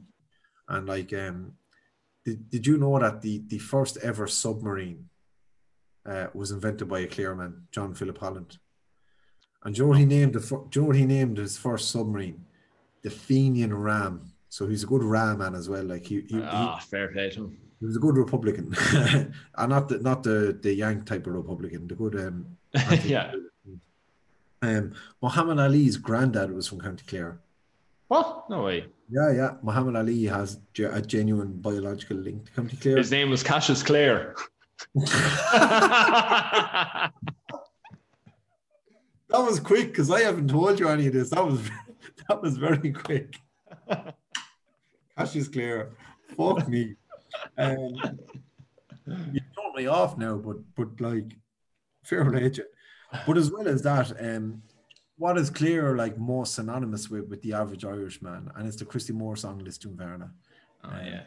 And 0.69 0.89
like, 0.89 1.13
um, 1.13 1.53
did, 2.25 2.51
did 2.51 2.67
you 2.67 2.79
know 2.79 2.99
that 2.99 3.23
the 3.23 3.45
the 3.47 3.59
first 3.59 3.99
ever 3.99 4.27
submarine 4.27 5.09
uh, 6.05 6.27
was 6.35 6.51
invented 6.51 6.89
by 6.89 7.01
a 7.01 7.07
Clare 7.07 7.37
man, 7.37 7.69
John 7.71 7.95
Philip 7.95 8.19
Holland? 8.19 8.59
And 9.63 9.75
do 9.75 9.79
you 9.79 9.85
know 9.85 9.89
what 9.91 9.99
he 9.99 10.05
named 10.05 10.35
the 10.35 10.41
do 10.41 10.69
you 10.75 10.81
know 10.81 10.87
what 10.89 10.97
he 10.97 11.07
named 11.07 11.39
his 11.39 11.57
first 11.57 11.93
submarine? 11.93 12.45
The 13.03 13.11
Fenian 13.11 13.73
Ram. 13.73 14.33
So 14.57 14.67
he's 14.67 14.85
a 14.85 14.87
good 14.87 15.03
ram 15.05 15.37
man 15.41 15.55
as 15.55 15.69
well. 15.69 15.85
Like 15.85 16.07
he, 16.07 16.23
he, 16.23 16.37
he- 16.37 16.43
Ah, 16.43 16.79
fair 16.79 17.09
play 17.09 17.29
to 17.29 17.45
him. 17.45 17.59
he 17.79 17.85
was 17.85 17.97
a 17.97 17.99
good 17.99 18.17
Republican, 18.17 18.75
and 19.59 19.69
not 19.69 19.91
the 19.91 19.99
not 19.99 20.23
the 20.23 20.59
the 20.63 20.73
Yank 20.73 21.05
type 21.05 21.27
of 21.27 21.35
Republican. 21.35 21.87
The 21.87 21.95
good 21.95 22.15
um, 22.19 22.57
yeah. 23.05 23.35
um, 24.63 24.95
Muhammad 25.21 25.59
Ali's 25.59 25.99
granddad 25.99 26.51
was 26.53 26.67
from 26.69 26.81
County 26.81 27.05
Clare. 27.07 27.39
What? 28.09 28.49
No 28.49 28.63
way. 28.63 28.87
Yeah, 29.11 29.31
yeah. 29.31 29.51
Muhammad 29.63 29.95
Ali 29.95 30.25
has 30.25 30.59
a 30.79 31.03
genuine 31.03 31.53
biological 31.61 32.17
link 32.17 32.47
to 32.47 32.53
County 32.53 32.79
Clare. 32.79 32.97
His 32.97 33.11
name 33.11 33.29
was 33.29 33.43
Cassius 33.43 33.83
Clare. 33.83 34.37
That 39.29 39.43
was 39.45 39.61
quick 39.61 39.89
because 39.89 40.11
I 40.11 40.21
haven't 40.21 40.49
told 40.49 40.79
you 40.81 40.89
any 40.89 41.09
of 41.09 41.13
this. 41.13 41.29
That 41.31 41.45
was 41.45 41.61
that 42.29 42.41
was 42.41 42.57
very 42.57 42.93
quick. 42.93 43.37
Cassius 45.17 45.49
clear. 45.49 45.93
fuck 46.37 46.69
me. 46.69 46.95
Um, 47.59 47.95
you 49.33 49.41
me 49.77 49.87
off 49.87 50.17
now, 50.17 50.37
but 50.37 50.57
but 50.75 51.01
like 51.01 51.37
fair 52.03 52.29
play 52.31 52.51
to. 52.51 52.67
But 53.27 53.37
as 53.37 53.53
well 53.53 53.69
as 53.69 53.83
that, 53.83 54.13
um, 54.21 54.63
what 55.17 55.39
is 55.39 55.51
clear 55.51 55.97
like 55.97 56.19
more 56.19 56.47
synonymous 56.47 57.09
with 57.09 57.29
with 57.29 57.43
the 57.43 57.53
average 57.53 57.85
Irishman, 57.85 58.51
and 58.57 58.67
it's 58.67 58.77
the 58.77 58.85
Christy 58.85 59.13
Moore 59.13 59.37
song 59.37 59.61
"Lisdoonvarna." 59.61 60.31
Oh 60.85 61.01
yeah. 61.05 61.25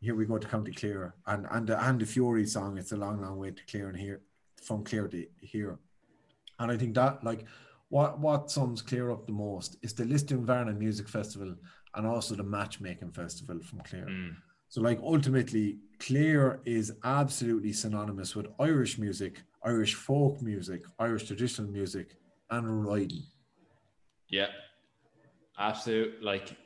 Here 0.00 0.14
we 0.14 0.26
go 0.26 0.38
to 0.38 0.46
County 0.46 0.72
Clare, 0.72 1.14
and 1.26 1.46
and 1.50 1.66
the, 1.66 1.84
and 1.84 2.00
the 2.00 2.06
Fury 2.06 2.46
song. 2.46 2.78
It's 2.78 2.92
a 2.92 2.96
long, 2.96 3.20
long 3.20 3.36
way 3.36 3.50
to 3.50 3.62
Clare 3.66 3.88
and 3.88 3.98
here 3.98 4.20
from 4.62 4.84
Clare 4.84 5.08
to 5.08 5.26
here. 5.40 5.78
And 6.60 6.70
I 6.70 6.76
think 6.76 6.94
that 6.94 7.22
like 7.24 7.44
what 7.88 8.18
what 8.20 8.50
sums 8.50 8.80
Clare 8.80 9.10
up 9.10 9.26
the 9.26 9.32
most 9.32 9.76
is 9.82 9.92
the 9.92 10.04
Lisdoonvarna 10.04 10.76
Music 10.76 11.08
Festival 11.08 11.54
and 11.98 12.06
also 12.06 12.36
the 12.36 12.44
Matchmaking 12.44 13.10
Festival 13.10 13.58
from 13.60 13.80
Clare. 13.80 14.06
Mm. 14.06 14.36
So 14.68 14.80
like 14.80 15.00
ultimately, 15.02 15.78
Clare 15.98 16.60
is 16.64 16.92
absolutely 17.04 17.72
synonymous 17.72 18.36
with 18.36 18.46
Irish 18.60 18.98
music, 18.98 19.42
Irish 19.64 19.94
folk 19.94 20.40
music, 20.40 20.84
Irish 21.00 21.24
traditional 21.26 21.68
music, 21.68 22.14
and 22.50 22.86
riding. 22.86 23.24
Yeah, 24.28 24.46
absolute. 25.58 26.22
Like, 26.22 26.56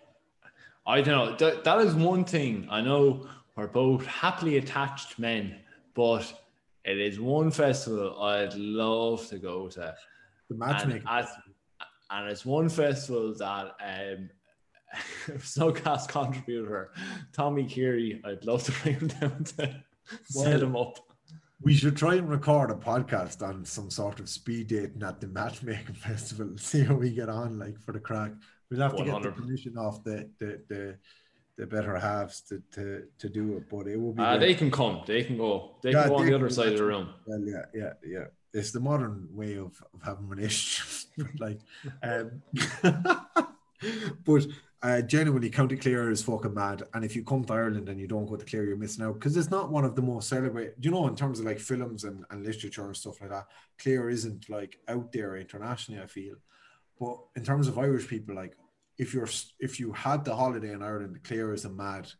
I 0.86 1.00
don't 1.00 1.06
know. 1.30 1.36
That, 1.36 1.64
that 1.64 1.78
is 1.78 1.94
one 1.94 2.24
thing 2.24 2.68
I 2.70 2.82
know. 2.82 3.26
We're 3.56 3.68
both 3.68 4.04
happily 4.04 4.58
attached 4.58 5.18
men, 5.18 5.56
but 5.94 6.30
it 6.84 6.98
is 6.98 7.20
one 7.20 7.50
festival 7.50 8.20
I'd 8.22 8.54
love 8.54 9.26
to 9.28 9.38
go 9.38 9.68
to, 9.68 9.94
The 10.48 10.54
and, 10.54 10.58
Matchmaking. 10.58 11.04
as, 11.08 11.28
and 12.10 12.28
it's 12.28 12.44
one 12.44 12.68
festival 12.68 13.34
that 13.34 13.74
um, 13.82 14.28
Snugcast 15.28 16.08
contributor 16.08 16.92
Tommy 17.32 17.64
Keary. 17.64 18.20
I'd 18.24 18.44
love 18.44 18.62
to 18.64 18.72
bring 18.82 18.96
him 18.96 19.08
down 19.08 19.44
to 19.44 19.82
set 20.24 20.62
him 20.62 20.76
up. 20.76 20.98
We 21.62 21.74
should 21.74 21.96
try 21.96 22.16
and 22.16 22.28
record 22.28 22.70
a 22.70 22.74
podcast 22.74 23.40
on 23.46 23.64
some 23.64 23.88
sort 23.88 24.18
of 24.18 24.28
speed 24.28 24.66
dating 24.66 25.02
at 25.04 25.20
the 25.20 25.28
matchmaking 25.28 25.94
festival. 26.08 26.56
See 26.58 26.82
how 26.82 26.94
we 26.94 27.10
get 27.10 27.28
on, 27.28 27.58
like 27.58 27.78
for 27.80 27.92
the 27.92 28.00
crack. 28.00 28.32
We'll 28.70 28.80
have 28.80 28.96
to 28.96 29.04
get 29.04 29.22
the 29.22 29.30
permission 29.32 29.76
off 29.78 30.02
the 30.02 30.28
the 30.38 30.60
the, 30.68 30.98
the 31.58 31.66
better 31.66 31.96
halves 31.96 32.40
to, 32.48 32.62
to 32.72 33.04
to 33.18 33.28
do 33.28 33.56
it, 33.58 33.68
but 33.70 33.86
it 33.86 33.96
will 34.00 34.12
be. 34.12 34.22
Uh, 34.22 34.38
they 34.38 34.54
can 34.54 34.70
come. 34.70 35.02
They 35.06 35.22
can 35.22 35.36
go. 35.36 35.76
They 35.82 35.92
Yeah, 35.92 36.02
can 36.02 36.08
go 36.10 36.16
on 36.16 36.26
the 36.26 36.34
other 36.34 36.50
side 36.50 36.72
of 36.72 36.78
the 36.78 36.84
room. 36.84 37.10
Well, 37.26 37.40
yeah, 37.44 37.64
yeah, 37.74 37.92
yeah. 38.04 38.24
It's 38.54 38.70
the 38.72 38.80
modern 38.80 39.28
way 39.32 39.56
of, 39.56 39.82
of 39.94 40.02
having 40.04 40.28
relationships. 40.28 41.06
but 41.16 41.40
like, 41.40 41.60
um, 42.02 42.42
but 44.24 44.46
uh, 44.82 45.00
genuinely, 45.02 45.48
County 45.50 45.76
Clare 45.76 46.10
is 46.10 46.22
fucking 46.22 46.54
mad. 46.54 46.82
And 46.94 47.04
if 47.04 47.14
you 47.14 47.22
come 47.24 47.44
to 47.44 47.52
Ireland 47.52 47.88
and 47.88 48.00
you 48.00 48.08
don't 48.08 48.26
go 48.26 48.36
to 48.36 48.44
Clare, 48.44 48.64
you're 48.64 48.76
missing 48.76 49.04
out 49.04 49.14
because 49.14 49.36
it's 49.36 49.50
not 49.50 49.70
one 49.70 49.84
of 49.84 49.94
the 49.94 50.02
most 50.02 50.28
celebrated. 50.28 50.74
You 50.80 50.90
know, 50.90 51.06
in 51.08 51.14
terms 51.16 51.38
of 51.38 51.46
like 51.46 51.60
films 51.60 52.04
and, 52.04 52.24
and 52.30 52.44
literature 52.44 52.86
and 52.86 52.96
stuff 52.96 53.20
like 53.20 53.30
that, 53.30 53.46
Clare 53.80 54.10
isn't 54.10 54.48
like 54.50 54.78
out 54.88 55.12
there 55.12 55.36
internationally. 55.36 56.00
I 56.02 56.06
feel, 56.06 56.34
but 56.98 57.18
in 57.36 57.44
terms 57.44 57.68
of 57.68 57.78
Irish 57.78 58.08
people, 58.08 58.34
like 58.34 58.56
if 58.98 59.14
you're 59.14 59.28
if 59.60 59.78
you 59.78 59.92
had 59.92 60.24
the 60.24 60.34
holiday 60.34 60.72
in 60.72 60.82
Ireland, 60.82 61.20
Clare 61.22 61.52
is 61.52 61.64
a 61.64 61.70
mad 61.70 62.10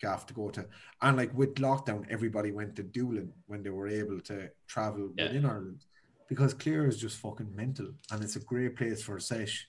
gaff 0.00 0.26
to 0.26 0.34
go 0.34 0.50
to. 0.50 0.66
And 1.02 1.16
like 1.16 1.32
with 1.34 1.54
lockdown, 1.56 2.04
everybody 2.10 2.50
went 2.52 2.74
to 2.76 2.82
Doolin 2.82 3.32
when 3.46 3.62
they 3.62 3.70
were 3.70 3.88
able 3.88 4.20
to 4.22 4.50
travel 4.66 5.10
Yeah. 5.16 5.24
within 5.26 5.44
Ireland 5.46 5.84
because 6.28 6.52
Clare 6.54 6.86
is 6.86 7.00
just 7.00 7.16
fucking 7.18 7.54
mental 7.54 7.88
and 8.12 8.22
it's 8.22 8.36
a 8.36 8.40
great 8.40 8.76
place 8.76 9.02
for 9.02 9.16
a 9.16 9.20
sesh 9.20 9.68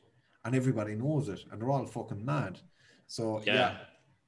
and 0.50 0.56
everybody 0.56 0.96
knows 0.96 1.30
it 1.30 1.46
and 1.52 1.62
they're 1.62 1.70
all 1.70 1.86
fucking 1.86 2.26
mad. 2.26 2.58
So 3.06 3.40
yeah, 3.46 3.54
Yeah. 3.54 3.78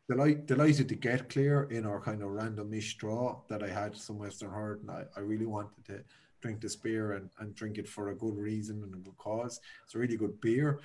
delight, 0.07 0.45
delighted 0.45 0.87
to 0.89 0.95
get 0.95 1.29
Clare 1.29 1.63
in 1.63 1.83
our 1.87 1.99
kind 1.99 2.21
of 2.21 2.29
randomish 2.29 2.95
draw 2.97 3.41
that 3.49 3.63
I 3.63 3.69
had 3.69 3.97
some 3.97 4.19
Western 4.19 4.51
Herd 4.51 4.81
and 4.81 4.91
I, 4.91 5.03
I 5.17 5.21
really 5.21 5.47
wanted 5.47 5.83
to 5.85 6.03
drink 6.39 6.61
this 6.61 6.75
beer 6.75 7.13
and, 7.13 7.27
and 7.39 7.55
drink 7.55 7.79
it 7.79 7.89
for 7.89 8.09
a 8.09 8.15
good 8.15 8.37
reason 8.37 8.83
and 8.83 8.93
a 8.93 8.97
good 8.99 9.17
cause. 9.17 9.59
It's 9.85 9.95
a 9.95 9.97
really 9.97 10.15
good 10.15 10.39
beer. 10.41 10.79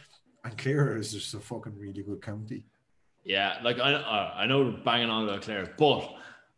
And 0.44 0.56
Clare 0.56 0.96
is 0.96 1.12
just 1.12 1.34
a 1.34 1.40
fucking 1.40 1.76
really 1.78 2.02
good 2.02 2.22
county. 2.22 2.64
Yeah, 3.24 3.58
like 3.62 3.78
I 3.78 3.92
I 3.92 4.42
I 4.42 4.46
know 4.46 4.62
we're 4.64 4.84
banging 4.84 5.10
on 5.10 5.24
about 5.28 5.42
Clare, 5.42 5.74
but 5.76 6.14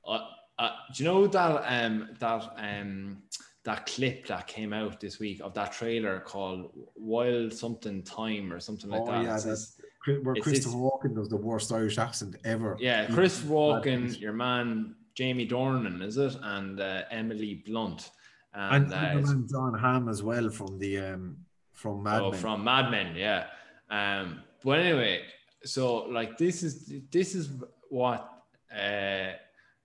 uh, 0.07 0.21
uh, 0.59 0.71
do 0.95 1.03
you 1.03 1.09
know 1.11 1.27
that 1.27 1.65
um 1.67 2.11
that 2.21 2.43
um 2.59 3.23
that 3.65 3.87
clip 3.87 4.27
that 4.27 4.47
came 4.47 4.73
out 4.73 5.01
this 5.01 5.19
week 5.19 5.41
of 5.43 5.53
that 5.55 5.73
trailer 5.73 6.21
called 6.21 6.71
Wild 6.97 7.53
Something 7.53 8.03
Time 8.03 8.53
or 8.53 8.61
something 8.61 8.89
like 8.91 9.03
oh 9.03 9.07
that? 9.07 9.25
yeah, 9.25 9.35
It's 9.35 9.45
that's 9.45 9.81
where 10.07 10.35
it's- 10.35 10.43
Christopher 10.43 10.77
Walken 10.77 11.15
does 11.15 11.29
the 11.29 11.37
worst 11.37 11.73
Irish 11.73 11.99
accent 11.99 12.37
ever. 12.45 12.77
yeah, 12.81 13.07
Chris 13.07 13.41
Walken, 13.43 14.19
your 14.21 14.33
man 14.33 14.95
Jamie 15.15 15.47
Dornan, 15.49 16.03
is 16.03 16.17
it? 16.17 16.37
And 16.43 16.81
uh, 16.81 17.03
Emily 17.11 17.63
Blunt, 17.67 18.11
and, 18.55 18.85
and, 18.85 18.95
uh, 18.95 19.01
the 19.01 19.07
it's- 19.19 19.27
man 19.29 19.47
Jon 19.51 19.75
Hamm 19.79 20.09
as 20.09 20.23
well 20.23 20.49
from 20.51 20.79
the 20.79 20.99
um 20.99 21.37
from 21.73 22.03
Mad 22.03 22.23
oh, 22.23 22.31
Men. 22.31 22.41
from 22.41 22.65
Mad 22.65 22.91
Men, 22.91 23.15
yeah. 23.17 23.47
Um, 23.91 24.41
but 24.65 24.79
anyway, 24.81 25.23
so 25.65 25.97
like 26.07 26.39
this 26.39 26.63
is 26.63 26.93
this 27.11 27.35
is 27.35 27.51
what 27.91 28.31
uh, 28.75 29.33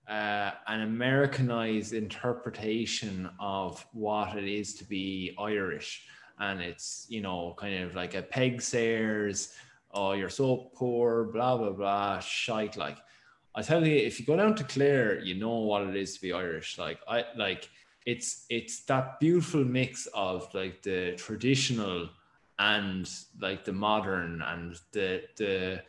uh, 0.08 0.50
an 0.66 0.82
Americanized 0.82 1.92
interpretation 1.92 3.30
of 3.40 3.84
what 3.92 4.36
it 4.36 4.44
is 4.44 4.74
to 4.74 4.84
be 4.84 5.34
Irish, 5.38 6.06
and 6.38 6.60
it's 6.60 7.06
you 7.08 7.20
know 7.20 7.54
kind 7.56 7.82
of 7.82 7.94
like 7.94 8.14
a 8.14 8.22
Peig 8.22 8.60
Sayers, 8.60 9.54
oh 9.92 10.12
you're 10.12 10.28
so 10.28 10.70
poor, 10.74 11.24
blah 11.24 11.56
blah 11.56 11.70
blah, 11.70 12.18
shite 12.20 12.76
like. 12.76 12.98
I 13.56 13.62
tell 13.62 13.86
you, 13.86 13.94
if 13.94 14.18
you 14.18 14.26
go 14.26 14.36
down 14.36 14.56
to 14.56 14.64
Clare, 14.64 15.20
you 15.20 15.36
know 15.36 15.58
what 15.60 15.82
it 15.82 15.94
is 15.94 16.14
to 16.16 16.20
be 16.20 16.32
Irish. 16.32 16.76
Like 16.76 16.98
I 17.08 17.24
like 17.36 17.70
it's 18.04 18.46
it's 18.50 18.80
that 18.84 19.20
beautiful 19.20 19.64
mix 19.64 20.06
of 20.12 20.52
like 20.54 20.82
the 20.82 21.14
traditional 21.16 22.08
and 22.58 23.10
like 23.40 23.64
the 23.64 23.72
modern 23.72 24.42
and 24.42 24.76
the 24.92 25.22
the 25.36 25.82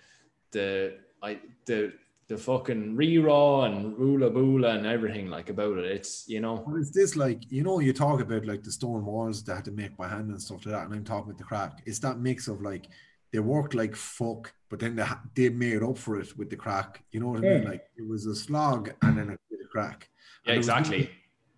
the 0.52 0.98
I 1.22 1.40
the 1.66 1.94
the 2.28 2.38
fucking 2.38 2.96
re-raw 2.96 3.64
and 3.66 3.96
rula 3.98 4.34
bula 4.34 4.70
and 4.76 4.86
everything 4.88 5.28
like 5.30 5.50
about 5.50 5.78
it. 5.78 5.86
It's 5.86 6.28
you 6.28 6.42
know 6.42 6.64
Well, 6.66 6.78
it's 6.78 6.92
this 6.92 7.16
like 7.16 7.52
you 7.52 7.64
know 7.64 7.80
you 7.80 7.94
talk 7.94 8.20
about 8.20 8.46
like 8.46 8.64
the 8.64 8.72
stone 8.72 9.06
walls 9.06 9.44
they 9.44 9.54
had 9.54 9.66
to 9.66 9.72
make 9.72 9.96
by 9.96 10.08
hand 10.08 10.30
and 10.30 10.42
stuff 10.42 10.66
like 10.66 10.74
that, 10.76 10.86
and 10.86 10.94
I'm 10.96 11.04
talking 11.04 11.30
about 11.30 11.38
the 11.38 11.44
crack. 11.44 11.82
It's 11.86 12.00
that 12.00 12.20
mix 12.20 12.48
of 12.48 12.62
like 12.62 12.88
they 13.32 13.40
worked 13.40 13.76
like 13.76 13.96
fuck, 13.96 14.54
but 14.70 14.80
then 14.80 14.96
they 14.96 15.06
they 15.36 15.50
made 15.50 15.84
up 15.84 15.98
for 15.98 16.20
it 16.20 16.36
with 16.38 16.50
the 16.50 16.56
crack. 16.56 17.04
You 17.12 17.20
know 17.20 17.28
what 17.28 17.40
I 17.40 17.42
mean? 17.42 17.64
Like 17.66 17.84
it 17.98 18.08
was 18.08 18.26
a 18.26 18.36
slog 18.36 18.92
and 19.04 19.18
then 19.18 19.30
a 19.30 19.68
crack. 19.70 20.10
yeah 20.46 20.54
there 20.54 20.58
was 20.58 20.68
no- 20.68 20.78
exactly 20.78 21.10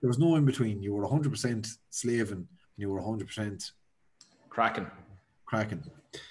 there 0.02 0.08
was 0.10 0.20
no 0.20 0.36
in 0.36 0.46
between. 0.46 0.84
You 0.84 0.94
were 0.94 1.02
100 1.04 1.32
percent 1.32 1.68
slaving, 1.90 2.34
and 2.38 2.48
you 2.78 2.90
were 2.90 3.00
100 3.02 3.26
percent 3.26 3.72
cracking. 4.50 4.88
cracking. 5.46 5.84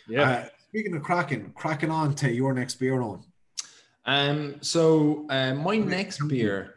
Yeah. 0.08 0.30
Uh, 0.30 0.48
speaking 0.68 0.94
of 0.94 1.02
cracking, 1.02 1.52
cracking 1.56 1.90
on 1.90 2.14
to 2.16 2.30
your 2.30 2.52
next 2.54 2.74
beer 2.76 3.00
on. 3.00 3.24
Um, 4.06 4.56
so 4.60 5.26
uh, 5.28 5.54
my 5.54 5.76
next 5.76 6.26
beer 6.28 6.74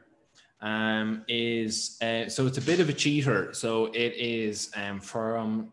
um, 0.62 1.24
is 1.28 1.98
uh, 2.02 2.28
so 2.28 2.48
it's 2.48 2.58
a 2.58 2.62
bit 2.62 2.80
of 2.80 2.90
a 2.90 2.94
cheater. 2.94 3.54
So 3.54 3.86
it 3.88 4.14
is 4.18 4.72
um, 4.76 5.00
from 5.00 5.72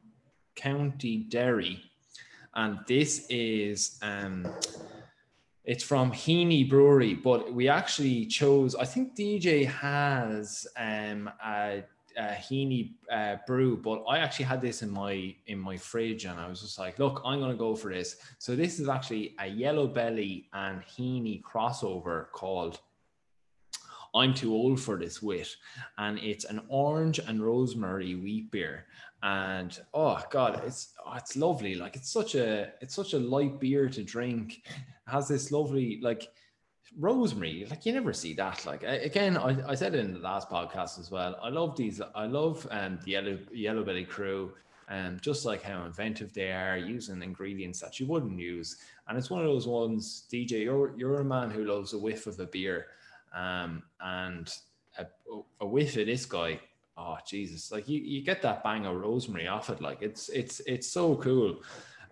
County 0.54 1.16
Derry, 1.28 1.82
and 2.54 2.78
this 2.86 3.26
is 3.30 3.98
um, 4.02 4.46
it's 5.64 5.82
from 5.82 6.12
Heaney 6.12 6.68
Brewery, 6.68 7.14
but 7.14 7.52
we 7.52 7.68
actually 7.68 8.26
chose. 8.26 8.74
I 8.74 8.84
think 8.84 9.16
DJ 9.16 9.66
has 9.66 10.66
um, 10.76 11.30
a, 11.44 11.82
a 12.16 12.34
Heaney 12.34 12.94
uh, 13.10 13.36
brew, 13.46 13.76
but 13.76 14.02
I 14.08 14.18
actually 14.18 14.46
had 14.46 14.60
this 14.60 14.82
in 14.82 14.90
my 14.90 15.34
in 15.46 15.58
my 15.58 15.76
fridge, 15.76 16.24
and 16.24 16.38
I 16.40 16.48
was 16.48 16.60
just 16.60 16.78
like, 16.78 16.98
"Look, 16.98 17.20
I'm 17.24 17.40
gonna 17.40 17.54
go 17.54 17.74
for 17.74 17.92
this." 17.92 18.16
So 18.38 18.56
this 18.56 18.80
is 18.80 18.88
actually 18.88 19.34
a 19.38 19.46
Yellow 19.46 19.86
Belly 19.86 20.48
and 20.52 20.82
Heaney 20.82 21.42
crossover 21.42 22.30
called 22.32 22.80
I'm 24.16 24.32
too 24.32 24.54
old 24.54 24.80
for 24.80 24.96
this 24.96 25.22
wit. 25.22 25.54
And 25.98 26.18
it's 26.18 26.46
an 26.46 26.62
orange 26.68 27.18
and 27.18 27.44
rosemary 27.44 28.14
wheat 28.14 28.50
beer. 28.50 28.86
And 29.22 29.78
oh 29.92 30.22
god, 30.30 30.62
it's 30.66 30.94
oh, 31.04 31.14
it's 31.16 31.36
lovely. 31.36 31.74
Like 31.74 31.96
it's 31.96 32.10
such 32.10 32.34
a 32.34 32.72
it's 32.80 32.94
such 32.94 33.12
a 33.12 33.18
light 33.18 33.60
beer 33.60 33.88
to 33.88 34.02
drink. 34.02 34.62
It 34.66 35.10
has 35.10 35.28
this 35.28 35.50
lovely 35.52 36.00
like 36.02 36.28
rosemary. 36.98 37.66
Like 37.68 37.86
you 37.86 37.92
never 37.92 38.12
see 38.12 38.32
that. 38.34 38.64
Like 38.66 38.82
again, 38.82 39.36
I, 39.36 39.70
I 39.70 39.74
said 39.74 39.94
it 39.94 40.00
in 40.00 40.14
the 40.14 40.20
last 40.20 40.48
podcast 40.48 40.98
as 40.98 41.10
well. 41.10 41.36
I 41.42 41.48
love 41.48 41.76
these. 41.76 42.00
I 42.14 42.26
love 42.26 42.66
um 42.70 42.98
the 43.04 43.12
yellow 43.12 43.38
yellow 43.52 43.84
belly 43.84 44.04
crew. 44.04 44.52
And 44.88 45.14
um, 45.14 45.20
just 45.20 45.44
like 45.44 45.62
how 45.62 45.84
inventive 45.84 46.32
they 46.32 46.52
are 46.52 46.76
using 46.76 47.20
ingredients 47.20 47.80
that 47.80 47.98
you 47.98 48.06
wouldn't 48.06 48.38
use. 48.38 48.76
And 49.08 49.18
it's 49.18 49.30
one 49.30 49.40
of 49.40 49.46
those 49.48 49.66
ones, 49.66 50.26
DJ, 50.32 50.62
you're 50.62 50.96
you're 50.96 51.20
a 51.20 51.24
man 51.24 51.50
who 51.50 51.64
loves 51.64 51.92
a 51.92 51.98
whiff 51.98 52.28
of 52.28 52.38
a 52.38 52.46
beer. 52.46 52.86
Um, 53.34 53.82
and 54.00 54.48
a, 54.98 55.06
a 55.60 55.66
whiff 55.66 55.96
of 55.96 56.06
this 56.06 56.24
guy, 56.24 56.60
oh 56.96 57.18
Jesus, 57.26 57.72
like 57.72 57.88
you, 57.88 58.00
you 58.00 58.22
get 58.22 58.42
that 58.42 58.62
bang 58.62 58.86
of 58.86 58.96
rosemary 58.96 59.48
off 59.48 59.70
it. 59.70 59.80
Like 59.80 60.02
it's 60.02 60.28
it's 60.28 60.60
it's 60.66 60.88
so 60.88 61.16
cool. 61.16 61.56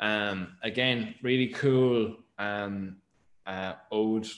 Um, 0.00 0.56
again, 0.62 1.14
really 1.22 1.48
cool 1.48 2.16
um, 2.38 2.96
uh, 3.46 3.74
ode. 3.90 4.28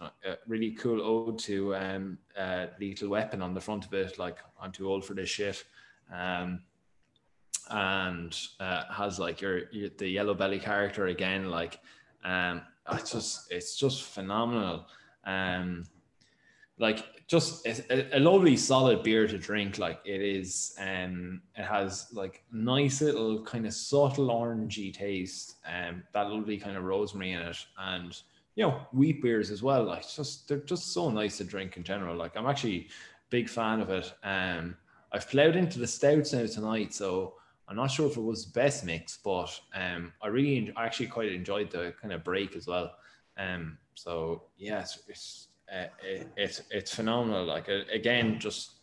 Uh, 0.00 0.34
really 0.46 0.72
cool 0.72 1.02
ode 1.02 1.38
to 1.40 1.74
um, 1.76 2.18
uh, 2.38 2.66
Lethal 2.80 3.08
Weapon 3.08 3.42
on 3.42 3.54
the 3.54 3.60
front 3.60 3.84
of 3.84 3.92
it. 3.94 4.18
Like 4.18 4.38
I'm 4.60 4.72
too 4.72 4.88
old 4.88 5.04
for 5.04 5.14
this 5.14 5.28
shit. 5.28 5.64
Um, 6.12 6.62
and 7.70 8.36
uh, 8.60 8.84
has 8.92 9.18
like 9.18 9.40
your, 9.40 9.70
your 9.70 9.90
the 9.98 10.08
yellow 10.08 10.34
belly 10.34 10.58
character 10.58 11.06
again. 11.06 11.50
Like 11.50 11.80
um, 12.24 12.62
it's 12.92 13.12
just 13.12 13.52
it's 13.52 13.76
just 13.76 14.02
phenomenal. 14.02 14.86
Um, 15.24 15.84
like 16.78 17.26
just 17.28 17.66
a, 17.66 18.16
a, 18.16 18.20
lovely 18.20 18.56
solid 18.56 19.02
beer 19.02 19.26
to 19.26 19.38
drink 19.38 19.78
like 19.78 20.00
it 20.04 20.20
is 20.20 20.74
um 20.80 21.40
it 21.54 21.62
has 21.62 22.08
like 22.12 22.42
nice 22.50 23.00
little 23.00 23.42
kind 23.44 23.66
of 23.66 23.72
subtle 23.72 24.28
orangey 24.28 24.92
taste 24.92 25.56
um 25.66 26.02
that 26.12 26.28
lovely 26.28 26.58
kind 26.58 26.76
of 26.76 26.82
rosemary 26.82 27.32
in 27.32 27.40
it 27.40 27.56
and 27.78 28.22
you 28.54 28.64
know 28.64 28.80
wheat 28.92 29.22
beers 29.22 29.50
as 29.50 29.62
well 29.62 29.84
like 29.84 30.08
just 30.08 30.48
they're 30.48 30.58
just 30.58 30.92
so 30.92 31.10
nice 31.10 31.38
to 31.38 31.44
drink 31.44 31.76
in 31.76 31.82
general 31.82 32.16
like 32.16 32.36
i'm 32.36 32.46
actually 32.46 32.88
big 33.30 33.48
fan 33.48 33.80
of 33.80 33.90
it 33.90 34.12
um 34.24 34.76
i've 35.12 35.28
played 35.28 35.56
into 35.56 35.78
the 35.78 35.86
stouts 35.86 36.32
now 36.32 36.44
tonight 36.46 36.92
so 36.92 37.34
i'm 37.68 37.76
not 37.76 37.90
sure 37.90 38.06
if 38.06 38.16
it 38.16 38.22
was 38.22 38.46
the 38.46 38.52
best 38.52 38.84
mix 38.84 39.18
but 39.24 39.58
um 39.74 40.12
i 40.22 40.26
really 40.26 40.72
i 40.76 40.84
actually 40.84 41.06
quite 41.06 41.32
enjoyed 41.32 41.70
the 41.70 41.94
kind 42.00 42.12
of 42.12 42.22
break 42.24 42.54
as 42.56 42.66
well 42.66 42.92
um 43.38 43.78
so 43.94 44.42
yeah 44.58 44.80
it's, 44.80 45.02
it's 45.08 45.48
uh, 45.72 45.86
it, 46.02 46.28
it's 46.36 46.62
it's 46.70 46.94
phenomenal. 46.94 47.44
Like 47.44 47.68
uh, 47.68 47.80
again, 47.92 48.38
just 48.38 48.80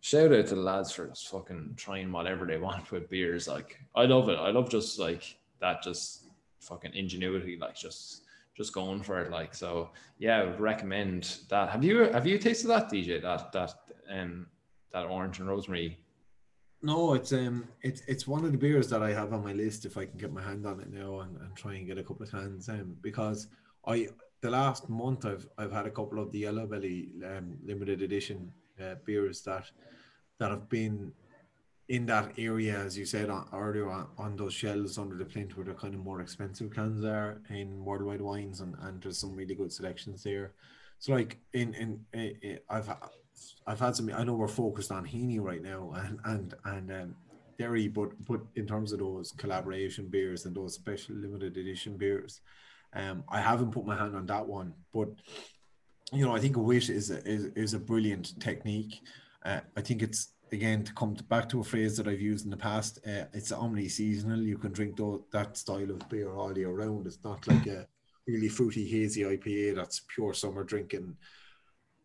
shout 0.00 0.32
out 0.32 0.46
to 0.48 0.54
the 0.54 0.60
lads 0.60 0.92
for 0.92 1.06
just 1.06 1.28
fucking 1.28 1.74
trying 1.76 2.12
whatever 2.12 2.46
they 2.46 2.58
want 2.58 2.90
with 2.90 3.08
beers. 3.08 3.48
Like 3.48 3.78
I 3.94 4.04
love 4.04 4.28
it. 4.28 4.38
I 4.38 4.50
love 4.50 4.68
just 4.68 4.98
like 4.98 5.36
that, 5.60 5.82
just 5.82 6.26
fucking 6.60 6.94
ingenuity. 6.94 7.56
Like 7.58 7.76
just 7.76 8.21
just 8.56 8.72
going 8.72 9.02
for 9.02 9.20
it. 9.20 9.30
Like 9.30 9.54
so, 9.54 9.90
yeah, 10.18 10.40
I 10.40 10.44
would 10.44 10.60
recommend 10.60 11.38
that. 11.48 11.70
Have 11.70 11.84
you 11.84 12.04
have 12.04 12.26
you 12.26 12.38
tasted 12.38 12.68
that 12.68 12.90
DJ? 12.90 13.20
That 13.22 13.52
that 13.52 13.74
um 14.10 14.46
that 14.92 15.06
orange 15.06 15.38
and 15.38 15.48
rosemary. 15.48 15.98
No, 16.82 17.14
it's 17.14 17.32
um 17.32 17.68
it's 17.82 18.02
it's 18.06 18.26
one 18.26 18.44
of 18.44 18.52
the 18.52 18.58
beers 18.58 18.88
that 18.90 19.02
I 19.02 19.12
have 19.12 19.32
on 19.32 19.44
my 19.44 19.52
list 19.52 19.84
if 19.84 19.96
I 19.96 20.04
can 20.04 20.18
get 20.18 20.32
my 20.32 20.42
hand 20.42 20.66
on 20.66 20.80
it 20.80 20.92
now 20.92 21.20
and, 21.20 21.36
and 21.36 21.54
try 21.56 21.74
and 21.74 21.86
get 21.86 21.98
a 21.98 22.02
couple 22.02 22.24
of 22.24 22.30
cans 22.30 22.68
um 22.68 22.96
because 23.00 23.48
I 23.86 24.08
the 24.40 24.50
last 24.50 24.88
month 24.88 25.24
I've 25.24 25.46
I've 25.56 25.72
had 25.72 25.86
a 25.86 25.90
couple 25.90 26.18
of 26.18 26.32
the 26.32 26.40
Yellow 26.40 26.66
Belly 26.66 27.12
um, 27.24 27.56
limited 27.64 28.02
edition 28.02 28.52
uh, 28.82 28.96
beers 29.06 29.42
that 29.42 29.70
that 30.38 30.50
have 30.50 30.68
been 30.68 31.12
in 31.88 32.06
that 32.06 32.32
area, 32.38 32.78
as 32.78 32.96
you 32.96 33.04
said 33.04 33.28
earlier, 33.52 33.90
on, 33.90 34.06
on, 34.16 34.36
those 34.36 34.54
shelves 34.54 34.98
under 34.98 35.16
the 35.16 35.24
plinth 35.24 35.56
where 35.56 35.66
the 35.66 35.74
kind 35.74 35.94
of 35.94 36.00
more 36.00 36.20
expensive 36.20 36.72
cans 36.72 37.04
are 37.04 37.40
in 37.50 37.84
worldwide 37.84 38.20
wines, 38.20 38.60
and, 38.60 38.74
and 38.82 39.02
there's 39.02 39.18
some 39.18 39.34
really 39.34 39.54
good 39.54 39.72
selections 39.72 40.22
there. 40.22 40.52
So 40.98 41.12
like 41.12 41.38
in 41.52 41.74
in, 41.74 42.00
in, 42.12 42.36
in 42.42 42.58
I've 42.70 42.88
I've 43.66 43.80
had 43.80 43.96
some. 43.96 44.10
I 44.14 44.24
know 44.24 44.34
we're 44.34 44.48
focused 44.48 44.92
on 44.92 45.04
Heaney 45.04 45.40
right 45.40 45.62
now, 45.62 45.92
and 45.96 46.18
and 46.24 46.54
and 46.64 46.92
um, 46.92 47.16
Derry, 47.58 47.88
but 47.88 48.10
but 48.26 48.40
in 48.54 48.66
terms 48.66 48.92
of 48.92 49.00
those 49.00 49.32
collaboration 49.32 50.06
beers 50.06 50.46
and 50.46 50.54
those 50.54 50.74
special 50.74 51.16
limited 51.16 51.56
edition 51.56 51.96
beers, 51.96 52.40
um, 52.94 53.24
I 53.28 53.40
haven't 53.40 53.72
put 53.72 53.84
my 53.84 53.96
hand 53.96 54.14
on 54.14 54.26
that 54.26 54.46
one, 54.46 54.74
but 54.92 55.08
you 56.12 56.24
know, 56.24 56.34
I 56.34 56.40
think 56.40 56.56
a 56.56 56.60
wit 56.60 56.90
is 56.90 57.10
a, 57.10 57.26
is, 57.26 57.46
is 57.56 57.74
a 57.74 57.78
brilliant 57.78 58.38
technique. 58.38 59.00
Uh, 59.44 59.60
I 59.76 59.80
think 59.80 60.02
it's 60.02 60.31
again 60.52 60.84
to 60.84 60.92
come 60.94 61.14
back 61.28 61.48
to 61.48 61.60
a 61.60 61.64
phrase 61.64 61.96
that 61.96 62.08
I've 62.08 62.20
used 62.20 62.44
in 62.44 62.50
the 62.50 62.56
past. 62.56 62.98
Uh, 63.06 63.24
it's 63.32 63.52
omni-seasonal. 63.52 64.42
You 64.42 64.58
can 64.58 64.72
drink 64.72 64.96
th- 64.96 65.20
that 65.32 65.56
style 65.56 65.90
of 65.90 66.08
beer 66.08 66.32
all 66.32 66.56
year 66.56 66.70
round. 66.70 67.06
It's 67.06 67.24
not 67.24 67.46
like 67.48 67.66
a 67.66 67.86
really 68.26 68.48
fruity 68.48 68.86
hazy 68.86 69.22
IPA 69.22 69.76
that's 69.76 70.02
pure 70.08 70.34
summer 70.34 70.64
drinking. 70.64 71.16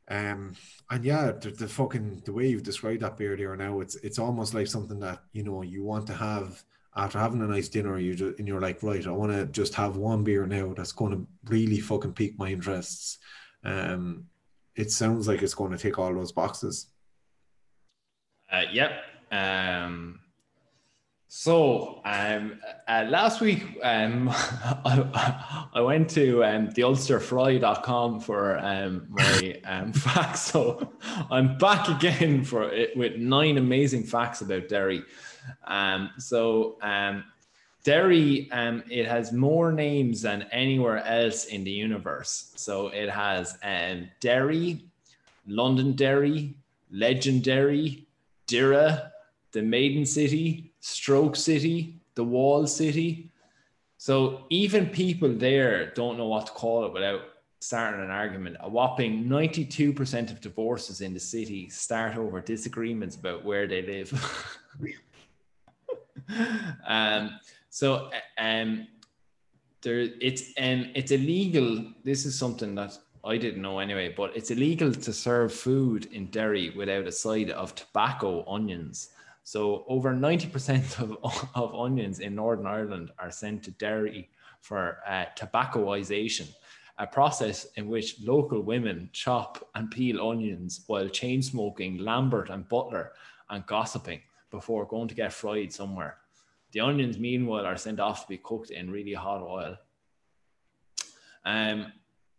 Um, 0.09 0.55
and 0.89 1.03
yeah, 1.03 1.33
the, 1.33 1.51
the 1.51 1.67
fucking 1.67 2.21
the 2.25 2.31
way 2.31 2.47
you've 2.47 2.63
described 2.63 3.01
that 3.01 3.17
beer 3.17 3.35
there 3.35 3.55
now, 3.57 3.81
it's 3.81 3.95
it's 3.95 4.19
almost 4.19 4.53
like 4.53 4.67
something 4.67 4.99
that 5.01 5.19
you 5.33 5.43
know 5.43 5.61
you 5.63 5.83
want 5.83 6.07
to 6.07 6.13
have 6.13 6.63
after 6.97 7.19
having 7.19 7.41
a 7.41 7.47
nice 7.47 7.69
dinner, 7.69 7.99
you 7.99 8.15
just, 8.15 8.39
and 8.39 8.47
you're 8.47 8.59
like, 8.59 8.81
right, 8.81 9.05
I 9.05 9.11
want 9.11 9.31
to 9.31 9.45
just 9.45 9.75
have 9.75 9.97
one 9.97 10.23
beer 10.23 10.47
now 10.47 10.73
that's 10.73 10.91
going 10.91 11.11
to 11.11 11.27
really 11.45 11.79
fucking 11.79 12.13
pique 12.13 12.39
my 12.39 12.49
interests. 12.49 13.19
Um, 13.63 14.25
it 14.75 14.91
sounds 14.91 15.27
like 15.27 15.43
it's 15.43 15.53
going 15.53 15.71
to 15.71 15.77
take 15.77 15.99
all 15.99 16.13
those 16.13 16.31
boxes. 16.31 16.87
Uh, 18.51 18.63
yep. 18.71 19.03
Um, 19.31 20.19
so 21.27 22.01
um, 22.05 22.59
uh, 22.87 23.05
last 23.09 23.41
week 23.41 23.61
um, 23.83 24.29
I, 24.29 25.67
I, 25.73 25.81
went 25.81 26.09
to 26.11 26.43
um, 26.45 26.69
the 26.71 26.83
ulsterfry.com 26.83 28.21
for 28.21 28.57
um, 28.57 29.07
my 29.09 29.59
um, 29.65 29.91
facts. 29.93 30.41
So 30.41 30.93
I'm 31.29 31.57
back 31.57 31.89
again 31.89 32.43
for 32.45 32.71
it 32.71 32.95
with 32.95 33.17
nine 33.17 33.57
amazing 33.57 34.03
facts 34.03 34.41
about 34.41 34.69
Derry. 34.69 35.03
Um, 35.65 36.11
so 36.17 36.77
um, 36.81 37.25
Derry, 37.83 38.49
um, 38.51 38.83
it 38.89 39.05
has 39.05 39.33
more 39.33 39.73
names 39.73 40.21
than 40.21 40.43
anywhere 40.51 41.05
else 41.05 41.45
in 41.45 41.63
the 41.65 41.71
universe. 41.71 42.51
So 42.55 42.87
it 42.87 43.09
has 43.09 43.57
um, 43.63 44.09
Derry, 44.21 44.85
Londonderry, 45.45 46.55
Legendary, 46.89 48.06
Doire, 48.47 49.11
the 49.51 49.61
Maiden 49.61 50.05
City, 50.05 50.73
Stroke 50.79 51.35
City, 51.35 51.99
the 52.15 52.23
Wall 52.23 52.67
City. 52.67 53.31
So 53.97 54.45
even 54.49 54.87
people 54.87 55.29
there 55.29 55.91
don't 55.91 56.17
know 56.17 56.27
what 56.27 56.47
to 56.47 56.51
call 56.51 56.85
it 56.85 56.93
without 56.93 57.21
starting 57.59 58.01
an 58.01 58.11
argument. 58.11 58.57
A 58.59 58.69
whopping 58.69 59.25
92% 59.25 60.31
of 60.31 60.41
divorces 60.41 61.01
in 61.01 61.13
the 61.13 61.19
city 61.19 61.69
start 61.69 62.15
over 62.15 62.41
disagreements 62.41 63.15
about 63.15 63.43
where 63.43 63.67
they 63.67 63.81
live. 63.81 64.09
um, 66.87 67.39
so 67.69 68.09
um, 68.37 68.87
there, 69.81 69.99
it's 70.21 70.53
um, 70.57 70.91
it's 70.95 71.11
illegal. 71.11 71.93
This 72.03 72.25
is 72.25 72.37
something 72.37 72.75
that 72.75 72.97
I 73.23 73.37
didn't 73.37 73.61
know 73.61 73.79
anyway, 73.79 74.13
but 74.15 74.35
it's 74.35 74.51
illegal 74.51 74.93
to 74.93 75.13
serve 75.13 75.53
food 75.53 76.05
in 76.11 76.27
Derry 76.27 76.69
without 76.71 77.07
a 77.07 77.11
side 77.11 77.49
of 77.51 77.75
tobacco 77.75 78.45
onions. 78.47 79.09
So 79.43 79.85
over 79.87 80.13
90% 80.13 80.99
of, 80.99 81.17
of 81.55 81.75
onions 81.75 82.19
in 82.19 82.35
Northern 82.35 82.67
Ireland 82.67 83.11
are 83.19 83.31
sent 83.31 83.63
to 83.63 83.71
Derry 83.71 84.29
for 84.61 84.99
uh, 85.07 85.25
tobaccoization, 85.37 86.49
a 86.97 87.07
process 87.07 87.65
in 87.75 87.87
which 87.87 88.19
local 88.21 88.61
women 88.61 89.09
chop 89.13 89.69
and 89.75 89.89
peel 89.91 90.27
onions 90.27 90.83
while 90.87 91.07
chain 91.07 91.41
smoking 91.41 91.99
Lambert 91.99 92.49
and 92.49 92.67
Butler 92.67 93.13
and 93.49 93.65
gossiping 93.65 94.21
before 94.51 94.85
going 94.85 95.07
to 95.07 95.15
get 95.15 95.33
fried 95.33 95.71
somewhere. 95.71 96.17
The 96.71 96.81
onions, 96.81 97.17
meanwhile, 97.17 97.65
are 97.65 97.77
sent 97.77 97.99
off 97.99 98.23
to 98.23 98.27
be 98.27 98.37
cooked 98.37 98.71
in 98.71 98.91
really 98.91 99.13
hot 99.13 99.41
oil. 99.41 99.77
Um, 101.45 101.93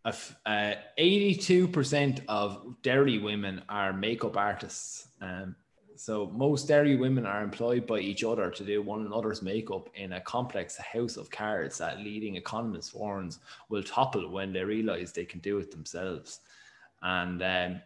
uh, 0.05 0.73
82% 0.97 2.21
of 2.27 2.75
Derry 2.81 3.19
women 3.19 3.61
are 3.69 3.93
makeup 3.93 4.37
artists. 4.37 5.09
Um, 5.21 5.55
so 5.95 6.27
most 6.27 6.69
Derry 6.69 6.95
women 6.95 7.25
are 7.25 7.43
employed 7.43 7.85
by 7.85 7.99
each 7.99 8.23
other 8.23 8.49
to 8.49 8.63
do 8.63 8.81
one 8.81 9.05
another's 9.05 9.41
makeup 9.41 9.89
in 9.95 10.13
a 10.13 10.21
complex 10.21 10.77
house 10.77 11.17
of 11.17 11.29
cards 11.29 11.79
that 11.79 11.99
leading 11.99 12.37
economist 12.37 12.95
warns 12.95 13.39
will 13.67 13.83
topple 13.83 14.29
when 14.29 14.53
they 14.53 14.63
realize 14.63 15.11
they 15.11 15.25
can 15.25 15.41
do 15.41 15.57
it 15.57 15.71
themselves. 15.71 16.39
And 17.01 17.43
um, 17.43 17.81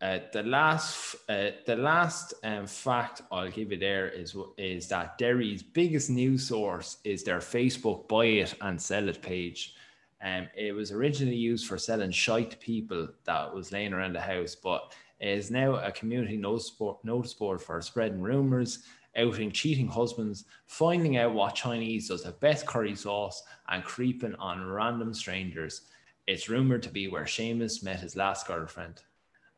uh, 0.00 0.18
the 0.32 0.42
last, 0.42 1.14
uh, 1.28 1.50
the 1.66 1.76
last 1.76 2.34
um, 2.42 2.66
fact 2.66 3.22
I'll 3.30 3.48
give 3.48 3.70
you 3.70 3.78
there 3.78 4.08
is 4.08 4.36
is 4.58 4.88
that 4.88 5.16
Derry's 5.16 5.62
biggest 5.62 6.10
news 6.10 6.48
source 6.48 6.96
is 7.04 7.22
their 7.22 7.38
Facebook 7.38 8.08
buy 8.08 8.26
it 8.26 8.54
and 8.60 8.80
sell 8.80 9.08
it 9.08 9.22
page. 9.22 9.76
Um, 10.24 10.48
it 10.56 10.74
was 10.74 10.90
originally 10.90 11.36
used 11.36 11.66
for 11.66 11.76
selling 11.76 12.10
shite 12.10 12.58
people 12.58 13.08
that 13.24 13.54
was 13.54 13.72
laying 13.72 13.92
around 13.92 14.14
the 14.14 14.20
house, 14.20 14.54
but 14.54 14.94
is 15.20 15.50
now 15.50 15.74
a 15.76 15.92
community 15.92 16.38
notice 16.38 16.70
board, 16.70 17.60
for 17.60 17.82
spreading 17.82 18.22
rumors, 18.22 18.84
outing 19.16 19.52
cheating 19.52 19.86
husbands, 19.86 20.44
finding 20.66 21.18
out 21.18 21.34
what 21.34 21.54
Chinese 21.54 22.08
does 22.08 22.22
the 22.22 22.32
best 22.32 22.66
curry 22.66 22.94
sauce, 22.94 23.42
and 23.68 23.84
creeping 23.84 24.34
on 24.36 24.66
random 24.66 25.12
strangers. 25.12 25.82
It's 26.26 26.48
rumored 26.48 26.82
to 26.84 26.90
be 26.90 27.08
where 27.08 27.24
Seamus 27.24 27.84
met 27.84 28.00
his 28.00 28.16
last 28.16 28.46
girlfriend. 28.46 29.02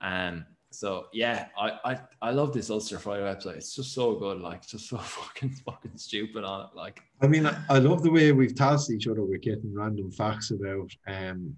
Um, 0.00 0.44
so 0.70 1.06
yeah, 1.12 1.46
I, 1.58 1.78
I 1.84 2.00
I 2.22 2.30
love 2.30 2.52
this 2.52 2.70
Ulster 2.70 2.98
Fry 2.98 3.18
website. 3.18 3.56
It's 3.56 3.74
just 3.74 3.92
so 3.92 4.14
good, 4.14 4.40
like 4.40 4.66
just 4.66 4.88
so 4.88 4.98
fucking 4.98 5.50
fucking 5.50 5.96
stupid 5.96 6.44
on 6.44 6.66
it. 6.66 6.76
Like 6.76 7.00
I 7.22 7.26
mean, 7.26 7.46
I, 7.46 7.56
I 7.68 7.78
love 7.78 8.02
the 8.02 8.10
way 8.10 8.32
we've 8.32 8.54
tasked 8.54 8.90
each 8.90 9.06
other 9.08 9.22
with 9.22 9.40
getting 9.40 9.74
random 9.74 10.10
facts 10.10 10.50
about 10.50 10.90
um 11.06 11.56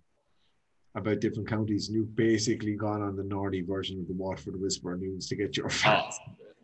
about 0.95 1.21
different 1.21 1.49
counties, 1.49 1.89
and 1.89 1.97
you've 1.97 2.17
basically 2.17 2.75
gone 2.75 3.03
on 3.03 3.17
the 3.17 3.23
Nordy 3.23 3.67
version 3.67 4.01
of 4.01 4.07
the 4.09 4.15
Waterford 4.15 4.61
Whisper 4.61 4.97
News 4.97 5.29
to 5.29 5.37
get 5.37 5.57
your 5.57 5.71
facts. 5.85 6.19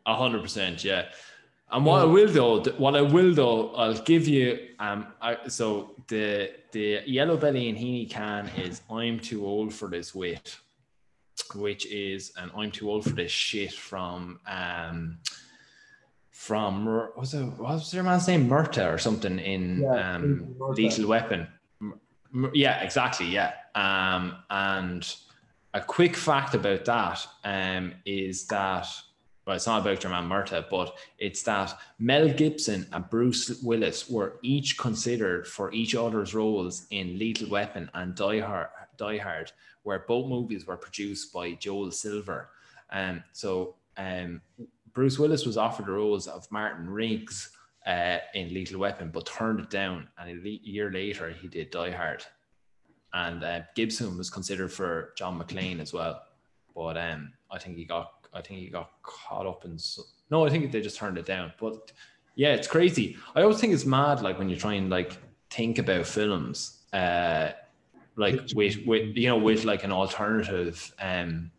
A 0.06 0.14
hundred 0.14 0.42
percent, 0.42 0.84
yeah. 0.84 1.06
And 1.70 1.84
what 1.84 2.02
I 2.02 2.04
will 2.04 2.28
though, 2.28 2.62
what 2.76 2.94
I 2.94 3.00
will 3.02 3.34
though, 3.34 3.74
I'll 3.74 4.00
give 4.02 4.28
you. 4.28 4.68
Um, 4.78 5.08
I, 5.20 5.48
so 5.48 5.94
the 6.08 6.52
the 6.72 7.00
yellow 7.06 7.36
belly 7.36 7.68
and 7.68 7.78
heaney 7.78 8.08
can 8.08 8.48
is 8.56 8.82
I'm 8.90 9.18
too 9.18 9.44
old 9.46 9.72
for 9.72 9.88
this 9.88 10.14
wit, 10.14 10.56
which 11.54 11.86
is 11.86 12.32
and 12.36 12.50
I'm 12.56 12.70
too 12.70 12.90
old 12.90 13.04
for 13.04 13.10
this 13.10 13.32
shit 13.32 13.72
from 13.72 14.40
um 14.46 15.18
from 16.30 16.86
what 16.86 17.18
was 17.18 17.34
it 17.34 17.44
what 17.44 17.74
was 17.74 17.90
their 17.90 18.02
man's 18.02 18.28
name 18.28 18.48
Murtaugh 18.48 18.92
or 18.92 18.98
something 18.98 19.38
in 19.38 19.82
yeah, 19.82 20.14
um 20.16 20.54
Lethal 20.58 21.08
Weapon. 21.08 21.46
Yeah, 22.52 22.80
exactly. 22.80 23.26
Yeah. 23.26 23.52
Um, 23.74 24.36
and 24.50 25.14
a 25.72 25.80
quick 25.80 26.16
fact 26.16 26.54
about 26.54 26.84
that 26.84 27.26
um, 27.44 27.94
is 28.04 28.46
that, 28.46 28.88
well, 29.46 29.56
it's 29.56 29.66
not 29.66 29.82
about 29.82 30.02
your 30.02 30.10
man 30.10 30.28
Murtaugh, 30.28 30.68
but 30.68 30.96
it's 31.18 31.42
that 31.44 31.78
Mel 31.98 32.28
Gibson 32.28 32.86
and 32.92 33.08
Bruce 33.08 33.62
Willis 33.62 34.08
were 34.08 34.38
each 34.42 34.78
considered 34.78 35.46
for 35.46 35.72
each 35.72 35.94
other's 35.94 36.34
roles 36.34 36.86
in 36.90 37.18
Lethal 37.18 37.50
Weapon 37.50 37.90
and 37.94 38.14
Die 38.14 38.40
Hard, 38.40 38.68
Die 38.96 39.18
Hard 39.18 39.52
where 39.84 40.00
both 40.00 40.28
movies 40.28 40.66
were 40.66 40.76
produced 40.76 41.32
by 41.32 41.52
Joel 41.52 41.90
Silver. 41.90 42.50
Um, 42.90 43.22
so 43.32 43.76
um, 43.96 44.42
Bruce 44.92 45.18
Willis 45.18 45.46
was 45.46 45.56
offered 45.56 45.86
the 45.86 45.92
roles 45.92 46.26
of 46.26 46.50
Martin 46.50 46.90
Riggs 46.90 47.50
uh, 47.86 48.18
in 48.34 48.52
Lethal 48.52 48.80
Weapon, 48.80 49.10
but 49.12 49.26
turned 49.26 49.60
it 49.60 49.70
down. 49.70 50.08
And 50.18 50.44
a 50.44 50.48
year 50.48 50.90
later, 50.90 51.30
he 51.30 51.48
did 51.48 51.70
Die 51.70 51.90
Hard. 51.90 52.24
And 53.12 53.44
uh, 53.44 53.60
Gibson 53.76 54.18
was 54.18 54.28
considered 54.28 54.72
for 54.72 55.12
John 55.16 55.38
McClane 55.38 55.80
as 55.80 55.92
well, 55.92 56.20
but 56.74 56.96
um, 56.98 57.32
I 57.50 57.58
think 57.58 57.76
he 57.76 57.84
got 57.84 58.10
I 58.34 58.40
think 58.40 58.58
he 58.58 58.68
got 58.68 58.90
caught 59.02 59.46
up 59.46 59.64
in. 59.64 59.78
So, 59.78 60.02
no, 60.30 60.44
I 60.44 60.50
think 60.50 60.72
they 60.72 60.80
just 60.80 60.96
turned 60.96 61.16
it 61.18 61.24
down. 61.26 61.52
But 61.60 61.92
yeah, 62.34 62.54
it's 62.54 62.66
crazy. 62.66 63.16
I 63.36 63.42
always 63.42 63.60
think 63.60 63.72
it's 63.72 63.86
mad, 63.86 64.22
like 64.22 64.38
when 64.38 64.48
you 64.48 64.56
try 64.56 64.74
and 64.74 64.90
like 64.90 65.16
think 65.50 65.78
about 65.78 66.06
films, 66.06 66.82
uh, 66.92 67.52
like 68.16 68.40
with 68.54 68.78
with 68.86 69.16
you 69.16 69.28
know 69.28 69.38
with 69.38 69.64
like 69.64 69.84
an 69.84 69.92
alternative 69.92 70.94
um 71.00 71.50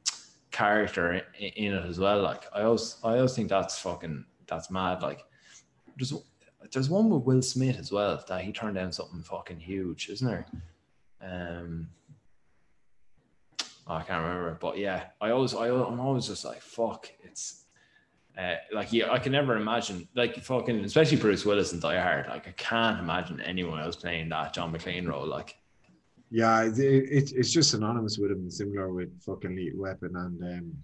character 0.52 1.22
in, 1.38 1.50
in 1.50 1.74
it 1.74 1.86
as 1.86 2.00
well. 2.00 2.22
Like 2.22 2.44
I 2.54 2.62
always 2.62 2.98
I 3.04 3.16
always 3.16 3.36
think 3.36 3.50
that's 3.50 3.78
fucking 3.80 4.26
that's 4.48 4.72
mad. 4.72 5.02
Like 5.02 5.26
there's 5.98 6.14
there's 6.72 6.90
one 6.90 7.10
with 7.10 7.24
Will 7.24 7.42
Smith 7.42 7.78
as 7.78 7.92
well 7.92 8.24
that 8.28 8.42
he 8.42 8.52
turned 8.52 8.76
down 8.76 8.92
something 8.92 9.22
fucking 9.22 9.60
huge, 9.60 10.10
isn't 10.10 10.28
there? 10.28 10.46
Um, 11.22 11.90
oh, 13.88 13.96
I 13.96 14.04
can't 14.04 14.24
remember, 14.24 14.58
but 14.60 14.78
yeah, 14.78 15.08
I 15.22 15.32
always 15.32 15.54
I, 15.54 15.68
I'm 15.68 16.00
always 16.00 16.28
just 16.28 16.46
like 16.46 16.62
fuck. 16.62 17.10
It's 17.24 17.66
uh, 18.38 18.56
like 18.74 18.92
yeah, 18.94 19.12
I 19.12 19.20
can 19.20 19.32
never 19.32 19.58
imagine 19.58 20.08
like 20.16 20.42
fucking 20.42 20.84
especially 20.86 21.18
Bruce 21.18 21.46
Willis 21.46 21.74
and 21.74 21.82
Die 21.82 22.00
Hard. 22.00 22.28
Like 22.28 22.48
I 22.48 22.52
can't 22.52 23.00
imagine 23.00 23.42
anyone 23.42 23.80
else 23.80 23.96
playing 23.98 24.30
that 24.30 24.54
John 24.54 24.74
McClane 24.74 25.08
role. 25.08 25.28
Like 25.28 25.56
yeah, 26.32 26.64
it, 26.64 26.80
it, 26.80 27.32
it's 27.36 27.52
just 27.52 27.72
synonymous 27.72 28.18
with 28.18 28.32
him, 28.32 28.50
similar 28.50 28.92
with 28.92 29.22
fucking 29.22 29.56
Lethal 29.56 29.82
Weapon 29.82 30.16
and 30.16 30.44
um, 30.44 30.78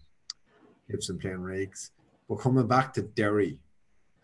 Gibson 0.90 1.18
playing 1.18 1.42
Riggs. 1.42 1.92
But 2.30 2.36
coming 2.38 2.68
back 2.68 2.94
to 2.94 3.02
Derry, 3.02 3.58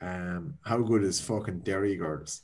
um, 0.01 0.55
how 0.63 0.77
good 0.79 1.03
is 1.03 1.19
fucking 1.19 1.59
Derry 1.59 1.95
girls? 1.95 2.43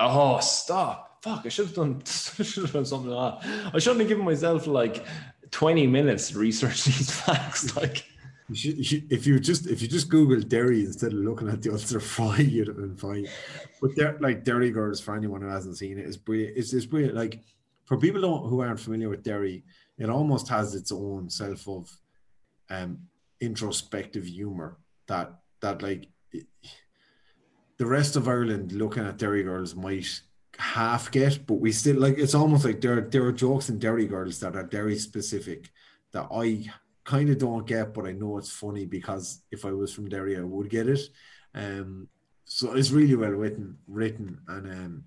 Oh, 0.00 0.40
stop! 0.40 1.22
Fuck! 1.22 1.42
I 1.44 1.48
should 1.48 1.66
have 1.66 1.74
done. 1.74 2.04
should 2.06 2.64
have 2.64 2.72
done 2.72 2.84
something 2.84 3.10
like 3.10 3.40
that. 3.42 3.74
I 3.74 3.78
shouldn't 3.78 4.00
have 4.00 4.08
given 4.08 4.24
myself 4.24 4.66
like 4.66 5.04
twenty 5.50 5.86
minutes 5.86 6.30
to 6.30 6.38
research 6.38 6.84
these 6.84 7.10
facts. 7.10 7.76
Like, 7.76 8.04
you 8.48 8.54
should, 8.56 8.90
you 8.90 9.02
if 9.10 9.26
you 9.26 9.38
just 9.38 9.66
if 9.68 9.80
you 9.80 9.88
just 9.88 10.08
Google 10.08 10.40
Derry 10.40 10.80
instead 10.80 11.12
of 11.12 11.18
looking 11.18 11.48
at 11.48 11.62
the 11.62 11.70
Ulster 11.70 12.00
Fry, 12.14 12.38
you'd 12.38 12.68
have 12.68 12.76
been 12.76 12.96
fine. 12.96 13.26
But 13.80 13.94
there, 13.96 14.16
like 14.20 14.44
Derry 14.44 14.70
girls, 14.70 15.00
for 15.00 15.14
anyone 15.14 15.42
who 15.42 15.48
hasn't 15.48 15.76
seen 15.76 15.98
it, 15.98 16.06
is 16.06 16.16
brilliant. 16.16 16.56
It's, 16.56 16.72
it's 16.72 16.86
brilliant. 16.86 17.14
Like 17.14 17.40
for 17.84 17.98
people 17.98 18.48
who 18.48 18.60
aren't 18.60 18.80
familiar 18.80 19.08
with 19.08 19.22
Derry, 19.22 19.64
it 19.98 20.08
almost 20.08 20.48
has 20.48 20.74
its 20.74 20.90
own 20.90 21.28
self 21.28 21.68
of 21.68 21.90
um, 22.70 22.98
introspective 23.40 24.26
humor 24.26 24.78
that 25.06 25.34
that 25.60 25.82
like 25.82 26.08
the 27.76 27.86
rest 27.86 28.16
of 28.16 28.28
Ireland 28.28 28.72
looking 28.72 29.04
at 29.04 29.18
Derry 29.18 29.42
girls 29.42 29.74
might 29.74 30.20
half 30.58 31.10
get, 31.10 31.46
but 31.46 31.54
we 31.54 31.72
still 31.72 31.96
like 31.96 32.18
it's 32.18 32.34
almost 32.34 32.64
like 32.64 32.80
there 32.80 33.00
there 33.00 33.24
are 33.24 33.32
jokes 33.32 33.68
in 33.68 33.78
Derry 33.78 34.06
girls 34.06 34.40
that 34.40 34.56
are 34.56 34.62
Derry 34.62 34.98
specific 34.98 35.70
that 36.12 36.28
I 36.32 36.66
kind 37.04 37.28
of 37.30 37.38
don't 37.38 37.66
get, 37.66 37.92
but 37.92 38.06
I 38.06 38.12
know 38.12 38.38
it's 38.38 38.50
funny 38.50 38.86
because 38.86 39.42
if 39.50 39.64
I 39.64 39.72
was 39.72 39.92
from 39.92 40.08
Derry, 40.08 40.36
I 40.36 40.42
would 40.42 40.70
get 40.70 40.88
it. 40.88 41.00
Um, 41.54 42.08
so 42.46 42.72
it's 42.74 42.90
really 42.90 43.16
well 43.16 43.30
written, 43.30 43.78
written, 43.86 44.40
and 44.48 44.66
um, 44.66 45.04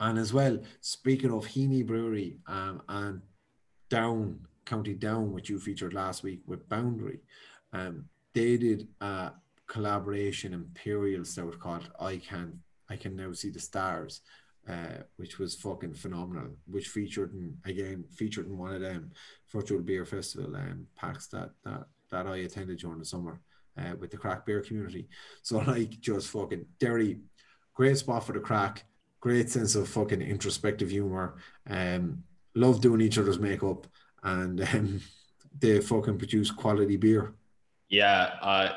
and 0.00 0.18
as 0.18 0.32
well. 0.32 0.58
Speaking 0.80 1.30
of 1.30 1.46
Heaney 1.46 1.86
Brewery 1.86 2.38
um, 2.46 2.82
and 2.88 3.20
Down 3.88 4.40
County 4.64 4.94
Down, 4.94 5.32
which 5.32 5.50
you 5.50 5.58
featured 5.58 5.94
last 5.94 6.22
week 6.22 6.40
with 6.46 6.68
Boundary, 6.68 7.20
um, 7.72 8.06
they 8.34 8.56
did 8.56 8.88
a 9.00 9.32
collaboration 9.66 10.54
Imperial 10.54 11.24
Stout 11.24 11.58
called 11.60 11.90
I 12.00 12.16
Can 12.16 12.60
I 12.88 12.96
Can 12.96 13.14
Now 13.14 13.32
See 13.32 13.50
the 13.50 13.60
Stars, 13.60 14.22
uh, 14.68 15.04
which 15.16 15.38
was 15.38 15.54
fucking 15.54 15.94
phenomenal. 15.94 16.56
Which 16.66 16.88
featured 16.88 17.34
in 17.34 17.56
again 17.64 18.04
featured 18.10 18.46
in 18.46 18.58
one 18.58 18.74
of 18.74 18.80
them 18.80 19.12
virtual 19.52 19.80
beer 19.80 20.04
festival 20.04 20.56
um, 20.56 20.86
packs 20.96 21.26
that 21.28 21.50
that 21.64 21.84
that 22.10 22.26
I 22.26 22.38
attended 22.38 22.78
during 22.78 22.98
the 22.98 23.04
summer. 23.04 23.40
Uh, 23.78 23.94
with 24.00 24.10
the 24.10 24.16
crack 24.16 24.44
beer 24.44 24.60
community, 24.60 25.08
so 25.42 25.58
like 25.66 26.00
just 26.00 26.28
fucking 26.28 26.66
Derry, 26.80 27.20
great 27.72 27.96
spot 27.96 28.26
for 28.26 28.32
the 28.32 28.40
crack, 28.40 28.84
great 29.20 29.50
sense 29.50 29.74
of 29.74 29.88
fucking 29.88 30.22
introspective 30.22 30.90
humor. 30.90 31.36
Um, 31.68 32.24
love 32.54 32.80
doing 32.80 33.00
each 33.00 33.18
other's 33.18 33.38
makeup, 33.38 33.86
and 34.22 34.60
um, 34.74 35.00
they 35.58 35.80
fucking 35.80 36.18
produce 36.18 36.50
quality 36.50 36.96
beer. 36.96 37.34
Yeah, 37.88 38.34
uh, 38.40 38.72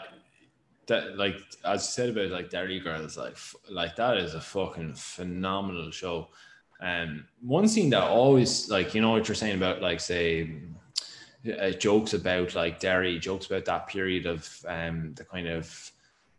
that 0.88 1.18
like 1.18 1.36
as 1.64 1.84
you 1.84 1.92
said 1.92 2.10
about 2.10 2.30
like 2.30 2.50
Derry 2.50 2.80
Girls, 2.80 3.18
like 3.18 3.38
like 3.70 3.96
that 3.96 4.18
is 4.18 4.36
a 4.36 4.42
fucking 4.42 4.96
phenomenal 4.96 5.92
show. 5.92 6.30
Um, 6.82 7.26
one 7.42 7.68
scene 7.68 7.90
that 7.92 8.04
always 8.04 8.70
like 8.70 8.94
you 8.94 9.02
know 9.02 9.12
what 9.12 9.28
you're 9.28 9.36
saying 9.36 9.56
about 9.56 9.82
like 9.82 10.00
say 10.00 10.62
uh, 11.60 11.72
jokes 11.72 12.14
about 12.14 12.56
like 12.56 12.80
Derry, 12.80 13.20
jokes 13.20 13.46
about 13.46 13.66
that 13.66 13.88
period 13.88 14.26
of 14.26 14.66
um 14.68 15.14
the 15.16 15.24
kind 15.24 15.48
of 15.48 15.92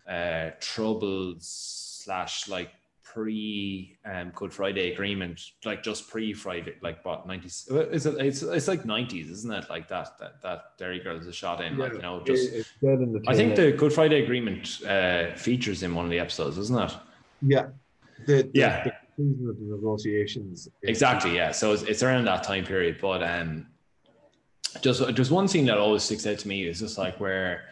uh 0.09 0.51
troubles 0.61 2.03
slash 2.05 2.49
like 2.49 2.71
pre 3.15 3.97
um, 4.05 4.33
Good 4.35 4.53
Friday 4.53 4.93
Agreement, 4.93 5.41
like 5.65 5.83
just 5.83 6.11
pre 6.11 6.33
Friday, 6.33 6.75
like 6.83 7.05
what 7.05 7.27
nineties? 7.27 7.69
Is 7.71 8.07
it? 8.07 8.17
It's 8.19 8.43
it's 8.43 8.69
like 8.69 8.85
nineties, 8.85 9.31
isn't 9.31 9.53
it? 9.53 9.71
Like 9.71 9.89
that 9.89 10.19
that 10.19 10.43
that 10.43 10.77
Derry 10.79 11.01
Girls 11.01 11.27
is 11.27 11.35
shot 11.37 11.63
in, 11.63 11.75
yeah, 11.75 11.79
like 11.79 11.93
you 11.95 12.03
know, 12.03 12.23
just. 12.25 12.53
I 13.29 13.35
think 13.35 13.57
the 13.57 13.73
Good 13.73 13.93
Friday 13.93 14.23
Agreement 14.25 14.81
uh, 14.87 15.35
features 15.37 15.83
in 15.83 15.95
one 15.95 16.05
of 16.05 16.11
the 16.11 16.19
episodes, 16.19 16.59
isn't 16.59 16.79
it? 16.79 16.97
Yeah. 17.43 17.67
The, 18.27 18.43
the, 18.43 18.51
yeah. 18.55 18.85
The, 18.85 18.91
of 19.49 19.59
the 19.59 19.77
negotiations. 19.77 20.69
Exactly. 20.83 21.37
Yeah. 21.37 21.53
So 21.53 21.73
it's, 21.73 21.83
it's 21.85 22.03
around 22.03 22.25
that 22.25 22.43
time 22.43 22.65
period, 22.65 22.99
but 23.01 23.23
um, 23.23 23.69
just 24.81 25.09
just 25.15 25.31
one 25.31 25.47
scene 25.47 25.67
that 25.67 25.79
always 25.79 26.03
sticks 26.03 26.27
out 26.27 26.39
to 26.39 26.49
me 26.49 26.67
is 26.67 26.81
just 26.81 26.99
like 26.99 27.21
where 27.21 27.65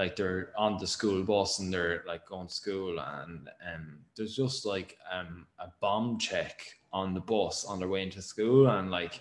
like 0.00 0.16
they're 0.16 0.50
on 0.56 0.78
the 0.78 0.86
school 0.86 1.22
bus 1.22 1.58
and 1.58 1.70
they're 1.70 2.02
like 2.06 2.26
going 2.26 2.48
to 2.48 2.54
school 2.54 2.98
and 2.98 3.50
um 3.70 3.98
there's 4.16 4.34
just 4.34 4.64
like 4.64 4.96
um 5.12 5.46
a 5.58 5.68
bomb 5.82 6.18
check 6.18 6.62
on 6.90 7.12
the 7.12 7.20
bus 7.20 7.66
on 7.66 7.78
their 7.78 7.86
way 7.86 8.02
into 8.02 8.22
school 8.22 8.66
and 8.70 8.90
like 8.90 9.20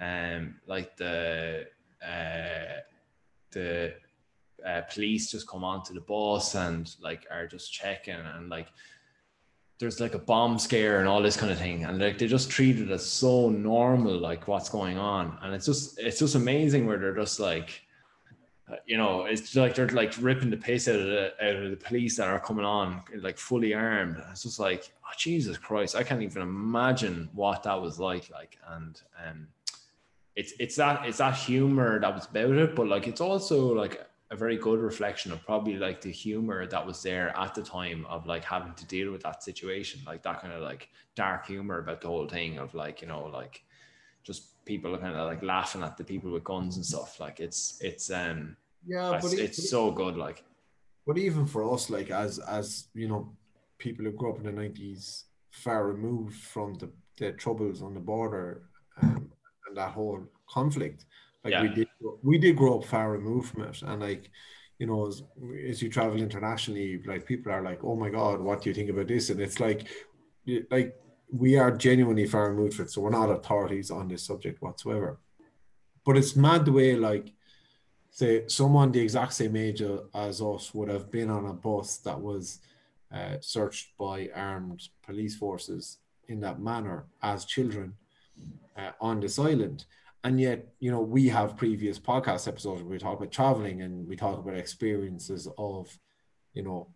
um 0.00 0.56
like 0.66 0.96
the 0.96 1.64
uh 2.04 2.80
the 3.52 3.94
uh, 4.66 4.80
police 4.92 5.30
just 5.30 5.46
come 5.46 5.62
onto 5.62 5.94
the 5.94 6.00
bus 6.00 6.56
and 6.56 6.96
like 7.00 7.24
are 7.30 7.46
just 7.46 7.72
checking 7.72 8.22
and 8.34 8.48
like 8.48 8.66
there's 9.78 10.00
like 10.00 10.14
a 10.14 10.18
bomb 10.18 10.58
scare 10.58 10.98
and 10.98 11.08
all 11.08 11.22
this 11.22 11.36
kind 11.36 11.52
of 11.52 11.58
thing. 11.58 11.84
And 11.84 12.00
like 12.00 12.18
they 12.18 12.26
just 12.26 12.50
treat 12.50 12.80
it 12.80 12.90
as 12.90 13.06
so 13.06 13.48
normal 13.48 14.18
like 14.18 14.48
what's 14.48 14.68
going 14.68 14.98
on. 14.98 15.38
And 15.40 15.54
it's 15.54 15.66
just 15.66 16.00
it's 16.00 16.18
just 16.18 16.34
amazing 16.34 16.84
where 16.84 16.98
they're 16.98 17.14
just 17.14 17.38
like 17.38 17.82
you 18.86 18.96
know 18.96 19.24
it's 19.24 19.54
like 19.56 19.74
they're 19.74 19.88
like 19.88 20.14
ripping 20.20 20.50
the 20.50 20.56
piss 20.56 20.88
out 20.88 20.96
of 20.96 21.06
the 21.06 21.32
out 21.40 21.56
of 21.56 21.70
the 21.70 21.76
police 21.76 22.16
that 22.16 22.28
are 22.28 22.40
coming 22.40 22.64
on 22.64 23.02
like 23.20 23.38
fully 23.38 23.74
armed. 23.74 24.22
It's 24.30 24.42
just 24.42 24.58
like 24.58 24.92
oh 25.04 25.12
jesus 25.16 25.56
christ 25.56 25.96
i 25.96 26.02
can't 26.02 26.22
even 26.22 26.42
imagine 26.42 27.30
what 27.32 27.62
that 27.62 27.80
was 27.80 27.98
like 27.98 28.30
like 28.30 28.58
and 28.70 29.00
um 29.26 29.48
it's 30.36 30.52
it's 30.60 30.76
that 30.76 31.06
it's 31.06 31.18
that 31.18 31.34
humor 31.34 31.98
that 31.98 32.14
was 32.14 32.26
about 32.26 32.50
it 32.50 32.76
but 32.76 32.86
like 32.86 33.08
it's 33.08 33.20
also 33.20 33.74
like 33.74 34.08
a 34.30 34.36
very 34.36 34.56
good 34.56 34.78
reflection 34.78 35.32
of 35.32 35.44
probably 35.44 35.76
like 35.76 36.00
the 36.00 36.10
humor 36.10 36.66
that 36.66 36.86
was 36.86 37.02
there 37.02 37.34
at 37.36 37.54
the 37.54 37.62
time 37.62 38.04
of 38.08 38.26
like 38.26 38.44
having 38.44 38.74
to 38.74 38.86
deal 38.86 39.10
with 39.10 39.22
that 39.22 39.42
situation, 39.42 40.00
like 40.06 40.22
that 40.22 40.42
kind 40.42 40.52
of 40.52 40.62
like 40.62 40.88
dark 41.14 41.46
humor 41.46 41.78
about 41.78 42.00
the 42.02 42.08
whole 42.08 42.28
thing 42.28 42.58
of 42.58 42.74
like, 42.74 43.00
you 43.00 43.08
know, 43.08 43.24
like 43.32 43.62
just 44.22 44.57
people 44.68 44.94
are 44.94 44.98
kind 44.98 45.16
of 45.16 45.26
like 45.26 45.42
laughing 45.42 45.82
at 45.82 45.96
the 45.96 46.04
people 46.04 46.30
with 46.30 46.44
guns 46.44 46.76
and 46.76 46.86
stuff. 46.86 47.18
Like 47.18 47.40
it's 47.40 47.78
it's 47.80 48.10
um 48.10 48.56
yeah, 48.86 49.18
but 49.20 49.32
it's, 49.32 49.58
it's 49.58 49.70
so 49.70 49.90
good. 49.90 50.16
Like, 50.16 50.44
but 51.06 51.18
even 51.18 51.46
for 51.46 51.62
us, 51.74 51.90
like 51.90 52.10
as 52.10 52.38
as 52.38 52.88
you 52.94 53.08
know, 53.08 53.22
people 53.78 54.04
who 54.04 54.12
grew 54.12 54.30
up 54.30 54.38
in 54.38 54.44
the 54.44 54.52
nineties, 54.52 55.24
far 55.50 55.88
removed 55.88 56.36
from 56.36 56.74
the 56.74 56.88
the 57.18 57.32
troubles 57.32 57.82
on 57.82 57.94
the 57.94 58.00
border 58.00 58.68
um, 59.02 59.28
and 59.66 59.76
that 59.76 59.90
whole 59.90 60.22
conflict 60.48 61.04
like 61.44 61.52
yeah. 61.52 61.62
we 61.62 61.68
did, 61.68 61.88
we 62.22 62.38
did 62.38 62.56
grow 62.56 62.78
up 62.78 62.84
far 62.84 63.10
removed 63.10 63.50
from 63.50 63.62
it, 63.62 63.82
and 63.82 64.02
like, 64.02 64.30
you 64.78 64.86
know, 64.86 65.06
as, 65.06 65.22
as 65.68 65.80
you 65.82 65.88
travel 65.88 66.20
internationally, 66.20 67.00
like 67.06 67.26
people 67.26 67.52
are 67.52 67.62
like, 67.62 67.82
"Oh 67.84 67.96
my 67.96 68.10
God, 68.10 68.40
what 68.40 68.62
do 68.62 68.70
you 68.70 68.74
think 68.74 68.90
about 68.90 69.08
this?" 69.08 69.30
And 69.30 69.40
it's 69.40 69.60
like, 69.60 69.88
like 70.70 70.96
we 71.30 71.56
are 71.56 71.70
genuinely 71.70 72.26
far 72.26 72.50
removed 72.50 72.74
from 72.74 72.86
it, 72.86 72.90
so 72.90 73.00
we're 73.00 73.10
not 73.10 73.30
authorities 73.30 73.90
on 73.90 74.08
this 74.08 74.22
subject 74.22 74.62
whatsoever. 74.62 75.18
But 76.04 76.16
it's 76.16 76.36
mad 76.36 76.64
the 76.64 76.72
way, 76.72 76.96
like, 76.96 77.32
say, 78.10 78.46
someone 78.48 78.92
the 78.92 79.00
exact 79.00 79.34
same 79.34 79.56
age 79.56 79.82
as 80.14 80.40
us 80.40 80.74
would 80.74 80.88
have 80.88 81.10
been 81.10 81.30
on 81.30 81.46
a 81.46 81.52
bus 81.52 81.98
that 81.98 82.20
was 82.20 82.60
uh, 83.12 83.36
searched 83.40 83.96
by 83.98 84.30
armed 84.34 84.88
police 85.02 85.36
forces 85.36 85.98
in 86.28 86.40
that 86.40 86.60
manner 86.60 87.06
as 87.22 87.44
children 87.44 87.94
uh, 88.76 88.90
on 89.00 89.20
this 89.20 89.38
island 89.38 89.84
and 90.24 90.40
yet 90.40 90.68
you 90.80 90.90
know 90.90 91.00
we 91.00 91.28
have 91.28 91.56
previous 91.56 91.98
podcast 91.98 92.48
episodes 92.48 92.82
where 92.82 92.90
we 92.90 92.98
talk 92.98 93.16
about 93.16 93.32
traveling 93.32 93.82
and 93.82 94.06
we 94.08 94.16
talk 94.16 94.38
about 94.38 94.54
experiences 94.54 95.48
of 95.56 95.98
you 96.54 96.62
know 96.62 96.88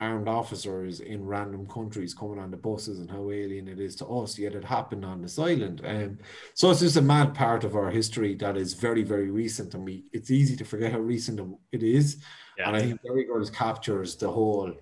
armed 0.00 0.28
officers 0.28 1.00
in 1.00 1.24
random 1.24 1.66
countries 1.66 2.14
coming 2.14 2.38
on 2.38 2.50
the 2.50 2.56
buses 2.56 2.98
and 2.98 3.10
how 3.10 3.30
alien 3.30 3.68
it 3.68 3.78
is 3.78 3.94
to 3.96 4.06
us 4.06 4.38
yet 4.38 4.54
it 4.54 4.64
happened 4.64 5.04
on 5.04 5.22
this 5.22 5.38
island. 5.38 5.80
Um, 5.84 6.18
so 6.54 6.70
it's 6.70 6.80
just 6.80 6.96
a 6.96 7.02
mad 7.02 7.34
part 7.34 7.64
of 7.64 7.76
our 7.76 7.90
history 7.90 8.34
that 8.36 8.56
is 8.56 8.74
very 8.74 9.02
very 9.02 9.30
recent. 9.30 9.74
And 9.74 9.84
we 9.84 10.04
it's 10.12 10.30
easy 10.30 10.56
to 10.56 10.64
forget 10.64 10.92
how 10.92 10.98
recent 10.98 11.40
it 11.72 11.82
is. 11.82 12.18
Yeah. 12.58 12.68
and 12.68 12.76
i 12.76 12.80
think 12.80 13.02
Derry 13.02 13.24
Girls 13.24 13.50
captures 13.50 14.14
the 14.16 14.30
whole 14.30 14.72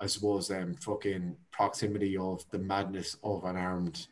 i 0.00 0.06
suppose 0.06 0.50
um 0.50 0.74
fucking 0.74 1.36
proximity 1.50 2.16
of 2.16 2.44
the 2.50 2.58
madness 2.58 3.16
of 3.24 3.44
an 3.44 3.56
armed 3.56 4.06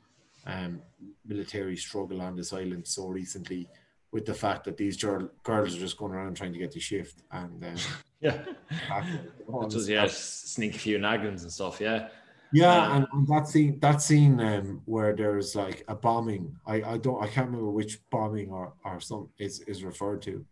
um, 0.47 0.81
military 1.27 1.77
struggle 1.77 2.23
on 2.23 2.35
this 2.35 2.53
island 2.53 2.87
so 2.87 3.09
recently 3.09 3.69
with 4.13 4.27
the 4.27 4.35
fact 4.35 4.65
that 4.65 4.77
these 4.77 4.97
girls 4.97 5.31
are 5.47 5.67
just 5.67 5.97
going 5.97 6.13
around 6.13 6.37
trying 6.37 6.53
to 6.53 6.59
get 6.59 6.73
the 6.73 6.81
shift. 6.81 7.23
And 7.31 7.65
um, 7.65 7.77
yeah 8.21 8.39
just 9.69 9.89
yeah 9.89 10.07
sneak 10.09 10.75
a 10.75 10.79
few 10.79 10.99
naggins 10.99 11.43
and 11.43 11.53
stuff 11.53 11.81
yeah 11.81 12.09
yeah 12.53 12.87
um, 12.87 12.97
and, 12.97 13.07
and, 13.13 13.27
that 13.29 13.49
scene 13.49 13.79
that 13.81 14.03
scene 14.03 14.41
um, 14.41 14.83
where 14.85 15.15
there's 15.15 15.55
like 15.55 15.85
a 15.89 15.95
bombing 15.95 16.55
I, 16.67 16.83
I 16.83 16.99
don't 16.99 17.23
I 17.23 17.27
can't 17.27 17.47
remember 17.47 17.71
which 17.71 17.99
bombing 18.11 18.51
or, 18.51 18.75
or 18.85 19.01
some 19.01 19.29
is, 19.39 19.61
is 19.61 19.85
referred 19.85 20.23
to 20.23 20.45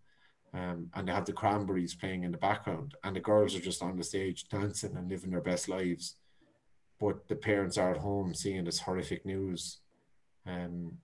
um, 0.55 0.89
and 0.95 1.07
they 1.07 1.12
have 1.12 1.27
the 1.27 1.33
cranberries 1.33 1.95
playing 1.95 2.25
in 2.25 2.33
the 2.33 2.39
background 2.39 2.95
and 3.05 3.14
the 3.14 3.21
girls 3.21 3.55
are 3.55 3.61
just 3.61 3.83
on 3.83 3.97
the 3.97 4.05
stage 4.05 4.49
dancing 4.49 4.97
and 4.97 5.11
living 5.11 5.31
their 5.31 5.41
best 5.41 5.69
lives 5.69 6.16
but 6.99 7.29
the 7.29 7.37
parents 7.37 7.79
are 7.79 7.93
at 7.93 7.99
home 7.99 8.35
seeing 8.35 8.64
this 8.64 8.81
horrific 8.81 9.25
news. 9.25 9.79
Um, 10.47 10.99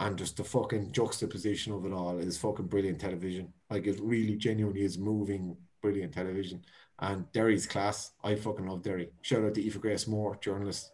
and 0.00 0.18
just 0.18 0.36
the 0.36 0.44
fucking 0.44 0.92
juxtaposition 0.92 1.72
of 1.72 1.86
it 1.86 1.92
all 1.92 2.18
is 2.18 2.38
fucking 2.38 2.66
brilliant 2.66 3.00
television. 3.00 3.52
Like 3.70 3.86
it 3.86 4.00
really 4.02 4.36
genuinely 4.36 4.82
is 4.82 4.98
moving, 4.98 5.56
brilliant 5.82 6.14
television. 6.14 6.62
And 6.98 7.30
Derry's 7.32 7.66
class. 7.66 8.12
I 8.22 8.36
fucking 8.36 8.66
love 8.66 8.82
Derry. 8.82 9.10
Shout 9.22 9.44
out 9.44 9.54
to 9.54 9.62
Eva 9.62 9.78
Grace 9.78 10.06
Moore, 10.06 10.36
journalist. 10.40 10.92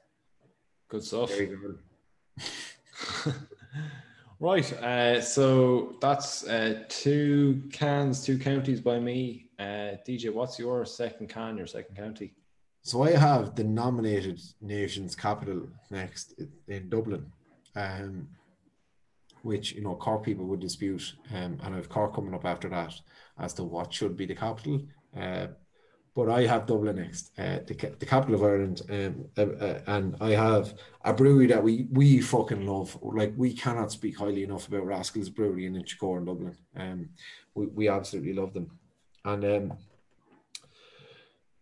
Good 0.89 1.05
stuff. 1.05 1.31
right. 4.41 4.73
Uh, 4.73 5.21
so 5.21 5.97
that's 6.01 6.47
uh, 6.47 6.85
two 6.89 7.63
cans, 7.73 8.25
two 8.25 8.39
counties 8.39 8.81
by 8.81 8.99
me. 8.99 9.51
Uh, 9.59 9.99
DJ, 10.07 10.33
what's 10.33 10.59
your 10.59 10.87
second 10.87 11.29
can, 11.29 11.59
your 11.59 11.67
second 11.67 11.95
county? 11.95 12.33
So 12.83 13.03
I 13.03 13.11
have 13.11 13.55
the 13.55 13.65
nominated 13.65 14.41
nations 14.63 15.15
capital 15.15 15.69
next 15.91 16.41
in 16.69 16.89
Dublin, 16.89 17.31
um, 17.77 18.27
which 19.43 19.73
you 19.73 19.83
know 19.83 19.95
Cork 19.95 20.25
people 20.25 20.47
would 20.47 20.61
dispute, 20.61 21.15
um, 21.35 21.59
and 21.63 21.75
I've 21.75 21.89
Cork 21.89 22.15
coming 22.15 22.35
up 22.35 22.45
after 22.45 22.69
that 22.71 22.95
as 23.39 23.55
to 23.55 23.65
what 23.65 23.93
should 23.93 24.17
be 24.17 24.27
the 24.27 24.35
capital. 24.35 24.83
Uh, 25.17 25.49
but 26.15 26.29
I 26.29 26.47
have 26.47 26.67
Dublin 26.67 26.97
next, 26.97 27.31
uh, 27.39 27.61
the, 27.65 27.95
the 27.97 28.07
capital 28.07 28.35
of 28.35 28.43
Ireland, 28.43 28.83
um, 28.91 29.27
uh, 29.39 29.65
uh, 29.65 29.81
and 29.87 30.17
I 30.21 30.31
have 30.31 30.75
a 31.05 31.13
brewery 31.13 31.47
that 31.47 31.63
we 31.63 31.87
we 31.93 32.21
fucking 32.21 32.67
love. 32.67 32.99
Like 33.03 33.35
we 33.37 33.55
cannot 33.55 33.93
speak 33.93 34.19
highly 34.19 34.43
enough 34.43 34.67
about 34.67 34.87
Rascals 34.87 35.29
Brewery 35.29 35.67
in 35.67 35.75
Inchicore 35.75 36.19
in 36.19 36.25
Dublin. 36.25 36.57
Um, 36.77 37.11
we, 37.55 37.67
we 37.67 37.89
absolutely 37.89 38.33
love 38.33 38.53
them, 38.53 38.71
and 39.25 39.45
um, 39.45 39.79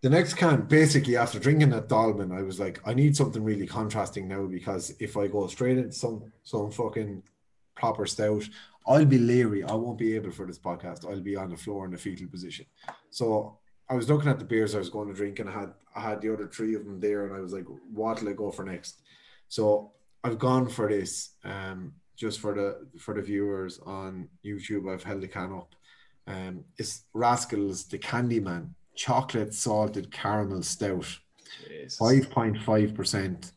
the 0.03 0.11
next 0.11 0.35
can 0.35 0.63
basically 0.63 1.17
after 1.17 1.39
drinking 1.39 1.71
that 1.71 1.89
Dolmen, 1.89 2.33
I 2.33 2.43
was 2.43 2.61
like, 2.61 2.81
I 2.87 2.95
need 2.95 3.17
something 3.17 3.43
really 3.43 3.67
contrasting 3.67 4.29
now 4.29 4.47
because 4.47 4.95
if 5.01 5.17
I 5.17 5.27
go 5.27 5.47
straight 5.49 5.79
into 5.79 5.93
some 5.93 6.33
some 6.45 6.71
fucking 6.71 7.23
proper 7.77 8.07
stout, 8.07 8.49
I'll 8.87 9.05
be 9.05 9.19
leery. 9.19 9.63
I 9.65 9.75
won't 9.75 9.99
be 9.99 10.15
able 10.15 10.33
for 10.33 10.47
this 10.47 10.59
podcast. 10.59 11.09
I'll 11.09 11.21
be 11.21 11.37
on 11.37 11.51
the 11.51 11.57
floor 11.57 11.87
in 11.87 11.95
a 11.95 11.99
fetal 11.99 12.29
position. 12.29 12.67
So 13.11 13.59
I 13.89 13.95
was 13.95 14.09
looking 14.09 14.29
at 14.29 14.39
the 14.39 14.45
beers 14.45 14.75
I 14.75 14.79
was 14.79 14.91
going 14.91 15.09
to 15.09 15.15
drink, 15.15 15.39
and 15.39 15.49
I 15.49 15.53
had 15.53 15.73
I 15.95 16.01
had 16.01 16.21
the 16.21 16.33
other 16.33 16.49
three 16.49 16.75
of 16.75 16.85
them 16.85 17.01
there, 17.01 17.27
and 17.27 17.35
I 17.37 17.41
was 17.41 17.53
like, 17.53 17.67
what'll 17.93 18.29
I 18.29 18.33
go 18.33 18.51
for 18.51 18.65
next? 18.65 19.03
So 19.49 19.93
I've 20.25 20.39
gone 20.39 20.69
for 20.69 20.89
this. 20.89 21.31
Um, 21.45 21.93
just 22.17 22.41
for 22.41 22.55
the 22.55 22.99
for 22.99 23.15
the 23.15 23.23
viewers 23.23 23.79
on 23.81 24.29
YouTube, 24.45 24.93
I've 24.93 25.05
held 25.05 25.21
the 25.21 25.29
can 25.29 25.53
up. 25.53 25.75
Um, 26.27 26.65
it's 26.79 27.05
Rascals 27.13 27.85
the 27.85 27.99
Candyman 27.99 28.71
chocolate 28.97 29.55
salted 29.55 30.11
caramel 30.11 30.63
stout, 30.63 31.07
five 31.99 32.31
point 32.31 32.59
five 32.63 32.95
percent, 32.95 33.53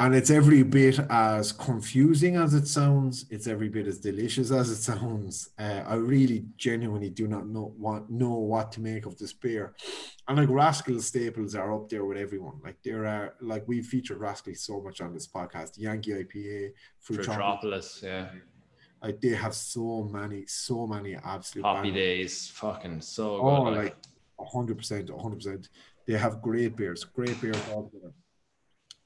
and 0.00 0.14
it's 0.14 0.30
every 0.30 0.62
bit 0.62 0.98
as 1.10 1.52
confusing 1.52 2.36
as 2.36 2.54
it 2.54 2.66
sounds. 2.68 3.26
It's 3.30 3.46
every 3.46 3.68
bit 3.68 3.86
as 3.86 3.98
delicious 3.98 4.50
as 4.50 4.70
it 4.70 4.76
sounds. 4.90 5.50
Uh, 5.58 5.82
I 5.86 5.94
really 5.94 6.44
genuinely 6.56 7.10
do 7.10 7.26
not 7.26 7.48
know 7.48 7.72
what 7.76 8.08
know 8.10 8.34
what 8.34 8.70
to 8.72 8.80
make 8.80 9.06
of 9.06 9.18
this 9.18 9.32
beer. 9.32 9.74
And 10.28 10.36
like 10.36 10.48
Rascal 10.50 11.00
staples 11.00 11.54
are 11.54 11.74
up 11.74 11.88
there 11.88 12.04
with 12.04 12.18
everyone. 12.18 12.60
Like 12.62 12.76
there 12.84 13.06
are 13.06 13.34
like 13.40 13.66
we 13.66 13.82
featured 13.82 14.18
Rascal 14.18 14.54
so 14.54 14.80
much 14.80 15.00
on 15.00 15.12
this 15.12 15.26
podcast. 15.26 15.78
Yankee 15.78 16.12
IPA, 16.12 16.72
Fruitopolis, 17.04 18.02
yeah 18.02 18.28
like 19.02 19.20
they 19.20 19.28
have 19.28 19.54
so 19.54 20.08
many, 20.10 20.44
so 20.46 20.86
many 20.86 21.16
absolute 21.16 21.64
happy 21.64 21.92
days, 21.92 22.48
fucking 22.48 23.00
so 23.00 23.40
oh, 23.40 23.64
good. 23.64 23.76
like 23.76 23.96
hundred 24.40 24.78
percent, 24.78 25.10
hundred 25.10 25.36
percent. 25.36 25.68
They 26.06 26.14
have 26.14 26.42
great 26.42 26.76
beers, 26.76 27.04
great 27.04 27.40
beers 27.40 27.60
altogether. 27.72 28.12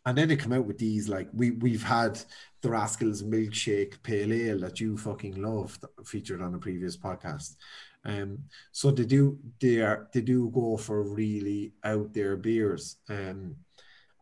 And 0.05 0.19
then 0.19 0.29
they 0.29 0.37
come 0.37 0.53
out 0.53 0.67
with 0.67 0.79
these 0.79 1.09
like 1.09 1.29
we 1.33 1.53
we've 1.53 1.83
had 1.83 2.21
the 2.61 2.71
Rascals 2.71 3.23
milkshake 3.23 4.03
pale 4.03 4.33
ale 4.33 4.59
that 4.61 4.81
you 4.81 4.97
fucking 4.97 5.41
love 5.41 5.79
featured 6.05 6.43
on 6.43 6.55
a 6.55 6.59
previous 6.59 6.97
podcast. 6.97 7.57
Um, 8.05 8.39
so 8.73 8.91
they 8.91 9.05
do 9.05 9.39
they 9.61 9.81
are 9.81 10.09
they 10.13 10.23
do 10.23 10.51
go 10.51 10.77
for 10.77 11.03
really 11.03 11.73
out 11.85 12.13
there 12.13 12.37
beers. 12.37 12.97
Um, 13.09 13.57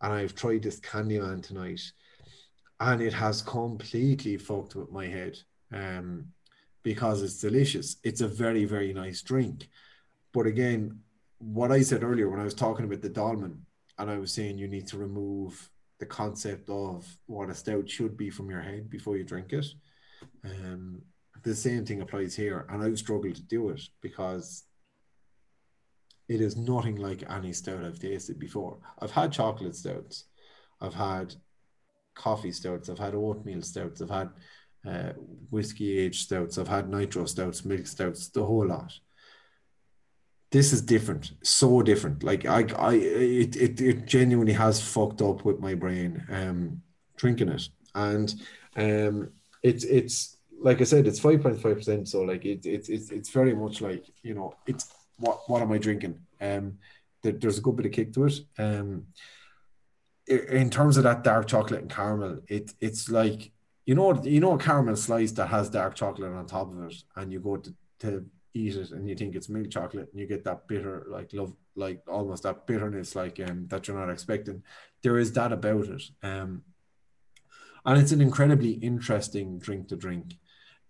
and 0.02 0.12
I've 0.12 0.34
tried 0.34 0.62
this 0.62 0.80
Candyman 0.80 1.42
tonight, 1.42 1.80
and 2.78 3.00
it 3.00 3.12
has 3.14 3.42
completely 3.42 4.36
fucked 4.36 4.74
with 4.74 4.90
my 4.90 5.06
head. 5.06 5.38
Um, 5.72 6.32
because 6.82 7.22
it's 7.22 7.38
delicious. 7.38 7.96
It's 8.02 8.20
a 8.20 8.28
very, 8.28 8.64
very 8.64 8.92
nice 8.92 9.22
drink. 9.22 9.68
But 10.32 10.46
again, 10.46 11.00
what 11.38 11.72
I 11.72 11.82
said 11.82 12.02
earlier 12.02 12.28
when 12.28 12.40
I 12.40 12.44
was 12.44 12.54
talking 12.54 12.84
about 12.84 13.02
the 13.02 13.08
dolmen, 13.08 13.66
and 13.98 14.10
I 14.10 14.18
was 14.18 14.32
saying 14.32 14.58
you 14.58 14.68
need 14.68 14.86
to 14.88 14.98
remove 14.98 15.69
the 16.00 16.06
concept 16.06 16.68
of 16.70 17.06
what 17.26 17.50
a 17.50 17.54
stout 17.54 17.88
should 17.88 18.16
be 18.16 18.30
from 18.30 18.50
your 18.50 18.62
head 18.62 18.90
before 18.90 19.16
you 19.16 19.22
drink 19.22 19.52
it. 19.52 19.66
Um, 20.44 21.02
the 21.42 21.54
same 21.54 21.84
thing 21.86 22.00
applies 22.00 22.34
here, 22.34 22.66
and 22.70 22.82
I've 22.82 22.98
struggled 22.98 23.36
to 23.36 23.42
do 23.42 23.68
it 23.70 23.82
because 24.00 24.64
it 26.28 26.40
is 26.40 26.56
nothing 26.56 26.96
like 26.96 27.24
any 27.30 27.52
stout 27.52 27.84
I've 27.84 27.98
tasted 27.98 28.38
before. 28.38 28.78
I've 28.98 29.10
had 29.10 29.32
chocolate 29.32 29.76
stouts, 29.76 30.24
I've 30.80 30.94
had 30.94 31.34
coffee 32.14 32.52
stouts, 32.52 32.88
I've 32.88 32.98
had 32.98 33.14
oatmeal 33.14 33.62
stouts, 33.62 34.00
I've 34.00 34.10
had 34.10 34.30
uh, 34.86 35.12
whiskey 35.50 35.98
aged 35.98 36.24
stouts, 36.24 36.56
I've 36.56 36.68
had 36.68 36.88
nitro 36.88 37.26
stouts, 37.26 37.64
milk 37.64 37.86
stouts, 37.86 38.28
the 38.28 38.44
whole 38.44 38.66
lot. 38.66 38.92
This 40.50 40.72
is 40.72 40.82
different, 40.82 41.32
so 41.42 41.80
different. 41.80 42.24
Like 42.24 42.44
I, 42.44 42.64
I, 42.76 42.94
it, 42.94 43.56
it, 43.56 43.80
it 43.80 44.06
genuinely 44.06 44.52
has 44.54 44.80
fucked 44.82 45.22
up 45.22 45.44
with 45.44 45.60
my 45.60 45.74
brain, 45.74 46.24
um, 46.28 46.82
drinking 47.16 47.50
it, 47.50 47.68
and 47.94 48.34
um, 48.76 49.30
it's 49.62 49.84
it's 49.84 50.36
like 50.60 50.80
I 50.80 50.84
said, 50.84 51.06
it's 51.06 51.20
five 51.20 51.42
point 51.42 51.60
five 51.60 51.76
percent. 51.76 52.08
So 52.08 52.22
like 52.22 52.44
it, 52.44 52.66
it, 52.66 52.88
it's 52.88 53.10
it's 53.10 53.30
very 53.30 53.54
much 53.54 53.80
like 53.80 54.04
you 54.22 54.34
know, 54.34 54.54
it's 54.66 54.92
what 55.18 55.48
what 55.48 55.62
am 55.62 55.70
I 55.70 55.78
drinking? 55.78 56.18
Um, 56.40 56.78
there, 57.22 57.32
there's 57.32 57.58
a 57.58 57.62
good 57.62 57.76
bit 57.76 57.86
of 57.86 57.92
kick 57.92 58.12
to 58.14 58.24
it. 58.24 58.40
Um, 58.58 59.06
in 60.26 60.70
terms 60.70 60.96
of 60.96 61.04
that 61.04 61.24
dark 61.24 61.46
chocolate 61.46 61.82
and 61.82 61.90
caramel, 61.90 62.40
it 62.48 62.72
it's 62.80 63.08
like 63.08 63.52
you 63.86 63.94
know 63.94 64.20
you 64.24 64.40
know 64.40 64.54
a 64.54 64.58
caramel 64.58 64.96
slice 64.96 65.32
that 65.32 65.46
has 65.46 65.70
dark 65.70 65.94
chocolate 65.94 66.32
on 66.32 66.46
top 66.46 66.72
of 66.72 66.90
it, 66.90 66.94
and 67.16 67.32
you 67.32 67.40
go 67.40 67.56
to, 67.56 67.74
to 68.00 68.24
eat 68.54 68.74
it 68.76 68.90
and 68.90 69.08
you 69.08 69.14
think 69.14 69.34
it's 69.34 69.48
milk 69.48 69.70
chocolate 69.70 70.08
and 70.10 70.20
you 70.20 70.26
get 70.26 70.44
that 70.44 70.66
bitter 70.66 71.06
like 71.08 71.32
love 71.32 71.52
like 71.76 72.02
almost 72.08 72.42
that 72.42 72.66
bitterness 72.66 73.14
like 73.14 73.40
um 73.48 73.66
that 73.68 73.86
you're 73.86 73.98
not 73.98 74.10
expecting. 74.10 74.62
There 75.02 75.18
is 75.18 75.32
that 75.32 75.52
about 75.52 75.86
it. 75.86 76.02
Um, 76.22 76.62
and 77.84 77.98
it's 77.98 78.12
an 78.12 78.20
incredibly 78.20 78.72
interesting 78.72 79.58
drink 79.58 79.88
to 79.88 79.96
drink. 79.96 80.34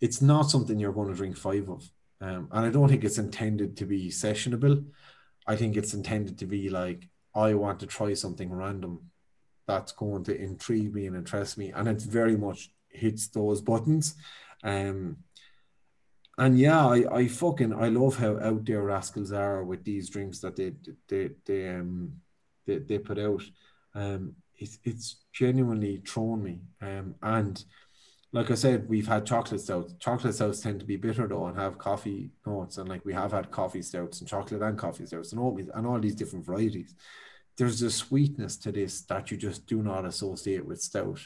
It's 0.00 0.20
not 0.20 0.50
something 0.50 0.78
you're 0.78 0.92
going 0.92 1.08
to 1.08 1.14
drink 1.14 1.36
five 1.36 1.68
of. 1.68 1.88
Um, 2.20 2.48
and 2.50 2.66
I 2.66 2.70
don't 2.70 2.88
think 2.88 3.04
it's 3.04 3.18
intended 3.18 3.76
to 3.76 3.86
be 3.86 4.08
sessionable. 4.08 4.84
I 5.46 5.56
think 5.56 5.76
it's 5.76 5.94
intended 5.94 6.38
to 6.38 6.46
be 6.46 6.68
like, 6.68 7.08
I 7.34 7.54
want 7.54 7.80
to 7.80 7.86
try 7.86 8.14
something 8.14 8.52
random 8.52 9.10
that's 9.66 9.92
going 9.92 10.24
to 10.24 10.36
intrigue 10.36 10.94
me 10.94 11.06
and 11.06 11.16
interest 11.16 11.56
me. 11.56 11.70
And 11.70 11.88
it 11.88 12.02
very 12.02 12.36
much 12.36 12.72
hits 12.88 13.28
those 13.28 13.60
buttons. 13.60 14.16
Um, 14.64 15.18
and 16.40 16.58
yeah, 16.58 16.86
I, 16.86 17.04
I 17.12 17.28
fucking 17.28 17.74
I 17.74 17.88
love 17.88 18.16
how 18.16 18.38
out 18.40 18.64
there 18.64 18.82
rascals 18.82 19.30
are 19.30 19.62
with 19.62 19.84
these 19.84 20.08
drinks 20.08 20.38
that 20.38 20.56
they 20.56 20.72
they 21.06 21.30
they 21.44 21.68
um 21.68 22.14
they, 22.66 22.78
they 22.78 22.98
put 22.98 23.18
out. 23.18 23.42
Um, 23.94 24.36
it's 24.56 24.78
it's 24.82 25.16
genuinely 25.34 26.02
thrown 26.06 26.42
me. 26.42 26.60
Um, 26.80 27.14
and 27.22 27.62
like 28.32 28.50
I 28.50 28.54
said, 28.54 28.88
we've 28.88 29.06
had 29.06 29.26
chocolate 29.26 29.60
stouts. 29.60 29.92
Chocolate 29.98 30.34
stouts 30.34 30.60
tend 30.60 30.80
to 30.80 30.86
be 30.86 30.96
bitter 30.96 31.28
though 31.28 31.44
and 31.46 31.58
have 31.58 31.76
coffee 31.76 32.30
notes. 32.46 32.78
And 32.78 32.88
like 32.88 33.04
we 33.04 33.12
have 33.12 33.32
had 33.32 33.50
coffee 33.50 33.82
stouts 33.82 34.20
and 34.20 34.28
chocolate 34.28 34.62
and 34.62 34.78
coffee 34.78 35.04
stouts 35.04 35.32
and 35.32 35.40
all 35.42 35.54
these 35.54 35.68
and 35.74 35.86
all 35.86 36.00
these 36.00 36.14
different 36.14 36.46
varieties. 36.46 36.94
There's 37.58 37.82
a 37.82 37.90
sweetness 37.90 38.56
to 38.58 38.72
this 38.72 39.02
that 39.02 39.30
you 39.30 39.36
just 39.36 39.66
do 39.66 39.82
not 39.82 40.06
associate 40.06 40.64
with 40.64 40.80
stout. 40.80 41.20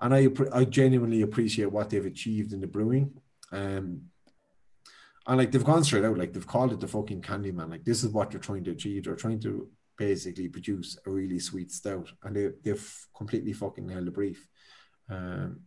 And 0.00 0.14
I 0.14 0.28
I 0.50 0.64
genuinely 0.64 1.20
appreciate 1.20 1.70
what 1.70 1.90
they've 1.90 2.06
achieved 2.06 2.54
in 2.54 2.62
the 2.62 2.66
brewing. 2.66 3.20
Um 3.52 4.00
and 5.26 5.38
like 5.38 5.50
they've 5.50 5.64
gone 5.64 5.84
straight 5.84 6.04
out, 6.04 6.18
like 6.18 6.32
they've 6.32 6.46
called 6.46 6.72
it 6.72 6.80
the 6.80 6.88
fucking 6.88 7.22
Candyman. 7.22 7.70
Like 7.70 7.84
this 7.84 8.04
is 8.04 8.10
what 8.10 8.30
they're 8.30 8.40
trying 8.40 8.64
to 8.64 8.70
achieve. 8.70 9.04
They're 9.04 9.16
trying 9.16 9.40
to 9.40 9.68
basically 9.98 10.48
produce 10.48 10.98
a 11.06 11.10
really 11.10 11.38
sweet 11.38 11.72
stout, 11.72 12.10
and 12.22 12.36
they 12.36 12.50
they've 12.62 13.06
completely 13.16 13.52
fucking 13.52 13.88
held 13.88 14.06
the 14.06 14.10
brief. 14.10 14.46
Um, 15.08 15.60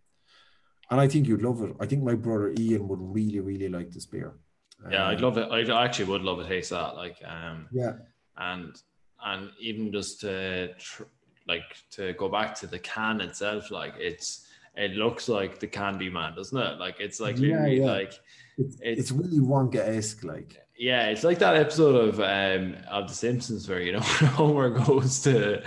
and 0.92 1.00
I 1.00 1.08
think 1.08 1.28
you'd 1.28 1.44
love 1.44 1.62
it. 1.62 1.76
I 1.80 1.86
think 1.86 2.04
my 2.04 2.16
brother 2.16 2.54
Ian 2.58 2.88
would 2.88 3.00
really, 3.02 3.40
really 3.40 3.70
like 3.70 3.92
this 3.92 4.06
beer. 4.06 4.34
Yeah, 4.90 5.08
I'd 5.08 5.18
um, 5.18 5.24
love 5.24 5.38
it. 5.38 5.52
I 5.52 5.84
actually 5.84 6.06
would 6.06 6.22
love 6.22 6.40
to 6.40 6.48
taste 6.48 6.72
that. 6.72 6.96
Like, 6.96 7.18
um, 7.26 7.68
yeah, 7.72 7.94
and 8.38 8.76
and 9.24 9.50
even 9.60 9.92
just 9.92 10.22
to 10.22 10.74
tr- 10.76 11.04
like 11.48 11.84
to 11.92 12.14
go 12.14 12.30
back 12.30 12.56
to 12.56 12.68
the 12.68 12.80
can 12.80 13.20
itself, 13.22 13.72
like 13.72 13.96
it's 13.98 14.48
it 14.76 14.92
looks 14.92 15.28
like 15.28 15.60
the 15.60 15.68
Candy 15.68 16.10
Man, 16.10 16.34
doesn't 16.36 16.58
it? 16.58 16.80
Like 16.80 17.00
it's 17.00 17.20
like 17.20 17.38
yeah, 17.38 17.66
yeah. 17.66 17.86
like 17.86 18.14
it's, 18.60 18.78
it's, 18.82 19.00
it's 19.00 19.12
really 19.12 19.40
Wonka 19.40 19.78
esque, 19.78 20.24
like 20.24 20.62
yeah, 20.80 21.08
it's 21.08 21.26
like 21.26 21.40
that 21.40 21.58
episode 21.58 21.96
of 21.96 22.20
um 22.22 22.78
of 22.90 23.10
The 23.10 23.14
Simpsons 23.14 23.68
where 23.68 23.82
you 23.82 23.92
know 23.92 24.00
Homer 24.40 24.70
goes 24.70 25.22
to 25.24 25.62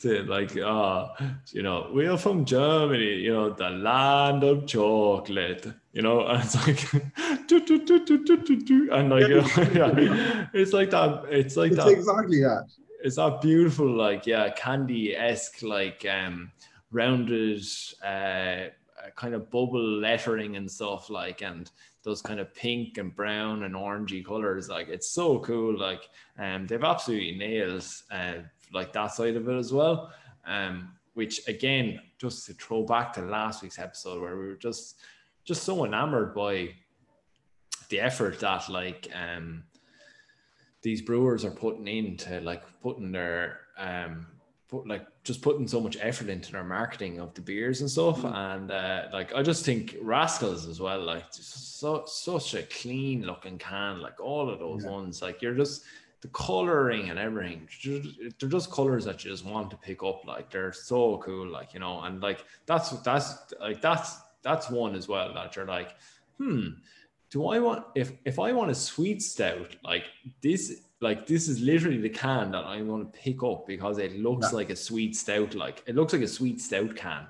to 0.00 0.22
like 0.22 0.56
uh 0.56 1.08
you 1.52 1.62
know 1.62 1.90
we're 1.92 2.16
from 2.16 2.46
Germany, 2.46 3.16
you 3.16 3.32
know 3.32 3.50
the 3.50 3.68
land 3.68 4.44
of 4.44 4.66
chocolate, 4.66 5.66
you 5.92 6.00
know, 6.00 6.26
and 6.26 6.42
it's 6.42 6.54
like 6.66 6.90
do, 7.48 7.64
do, 7.64 7.84
do, 7.84 8.04
do, 8.06 8.24
do, 8.24 8.36
do, 8.42 8.62
do, 8.62 8.92
and 8.92 9.10
like 9.10 9.28
you 9.28 9.42
know, 9.74 9.94
yeah, 9.98 10.46
it's 10.54 10.72
like 10.72 10.90
that. 10.90 11.24
It's 11.30 11.56
like 11.56 11.72
it's 11.72 11.84
that. 11.84 11.92
Exactly 11.92 12.40
that. 12.40 12.64
It's 13.02 13.16
that 13.16 13.42
beautiful, 13.42 13.94
like 13.94 14.26
yeah, 14.26 14.50
candy 14.52 15.14
esque, 15.14 15.62
like 15.62 16.06
um 16.10 16.50
rounded, 16.90 17.62
uh, 18.02 18.70
kind 19.14 19.34
of 19.34 19.50
bubble 19.50 19.98
lettering 20.00 20.56
and 20.56 20.70
stuff 20.70 21.10
like 21.10 21.42
and 21.42 21.70
those 22.02 22.22
kind 22.22 22.40
of 22.40 22.54
pink 22.54 22.98
and 22.98 23.14
brown 23.14 23.64
and 23.64 23.74
orangey 23.74 24.24
colors. 24.24 24.68
Like 24.68 24.88
it's 24.88 25.10
so 25.10 25.38
cool. 25.40 25.78
Like 25.78 26.08
um, 26.38 26.66
they've 26.66 26.82
absolutely 26.82 27.36
nailed 27.36 27.84
uh, 28.10 28.34
like 28.72 28.92
that 28.92 29.12
side 29.12 29.36
of 29.36 29.48
it 29.48 29.56
as 29.56 29.72
well. 29.72 30.12
Um, 30.46 30.92
which 31.14 31.46
again, 31.48 32.00
just 32.18 32.46
to 32.46 32.52
throw 32.52 32.84
back 32.84 33.12
to 33.14 33.22
last 33.22 33.62
week's 33.62 33.78
episode 33.78 34.20
where 34.20 34.36
we 34.36 34.46
were 34.46 34.56
just 34.56 35.00
just 35.44 35.62
so 35.62 35.84
enamored 35.84 36.34
by 36.34 36.74
the 37.88 38.00
effort 38.00 38.40
that 38.40 38.68
like 38.68 39.08
um 39.14 39.62
these 40.82 41.02
brewers 41.02 41.44
are 41.44 41.50
putting 41.50 41.86
into 41.88 42.40
like 42.40 42.62
putting 42.82 43.12
their 43.12 43.60
um 43.78 44.26
put 44.68 44.86
like 44.86 45.06
just 45.22 45.42
putting 45.42 45.68
so 45.68 45.80
much 45.80 45.96
effort 46.00 46.28
into 46.28 46.50
their 46.52 46.64
marketing 46.64 47.20
of 47.20 47.32
the 47.34 47.40
beers 47.40 47.80
and 47.80 47.90
stuff 47.90 48.18
mm-hmm. 48.18 48.34
and 48.34 48.70
uh, 48.70 49.04
like 49.12 49.32
i 49.34 49.42
just 49.42 49.64
think 49.64 49.96
rascals 50.00 50.66
as 50.66 50.80
well 50.80 51.00
like 51.00 51.24
so 51.30 52.04
such 52.06 52.54
a 52.54 52.62
clean 52.64 53.22
looking 53.22 53.58
can 53.58 54.00
like 54.00 54.20
all 54.20 54.48
of 54.50 54.58
those 54.58 54.84
yeah. 54.84 54.90
ones 54.90 55.22
like 55.22 55.40
you're 55.40 55.54
just 55.54 55.84
the 56.22 56.28
coloring 56.28 57.10
and 57.10 57.18
everything 57.18 57.68
they're 58.40 58.48
just 58.48 58.70
colors 58.70 59.04
that 59.04 59.24
you 59.24 59.30
just 59.30 59.44
want 59.44 59.70
to 59.70 59.76
pick 59.76 60.02
up 60.02 60.24
like 60.26 60.50
they're 60.50 60.72
so 60.72 61.18
cool 61.18 61.46
like 61.46 61.74
you 61.74 61.80
know 61.80 62.00
and 62.02 62.22
like 62.22 62.44
that's 62.64 62.90
that's 63.00 63.52
like 63.60 63.80
that's 63.80 64.18
that's 64.42 64.70
one 64.70 64.94
as 64.94 65.06
well 65.06 65.32
that 65.34 65.54
you're 65.54 65.66
like 65.66 65.94
hmm 66.38 66.68
do 67.30 67.46
i 67.48 67.58
want 67.58 67.84
if 67.94 68.12
if 68.24 68.38
i 68.38 68.50
want 68.52 68.70
a 68.70 68.74
sweet 68.74 69.20
stout 69.20 69.76
like 69.84 70.04
this 70.40 70.85
like 71.00 71.26
this 71.26 71.48
is 71.48 71.60
literally 71.60 71.98
the 71.98 72.08
can 72.08 72.50
that 72.52 72.64
I'm 72.64 72.86
going 72.88 73.04
to 73.04 73.18
pick 73.18 73.42
up 73.42 73.66
because 73.66 73.98
it 73.98 74.18
looks 74.18 74.48
yeah. 74.50 74.56
like 74.56 74.70
a 74.70 74.76
sweet 74.76 75.14
stout. 75.14 75.54
Like 75.54 75.82
it 75.86 75.94
looks 75.94 76.12
like 76.12 76.22
a 76.22 76.28
sweet 76.28 76.60
stout 76.60 76.96
can. 76.96 77.26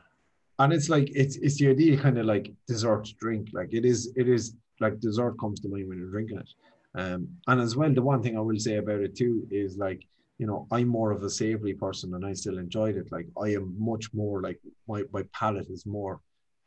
And 0.59 0.73
it's 0.73 0.89
like 0.89 1.11
it's 1.15 1.37
it's 1.37 1.59
the 1.59 1.69
idea 1.69 1.99
kind 1.99 2.19
of 2.19 2.27
like 2.27 2.53
dessert 2.67 3.09
drink. 3.19 3.49
Like 3.53 3.73
it 3.73 3.85
is 3.85 4.13
it 4.17 4.29
is 4.29 4.55
like 4.81 5.01
dessert 5.01 5.39
comes 5.39 5.61
to 5.61 5.69
mind 5.69 5.89
when 5.89 5.99
you're 5.99 6.11
drinking 6.11 6.39
it. 6.39 6.49
Um, 6.95 7.29
and 7.47 7.61
as 7.61 7.77
well, 7.77 7.93
the 7.93 8.03
one 8.03 8.23
thing 8.23 8.39
I 8.39 8.41
will 8.41 8.59
say 8.59 8.77
about 8.77 9.01
it 9.01 9.17
too 9.17 9.47
is 9.51 9.77
like 9.77 10.07
you 10.39 10.47
know 10.47 10.67
I'm 10.71 10.89
more 10.89 11.11
of 11.11 11.23
a 11.23 11.31
savory 11.31 11.75
person 11.75 12.15
and 12.15 12.25
I 12.25 12.33
still 12.35 12.59
enjoyed 12.59 12.97
it. 12.97 13.11
Like 13.11 13.27
I 13.41 13.49
am 13.49 13.75
much 13.79 14.15
more 14.15 14.41
like 14.41 14.61
my 14.89 15.03
my 15.13 15.25
palate 15.33 15.69
is 15.69 15.85
more 15.85 16.21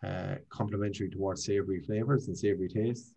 uh, 0.04 0.36
complementary 0.50 1.10
towards 1.10 1.46
savory 1.46 1.82
flavors 1.82 2.28
and 2.28 2.38
savory 2.38 2.70
tastes 2.70 3.14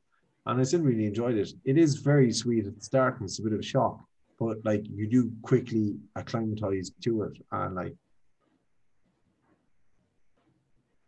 and 0.46 0.60
I 0.60 0.64
still 0.64 0.80
really 0.80 1.06
enjoyed 1.06 1.36
it. 1.36 1.52
It 1.64 1.78
is 1.78 1.96
very 1.96 2.32
sweet 2.32 2.66
at 2.66 2.74
the 2.76 2.84
start, 2.84 3.20
and 3.20 3.28
it's 3.28 3.38
a 3.38 3.42
bit 3.42 3.52
of 3.52 3.60
a 3.60 3.62
shock, 3.62 4.00
but 4.38 4.58
like 4.64 4.84
you 4.88 5.06
do 5.06 5.32
quickly 5.42 5.96
acclimatize 6.16 6.90
to 7.02 7.22
it, 7.22 7.38
and 7.52 7.74
like 7.74 7.94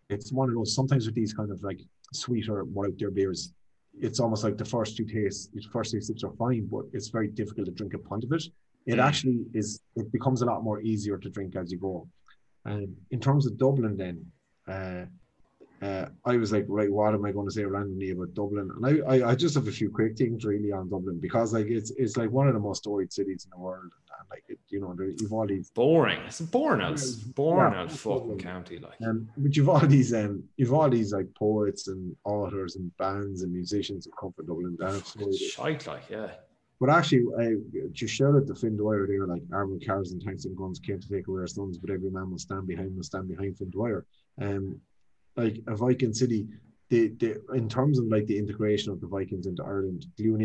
it's 0.08 0.32
one 0.32 0.48
of 0.48 0.54
those. 0.54 0.74
Sometimes 0.74 1.06
with 1.06 1.14
these 1.14 1.34
kind 1.34 1.50
of 1.50 1.62
like 1.62 1.80
sweeter, 2.12 2.64
more 2.64 2.86
out 2.86 2.98
there 2.98 3.10
beers, 3.10 3.52
it's 4.00 4.20
almost 4.20 4.44
like 4.44 4.56
the 4.56 4.64
first 4.64 4.96
two 4.96 5.04
tastes, 5.04 5.48
the 5.52 5.62
first 5.72 5.90
two 5.90 6.00
sips 6.00 6.22
are 6.24 6.32
fine, 6.32 6.68
but 6.70 6.84
it's 6.92 7.08
very 7.08 7.28
difficult 7.28 7.66
to 7.66 7.72
drink 7.72 7.94
a 7.94 7.98
pint 7.98 8.24
of 8.24 8.32
it. 8.32 8.44
It 8.86 8.96
mm. 8.96 9.02
actually 9.02 9.46
is. 9.52 9.80
It 9.96 10.12
becomes 10.12 10.42
a 10.42 10.46
lot 10.46 10.62
more 10.62 10.80
easier 10.80 11.18
to 11.18 11.28
drink 11.30 11.56
as 11.56 11.72
you 11.72 11.78
go. 11.78 12.08
And 12.64 12.94
in 13.10 13.20
terms 13.20 13.46
of 13.46 13.58
Dublin, 13.58 13.96
then. 13.96 14.26
Uh, 14.66 15.06
uh, 15.82 16.06
I 16.24 16.36
was 16.36 16.52
like, 16.52 16.64
right, 16.68 16.90
what 16.90 17.14
am 17.14 17.24
I 17.24 17.32
going 17.32 17.46
to 17.46 17.52
say 17.52 17.64
randomly 17.64 18.10
about 18.10 18.34
Dublin? 18.34 18.70
And 18.74 18.86
I, 18.86 19.16
I, 19.16 19.30
I, 19.30 19.34
just 19.34 19.54
have 19.54 19.68
a 19.68 19.72
few 19.72 19.90
quick 19.90 20.16
things 20.16 20.44
really 20.44 20.72
on 20.72 20.88
Dublin 20.88 21.18
because 21.20 21.52
like 21.52 21.66
it's 21.66 21.90
it's 21.92 22.16
like 22.16 22.30
one 22.30 22.48
of 22.48 22.54
the 22.54 22.60
most 22.60 22.78
storied 22.78 23.12
cities 23.12 23.44
in 23.44 23.50
the 23.50 23.58
world, 23.58 23.82
and 23.82 24.30
like 24.30 24.44
it, 24.48 24.58
you 24.68 24.80
know, 24.80 24.96
you've 25.18 25.32
all 25.32 25.46
these 25.46 25.70
boring. 25.70 26.20
It's 26.22 26.40
boring 26.40 26.80
out, 26.80 27.02
boring 27.34 27.74
yeah, 27.74 27.80
out 27.80 27.92
fucking 27.92 28.38
county, 28.38 28.78
like. 28.78 28.94
Um, 29.06 29.28
but 29.36 29.56
you've 29.56 29.68
all 29.68 29.80
these 29.80 30.14
um, 30.14 30.44
you've 30.56 30.72
all 30.72 30.88
these 30.88 31.12
like 31.12 31.34
poets 31.34 31.88
and 31.88 32.16
authors 32.24 32.76
and 32.76 32.96
bands 32.96 33.42
and 33.42 33.52
musicians 33.52 34.06
who 34.06 34.12
come 34.18 34.32
from 34.32 34.46
Dublin. 34.46 34.76
That's 34.78 35.16
shite, 35.38 35.86
like 35.86 36.08
yeah. 36.08 36.30
But 36.80 36.90
actually, 36.90 37.24
I 37.38 37.54
just 37.92 38.14
shout 38.14 38.34
out 38.34 38.46
to 38.46 38.54
Fin 38.54 38.76
Dwyer 38.76 39.06
there, 39.06 39.26
like 39.26 39.42
armored 39.52 39.86
cars 39.86 40.12
and 40.12 40.22
tanks 40.22 40.44
and 40.44 40.56
guns 40.56 40.78
came 40.78 41.00
to 41.00 41.08
take 41.08 41.28
away 41.28 41.40
our 41.40 41.46
sons, 41.46 41.78
but 41.78 41.90
every 41.90 42.10
man 42.10 42.30
will 42.30 42.38
stand 42.38 42.66
behind 42.66 42.96
will 42.96 43.02
stand 43.02 43.28
behind 43.28 43.58
Fin 43.58 43.70
Dwyer. 43.70 44.04
Um, 44.40 44.80
like 45.36 45.62
a 45.66 45.74
Viking 45.74 46.14
city, 46.14 46.48
the, 46.90 47.08
the 47.08 47.42
in 47.54 47.68
terms 47.68 47.98
of 47.98 48.06
like 48.06 48.26
the 48.26 48.38
integration 48.38 48.92
of 48.92 49.00
the 49.00 49.06
Vikings 49.06 49.46
into 49.46 49.64
Ireland, 49.64 50.06
Glue 50.16 50.36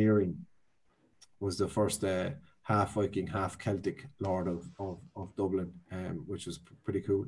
was 1.40 1.58
the 1.58 1.68
first 1.68 2.04
uh, 2.04 2.32
half 2.64 2.94
Viking, 2.94 3.28
half 3.28 3.58
Celtic 3.58 4.08
lord 4.20 4.48
of 4.48 4.70
of, 4.80 5.00
of 5.16 5.36
Dublin, 5.36 5.72
um, 5.92 6.24
which 6.28 6.46
was 6.46 6.60
pretty 6.84 7.02
cool. 7.02 7.26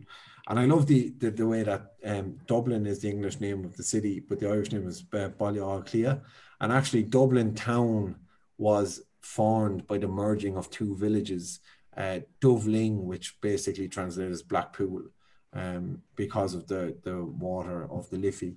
And 0.48 0.60
I 0.60 0.66
love 0.66 0.88
the 0.88 1.14
the, 1.18 1.32
the 1.32 1.48
way 1.48 1.64
that 1.64 1.94
um, 2.06 2.38
Dublin 2.48 2.86
is 2.86 3.00
the 3.00 3.10
English 3.10 3.40
name 3.40 3.66
of 3.66 3.76
the 3.76 3.84
city, 3.84 4.20
but 4.20 4.40
the 4.40 4.50
Irish 4.50 4.72
name 4.72 4.88
is 4.88 5.04
uh. 5.12 6.22
And 6.62 6.72
actually, 6.72 7.04
Dublin 7.04 7.56
town 7.56 8.16
was 8.58 9.02
formed 9.22 9.88
by 9.88 9.98
the 9.98 10.08
merging 10.08 10.58
of 10.58 10.70
two 10.70 10.96
villages, 10.96 11.60
uh, 11.98 12.20
Doveling, 12.40 13.06
which 13.06 13.40
basically 13.42 13.88
translates 13.88 14.32
as 14.32 14.44
Blackpool, 14.44 15.04
um, 15.54 16.02
because 16.16 16.54
of 16.54 16.68
the, 16.68 16.96
the 17.04 17.24
water 17.24 17.90
of 17.92 18.10
the 18.10 18.18
Liffey, 18.18 18.56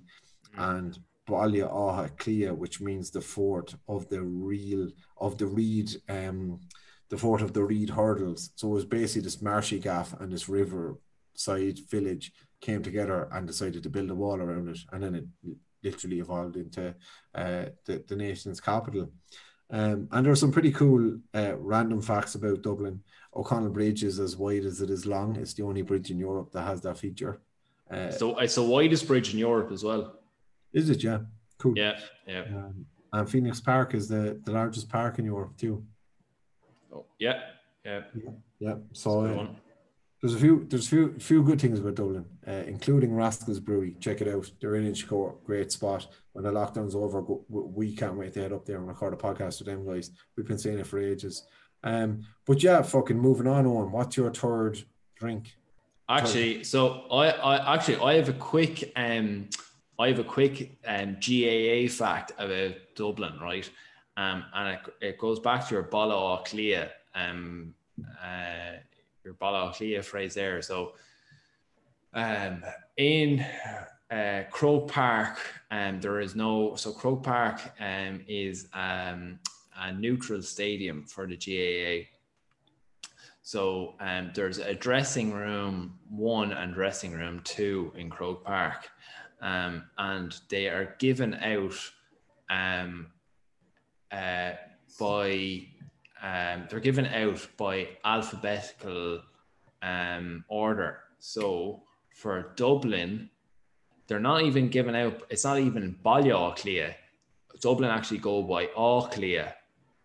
mm. 0.55 0.75
and 0.75 0.99
Baile 1.27 1.69
Átha 1.69 2.15
Cliath, 2.17 2.57
which 2.57 2.81
means 2.81 3.09
the 3.09 3.21
fort 3.21 3.75
of 3.87 4.07
the 4.09 4.21
real 4.21 4.89
of 5.17 5.37
the 5.37 5.47
reed, 5.47 5.89
um, 6.09 6.59
the 7.09 7.17
fort 7.17 7.41
of 7.41 7.53
the 7.53 7.63
reed 7.63 7.89
hurdles. 7.89 8.51
So 8.55 8.67
it 8.67 8.73
was 8.73 8.85
basically 8.85 9.23
this 9.23 9.41
marshy 9.41 9.79
gaff 9.79 10.13
and 10.19 10.31
this 10.31 10.47
river 10.47 10.99
side 11.33 11.79
village 11.89 12.31
came 12.61 12.81
together 12.81 13.27
and 13.31 13.47
decided 13.47 13.83
to 13.83 13.89
build 13.89 14.09
a 14.09 14.15
wall 14.15 14.39
around 14.39 14.69
it, 14.69 14.79
and 14.91 15.03
then 15.03 15.15
it 15.15 15.25
literally 15.83 16.19
evolved 16.19 16.57
into 16.57 16.95
uh, 17.35 17.65
the, 17.85 18.03
the 18.07 18.15
nation's 18.15 18.61
capital. 18.61 19.11
Um, 19.71 20.07
and 20.11 20.25
there 20.25 20.31
are 20.31 20.35
some 20.35 20.51
pretty 20.51 20.71
cool 20.71 21.17
uh, 21.33 21.57
random 21.57 22.01
facts 22.01 22.35
about 22.35 22.61
Dublin. 22.61 23.01
O'Connell 23.35 23.69
Bridge 23.69 24.03
is 24.03 24.19
as 24.19 24.37
wide 24.37 24.65
as 24.65 24.81
it 24.81 24.89
is 24.89 25.05
long. 25.05 25.35
It's 25.35 25.53
the 25.53 25.63
only 25.63 25.81
bridge 25.81 26.11
in 26.11 26.19
Europe 26.19 26.51
that 26.53 26.63
has 26.63 26.81
that 26.81 26.97
feature. 26.97 27.41
Uh, 27.91 28.09
so 28.09 28.37
it's 28.39 28.55
the 28.55 28.63
widest 28.63 29.07
bridge 29.07 29.33
in 29.33 29.39
Europe 29.39 29.71
as 29.71 29.83
well. 29.83 30.19
Is 30.73 30.89
it? 30.89 31.03
Yeah. 31.03 31.19
Cool. 31.57 31.77
Yeah. 31.77 31.99
Yeah. 32.27 32.41
Um, 32.41 32.85
and 33.13 33.29
Phoenix 33.29 33.59
Park 33.59 33.93
is 33.93 34.07
the, 34.07 34.39
the 34.43 34.51
largest 34.51 34.89
park 34.89 35.19
in 35.19 35.25
Europe 35.25 35.57
too. 35.57 35.85
Oh, 36.93 37.05
yeah. 37.19 37.41
Yeah. 37.85 38.01
Yeah. 38.15 38.31
yeah. 38.59 38.75
So 38.93 39.25
uh, 39.25 39.47
there's 40.21 40.33
a 40.33 40.39
few 40.39 40.65
there's 40.69 40.87
a 40.87 40.89
few 40.89 41.19
few 41.19 41.43
good 41.43 41.61
things 41.61 41.79
about 41.79 41.95
Dublin, 41.95 42.25
uh, 42.47 42.63
including 42.67 43.13
Rascals 43.13 43.59
Brewery. 43.59 43.95
Check 43.99 44.21
it 44.21 44.27
out. 44.27 44.49
They're 44.59 44.75
in 44.75 44.91
Inchicore, 44.91 45.35
great 45.45 45.71
spot. 45.71 46.07
When 46.33 46.43
the 46.43 46.51
lockdown's 46.51 46.95
over, 46.95 47.21
go, 47.21 47.45
we 47.47 47.95
can't 47.95 48.17
wait 48.17 48.33
to 48.33 48.41
head 48.41 48.53
up 48.53 48.65
there 48.65 48.77
and 48.77 48.87
record 48.87 49.13
a 49.13 49.17
podcast 49.17 49.59
with 49.59 49.67
them 49.67 49.85
guys. 49.85 50.11
We've 50.35 50.47
been 50.47 50.57
saying 50.57 50.79
it 50.79 50.87
for 50.87 50.99
ages. 50.99 51.45
Um, 51.85 52.25
but 52.45 52.61
yeah, 52.61 52.81
fucking 52.81 53.17
moving 53.17 53.47
on. 53.47 53.65
On 53.65 53.91
what's 53.91 54.17
your 54.17 54.31
third 54.31 54.83
drink? 55.15 55.55
Actually, 56.09 56.55
third. 56.55 56.65
so 56.65 57.05
I, 57.11 57.29
I 57.29 57.75
actually 57.75 57.97
I 57.97 58.15
have 58.15 58.29
a 58.29 58.33
quick 58.33 58.91
um 58.95 59.47
I 59.97 60.07
have 60.09 60.19
a 60.19 60.23
quick 60.23 60.77
um 60.85 61.17
GAA 61.25 61.87
fact 61.87 62.33
about 62.37 62.75
Dublin, 62.95 63.39
right? 63.39 63.69
Um, 64.17 64.43
and 64.53 64.69
it, 64.75 65.05
it 65.05 65.17
goes 65.17 65.39
back 65.39 65.67
to 65.67 65.75
your 65.75 65.83
Bala 65.83 66.43
Clia 66.43 66.91
um 67.13 67.73
uh 68.21 68.77
your 69.23 69.35
Bala 69.35 69.71
Clia 69.73 70.01
phrase 70.01 70.33
there. 70.33 70.61
So 70.61 70.93
um 72.13 72.63
in 72.97 73.45
uh, 74.11 74.43
Croke 74.51 74.91
Park, 74.91 75.39
um, 75.71 75.99
there 75.99 76.19
is 76.19 76.35
no 76.35 76.75
so 76.75 76.91
Croke 76.91 77.23
Park 77.23 77.59
um, 77.79 78.21
is 78.27 78.67
um, 78.73 79.39
a 79.77 79.91
neutral 79.91 80.41
stadium 80.41 81.03
for 81.03 81.27
the 81.27 81.35
GAA. 81.35 82.07
So 83.41 83.93
um, 83.99 84.31
there's 84.33 84.57
a 84.57 84.73
dressing 84.73 85.31
room 85.31 85.99
one 86.09 86.51
and 86.51 86.73
dressing 86.73 87.11
room 87.11 87.41
two 87.43 87.93
in 87.95 88.09
Croke 88.09 88.43
Park, 88.43 88.89
um, 89.41 89.83
and 89.97 90.35
they 90.49 90.67
are 90.67 90.95
given 90.97 91.35
out 91.35 91.75
um, 92.49 93.07
uh, 94.11 94.53
by 94.99 95.67
um, 96.23 96.65
they're 96.69 96.79
given 96.79 97.05
out 97.05 97.47
by 97.55 97.89
alphabetical 98.03 99.21
um, 99.83 100.43
order. 100.47 101.01
So 101.19 101.83
for 102.15 102.53
Dublin, 102.55 103.29
they're 104.07 104.19
not 104.19 104.41
even 104.41 104.69
given 104.69 104.95
out. 104.95 105.21
It's 105.29 105.43
not 105.43 105.59
even 105.59 105.97
Baile 106.03 106.55
Clia. 106.55 106.95
Dublin 107.61 107.91
actually 107.91 108.17
go 108.17 108.41
by 108.41 108.65
Clia 109.11 109.55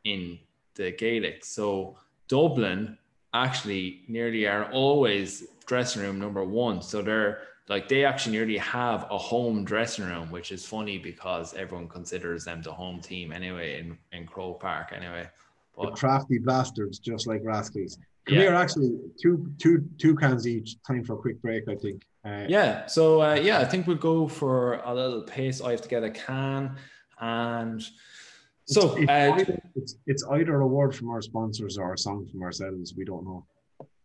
in 0.05 0.38
the 0.74 0.92
Gaelic. 0.92 1.44
So 1.44 1.96
Dublin 2.28 2.96
actually 3.34 4.03
nearly 4.09 4.46
are 4.46 4.70
always 4.72 5.44
dressing 5.66 6.03
room 6.03 6.18
number 6.18 6.44
one. 6.44 6.82
So 6.82 7.03
they're 7.03 7.42
like 7.68 7.88
they 7.88 8.05
actually 8.05 8.32
nearly 8.32 8.59
have 8.59 9.07
a 9.11 9.18
home 9.18 9.64
dressing 9.64 10.05
room, 10.05 10.30
which 10.30 10.51
is 10.51 10.66
funny 10.66 10.98
because 10.98 11.55
everyone 11.55 11.88
considers 11.88 12.44
them 12.44 12.62
the 12.62 12.72
home 12.72 13.01
team 13.01 13.32
anyway 13.32 13.78
in, 13.78 13.96
in 14.12 14.26
Croke 14.26 14.61
Park 14.61 14.92
anyway. 14.94 15.28
But, 15.76 15.86
the 15.86 15.92
crafty 15.92 16.38
bastards, 16.38 16.98
just 16.98 17.26
like 17.26 17.40
Rascals. 17.44 17.98
Come 18.26 18.36
yeah. 18.36 18.42
here, 18.42 18.55
actually, 18.55 18.98
two 19.22 19.51
two 19.59 19.88
two 19.98 20.16
cans 20.16 20.46
each. 20.46 20.82
Time 20.82 21.05
for 21.05 21.14
a 21.14 21.16
quick 21.16 21.40
break, 21.40 21.68
I 21.68 21.76
think. 21.76 22.03
Uh, 22.24 22.44
yeah. 22.48 22.86
So 22.86 23.22
uh, 23.22 23.34
yeah, 23.34 23.61
I 23.61 23.64
think 23.64 23.86
we'll 23.86 23.96
go 23.96 24.28
for 24.28 24.74
a 24.84 24.92
little 24.92 25.22
pace. 25.22 25.61
I 25.61 25.70
have 25.70 25.82
to 25.82 25.88
get 25.88 26.03
a 26.03 26.11
can 26.11 26.76
and 27.20 27.82
so 28.71 28.97
it's, 28.97 29.11
uh, 29.11 29.35
either, 29.37 29.62
it's, 29.75 29.97
it's 30.07 30.25
either 30.31 30.61
a 30.61 30.66
word 30.66 30.95
from 30.95 31.11
our 31.11 31.21
sponsors 31.23 31.77
or 31.77 31.95
a 31.95 31.99
song 31.99 32.27
from 32.31 32.43
ourselves. 32.43 32.95
We 32.97 33.05
don't 33.05 33.25
know. 33.25 33.47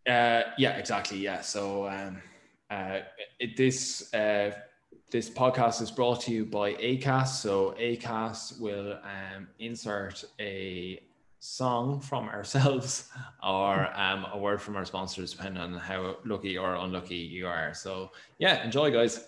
Uh, 0.07 0.51
yeah, 0.57 0.77
exactly. 0.77 1.19
Yeah. 1.19 1.41
So 1.41 1.87
um, 1.87 2.21
uh, 2.69 2.99
it, 3.39 3.57
this 3.57 4.13
uh, 4.13 4.51
this 5.11 5.29
podcast 5.29 5.81
is 5.81 5.91
brought 5.91 6.21
to 6.21 6.31
you 6.31 6.45
by 6.45 6.73
Acast. 6.73 7.41
So 7.41 7.75
Acast 7.79 8.59
will 8.59 8.93
um, 9.03 9.47
insert 9.59 10.23
a 10.39 10.99
song 11.39 11.99
from 11.99 12.27
ourselves 12.27 13.09
or 13.43 13.87
um, 13.95 14.25
a 14.33 14.37
word 14.37 14.61
from 14.61 14.75
our 14.75 14.85
sponsors, 14.85 15.31
depending 15.31 15.61
on 15.61 15.73
how 15.75 16.17
lucky 16.25 16.57
or 16.57 16.75
unlucky 16.75 17.15
you 17.15 17.47
are. 17.47 17.73
So 17.73 18.11
yeah, 18.39 18.63
enjoy, 18.63 18.91
guys. 18.91 19.27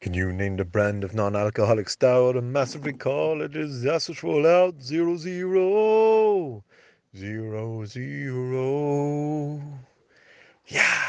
Can 0.00 0.14
you 0.14 0.32
name 0.32 0.56
the 0.56 0.64
brand 0.64 1.02
of 1.02 1.12
non-alcoholic 1.12 1.88
stout? 1.88 2.36
A 2.36 2.40
massive 2.40 2.84
recall. 2.86 3.42
It 3.42 3.56
is 3.56 3.84
Asset 3.84 4.18
Rollout 4.18 4.80
Zero 4.80 5.16
Zero. 5.16 6.62
Zero 7.16 7.84
Zero. 7.84 9.60
Yeah. 10.68 11.04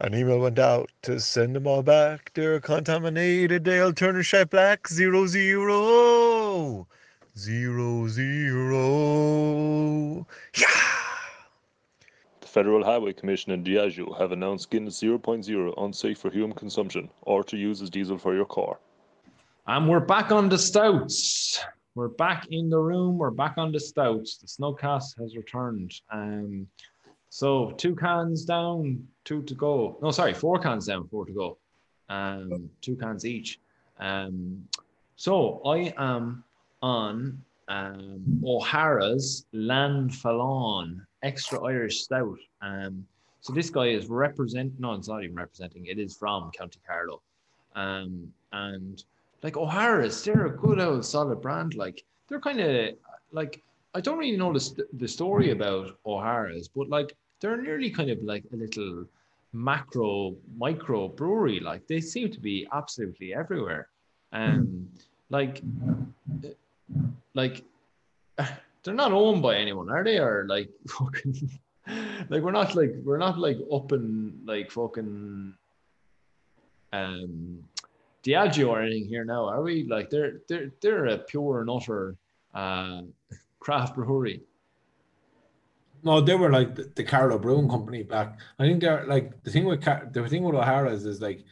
An 0.00 0.14
email 0.14 0.38
went 0.40 0.58
out 0.58 0.90
to 1.02 1.20
send 1.20 1.54
them 1.54 1.66
all 1.66 1.82
back. 1.82 2.30
They're 2.32 2.58
contaminated. 2.58 3.64
They'll 3.64 3.92
turn 3.92 4.16
a 4.16 4.22
shite 4.22 4.48
black. 4.48 4.88
Zero 4.88 5.26
Zero. 5.26 6.88
Zero 7.36 8.08
Zero. 8.08 9.46
Yeah. 10.56 11.07
Federal 12.48 12.84
Highway 12.84 13.12
Commission 13.12 13.52
and 13.52 13.64
Diageo 13.64 14.18
have 14.18 14.32
announced 14.32 14.70
Guinness 14.70 15.00
0.0 15.00 15.74
unsafe 15.76 16.18
for 16.18 16.30
human 16.30 16.52
consumption 16.52 17.08
or 17.22 17.44
to 17.44 17.56
use 17.56 17.82
as 17.82 17.90
diesel 17.90 18.18
for 18.18 18.34
your 18.34 18.46
car. 18.46 18.78
And 19.66 19.88
we're 19.88 20.00
back 20.00 20.32
on 20.32 20.48
the 20.48 20.58
stouts. 20.58 21.62
We're 21.94 22.08
back 22.08 22.46
in 22.50 22.70
the 22.70 22.78
room. 22.78 23.18
We're 23.18 23.30
back 23.30 23.54
on 23.58 23.70
the 23.70 23.80
stouts. 23.80 24.38
The 24.38 24.46
Snugcast 24.46 25.18
has 25.20 25.36
returned. 25.36 25.92
Um, 26.10 26.66
so 27.28 27.72
two 27.72 27.94
cans 27.94 28.44
down, 28.44 29.06
two 29.24 29.42
to 29.42 29.54
go. 29.54 29.98
No, 30.00 30.10
sorry, 30.10 30.32
four 30.32 30.58
cans 30.58 30.86
down, 30.86 31.06
four 31.08 31.26
to 31.26 31.32
go. 31.32 31.58
Um, 32.08 32.70
two 32.80 32.96
cans 32.96 33.26
each. 33.26 33.60
Um, 33.98 34.66
so 35.16 35.60
I 35.66 35.92
am 35.98 36.44
on 36.80 37.42
um, 37.68 38.40
O'Hara's 38.44 39.44
Leann 39.52 40.08
Folláin 40.08 41.04
Extra 41.22 41.62
Irish 41.64 42.02
Stout. 42.02 42.38
Um, 42.62 43.06
so 43.40 43.52
this 43.52 43.70
guy 43.70 43.88
is 43.88 44.06
represent. 44.06 44.72
No, 44.78 44.94
it's 44.94 45.08
not 45.08 45.24
even 45.24 45.36
representing. 45.36 45.86
It 45.86 45.98
is 45.98 46.16
from 46.16 46.50
County 46.50 46.80
Carlow. 46.86 47.20
Um, 47.74 48.32
and 48.52 49.02
like 49.42 49.56
O'Hara's, 49.56 50.22
they're 50.24 50.46
a 50.46 50.56
good 50.56 50.80
old 50.80 51.04
solid 51.04 51.40
brand. 51.40 51.74
Like 51.74 52.04
they're 52.28 52.40
kind 52.40 52.60
of 52.60 52.94
like 53.32 53.62
I 53.94 54.00
don't 54.00 54.18
really 54.18 54.36
know 54.36 54.52
the, 54.52 54.86
the 54.94 55.08
story 55.08 55.50
about 55.50 55.98
O'Hara's, 56.04 56.68
but 56.68 56.88
like 56.88 57.16
they're 57.40 57.60
nearly 57.60 57.90
kind 57.90 58.10
of 58.10 58.22
like 58.22 58.44
a 58.52 58.56
little 58.56 59.04
macro 59.52 60.36
micro 60.56 61.08
brewery. 61.08 61.60
Like 61.60 61.86
they 61.86 62.00
seem 62.00 62.30
to 62.30 62.40
be 62.40 62.66
absolutely 62.72 63.34
everywhere. 63.34 63.88
Um, 64.32 64.88
like, 65.30 65.62
like 67.34 67.64
they're 68.82 68.94
not 68.94 69.12
owned 69.12 69.42
by 69.42 69.56
anyone, 69.56 69.90
are 69.90 70.04
they? 70.04 70.18
Or 70.18 70.46
like 70.48 70.70
fucking, 70.88 71.58
like 72.28 72.42
we're 72.42 72.52
not 72.52 72.74
like 72.74 72.94
we're 73.04 73.18
not 73.18 73.38
like 73.38 73.58
up 73.72 73.92
and 73.92 74.46
like 74.46 74.70
fucking, 74.70 75.54
um, 76.92 77.64
Diageo 78.24 78.68
or 78.68 78.82
anything 78.82 79.08
here 79.08 79.24
now, 79.24 79.46
are 79.46 79.62
we? 79.62 79.84
Like 79.84 80.10
they're 80.10 80.40
they're 80.48 80.70
they're 80.80 81.06
a 81.06 81.18
pure 81.18 81.60
and 81.60 81.70
utter 81.70 82.16
uh, 82.54 83.02
craft 83.60 83.94
brewery. 83.94 84.42
No, 86.02 86.20
they 86.20 86.34
were 86.34 86.50
like 86.50 86.74
the, 86.74 86.90
the 86.94 87.04
Carlow 87.04 87.38
Brewing 87.38 87.68
Company 87.68 88.02
back. 88.02 88.38
I 88.58 88.64
think 88.64 88.80
they're 88.80 89.04
like 89.06 89.42
the 89.42 89.50
thing 89.50 89.64
with 89.64 89.82
Car- 89.82 90.08
the 90.12 90.28
thing 90.28 90.42
with 90.42 90.54
O'Hara's 90.54 91.04
is 91.04 91.20
like 91.20 91.44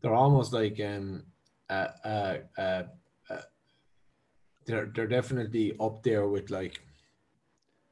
they're 0.00 0.14
almost 0.14 0.52
like 0.52 0.80
um 0.80 1.24
uh 1.70 1.88
uh, 2.04 2.36
uh 2.58 2.82
they're 4.66 4.90
they're 4.94 5.06
definitely 5.06 5.76
up 5.80 6.02
there 6.02 6.26
with 6.26 6.50
like 6.50 6.80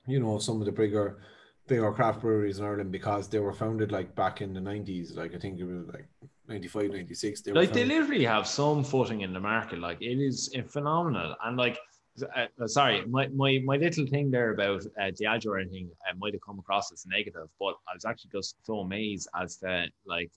you 0.07 0.21
know 0.21 0.39
some 0.39 0.61
of 0.61 0.67
the 0.67 0.73
bigger 0.73 1.21
bigger 1.67 1.93
craft 1.93 2.21
breweries 2.21 2.59
in 2.59 2.65
Ireland 2.65 2.91
because 2.91 3.29
they 3.29 3.39
were 3.39 3.53
founded 3.53 3.93
like 3.93 4.15
back 4.17 4.41
in 4.41 4.53
the 4.53 4.61
90s 4.61 5.17
like 5.17 5.35
I 5.35 5.39
think 5.39 5.61
it 5.61 5.65
was 5.65 5.87
like 5.87 6.09
95 6.49 6.91
96 6.91 7.43
they 7.43 7.53
like 7.53 7.73
they 7.73 7.85
literally 7.85 8.25
have 8.25 8.47
some 8.47 8.83
footing 8.83 9.21
in 9.21 9.33
the 9.33 9.41
market. 9.41 9.79
Like 9.79 10.03
it 10.03 10.19
is 10.19 10.55
phenomenal. 10.69 11.37
And 11.45 11.57
like 11.57 11.79
uh, 12.23 12.47
uh, 12.61 12.67
sorry 12.67 13.07
my, 13.07 13.29
my 13.29 13.61
my 13.65 13.77
little 13.77 14.07
thing 14.07 14.31
there 14.31 14.53
about 14.53 14.85
uh, 15.01 15.11
Diageo 15.19 15.47
or 15.47 15.59
anything 15.59 15.89
uh, 16.09 16.15
might 16.19 16.35
have 16.35 16.43
come 16.45 16.59
across 16.59 16.93
as 16.93 17.07
negative 17.07 17.49
but 17.61 17.75
I 17.89 17.95
was 17.95 18.05
actually 18.05 18.33
just 18.33 18.57
so 18.65 18.81
amazed 18.81 19.29
as 19.41 19.57
to 19.59 19.87
like 20.07 20.31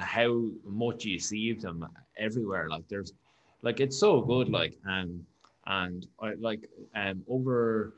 how 0.00 0.48
much 0.64 1.04
you 1.04 1.18
see 1.18 1.50
of 1.50 1.60
them 1.60 1.86
everywhere. 2.18 2.68
Like 2.68 2.88
there's 2.88 3.12
like 3.62 3.78
it's 3.80 3.98
so 3.98 4.20
good 4.20 4.48
like 4.48 4.76
um 4.88 5.24
and 5.66 6.06
I 6.20 6.34
like 6.34 6.68
um 6.94 7.22
over 7.28 7.94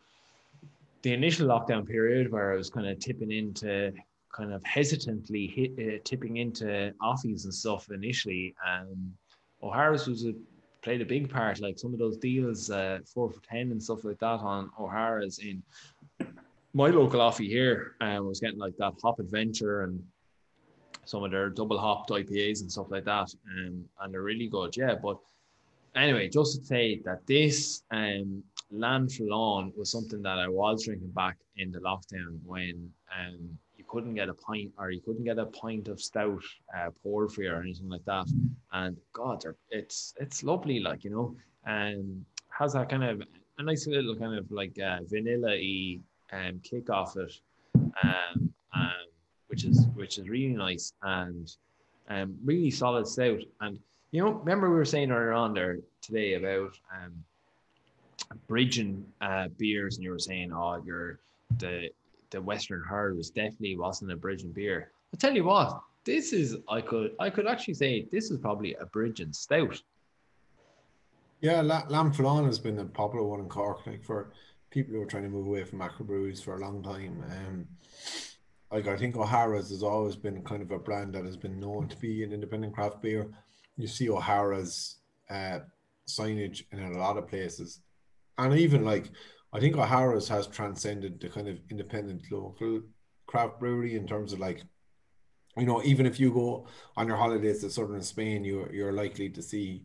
the 1.02 1.12
initial 1.12 1.48
lockdown 1.48 1.86
period 1.86 2.32
where 2.32 2.52
I 2.52 2.56
was 2.56 2.70
kind 2.70 2.86
of 2.86 2.98
tipping 2.98 3.30
into 3.30 3.92
kind 4.34 4.52
of 4.52 4.64
hesitantly 4.64 5.46
hit, 5.46 5.72
uh, 5.78 5.98
tipping 6.02 6.38
into 6.38 6.92
offies 7.00 7.44
and 7.44 7.54
stuff 7.54 7.90
initially. 7.90 8.54
Um, 8.66 9.12
O'Hara's 9.62 10.06
was 10.06 10.24
a, 10.24 10.32
played 10.82 11.02
a 11.02 11.04
big 11.04 11.30
part, 11.30 11.60
like 11.60 11.78
some 11.78 11.92
of 11.92 11.98
those 11.98 12.16
deals, 12.16 12.70
uh, 12.70 12.98
four 13.06 13.30
for 13.30 13.40
ten 13.42 13.70
and 13.70 13.82
stuff 13.82 14.04
like 14.04 14.18
that 14.18 14.40
on 14.40 14.70
O'Hara's 14.80 15.38
in 15.38 15.62
my 16.72 16.88
local 16.88 17.20
offie 17.20 17.48
here. 17.48 17.94
Um, 18.00 18.26
was 18.26 18.40
getting 18.40 18.58
like 18.58 18.76
that 18.78 18.94
hop 19.02 19.20
adventure 19.20 19.82
and 19.82 20.02
some 21.04 21.22
of 21.22 21.30
their 21.30 21.50
double 21.50 21.78
hopped 21.78 22.10
IPAs 22.10 22.62
and 22.62 22.72
stuff 22.72 22.90
like 22.90 23.04
that. 23.04 23.32
Um, 23.56 23.84
and 24.00 24.12
they're 24.12 24.22
really 24.22 24.48
good, 24.48 24.76
yeah. 24.76 24.94
But 24.94 25.18
anyway, 25.96 26.28
just 26.28 26.58
to 26.58 26.64
say 26.64 27.00
that 27.04 27.26
this 27.26 27.82
um 27.90 28.42
was 28.70 29.90
something 29.90 30.22
that 30.22 30.38
I 30.38 30.48
was 30.48 30.84
drinking 30.84 31.10
back 31.10 31.36
in 31.56 31.70
the 31.70 31.78
lockdown 31.80 32.38
when 32.44 32.90
um 33.16 33.58
you 33.76 33.84
couldn't 33.88 34.14
get 34.14 34.28
a 34.28 34.34
pint 34.34 34.72
or 34.78 34.90
you 34.90 35.00
couldn't 35.00 35.24
get 35.24 35.38
a 35.38 35.46
pint 35.46 35.88
of 35.88 36.00
stout 36.00 36.42
uh, 36.76 36.90
poured 37.02 37.32
for 37.32 37.42
you 37.42 37.52
or 37.52 37.60
anything 37.60 37.88
like 37.88 38.04
that. 38.06 38.26
And 38.72 38.96
God, 39.12 39.44
it's 39.70 40.14
it's 40.18 40.42
lovely, 40.42 40.80
like 40.80 41.04
you 41.04 41.10
know, 41.10 41.36
and 41.66 42.24
has 42.48 42.72
that 42.72 42.88
kind 42.88 43.04
of 43.04 43.22
a 43.58 43.62
nice 43.62 43.86
little 43.86 44.16
kind 44.16 44.36
of 44.38 44.50
like 44.50 44.78
uh, 44.78 44.98
vanilla-y 45.06 45.98
um, 46.32 46.60
kick 46.62 46.90
off 46.90 47.16
it, 47.16 47.32
um, 48.02 48.52
um, 48.74 49.06
which 49.48 49.64
is 49.64 49.86
which 49.94 50.18
is 50.18 50.28
really 50.28 50.54
nice 50.54 50.92
and 51.02 51.56
um, 52.08 52.36
really 52.44 52.70
solid 52.70 53.06
stout. 53.06 53.40
And 53.60 53.78
you 54.14 54.22
know, 54.22 54.30
remember 54.30 54.70
we 54.70 54.76
were 54.76 54.84
saying 54.84 55.10
earlier 55.10 55.32
on 55.32 55.52
there 55.54 55.78
today 56.00 56.34
about 56.34 56.78
um, 56.94 57.12
bridging 58.46 59.04
uh, 59.20 59.48
beers, 59.58 59.96
and 59.96 60.04
you 60.04 60.10
were 60.12 60.20
saying, 60.20 60.52
oh, 60.52 60.80
you're 60.86 61.18
the 61.58 61.88
the 62.30 62.40
Western 62.40 62.80
Herd 62.88 63.16
was 63.16 63.30
definitely 63.30 63.76
wasn't 63.76 64.12
a 64.12 64.16
bridging 64.16 64.52
beer. 64.52 64.92
I 65.12 65.16
tell 65.16 65.34
you 65.34 65.42
what, 65.42 65.80
this 66.04 66.32
is 66.32 66.56
I 66.68 66.80
could 66.80 67.16
I 67.18 67.28
could 67.28 67.48
actually 67.48 67.74
say 67.74 68.06
this 68.12 68.30
is 68.30 68.38
probably 68.38 68.74
a 68.74 68.86
bridging 68.86 69.32
stout. 69.32 69.82
Yeah, 71.40 71.60
La- 71.62 71.88
Leann 71.88 72.14
Folláin 72.14 72.46
has 72.46 72.60
been 72.60 72.78
a 72.78 72.84
popular 72.84 73.26
one 73.26 73.40
in 73.40 73.48
Cork, 73.48 73.84
like 73.84 74.04
for 74.04 74.30
people 74.70 74.94
who 74.94 75.02
are 75.02 75.06
trying 75.06 75.24
to 75.24 75.28
move 75.28 75.48
away 75.48 75.64
from 75.64 75.80
macro 75.80 76.06
breweries 76.06 76.40
for 76.40 76.54
a 76.54 76.60
long 76.60 76.84
time. 76.84 77.24
Um, 77.28 77.66
like 78.70 78.86
I 78.86 78.96
think 78.96 79.16
O'Hara's 79.16 79.70
has 79.70 79.82
always 79.82 80.14
been 80.14 80.40
kind 80.42 80.62
of 80.62 80.70
a 80.70 80.78
brand 80.78 81.14
that 81.14 81.24
has 81.24 81.36
been 81.36 81.58
known 81.58 81.88
to 81.88 81.96
be 81.96 82.22
an 82.22 82.32
independent 82.32 82.74
craft 82.74 83.02
beer. 83.02 83.28
You 83.76 83.86
see 83.88 84.08
O'Hara's 84.08 84.96
uh, 85.30 85.60
signage 86.08 86.64
in 86.72 86.80
a 86.80 86.98
lot 86.98 87.16
of 87.16 87.28
places, 87.28 87.80
and 88.38 88.54
even 88.58 88.84
like 88.84 89.10
I 89.52 89.60
think 89.60 89.76
O'Hara's 89.76 90.28
has 90.28 90.46
transcended 90.46 91.20
the 91.20 91.28
kind 91.28 91.48
of 91.48 91.58
independent 91.70 92.22
local 92.30 92.82
craft 93.26 93.60
brewery 93.60 93.94
in 93.94 94.06
terms 94.06 94.32
of 94.32 94.40
like, 94.40 94.62
you 95.56 95.64
know, 95.64 95.82
even 95.84 96.06
if 96.06 96.18
you 96.18 96.32
go 96.32 96.66
on 96.96 97.06
your 97.06 97.16
holidays 97.16 97.60
to 97.60 97.70
southern 97.70 98.02
Spain, 98.02 98.44
you're 98.44 98.72
you're 98.72 98.92
likely 98.92 99.28
to 99.30 99.42
see 99.42 99.84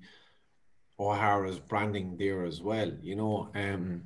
O'Hara's 1.00 1.60
branding 1.60 2.18
there 2.18 2.46
as 2.46 2.62
well. 2.62 2.92
You 3.02 3.16
know, 3.16 3.50
um, 3.56 4.04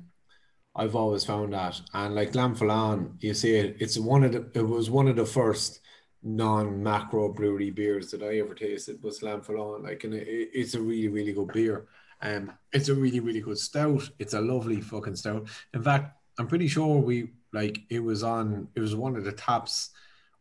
I've 0.76 0.96
always 0.96 1.24
found 1.24 1.54
that, 1.54 1.80
and 1.92 2.14
like 2.14 2.32
Leann 2.32 2.56
Folláin, 2.56 3.14
you 3.20 3.32
see 3.34 3.56
it. 3.56 3.76
It's 3.80 3.98
one 3.98 4.24
of 4.24 4.32
the. 4.32 4.50
It 4.54 4.66
was 4.66 4.90
one 4.90 5.08
of 5.08 5.16
the 5.16 5.26
first 5.26 5.80
non-macro 6.24 7.28
brewery 7.28 7.70
beers 7.70 8.10
that 8.10 8.22
I 8.22 8.38
ever 8.38 8.54
tasted 8.54 9.02
was 9.02 9.20
Leann 9.20 9.44
Folláin. 9.44 9.84
Like, 9.84 10.04
and 10.04 10.14
it, 10.14 10.26
it's 10.52 10.74
a 10.74 10.80
really, 10.80 11.08
really 11.08 11.32
good 11.32 11.52
beer. 11.52 11.86
Um, 12.22 12.52
it's 12.72 12.88
a 12.88 12.94
really, 12.94 13.20
really 13.20 13.40
good 13.40 13.58
stout. 13.58 14.08
It's 14.18 14.34
a 14.34 14.40
lovely 14.40 14.80
fucking 14.80 15.16
stout. 15.16 15.48
In 15.74 15.82
fact, 15.82 16.16
I'm 16.38 16.46
pretty 16.46 16.68
sure 16.68 16.98
we 16.98 17.30
like 17.52 17.80
it 17.90 18.00
was 18.00 18.22
on. 18.22 18.68
It 18.74 18.80
was 18.80 18.96
one 18.96 19.16
of 19.16 19.24
the 19.24 19.32
taps 19.32 19.90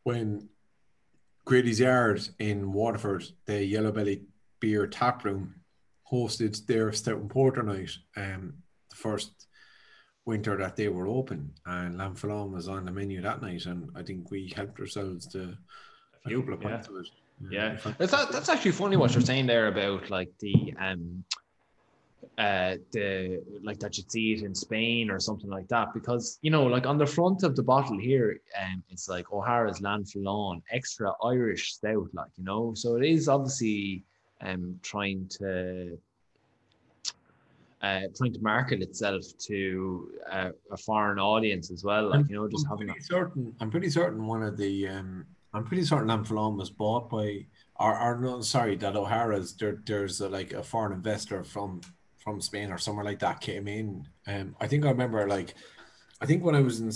when 0.03 0.49
Grady's 1.45 1.81
Yard 1.81 2.27
in 2.39 2.71
Waterford, 2.71 3.25
the 3.45 3.63
Yellow 3.63 3.91
Belly 3.91 4.23
Beer 4.59 4.87
Tap 4.87 5.25
Room, 5.25 5.55
hosted 6.09 6.65
their 6.65 6.93
stout 6.93 7.17
and 7.17 7.29
porter 7.29 7.61
night. 7.61 7.91
Um, 8.15 8.53
the 8.89 8.95
first 8.95 9.47
winter 10.25 10.57
that 10.57 10.75
they 10.75 10.87
were 10.87 11.07
open, 11.07 11.51
and 11.65 11.97
Leann 11.97 12.15
Folláin 12.15 12.51
was 12.51 12.67
on 12.67 12.85
the 12.85 12.91
menu 12.91 13.21
that 13.21 13.41
night, 13.41 13.65
and 13.65 13.89
I 13.95 14.03
think 14.03 14.31
we 14.31 14.53
helped 14.55 14.79
ourselves 14.79 15.27
to 15.27 15.57
a 16.25 16.29
couple 16.29 16.53
of 16.53 16.61
yeah. 16.61 16.69
pints 16.69 16.87
of 16.87 16.95
it. 16.97 17.09
Yeah, 17.49 17.77
that's 17.97 18.11
that's 18.11 18.49
actually 18.49 18.71
funny 18.71 18.95
what 18.95 19.13
you're 19.13 19.21
saying 19.21 19.47
there 19.47 19.67
about 19.67 20.09
like 20.09 20.31
the 20.39 20.73
um 20.79 21.23
uh 22.37 22.77
the 22.91 23.43
like 23.63 23.79
that 23.79 23.97
you'd 23.97 24.11
see 24.11 24.33
it 24.33 24.43
in 24.43 24.55
Spain 24.55 25.11
or 25.11 25.19
something 25.19 25.49
like 25.49 25.67
that 25.67 25.93
because 25.93 26.39
you 26.41 26.49
know 26.49 26.63
like 26.63 26.85
on 26.85 26.97
the 26.97 27.05
front 27.05 27.43
of 27.43 27.55
the 27.55 27.61
bottle 27.61 27.99
here 27.99 28.39
um 28.61 28.81
it's 28.89 29.09
like 29.09 29.31
O'Hara's 29.31 29.81
Leann 29.81 30.03
Folláin 30.03 30.61
extra 30.71 31.11
Irish 31.23 31.73
stout 31.73 32.07
like 32.13 32.31
you 32.37 32.43
know 32.43 32.73
so 32.75 32.95
it 32.95 33.05
is 33.05 33.27
obviously 33.27 34.03
um 34.41 34.79
trying 34.81 35.27
to 35.39 35.97
uh, 37.83 38.01
trying 38.15 38.33
to 38.33 38.39
market 38.41 38.81
itself 38.81 39.21
to 39.37 40.09
uh, 40.31 40.49
a 40.71 40.77
foreign 40.77 41.19
audience 41.19 41.69
as 41.69 41.83
well 41.83 42.09
like 42.09 42.25
you 42.29 42.35
know 42.35 42.47
just 42.47 42.65
I'm 42.65 42.71
having 42.71 42.87
pretty 42.87 43.01
certain. 43.01 43.53
I'm 43.59 43.69
pretty 43.69 43.89
certain 43.89 44.25
one 44.25 44.41
of 44.41 44.57
the. 44.57 44.87
Um, 44.87 45.25
I'm 45.53 45.65
pretty 45.65 45.83
certain 45.83 46.07
Leann 46.07 46.25
Folláin 46.25 46.57
was 46.57 46.71
bought 46.71 47.11
by, 47.11 47.45
or, 47.75 47.99
or 47.99 48.19
no, 48.19 48.41
sorry, 48.41 48.75
that 48.77 48.95
O'Hara's. 48.95 49.53
There, 49.55 49.81
there's 49.85 50.19
a, 50.21 50.29
like 50.29 50.53
a 50.53 50.63
foreign 50.63 50.93
investor 50.93 51.43
from 51.43 51.81
from 52.17 52.39
Spain 52.39 52.71
or 52.71 52.77
somewhere 52.77 53.05
like 53.05 53.19
that 53.19 53.41
came 53.41 53.67
in. 53.67 54.07
Um, 54.27 54.55
I 54.61 54.67
think 54.67 54.85
I 54.85 54.89
remember 54.89 55.27
like, 55.27 55.53
I 56.21 56.25
think 56.25 56.43
when 56.43 56.55
I 56.55 56.61
was 56.61 56.79
in, 56.79 56.89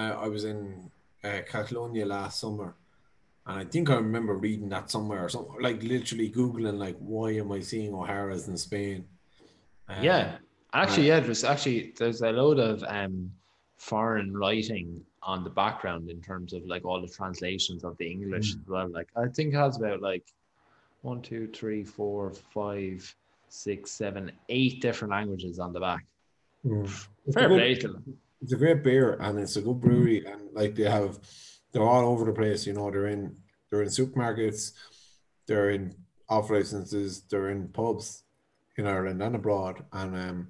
uh, 0.00 0.16
I 0.20 0.28
was 0.28 0.44
in 0.44 0.90
uh, 1.24 1.40
Catalonia 1.48 2.04
last 2.04 2.38
summer, 2.40 2.76
and 3.46 3.58
I 3.58 3.64
think 3.64 3.88
I 3.88 3.94
remember 3.94 4.34
reading 4.34 4.68
that 4.68 4.90
somewhere 4.90 5.24
or 5.24 5.30
something 5.30 5.56
like 5.60 5.82
literally 5.82 6.30
googling 6.30 6.78
like 6.78 6.98
why 6.98 7.30
am 7.32 7.52
I 7.52 7.60
seeing 7.60 7.94
O'Hara's 7.94 8.48
in 8.48 8.58
Spain? 8.58 9.06
Um, 9.88 10.02
Yeah, 10.02 10.38
actually, 10.72 11.08
yeah, 11.08 11.20
there's 11.20 11.44
actually 11.44 11.94
there's 11.98 12.22
a 12.22 12.30
load 12.30 12.58
of 12.58 12.82
um 12.86 13.30
foreign 13.76 14.36
writing 14.36 15.02
on 15.22 15.44
the 15.44 15.50
background 15.50 16.08
in 16.08 16.20
terms 16.22 16.52
of 16.52 16.64
like 16.66 16.84
all 16.84 17.00
the 17.00 17.08
translations 17.08 17.84
of 17.84 17.96
the 17.98 18.10
English 18.10 18.52
as 18.52 18.68
well. 18.68 18.88
Like 18.88 19.08
I 19.16 19.26
think 19.28 19.54
it 19.54 19.56
has 19.56 19.76
about 19.76 20.00
like 20.00 20.24
one, 21.02 21.20
two, 21.20 21.48
three, 21.48 21.84
four, 21.84 22.32
five, 22.54 23.14
six, 23.48 23.90
seven, 23.90 24.32
eight 24.48 24.80
different 24.80 25.12
languages 25.12 25.58
on 25.58 25.72
the 25.72 25.80
back. 25.80 26.04
Mm. 26.64 26.88
Fair 27.32 27.48
play 27.48 27.74
to 27.76 27.88
them. 27.88 28.18
It's 28.40 28.52
a 28.52 28.56
great 28.56 28.82
beer 28.82 29.16
and 29.20 29.38
it's 29.38 29.56
a 29.56 29.62
good 29.62 29.80
brewery 29.80 30.24
and 30.26 30.52
like 30.52 30.74
they 30.74 30.88
have 30.88 31.18
they're 31.72 31.82
all 31.82 32.06
over 32.06 32.24
the 32.24 32.32
place, 32.32 32.66
you 32.66 32.72
know, 32.72 32.90
they're 32.90 33.08
in 33.08 33.36
they're 33.70 33.82
in 33.82 33.88
supermarkets, 33.88 34.72
they're 35.46 35.70
in 35.70 35.94
off 36.28 36.50
licenses, 36.50 37.22
they're 37.22 37.50
in 37.50 37.68
pubs 37.68 38.22
in 38.76 38.86
Ireland 38.86 39.22
and 39.22 39.36
abroad 39.36 39.84
and 39.92 40.14
um 40.16 40.48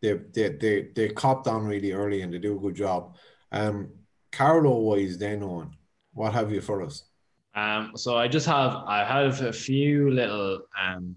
they 0.00 0.14
they 0.34 0.48
they 0.50 0.88
they 0.94 1.08
copped 1.08 1.46
on 1.46 1.64
really 1.66 1.92
early 1.92 2.22
and 2.22 2.32
they 2.32 2.38
do 2.38 2.56
a 2.56 2.60
good 2.60 2.74
job. 2.74 3.16
Um 3.50 3.90
Carlow 4.32 4.78
wise 4.78 5.18
then 5.18 5.42
on, 5.42 5.76
what 6.14 6.32
have 6.32 6.50
you 6.50 6.62
for 6.62 6.82
us? 6.82 7.04
Um, 7.54 7.92
so 7.96 8.16
I 8.16 8.28
just 8.28 8.46
have 8.46 8.76
I 8.86 9.04
have 9.04 9.42
a 9.42 9.52
few 9.52 10.10
little 10.10 10.60
um 10.82 11.16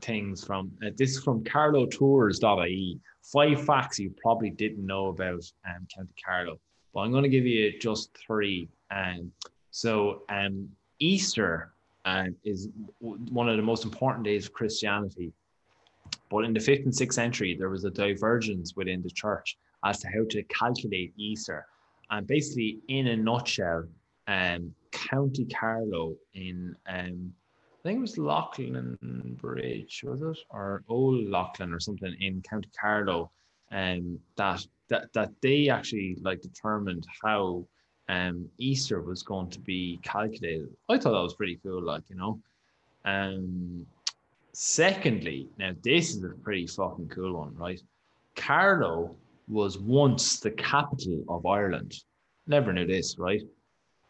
things 0.00 0.44
from 0.44 0.70
uh, 0.84 0.90
this 0.96 1.16
is 1.16 1.22
from 1.22 1.42
carlotours.ie. 1.42 3.00
Five 3.32 3.64
facts 3.64 3.98
you 3.98 4.14
probably 4.22 4.50
didn't 4.50 4.84
know 4.84 5.06
about 5.06 5.42
um, 5.66 5.86
County 5.94 6.12
Carlow, 6.24 6.58
but 6.94 7.00
I'm 7.00 7.10
going 7.10 7.24
to 7.24 7.28
give 7.28 7.46
you 7.46 7.78
just 7.78 8.16
three. 8.16 8.68
Um, 8.90 9.32
so 9.70 10.22
um, 10.30 10.68
Easter 10.98 11.72
um, 12.04 12.34
is 12.44 12.68
w- 13.02 13.18
one 13.30 13.48
of 13.48 13.56
the 13.56 13.62
most 13.62 13.84
important 13.84 14.24
days 14.24 14.46
of 14.46 14.52
Christianity. 14.52 15.32
But 16.30 16.44
in 16.44 16.52
the 16.52 16.60
fifth 16.60 16.84
and 16.84 16.94
sixth 16.94 17.16
century, 17.16 17.54
there 17.54 17.70
was 17.70 17.84
a 17.84 17.90
divergence 17.90 18.74
within 18.76 19.02
the 19.02 19.10
church 19.10 19.56
as 19.84 20.00
to 20.00 20.08
how 20.08 20.24
to 20.30 20.42
calculate 20.44 21.12
Easter. 21.16 21.66
And 22.10 22.26
basically, 22.26 22.80
in 22.88 23.08
a 23.08 23.16
nutshell, 23.16 23.84
um, 24.26 24.74
County 24.90 25.46
Carlow 25.46 26.16
in 26.34 26.74
um, 26.88 27.32
I 27.78 27.88
think 27.88 27.98
it 27.98 28.00
was 28.00 28.18
Loughlin 28.18 28.98
Bridge, 29.40 30.02
was 30.04 30.20
it, 30.20 30.38
or 30.50 30.82
Old 30.88 31.24
Leighlin 31.26 31.72
or 31.72 31.80
something 31.80 32.14
in 32.20 32.42
County 32.42 32.68
Carlow, 32.78 33.30
um, 33.70 34.18
that 34.36 34.66
that 34.88 35.12
that 35.12 35.30
they 35.40 35.68
actually 35.68 36.16
like 36.22 36.40
determined 36.40 37.06
how 37.22 37.64
um 38.08 38.48
Easter 38.58 39.00
was 39.00 39.22
going 39.22 39.48
to 39.50 39.60
be 39.60 40.00
calculated. 40.02 40.68
I 40.88 40.98
thought 40.98 41.12
that 41.12 41.22
was 41.22 41.34
pretty 41.34 41.60
cool, 41.62 41.82
like 41.82 42.02
you 42.08 42.16
know. 42.16 42.40
Um, 43.04 43.86
secondly, 44.60 45.48
now 45.56 45.70
this 45.84 46.10
is 46.16 46.24
a 46.24 46.30
pretty 46.30 46.66
fucking 46.66 47.08
cool 47.08 47.38
one, 47.38 47.54
right? 47.54 47.80
Carlow 48.34 49.14
was 49.46 49.78
once 49.78 50.40
the 50.40 50.50
capital 50.50 51.22
of 51.28 51.46
Ireland. 51.46 51.94
Never 52.48 52.72
knew 52.72 52.84
this, 52.84 53.16
right? 53.20 53.42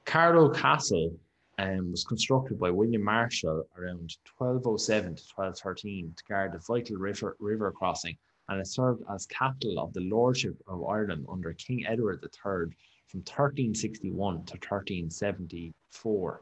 Carlow 0.07 0.49
Castle 0.49 1.15
um, 1.59 1.91
was 1.91 2.03
constructed 2.03 2.59
by 2.59 2.71
William 2.71 3.05
Marshal 3.05 3.69
around 3.77 4.17
1207 4.39 5.17
to 5.17 5.23
1213 5.35 6.15
to 6.17 6.25
guard 6.25 6.53
the 6.55 6.59
vital 6.67 6.97
river, 6.97 7.37
river 7.41 7.71
crossing, 7.71 8.17
and 8.49 8.59
it 8.59 8.69
served 8.69 9.03
as 9.13 9.27
capital 9.27 9.79
of 9.79 9.93
the 9.93 10.01
Lordship 10.01 10.57
of 10.67 10.83
Ireland 10.83 11.27
under 11.31 11.53
King 11.53 11.85
Edward 11.87 12.25
III 12.25 12.73
from 13.07 13.21
1361 13.21 14.47
to 14.47 14.55
1374. 14.55 16.41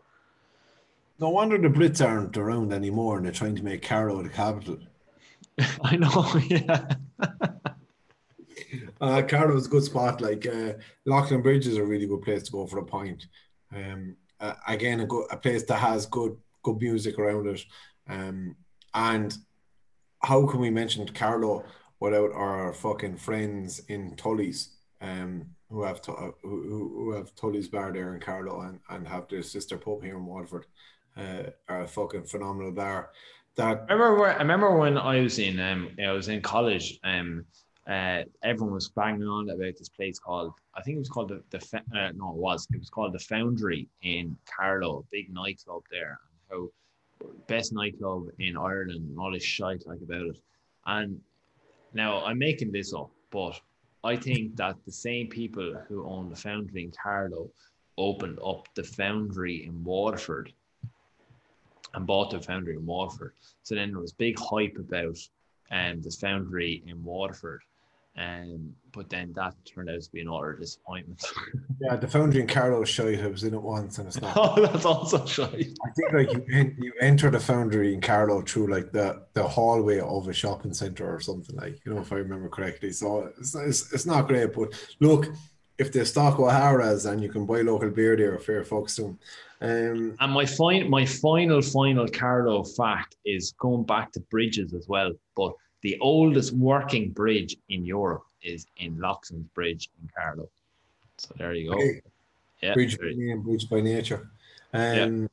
No 1.18 1.30
wonder 1.30 1.56
the 1.56 1.68
Brits 1.68 2.06
aren't 2.06 2.36
around 2.36 2.72
anymore 2.72 3.16
and 3.16 3.24
they're 3.24 3.32
trying 3.32 3.56
to 3.56 3.64
make 3.64 3.82
Carlow 3.82 4.22
the 4.22 4.28
capital. 4.28 4.78
I 5.82 5.96
know, 5.96 6.26
yeah. 6.48 6.86
Uh, 9.00 9.22
Carlow's 9.22 9.66
a 9.66 9.70
good 9.70 9.84
spot. 9.84 10.20
Like 10.20 10.46
uh, 10.46 10.74
Leighlinbridge 11.06 11.66
is 11.66 11.76
a 11.76 11.84
really 11.84 12.06
good 12.06 12.22
place 12.22 12.42
to 12.44 12.52
go 12.52 12.66
for 12.66 12.78
a 12.78 12.84
pint. 12.84 13.26
Um, 13.74 14.16
uh, 14.40 14.54
again, 14.68 15.00
a 15.00 15.06
good 15.06 15.26
a 15.30 15.36
place 15.36 15.62
that 15.64 15.76
has 15.76 16.06
good 16.06 16.36
good 16.62 16.80
music 16.80 17.18
around 17.18 17.46
it. 17.46 17.62
Um, 18.08 18.56
and 18.94 19.36
how 20.22 20.46
can 20.46 20.60
we 20.60 20.70
mention 20.70 21.06
Carlow 21.08 21.64
without 22.00 22.32
our 22.32 22.72
fucking 22.72 23.16
friends 23.16 23.80
in 23.88 24.16
Tully's, 24.16 24.76
um, 25.00 25.46
who 25.70 25.82
have 25.82 26.00
Tu- 26.02 26.12
uh, 26.12 26.32
who, 26.42 26.92
who 26.94 27.12
have 27.12 27.34
Tully's 27.34 27.68
bar 27.68 27.92
there 27.92 28.14
in 28.14 28.20
Carlow 28.20 28.62
and, 28.62 28.80
and 28.90 29.06
have 29.06 29.28
their 29.28 29.42
sister 29.42 29.78
pub 29.78 30.02
here 30.02 30.16
in 30.16 30.26
Waterford, 30.26 30.66
uh, 31.16 31.50
are 31.68 31.82
a 31.82 31.88
fucking 31.88 32.24
phenomenal 32.24 32.72
bar. 32.72 33.10
That 33.56 33.86
I 33.88 33.92
remember 33.94 34.20
where, 34.20 34.34
I 34.34 34.38
remember 34.38 34.76
when 34.76 34.98
I 34.98 35.20
was 35.20 35.38
in 35.38 35.58
um 35.60 35.90
I 36.02 36.12
was 36.12 36.28
in 36.28 36.42
college 36.42 37.00
um 37.04 37.44
uh 37.88 38.22
everyone 38.42 38.74
was 38.74 38.90
banging 38.90 39.26
on 39.26 39.48
about 39.48 39.76
this 39.78 39.88
place 39.88 40.18
called 40.18 40.52
I 40.74 40.82
think 40.82 40.96
it 40.96 40.98
was 40.98 41.08
called 41.08 41.30
the, 41.30 41.42
the 41.50 41.58
uh, 41.98 42.12
no 42.14 42.30
it 42.30 42.36
was 42.36 42.68
it 42.72 42.78
was 42.78 42.90
called 42.90 43.14
the 43.14 43.18
Foundry 43.18 43.88
in 44.02 44.36
Carlow 44.44 45.06
big 45.10 45.32
nightclub 45.32 45.84
there 45.90 46.20
and 46.30 46.38
how 46.50 47.28
best 47.46 47.72
nightclub 47.72 48.28
in 48.38 48.58
Ireland 48.58 49.08
and 49.08 49.18
all 49.18 49.32
this 49.32 49.42
shite 49.42 49.86
like 49.86 50.02
about 50.02 50.26
it 50.26 50.38
and 50.84 51.18
now 51.94 52.22
I'm 52.26 52.38
making 52.38 52.72
this 52.72 52.92
up 52.92 53.10
but 53.30 53.58
I 54.04 54.16
think 54.16 54.54
that 54.56 54.76
the 54.84 54.92
same 54.92 55.28
people 55.28 55.82
who 55.88 56.04
own 56.04 56.28
the 56.28 56.36
Foundry 56.36 56.84
in 56.84 56.92
Carlow 57.02 57.50
opened 57.96 58.38
up 58.44 58.68
the 58.74 58.84
Foundry 58.84 59.64
in 59.64 59.82
Waterford 59.82 60.52
and 61.96 62.06
bought 62.06 62.30
the 62.30 62.40
foundry 62.40 62.76
in 62.76 62.86
Waterford. 62.86 63.32
So 63.62 63.74
then 63.74 63.90
there 63.90 64.00
was 64.00 64.12
big 64.12 64.38
hype 64.38 64.76
about 64.78 65.18
um, 65.72 66.00
this 66.02 66.20
foundry 66.20 66.84
in 66.86 67.02
Waterford. 67.02 67.62
Um, 68.18 68.72
but 68.92 69.10
then 69.10 69.32
that 69.34 69.54
turned 69.66 69.90
out 69.90 70.00
to 70.00 70.10
be 70.10 70.22
an 70.22 70.28
utter 70.28 70.56
disappointment. 70.56 71.22
Yeah, 71.78 71.96
the 71.96 72.08
foundry 72.08 72.40
in 72.40 72.46
Carlow 72.46 72.80
is 72.84 72.88
shite. 72.88 73.20
I 73.20 73.26
was 73.26 73.44
in 73.44 73.52
it 73.52 73.60
once 73.60 73.98
and 73.98 74.06
it's 74.06 74.18
not. 74.22 74.32
oh, 74.34 74.64
that's 74.64 74.86
also 74.86 75.26
shite. 75.26 75.76
I 75.84 75.90
think 75.90 76.12
like 76.14 76.32
you 76.32 76.42
en- 76.50 76.74
you 76.80 76.90
enter 77.02 77.28
the 77.28 77.38
foundry 77.38 77.92
in 77.92 78.00
Carlow 78.00 78.40
through 78.40 78.68
like 78.68 78.92
the 78.92 79.22
the 79.34 79.46
hallway 79.46 80.00
of 80.00 80.26
a 80.26 80.32
shopping 80.32 80.72
center 80.72 81.14
or 81.14 81.20
something 81.20 81.54
like 81.54 81.78
you 81.84 81.92
know 81.92 82.00
if 82.00 82.10
I 82.12 82.16
remember 82.16 82.48
correctly. 82.48 82.92
So 82.92 83.30
it's 83.38 83.54
it's, 83.54 83.92
it's 83.92 84.06
not 84.06 84.26
great, 84.26 84.54
but 84.54 84.72
look, 85.00 85.28
if 85.76 85.92
they 85.92 86.02
stock 86.06 86.40
O'Hara's 86.40 87.04
and 87.04 87.22
you 87.22 87.28
can 87.28 87.44
buy 87.44 87.60
local 87.60 87.90
beer 87.90 88.16
there, 88.16 88.38
fair 88.38 88.64
fucks 88.64 88.96
to 88.96 89.02
them. 89.02 89.18
Um, 89.60 90.16
And 90.20 90.32
my 90.32 90.44
fin- 90.44 90.90
my 90.90 91.06
final, 91.06 91.62
final 91.62 92.08
Carlow 92.08 92.62
fact 92.62 93.16
is 93.24 93.52
going 93.52 93.84
back 93.84 94.12
to 94.12 94.20
bridges 94.20 94.74
as 94.74 94.86
well. 94.88 95.12
But 95.34 95.54
the 95.82 95.98
oldest 96.00 96.52
working 96.52 97.10
bridge 97.10 97.56
in 97.68 97.84
Europe 97.84 98.24
is 98.42 98.66
in 98.76 98.98
Loxton's 98.98 99.46
Bridge 99.54 99.88
in 100.02 100.10
Carlow. 100.16 100.48
So 101.18 101.34
there 101.38 101.54
you 101.54 101.70
go. 101.70 101.76
Okay. 101.76 102.00
Yeah. 102.62 102.74
bridge 102.74 102.98
by 102.98 103.12
name, 103.14 103.42
bridge 103.42 103.68
by 103.68 103.80
nature. 103.80 104.30
Um, 104.72 105.28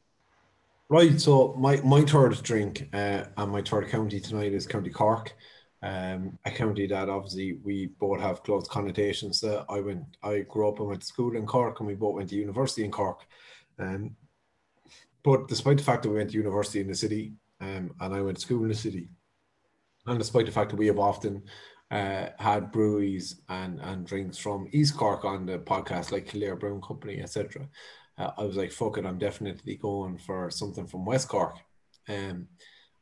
Right, 0.90 1.20
so 1.20 1.56
my, 1.58 1.78
my 1.78 2.02
third 2.02 2.44
drink 2.44 2.90
uh, 2.94 3.24
and 3.38 3.52
my 3.52 3.62
third 3.64 3.88
county 3.88 4.20
tonight 4.20 4.54
is 4.54 4.68
County 4.68 4.92
Cork, 4.92 5.34
um, 5.82 6.38
a 6.46 6.52
county 6.52 6.86
that 6.86 7.10
obviously 7.10 7.54
we 7.64 7.88
both 8.00 8.20
have 8.20 8.44
close 8.44 8.68
connotations. 8.68 9.40
to. 9.40 9.66
I 9.70 9.80
went, 9.80 10.04
I 10.22 10.42
grew 10.42 10.68
up 10.70 10.80
and 10.80 10.90
went 10.90 11.02
to 11.02 11.08
school 11.08 11.36
in 11.36 11.48
Cork, 11.48 11.80
and 11.80 11.88
we 11.88 11.96
both 11.96 12.16
went 12.16 12.30
to 12.30 12.36
university 12.36 12.84
in 12.84 12.92
Cork. 12.92 13.26
Um, 13.80 14.16
but 15.24 15.48
despite 15.48 15.78
the 15.78 15.84
fact 15.84 16.04
that 16.04 16.10
we 16.10 16.18
went 16.18 16.32
to 16.32 16.38
university 16.38 16.82
in 16.82 16.88
the 16.88 16.96
city, 16.96 17.34
um, 17.62 17.92
and 18.00 18.14
I 18.14 18.22
went 18.22 18.38
to 18.38 18.42
school 18.42 18.64
in 18.64 18.70
the 18.70 18.76
city, 18.76 19.10
and 20.06 20.20
despite 20.20 20.46
the 20.46 20.52
fact 20.52 20.72
that 20.72 20.78
we 20.78 20.88
have 20.88 21.00
often 21.00 21.44
uh, 21.92 22.28
had 22.40 22.72
breweries 22.72 23.42
and, 23.50 23.80
and 23.80 24.06
drinks 24.06 24.38
from 24.38 24.68
East 24.72 24.98
Cork 24.98 25.24
on 25.24 25.46
the 25.46 25.60
podcast, 25.60 26.12
like 26.12 26.28
Kildare 26.28 26.58
Brewing 26.58 26.82
Company, 26.82 27.22
etc., 27.22 27.68
uh, 28.18 28.32
I 28.38 28.44
was 28.44 28.58
like, 28.58 28.72
fuck 28.72 28.98
it, 28.98 29.06
I'm 29.06 29.18
definitely 29.18 29.76
going 29.78 30.18
for 30.18 30.52
something 30.52 30.88
from 30.88 31.06
West 31.06 31.30
Cork. 31.30 31.58
Um, 32.10 32.48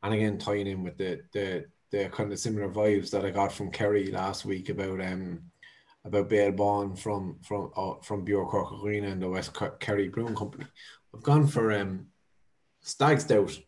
and 0.02 0.14
again, 0.14 0.38
tying 0.38 0.66
in 0.66 0.82
with 0.82 0.96
the, 0.96 1.20
the 1.32 1.64
the 1.92 2.08
kind 2.08 2.32
of 2.32 2.38
similar 2.38 2.70
vibes 2.70 3.10
that 3.10 3.24
I 3.24 3.30
got 3.30 3.52
from 3.52 3.70
Kerry 3.70 4.10
last 4.10 4.44
week 4.44 4.70
about 4.70 5.00
um 5.00 5.42
about 6.04 6.28
Béal 6.28 6.56
Bán 6.56 6.98
from 6.98 7.38
from 7.42 7.70
uh, 7.76 7.94
from 8.02 8.24
Bure 8.24 8.46
Cork 8.46 8.84
Arena 8.84 9.08
and 9.08 9.22
the 9.22 9.28
West 9.28 9.56
Kerry 9.80 10.08
Brewing 10.08 10.34
Company. 10.34 10.66
I've 11.14 11.22
gone 11.22 11.46
for 11.46 11.72
um 11.72 12.06
Stag 12.80 13.20
Stout. 13.20 13.58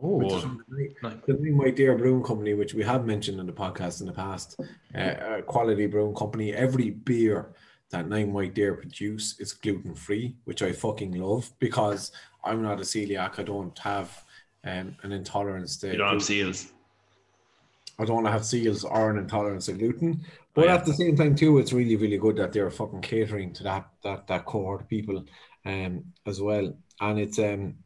Oh, 0.00 0.20
the 0.20 1.20
the 1.26 1.52
White 1.52 1.76
Deer 1.76 1.98
Brewing 1.98 2.22
Company, 2.22 2.54
which 2.54 2.72
we 2.72 2.84
have 2.84 3.04
mentioned 3.04 3.40
in 3.40 3.46
the 3.46 3.52
podcast 3.52 4.00
in 4.00 4.06
the 4.06 4.12
past, 4.12 4.56
uh, 4.94 5.38
a 5.38 5.42
quality 5.42 5.86
brewing 5.86 6.14
company. 6.14 6.54
Every 6.54 6.90
beer 6.90 7.52
that 7.90 8.08
Nine 8.08 8.32
White 8.32 8.54
Deer 8.54 8.74
produce 8.74 9.40
is 9.40 9.52
gluten 9.52 9.94
free, 9.94 10.36
which 10.44 10.62
I 10.62 10.72
fucking 10.72 11.12
love 11.12 11.50
because 11.58 12.12
I'm 12.44 12.62
not 12.62 12.78
a 12.78 12.82
celiac. 12.82 13.40
I 13.40 13.42
don't 13.42 13.76
have 13.80 14.24
um, 14.64 14.96
an 15.02 15.12
intolerance 15.12 15.76
to. 15.78 15.88
you 15.88 15.98
don't 15.98 16.12
have 16.12 16.22
seals. 16.22 16.72
I 17.98 18.04
don't 18.04 18.16
want 18.16 18.26
to 18.26 18.32
have 18.32 18.44
seals 18.44 18.84
or 18.84 19.10
an 19.10 19.18
intolerance 19.18 19.66
to 19.66 19.72
gluten. 19.72 20.24
But 20.58 20.66
yeah. 20.66 20.74
at 20.74 20.84
the 20.84 20.92
same 20.92 21.14
time, 21.14 21.36
too, 21.36 21.58
it's 21.58 21.72
really, 21.72 21.94
really 21.94 22.18
good 22.18 22.34
that 22.38 22.52
they're 22.52 22.68
fucking 22.68 23.02
catering 23.02 23.52
to 23.52 23.62
that 23.62 23.88
that 24.02 24.26
that 24.26 24.44
cohort 24.44 24.80
of 24.80 24.88
people 24.88 25.24
um 25.64 26.02
as 26.26 26.40
well. 26.40 26.76
And 27.00 27.20
it's 27.20 27.38
um 27.38 27.76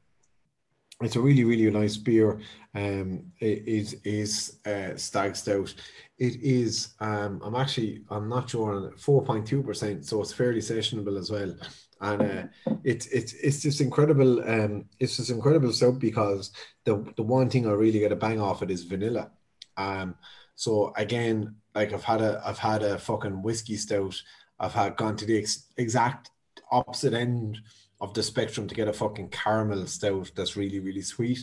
it's 1.03 1.17
a 1.17 1.21
really, 1.21 1.45
really 1.45 1.71
nice 1.71 1.99
beer. 1.99 2.41
Um 2.75 3.25
it 3.41 3.69
is 3.69 4.01
is 4.05 4.59
uh 4.65 4.97
stag 4.97 5.37
stout. 5.37 5.75
It 6.17 6.37
is 6.41 6.95
um 7.01 7.43
I'm 7.45 7.57
actually 7.57 8.05
I'm 8.09 8.31
not 8.31 8.49
sure 8.49 8.75
on 8.75 8.97
four 8.97 9.23
point 9.23 9.47
two 9.47 9.63
percent, 9.63 10.07
so 10.07 10.23
it's 10.23 10.33
fairly 10.33 10.61
sessionable 10.61 11.19
as 11.19 11.31
well. 11.31 11.55
And 12.01 12.23
uh, 12.23 12.45
it's 12.85 13.05
it's 13.09 13.35
it's 13.35 13.61
just 13.61 13.83
incredible. 13.83 14.41
Um, 14.49 14.87
it's 14.99 15.19
just 15.19 15.29
incredible 15.29 15.73
stout 15.75 15.99
because 15.99 16.53
the 16.87 17.05
the 17.19 17.23
one 17.23 17.51
thing 17.51 17.67
I 17.67 17.73
really 17.73 17.99
get 17.99 18.13
a 18.13 18.17
bang 18.17 18.41
off 18.41 18.63
it 18.63 18.71
is 18.71 18.85
vanilla. 18.85 19.31
Um, 19.77 20.15
so 20.55 20.95
again, 20.97 21.57
like 21.75 21.93
I've 21.93 22.05
had 22.05 22.21
a 22.21 22.43
I've 22.45 22.59
had 22.59 22.83
a 22.83 22.99
fucking 22.99 23.43
whiskey 23.43 23.77
stout. 23.77 24.21
I've 24.59 24.75
had 24.75 24.97
gone 24.97 25.17
to 25.17 25.27
the 25.27 25.39
ex- 25.39 25.67
exact 25.77 26.31
opposite 26.71 27.15
end 27.15 27.59
of 28.01 28.15
the 28.15 28.23
spectrum 28.23 28.67
to 28.69 28.75
get 28.75 28.89
a 28.89 28.93
fucking 28.93 29.29
caramel 29.29 29.87
stout 29.87 30.31
that's 30.35 30.57
really 30.57 30.81
really 30.81 31.03
sweet. 31.03 31.41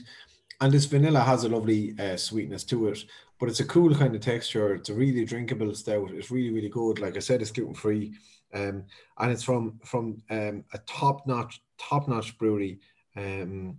And 0.62 0.72
this 0.74 0.86
vanilla 0.86 1.22
has 1.22 1.44
a 1.44 1.50
lovely 1.50 1.96
uh, 1.98 2.18
sweetness 2.18 2.66
to 2.66 2.88
it, 2.90 3.06
but 3.40 3.48
it's 3.48 3.62
a 3.62 3.66
cool 3.66 3.96
kind 3.96 4.14
of 4.14 4.22
texture. 4.22 4.76
It's 4.76 4.90
a 4.90 4.94
really 4.94 5.24
drinkable 5.24 5.74
stout. 5.74 6.12
It's 6.12 6.32
really 6.32 6.52
really 6.52 6.70
good. 6.70 7.00
Like 7.00 7.16
I 7.16 7.20
said, 7.20 7.42
it's 7.42 7.52
gluten 7.52 7.74
free, 7.74 8.14
um, 8.54 8.84
and 9.18 9.32
it's 9.32 9.44
from 9.44 9.80
from 9.84 10.22
um, 10.30 10.64
a 10.74 10.78
top 10.80 11.26
notch 11.28 11.62
top 11.78 12.08
notch 12.08 12.38
brewery 12.38 12.80
um, 13.16 13.78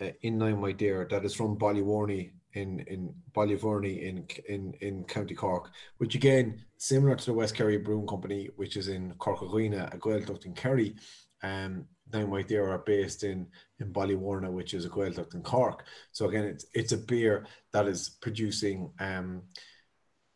uh, 0.00 0.10
in 0.22 0.38
Nine 0.38 0.60
White 0.60 0.78
Deer 0.78 1.06
that 1.10 1.24
is 1.24 1.34
from 1.34 1.58
Ballyvourney 1.58 2.30
in 2.54 2.80
in 2.80 3.14
Ballyvourney 3.32 4.02
in 4.02 4.26
in 4.48 4.74
in 4.80 5.04
County 5.04 5.34
Cork, 5.34 5.70
which 5.98 6.14
again 6.14 6.64
similar 6.76 7.16
to 7.16 7.26
the 7.26 7.32
West 7.32 7.54
Kerry 7.54 7.78
Brewing 7.78 8.06
Company, 8.06 8.48
which 8.56 8.76
is 8.76 8.88
in 8.88 9.14
Cork 9.14 9.42
Arena, 9.42 9.88
a 9.92 9.98
Gaeltacht 9.98 10.46
in 10.46 10.54
Kerry. 10.54 10.96
Um, 11.42 11.86
White 12.12 12.48
Deer 12.48 12.68
are 12.68 12.78
based 12.78 13.22
in 13.22 13.46
in 13.78 13.92
Ballyvourney, 13.92 14.50
which 14.50 14.74
is 14.74 14.84
a 14.84 14.88
Gaeltacht 14.90 15.34
in 15.34 15.42
Cork. 15.42 15.84
So 16.12 16.28
again, 16.28 16.44
it's 16.44 16.66
it's 16.74 16.92
a 16.92 16.98
beer 16.98 17.46
that 17.72 17.86
is 17.86 18.10
producing 18.20 18.90
um, 18.98 19.42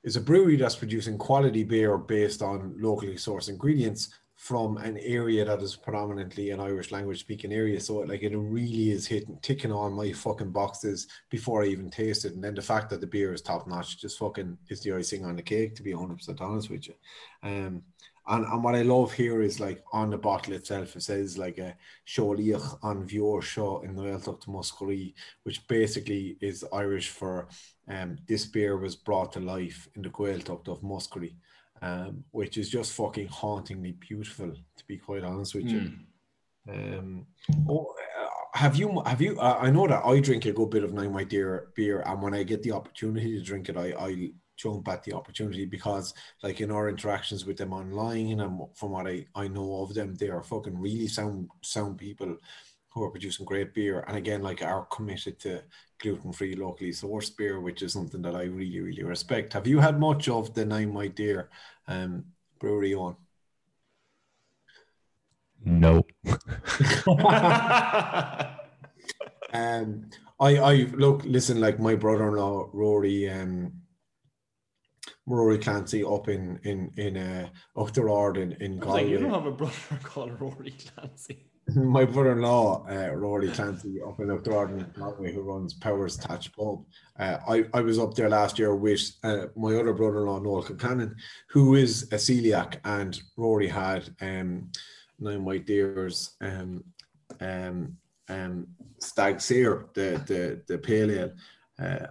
is 0.05 0.16
a 0.16 0.20
brewery 0.20 0.57
that's 0.57 0.77
producing 0.77 1.19
quality 1.19 1.65
beer 1.65 1.99
based 1.99 2.43
on 2.43 2.77
locally 2.78 3.15
sourced 3.15 3.49
ingredients 3.49 4.11
from 4.36 4.77
an 4.78 4.98
area 4.98 5.44
that 5.44 5.62
is 5.62 5.77
predominantly 5.77 6.51
an 6.51 6.61
Irish 6.61 6.90
language 6.90 7.20
speaking 7.20 7.52
area. 7.52 7.81
So 7.81 7.98
like 7.98 8.23
it 8.23 8.36
really 8.36 8.90
is 8.90 9.06
hitting 9.06 9.39
ticking 9.43 9.73
on 9.73 9.93
my 9.93 10.12
fucking 10.12 10.51
boxes 10.51 11.06
before 11.31 11.62
I 11.62 11.69
even 11.69 11.90
taste 11.90 12.24
it. 12.24 12.35
And 12.35 12.43
then 12.43 12.55
the 12.55 12.62
fact 12.62 12.90
that 12.90 13.01
the 13.01 13.06
beer 13.06 13.32
is 13.32 13.43
top 13.43 13.66
notch 13.66 14.01
just 14.01 14.19
fucking 14.19 14.59
is 14.69 14.82
the 14.82 14.93
icing 14.93 15.24
on 15.24 15.36
the 15.36 15.43
cake, 15.43 15.77
to 15.77 15.82
be 15.82 15.93
100% 15.93 16.40
honest 16.40 16.69
with 16.69 16.89
you. 16.89 16.94
Um, 17.43 17.82
and, 18.27 18.47
and 18.47 18.65
what 18.65 18.74
I 18.74 18.82
love 18.82 19.12
here 19.12 19.43
is 19.43 19.61
like 19.61 19.85
on 19.93 20.11
the 20.11 20.19
bottle 20.19 20.55
itself, 20.55 20.97
it 20.97 21.02
says 21.02 21.36
like 21.36 21.59
a 21.59 21.77
Seoliach 22.06 22.78
an 22.82 23.06
Vior 23.06 23.43
Shaw 23.43 23.82
in 23.82 23.94
the 23.94 24.02
Gaeltacht 24.02 24.47
Muskery, 24.48 25.15
which 25.43 25.66
basically 25.69 26.39
is 26.40 26.65
Irish 26.73 27.11
for 27.11 27.48
um, 27.89 28.16
this 28.27 28.47
beer 28.47 28.78
was 28.78 28.97
brought 28.97 29.32
to 29.35 29.40
life 29.40 29.89
in 29.94 30.02
the 30.02 30.09
Gaeltacht 30.09 30.69
of 30.69 30.81
Muskery, 30.81 31.35
um, 31.85 32.24
which 32.31 32.56
is 32.56 32.70
just 32.70 32.93
fucking 32.93 33.28
hauntingly 33.28 33.93
beautiful, 33.93 34.51
to 34.51 34.85
be 34.86 34.97
quite 34.97 35.23
honest 35.23 35.55
with 35.55 35.66
you. 35.66 35.93
Um, 36.66 37.27
oh, 37.69 37.94
uh, 38.19 38.59
have 38.59 38.77
you 38.77 39.02
have 39.05 39.20
you? 39.20 39.39
Uh, 39.39 39.59
I 39.61 39.70
know 39.70 39.86
that 39.86 40.02
I 40.02 40.19
drink 40.20 40.47
a 40.47 40.52
good 40.52 40.70
bit 40.70 40.82
of 40.82 40.94
Nine 40.94 41.12
White 41.12 41.28
Deer 41.28 41.69
beer, 41.77 42.02
and 42.06 42.23
when 42.23 42.32
I 42.32 42.43
get 42.43 42.62
the 42.62 42.73
opportunity 42.73 43.36
to 43.36 43.44
drink 43.44 43.69
it, 43.69 43.77
I 43.77 43.93
I 43.98 44.31
jump 44.56 44.89
at 44.89 45.02
the 45.02 45.12
opportunity 45.12 45.66
because, 45.66 46.15
like 46.43 46.62
in 46.62 46.70
our 46.70 46.89
interactions 46.89 47.44
with 47.44 47.59
them 47.59 47.74
online, 47.74 48.40
and 48.40 48.62
from 48.74 48.93
what 48.93 49.06
I 49.06 49.27
I 49.35 49.48
know 49.48 49.82
of 49.82 49.93
them, 49.93 50.15
they 50.15 50.31
are 50.31 50.43
fucking 50.43 50.78
really 50.78 51.09
sound 51.09 51.51
sound 51.62 51.98
people 51.98 52.39
who 52.95 53.03
are 53.03 53.11
producing 53.11 53.45
great 53.45 53.75
beer, 53.75 54.05
and 54.07 54.16
again, 54.16 54.41
like 54.41 54.62
are 54.62 54.87
committed 54.87 55.41
to 55.41 55.62
gluten 56.01 56.33
free, 56.33 56.55
locally 56.55 56.91
sourced 56.91 57.37
beer, 57.37 57.61
which 57.61 57.83
is 57.83 57.93
something 57.93 58.23
that 58.23 58.37
I 58.37 58.45
really 58.45 58.81
really 58.81 59.03
respect. 59.03 59.53
Have 59.53 59.66
you 59.66 59.81
had 59.81 59.99
much 59.99 60.29
of 60.29 60.55
the 60.55 60.65
Nine 60.65 60.95
White 60.95 61.16
Deer 61.16 61.51
um, 61.89 62.25
brewery 62.61 62.95
on? 62.95 63.16
No. 65.65 66.05
um, 69.53 70.11
I, 70.39 70.57
I 70.59 70.75
look, 70.93 71.23
listen, 71.25 71.61
like 71.61 71.81
my 71.81 71.95
brother-in-law 71.97 72.71
Rory, 72.73 73.29
um, 73.31 73.73
Rory 75.27 75.59
Clancy 75.59 76.05
up 76.05 76.29
in 76.29 76.61
in 76.62 76.93
in 76.97 77.16
uh, 77.16 77.49
up 77.77 77.93
the 77.93 78.05
road 78.05 78.37
in 78.37 78.53
in 78.53 78.81
I 78.83 78.87
was 78.87 78.95
like, 78.95 79.09
you 79.09 79.19
don't 79.19 79.31
have 79.31 79.47
a 79.47 79.53
brother 79.53 79.99
called 80.03 80.41
Rory 80.41 80.73
Clancy. 80.95 81.51
my 81.74 82.05
brother-in-law 82.05 82.86
uh, 82.91 83.15
Rory 83.15 83.51
Clancy 83.51 84.01
up 84.03 84.20
in 84.20 84.31
Galway, 84.99 85.32
who 85.32 85.43
runs 85.43 85.74
Powers 85.74 86.16
Thatch 86.16 86.53
Pub. 86.53 86.85
Uh, 87.19 87.39
I 87.49 87.65
I 87.73 87.81
was 87.81 87.99
up 87.99 88.15
there 88.15 88.28
last 88.28 88.59
year 88.59 88.74
with 88.74 89.12
uh, 89.23 89.47
my 89.57 89.74
other 89.74 89.95
brother-in-law 89.95 90.41
Noel 90.41 90.62
Kilcannon, 90.62 91.15
who 91.49 91.74
is 91.74 92.05
a 92.05 92.16
celiac, 92.16 92.77
and 92.85 93.19
Rory 93.36 93.69
had 93.69 94.11
um, 94.20 94.70
nine 95.19 95.45
white 95.45 95.66
deers 95.66 96.36
um 96.41 96.85
um 97.41 97.97
um 98.28 98.66
stag 98.99 99.41
the 99.95 100.23
the 100.27 100.62
the 100.69 100.78
pale 100.78 101.11
ale 101.11 101.32
uh, 101.78 102.07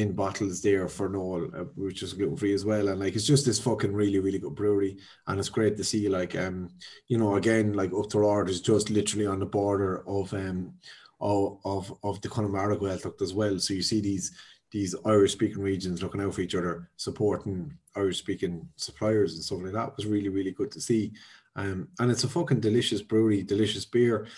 in 0.00 0.12
bottles 0.12 0.62
there 0.62 0.88
for 0.88 1.08
Noel, 1.08 1.50
uh, 1.54 1.64
which 1.76 2.02
is 2.02 2.14
gluten 2.14 2.36
free 2.36 2.54
as 2.54 2.64
well. 2.64 2.88
And 2.88 3.00
like 3.00 3.14
it's 3.14 3.26
just 3.26 3.44
this 3.44 3.60
fucking 3.60 3.92
really 3.92 4.18
really 4.18 4.38
good 4.38 4.54
brewery, 4.54 4.96
and 5.26 5.38
it's 5.38 5.48
great 5.48 5.76
to 5.76 5.84
see 5.84 6.08
like 6.08 6.36
um 6.36 6.70
you 7.08 7.18
know 7.18 7.36
again 7.36 7.74
like 7.74 7.92
Oughterard 7.92 8.48
is 8.48 8.60
just 8.60 8.90
literally 8.90 9.26
on 9.26 9.38
the 9.38 9.46
border 9.46 10.02
of 10.08 10.32
um 10.32 10.72
of 11.20 11.58
of, 11.64 11.94
of 12.02 12.20
the 12.22 12.28
Connemara 12.28 12.76
Gaeltacht 12.76 13.20
as 13.20 13.34
well. 13.34 13.58
So 13.58 13.74
you 13.74 13.82
see 13.82 14.00
these 14.00 14.32
these 14.72 14.94
Irish 15.04 15.32
speaking 15.32 15.60
regions 15.60 16.02
looking 16.02 16.20
out 16.20 16.34
for 16.34 16.40
each 16.40 16.54
other, 16.54 16.88
supporting 16.96 17.72
Irish 17.96 18.18
speaking 18.18 18.68
suppliers 18.76 19.34
and 19.34 19.42
stuff 19.42 19.62
like 19.62 19.72
that 19.72 19.96
was 19.96 20.06
really, 20.06 20.28
really 20.28 20.52
good 20.52 20.70
to 20.72 20.80
see. 20.80 21.12
Um, 21.56 21.88
and 21.98 22.10
it's 22.10 22.24
a 22.24 22.28
fucking 22.28 22.60
delicious 22.60 23.02
brewery, 23.02 23.42
delicious 23.42 23.84
beer. 23.84 24.28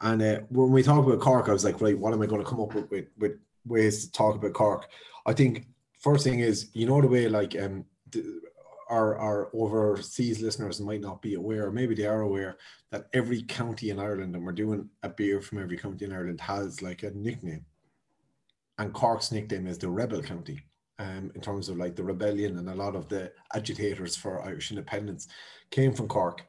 And 0.00 0.22
uh, 0.22 0.40
when 0.48 0.70
we 0.70 0.82
talk 0.82 1.04
about 1.04 1.20
Cork, 1.20 1.48
I 1.48 1.52
was 1.52 1.64
like, 1.64 1.80
right, 1.80 1.98
what 1.98 2.14
am 2.14 2.22
I 2.22 2.26
going 2.26 2.42
to 2.42 2.48
come 2.48 2.60
up 2.60 2.74
with, 2.74 2.88
with, 2.90 3.06
with 3.18 3.32
ways 3.66 4.06
to 4.06 4.12
talk 4.12 4.36
about 4.36 4.52
Cork? 4.52 4.88
I 5.26 5.32
think 5.32 5.66
first 5.98 6.24
thing 6.24 6.40
is, 6.40 6.70
you 6.72 6.86
know, 6.86 7.00
the 7.00 7.08
way 7.08 7.28
like 7.28 7.56
um, 7.60 7.84
our, 8.88 9.16
our 9.18 9.50
overseas 9.54 10.40
listeners 10.40 10.80
might 10.80 11.00
not 11.00 11.22
be 11.22 11.34
aware, 11.34 11.66
or 11.66 11.72
maybe 11.72 11.94
they 11.94 12.06
are 12.06 12.22
aware 12.22 12.56
that 12.90 13.06
every 13.12 13.42
county 13.42 13.90
in 13.90 14.00
Ireland, 14.00 14.34
and 14.34 14.44
we're 14.44 14.52
doing 14.52 14.88
a 15.02 15.08
beer 15.08 15.40
from 15.40 15.62
every 15.62 15.76
county 15.76 16.04
in 16.04 16.12
Ireland, 16.12 16.40
has 16.40 16.82
like 16.82 17.02
a 17.02 17.10
nickname. 17.12 17.64
And 18.78 18.92
Cork's 18.92 19.30
nickname 19.30 19.66
is 19.66 19.78
the 19.78 19.88
Rebel 19.88 20.22
County. 20.22 20.60
Um, 20.98 21.32
in 21.34 21.40
terms 21.40 21.70
of 21.70 21.78
like 21.78 21.96
the 21.96 22.04
rebellion 22.04 22.58
and 22.58 22.68
a 22.68 22.74
lot 22.74 22.94
of 22.94 23.08
the 23.08 23.32
agitators 23.54 24.16
for 24.16 24.42
Irish 24.42 24.70
independence 24.70 25.28
came 25.70 25.94
from 25.94 26.08
Cork. 26.08 26.44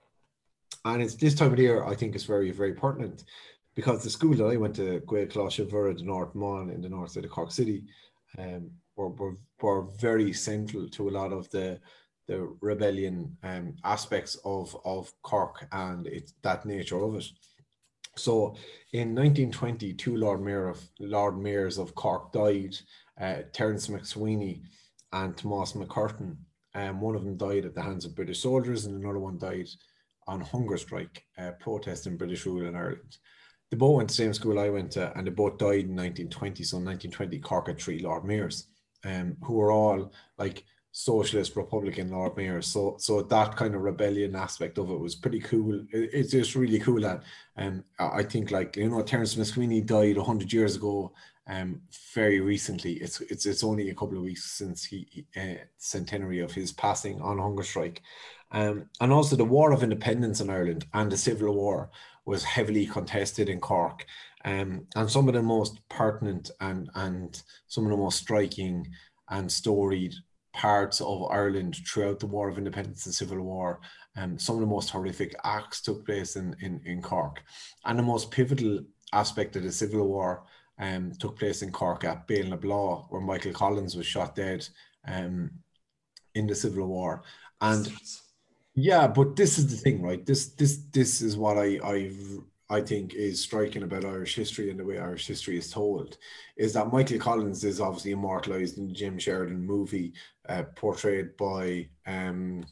And 0.83 1.01
it's 1.01 1.15
this 1.15 1.35
time 1.35 1.53
of 1.53 1.59
year, 1.59 1.85
I 1.85 1.95
think, 1.95 2.15
is 2.15 2.25
very, 2.25 2.51
very 2.51 2.73
pertinent 2.73 3.23
because 3.75 4.03
the 4.03 4.09
school 4.09 4.35
that 4.35 4.45
I 4.45 4.57
went 4.57 4.75
to, 4.75 5.01
Gael 5.09 5.27
Closhevera, 5.27 5.97
the 5.97 6.03
North 6.03 6.35
Mon 6.35 6.69
in 6.69 6.81
the 6.81 6.89
north 6.89 7.11
side 7.11 7.25
of 7.25 7.31
Cork 7.31 7.51
City, 7.51 7.83
um, 8.37 8.71
were, 8.95 9.09
were, 9.09 9.37
were 9.61 9.87
very 9.99 10.33
central 10.33 10.87
to 10.89 11.09
a 11.09 11.11
lot 11.11 11.31
of 11.31 11.49
the 11.51 11.79
the 12.27 12.55
rebellion 12.61 13.35
um, 13.43 13.75
aspects 13.83 14.37
of, 14.45 14.75
of 14.85 15.11
Cork 15.21 15.67
and 15.71 16.07
it's 16.07 16.33
that 16.43 16.65
nature 16.65 17.03
of 17.03 17.15
it. 17.15 17.25
So 18.15 18.55
in 18.93 19.15
1920, 19.15 19.93
two 19.93 20.15
Lord 20.15 20.41
Mayor 20.41 20.69
of 20.69 20.81
Lord 20.99 21.37
Mayors 21.37 21.77
of 21.77 21.95
Cork 21.95 22.31
died, 22.31 22.75
uh, 23.19 23.41
Terence 23.51 23.87
MacSwiney 23.87 24.61
and 25.11 25.35
Thomas 25.35 25.73
MacCurtain. 25.73 26.37
Um, 26.73 27.01
one 27.01 27.15
of 27.15 27.25
them 27.25 27.37
died 27.37 27.65
at 27.65 27.75
the 27.75 27.81
hands 27.81 28.05
of 28.05 28.15
British 28.15 28.39
soldiers, 28.39 28.85
and 28.85 28.95
another 28.95 29.19
one 29.19 29.37
died 29.37 29.67
on 30.27 30.39
hunger 30.39 30.77
strike, 30.77 31.25
uh, 31.37 31.51
protesting 31.59 32.15
British 32.15 32.45
rule 32.45 32.65
in 32.65 32.75
Ireland. 32.75 33.17
They 33.71 33.77
both 33.77 33.95
went 33.95 34.09
to 34.09 34.13
the 34.13 34.23
same 34.23 34.33
school 34.33 34.59
I 34.59 34.69
went 34.69 34.91
to, 34.91 35.17
and 35.17 35.25
they 35.25 35.31
both 35.31 35.57
died 35.57 35.85
in 35.85 35.95
1920. 35.95 36.63
So 36.63 36.77
in 36.77 36.85
1920, 36.85 37.39
Cork 37.39 37.67
had 37.67 37.79
three 37.79 37.99
Lord 37.99 38.25
Mayors, 38.25 38.67
um, 39.05 39.37
who 39.41 39.53
were 39.53 39.71
all 39.71 40.11
like 40.37 40.65
socialist 40.91 41.55
Republican 41.55 42.11
Lord 42.11 42.35
Mayor. 42.35 42.61
So 42.61 42.95
so 42.99 43.21
that 43.21 43.55
kind 43.55 43.75
of 43.75 43.81
rebellion 43.81 44.35
aspect 44.35 44.77
of 44.77 44.89
it 44.89 44.99
was 44.99 45.15
pretty 45.15 45.39
cool. 45.39 45.85
It, 45.91 46.09
it's 46.13 46.31
just 46.31 46.55
really 46.55 46.79
cool 46.79 47.01
that 47.01 47.23
um 47.57 47.83
I 47.99 48.23
think 48.23 48.51
like 48.51 48.75
you 48.75 48.89
know 48.89 49.01
Terence 49.01 49.35
MacSwiney 49.35 49.85
died 49.85 50.17
hundred 50.17 50.51
years 50.51 50.75
ago. 50.75 51.13
Um, 51.47 51.81
very 52.13 52.39
recently, 52.39 52.93
it's 52.93 53.19
it's 53.21 53.45
it's 53.45 53.63
only 53.63 53.89
a 53.89 53.95
couple 53.95 54.17
of 54.17 54.23
weeks 54.23 54.51
since 54.51 54.85
he 54.85 55.25
uh, 55.35 55.63
centenary 55.77 56.39
of 56.39 56.51
his 56.51 56.71
passing 56.71 57.19
on 57.19 57.39
hunger 57.39 57.63
strike, 57.63 58.01
um, 58.51 58.85
and 59.01 59.11
also 59.11 59.35
the 59.35 59.43
War 59.43 59.71
of 59.71 59.83
Independence 59.83 60.39
in 60.39 60.49
Ireland 60.49 60.85
and 60.93 61.11
the 61.11 61.17
Civil 61.17 61.53
War 61.55 61.89
was 62.31 62.45
heavily 62.55 62.85
contested 62.85 63.49
in 63.49 63.59
Cork, 63.59 64.05
um, 64.45 64.87
and 64.95 65.11
some 65.11 65.27
of 65.27 65.33
the 65.33 65.43
most 65.43 65.73
pertinent 65.89 66.49
and 66.61 66.89
and 66.95 67.43
some 67.67 67.83
of 67.85 67.91
the 67.91 68.03
most 68.05 68.19
striking 68.19 68.87
and 69.29 69.51
storied 69.51 70.13
parts 70.53 71.01
of 71.01 71.23
Ireland 71.29 71.73
throughout 71.85 72.19
the 72.19 72.31
War 72.35 72.49
of 72.49 72.57
Independence 72.57 73.05
and 73.05 73.15
Civil 73.15 73.41
War. 73.41 73.79
Um, 74.17 74.39
some 74.39 74.55
of 74.55 74.61
the 74.61 74.75
most 74.75 74.89
horrific 74.89 75.35
acts 75.43 75.81
took 75.81 76.05
place 76.05 76.35
in, 76.35 76.55
in, 76.59 76.81
in 76.85 77.01
Cork. 77.01 77.41
And 77.85 77.97
the 77.97 78.03
most 78.03 78.31
pivotal 78.31 78.79
aspect 79.13 79.55
of 79.55 79.63
the 79.63 79.71
Civil 79.71 80.05
War 80.07 80.43
um, 80.79 81.13
took 81.19 81.39
place 81.39 81.61
in 81.61 81.71
Cork 81.71 82.03
at 82.03 82.27
Béal-na-Bláth, 82.27 83.05
where 83.09 83.21
Michael 83.21 83.53
Collins 83.53 83.95
was 83.95 84.05
shot 84.05 84.35
dead 84.35 84.67
um, 85.07 85.51
in 86.35 86.47
the 86.47 86.55
Civil 86.55 86.87
War. 86.87 87.23
And 87.61 87.91
yeah, 88.75 89.07
but 89.07 89.35
this 89.35 89.57
is 89.57 89.69
the 89.69 89.77
thing, 89.77 90.01
right? 90.01 90.25
This 90.25 90.49
this 90.49 90.77
this 90.91 91.21
is 91.21 91.37
what 91.37 91.57
I 91.57 91.79
I 91.83 92.11
I 92.69 92.81
think 92.81 93.13
is 93.13 93.41
striking 93.41 93.83
about 93.83 94.05
Irish 94.05 94.35
history 94.35 94.69
and 94.69 94.79
the 94.79 94.85
way 94.85 94.97
Irish 94.97 95.27
history 95.27 95.57
is 95.57 95.69
told 95.69 96.17
is 96.55 96.73
that 96.73 96.91
Michael 96.93 97.19
Collins 97.19 97.65
is 97.65 97.81
obviously 97.81 98.11
immortalized 98.11 98.77
in 98.77 98.87
the 98.87 98.93
Jim 98.93 99.19
Sheridan 99.19 99.65
movie, 99.65 100.13
uh, 100.47 100.63
portrayed 100.75 101.35
by 101.35 101.89
um, 102.07 102.63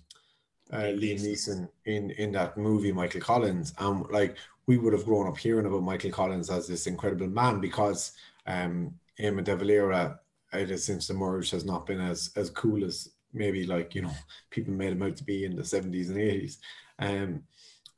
uh, 0.72 0.94
Liam 0.96 1.20
Neeson 1.20 1.68
in 1.86 2.12
in 2.12 2.32
that 2.32 2.58
movie, 2.58 2.94
Michael 2.94 3.22
Collins. 3.22 3.74
And 3.78 4.06
like 4.10 4.38
we 4.68 4.78
would 4.78 4.94
have 4.94 5.06
grown 5.06 5.28
up 5.28 5.38
hearing 5.38 5.66
about 5.66 5.84
Michael 5.84 6.12
Collins 6.12 6.50
as 6.50 6.66
this 6.66 6.88
incredible 6.88 7.28
man 7.28 7.60
because 7.60 8.14
um, 8.48 8.94
Eamon 9.20 9.44
de 9.44 9.56
Valera, 9.56 10.20
it 10.54 10.70
has 10.70 10.86
since 10.86 11.10
emerged, 11.10 11.52
has 11.52 11.66
not 11.66 11.86
been 11.86 12.00
as 12.00 12.32
as 12.38 12.50
cool 12.50 12.86
as 12.86 13.10
maybe 13.34 13.66
like 13.66 13.96
you 13.96 14.02
know 14.02 14.12
people 14.50 14.74
made 14.74 14.94
him 14.94 15.04
out 15.04 15.16
to 15.18 15.24
be 15.24 15.46
in 15.46 15.56
the 15.56 15.64
70s 15.64 16.10
and 16.10 16.18
80s. 16.18 16.58
Um, 17.00 17.44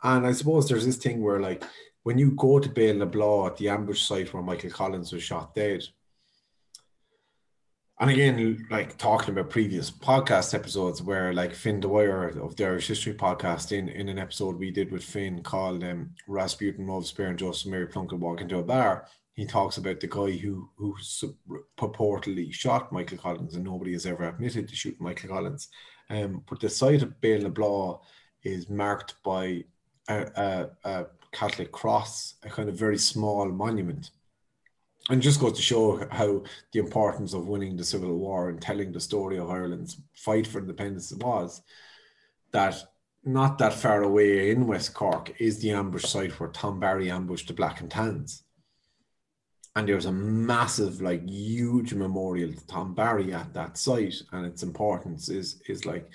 and 0.04 0.26
I 0.28 0.32
suppose 0.32 0.68
there's 0.68 0.86
this 0.86 0.98
thing 0.98 1.22
where 1.22 1.40
like 1.40 1.64
when 2.04 2.18
you 2.18 2.32
go 2.32 2.60
to 2.60 2.70
Béal-na-Bláth 2.70 3.48
at 3.48 3.58
the 3.58 3.70
ambush 3.70 4.02
site 4.02 4.34
where 4.34 4.42
Michael 4.42 4.72
Collins 4.72 5.12
was 5.12 5.22
shot 5.22 5.54
dead, 5.54 5.84
and 8.02 8.10
again, 8.10 8.66
like 8.72 8.98
talking 8.98 9.30
about 9.30 9.52
previous 9.52 9.92
podcast 9.92 10.56
episodes 10.56 11.04
where 11.04 11.36
like 11.36 11.54
Fin 11.54 11.80
Dwyer 11.80 12.30
of 12.30 12.56
the 12.56 12.66
Irish 12.66 12.88
History 12.88 13.14
podcast 13.14 13.72
in, 13.72 13.90
in 13.90 14.10
an 14.10 14.18
episode 14.18 14.58
we 14.58 14.72
did 14.72 14.92
with 14.92 15.04
Fin 15.04 15.44
called 15.44 15.84
um, 15.84 16.10
Rasputin 16.28 16.88
Robespierre 16.88 17.30
and 17.30 17.38
Joseph 17.38 17.70
Mary 17.70 17.86
Plunkett 17.86 18.18
walk 18.18 18.42
into 18.42 18.58
a 18.58 18.64
bar, 18.64 19.06
he 19.34 19.46
talks 19.46 19.78
about 19.78 20.00
the 20.00 20.08
guy 20.08 20.32
who 20.32 20.70
who 20.76 20.96
purportedly 21.78 22.54
shot 22.54 22.92
Michael 22.92 23.18
Collins 23.18 23.56
and 23.56 23.64
nobody 23.64 23.94
has 23.94 24.06
ever 24.06 24.24
admitted 24.28 24.68
to 24.68 24.76
shooting 24.76 25.04
Michael 25.04 25.30
Collins. 25.30 25.70
Um, 26.10 26.44
but 26.50 26.60
the 26.60 26.70
site 26.70 27.04
of 27.04 27.22
Béal-na-Bláth 27.22 28.02
is 28.44 28.70
marked 28.70 29.16
by 29.24 29.64
a, 30.10 30.20
a, 30.36 30.70
a 30.84 31.06
Catholic 31.32 31.72
cross, 31.72 32.36
a 32.44 32.50
kind 32.50 32.68
of 32.68 32.76
very 32.76 32.98
small 32.98 33.48
monument. 33.48 34.12
And 35.10 35.22
just 35.22 35.40
goes 35.40 35.54
to 35.54 35.62
show 35.62 36.06
how 36.12 36.44
the 36.74 36.80
importance 36.80 37.34
of 37.34 37.48
winning 37.48 37.76
the 37.76 37.84
Civil 37.84 38.16
War 38.18 38.50
and 38.50 38.62
telling 38.62 38.92
the 38.92 39.00
story 39.00 39.40
of 39.40 39.50
Ireland's 39.50 40.00
fight 40.14 40.46
for 40.46 40.60
independence 40.60 41.12
was 41.14 41.62
that 42.52 42.84
not 43.24 43.58
that 43.60 43.74
far 43.74 44.04
away 44.04 44.52
in 44.52 44.68
West 44.68 44.94
Cork 44.94 45.34
is 45.40 45.60
the 45.60 45.72
ambush 45.72 46.06
site 46.06 46.40
where 46.40 46.50
Tom 46.50 46.80
Barry 46.80 47.10
ambushed 47.10 47.48
the 47.48 47.54
Black 47.54 47.82
and 47.82 47.90
Tans. 47.90 48.44
And 49.76 49.88
there's 49.88 50.06
a 50.06 50.12
massive, 50.12 51.02
like 51.02 51.28
huge 51.28 51.94
memorial 51.94 52.52
to 52.52 52.68
Tom 52.68 52.94
Barry 52.94 53.34
at 53.34 53.54
that 53.54 53.78
site, 53.78 54.16
and 54.34 54.46
its 54.46 54.64
importance 54.64 55.30
is 55.30 55.62
is 55.68 55.86
like 55.86 56.10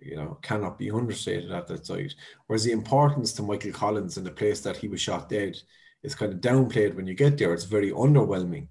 you 0.00 0.16
know, 0.16 0.38
cannot 0.42 0.78
be 0.78 0.90
understated 0.90 1.50
at 1.52 1.66
that 1.68 1.86
site. 1.86 2.14
Whereas 2.46 2.64
the 2.64 2.72
importance 2.72 3.32
to 3.34 3.42
Michael 3.42 3.72
Collins 3.72 4.16
and 4.16 4.26
the 4.26 4.30
place 4.30 4.60
that 4.60 4.76
he 4.76 4.88
was 4.88 5.00
shot 5.00 5.28
dead 5.28 5.56
is 6.02 6.14
kind 6.14 6.32
of 6.32 6.40
downplayed 6.40 6.94
when 6.94 7.06
you 7.06 7.14
get 7.14 7.38
there. 7.38 7.52
It's 7.52 7.64
very 7.64 7.90
underwhelming. 7.90 8.68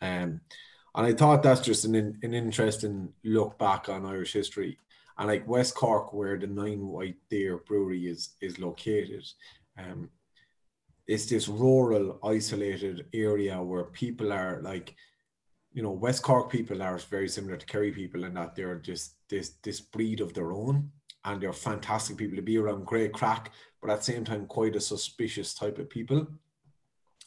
Um, 0.00 0.40
and 0.94 1.06
I 1.06 1.12
thought 1.12 1.42
that's 1.42 1.60
just 1.60 1.84
an, 1.84 1.94
an 1.94 2.34
interesting 2.34 3.12
look 3.24 3.58
back 3.58 3.88
on 3.88 4.06
Irish 4.06 4.32
history. 4.32 4.78
And 5.16 5.28
like 5.28 5.48
West 5.48 5.74
Cork, 5.74 6.12
where 6.12 6.38
the 6.38 6.46
Nine 6.46 6.86
White 6.86 7.16
Deer 7.28 7.58
Brewery 7.66 8.06
is 8.06 8.36
is 8.40 8.60
located, 8.60 9.24
um, 9.76 10.10
it's 11.08 11.26
this 11.26 11.48
rural, 11.48 12.20
isolated 12.22 13.06
area 13.12 13.60
where 13.60 13.84
people 13.84 14.32
are 14.32 14.60
like 14.62 14.94
you 15.72 15.82
know, 15.82 15.90
West 15.90 16.22
Cork 16.22 16.50
people 16.50 16.82
are 16.82 16.98
very 16.98 17.28
similar 17.28 17.56
to 17.56 17.66
Kerry 17.66 17.92
people 17.92 18.24
in 18.24 18.34
that 18.34 18.56
they're 18.56 18.78
just 18.78 19.14
this 19.28 19.54
this 19.62 19.80
breed 19.80 20.20
of 20.20 20.34
their 20.34 20.52
own, 20.52 20.90
and 21.24 21.40
they're 21.40 21.52
fantastic 21.52 22.16
people 22.16 22.36
to 22.36 22.42
be 22.42 22.58
around, 22.58 22.86
great 22.86 23.12
crack, 23.12 23.52
but 23.80 23.90
at 23.90 23.98
the 23.98 24.04
same 24.04 24.24
time 24.24 24.46
quite 24.46 24.76
a 24.76 24.80
suspicious 24.80 25.54
type 25.54 25.78
of 25.78 25.90
people. 25.90 26.26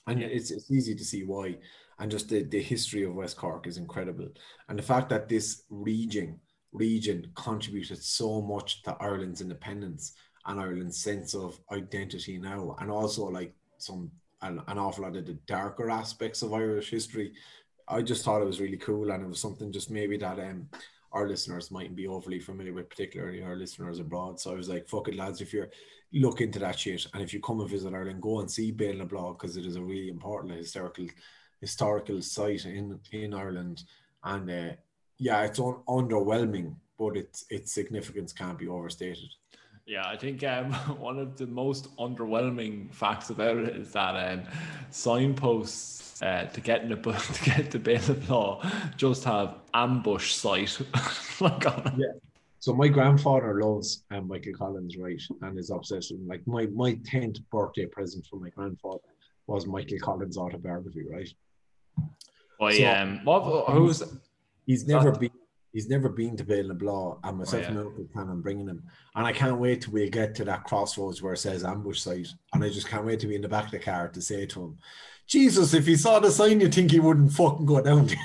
And 0.07 0.19
yeah. 0.19 0.27
it's 0.27 0.51
it's 0.51 0.71
easy 0.71 0.95
to 0.95 1.05
see 1.05 1.23
why. 1.23 1.59
And 1.99 2.09
just 2.09 2.29
the, 2.29 2.43
the 2.43 2.61
history 2.61 3.03
of 3.03 3.13
West 3.13 3.37
Cork 3.37 3.67
is 3.67 3.77
incredible. 3.77 4.27
And 4.67 4.77
the 4.77 4.83
fact 4.83 5.09
that 5.09 5.29
this 5.29 5.63
region 5.69 6.39
region 6.73 7.31
contributed 7.35 8.01
so 8.01 8.41
much 8.41 8.81
to 8.83 8.97
Ireland's 8.99 9.41
independence 9.41 10.13
and 10.45 10.59
Ireland's 10.59 11.01
sense 11.01 11.35
of 11.35 11.59
identity 11.71 12.37
now, 12.37 12.75
and 12.79 12.89
also 12.89 13.25
like 13.25 13.53
some 13.81 14.11
an, 14.41 14.61
an 14.67 14.77
awful 14.79 15.03
lot 15.03 15.15
of 15.15 15.25
the 15.25 15.33
darker 15.45 15.89
aspects 15.89 16.41
of 16.41 16.53
Irish 16.53 16.89
history 16.89 17.33
I 17.91 18.01
just 18.01 18.23
thought 18.23 18.41
it 18.41 18.45
was 18.45 18.61
really 18.61 18.77
cool, 18.77 19.11
and 19.11 19.23
it 19.23 19.27
was 19.27 19.39
something 19.39 19.71
just 19.71 19.91
maybe 19.91 20.17
that 20.17 20.39
um 20.39 20.69
our 21.11 21.27
listeners 21.27 21.71
mightn't 21.71 21.97
be 21.97 22.07
overly 22.07 22.39
familiar 22.39 22.73
with, 22.73 22.89
particularly 22.89 23.41
our 23.43 23.57
listeners 23.57 23.99
abroad. 23.99 24.39
So 24.39 24.51
I 24.51 24.55
was 24.55 24.69
like, 24.69 24.87
"Fuck 24.87 25.09
it, 25.09 25.15
lads! 25.15 25.41
If 25.41 25.53
you're 25.53 25.69
look 26.13 26.41
into 26.41 26.59
that 26.59 26.79
shit, 26.79 27.05
and 27.13 27.21
if 27.21 27.33
you 27.33 27.39
come 27.41 27.59
and 27.59 27.69
visit 27.69 27.93
Ireland, 27.93 28.21
go 28.21 28.39
and 28.39 28.49
see 28.49 28.71
Béal-na-Bláth 28.73 29.37
because 29.37 29.57
it 29.57 29.65
is 29.65 29.75
a 29.75 29.83
really 29.83 30.09
important 30.09 30.53
historical 30.53 31.07
historical 31.59 32.21
site 32.21 32.65
in 32.65 32.99
in 33.11 33.33
Ireland, 33.33 33.83
and 34.23 34.49
uh, 34.49 34.73
yeah, 35.17 35.43
it's 35.43 35.59
un- 35.59 35.83
underwhelming, 35.87 36.75
but 36.97 37.17
its 37.17 37.45
its 37.49 37.73
significance 37.73 38.31
can't 38.33 38.57
be 38.57 38.67
overstated." 38.67 39.31
Yeah, 39.85 40.07
I 40.07 40.15
think 40.15 40.43
um, 40.43 40.73
one 40.99 41.19
of 41.19 41.37
the 41.37 41.47
most 41.47 41.95
underwhelming 41.97 42.93
facts 42.93 43.29
about 43.29 43.57
it 43.57 43.75
is 43.75 43.91
that 43.93 44.31
um, 44.31 44.43
signposts 44.89 46.21
uh, 46.21 46.45
to 46.53 46.61
get 46.61 46.83
in 46.83 46.89
the 46.89 46.95
book 46.95 47.17
to 47.33 47.43
get 47.43 47.71
the 47.71 47.79
bail 47.79 47.97
of 47.97 48.29
law, 48.29 48.63
just 48.95 49.23
have 49.23 49.55
ambush 49.73 50.33
site. 50.33 50.79
like 51.41 51.65
on 51.65 51.95
yeah. 51.97 52.13
So 52.59 52.75
my 52.75 52.87
grandfather 52.87 53.59
loves 53.59 54.03
um, 54.11 54.27
Michael 54.27 54.53
Collins, 54.53 54.95
right, 54.95 55.21
and 55.41 55.57
is 55.57 55.71
obsessed 55.71 56.11
with. 56.11 56.21
Like 56.27 56.45
my 56.45 56.67
my 56.67 56.99
tenth 57.03 57.39
birthday 57.51 57.87
present 57.87 58.25
from 58.27 58.43
my 58.43 58.49
grandfather 58.49 58.99
was 59.47 59.65
Michael 59.65 59.97
Collins' 59.99 60.37
autobiography, 60.37 61.03
right? 61.09 61.29
Oh 62.59 62.69
yeah, 62.69 63.01
um, 63.01 63.21
what, 63.23 63.41
who's 63.71 64.03
he's 64.67 64.85
never 64.85 65.11
been 65.11 65.31
he's 65.71 65.89
never 65.89 66.09
been 66.09 66.35
to 66.37 66.43
Béal-na-Bláth, 66.43 67.19
and 67.23 67.37
myself 67.37 67.63
oh, 67.63 67.65
yeah. 67.65 67.69
and 67.69 67.79
uncle 67.79 68.03
plan 68.13 68.29
on 68.29 68.41
bringing 68.41 68.67
him. 68.67 68.83
And 69.15 69.25
I 69.25 69.31
can't 69.31 69.59
wait 69.59 69.81
till 69.81 69.93
we 69.93 70.09
get 70.09 70.35
to 70.35 70.45
that 70.45 70.63
crossroads 70.63 71.21
where 71.21 71.33
it 71.33 71.37
says 71.37 71.63
ambush 71.63 72.01
site, 72.01 72.29
and 72.53 72.63
I 72.63 72.69
just 72.69 72.87
can't 72.87 73.05
wait 73.05 73.19
to 73.21 73.27
be 73.27 73.35
in 73.35 73.41
the 73.41 73.49
back 73.49 73.65
of 73.65 73.71
the 73.71 73.79
car 73.79 74.09
to 74.09 74.21
say 74.21 74.45
to 74.47 74.63
him, 74.63 74.77
"Jesus, 75.27 75.73
if 75.73 75.85
he 75.85 75.95
saw 75.95 76.19
the 76.19 76.31
sign, 76.31 76.61
you 76.61 76.69
think 76.69 76.91
he 76.91 76.99
wouldn't 76.99 77.33
fucking 77.33 77.65
go 77.65 77.81
down 77.81 78.07
there." 78.07 78.17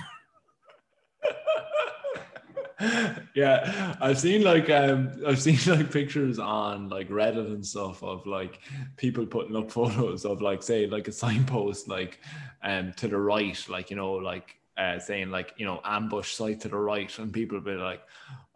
yeah, 3.35 3.97
I've 4.01 4.19
seen 4.19 4.43
like 4.43 4.69
um 4.69 5.23
I've 5.27 5.41
seen 5.41 5.59
like 5.67 5.91
pictures 5.91 6.39
on 6.39 6.89
like 6.89 7.09
Reddit 7.09 7.47
and 7.47 7.65
stuff 7.65 8.03
of 8.03 8.27
like 8.27 8.61
people 8.97 9.25
putting 9.27 9.57
up 9.57 9.71
photos 9.79 10.25
of 10.25 10.43
like 10.43 10.63
say 10.63 10.87
like 10.87 11.09
a 11.09 11.13
signpost 11.13 11.89
like 11.89 12.21
um 12.63 12.93
to 12.97 13.09
the 13.09 13.19
right, 13.19 13.65
like 13.69 13.91
you 13.91 13.97
know, 13.97 14.13
like 14.13 14.57
uh, 14.77 14.99
saying 14.99 15.31
like 15.31 15.55
you 15.57 15.67
know 15.67 15.81
ambush 15.85 16.35
site 16.35 16.61
to 16.61 16.69
the 16.69 16.77
right, 16.77 17.19
and 17.19 17.33
people 17.33 17.61
be 17.61 17.73
like, 17.73 18.03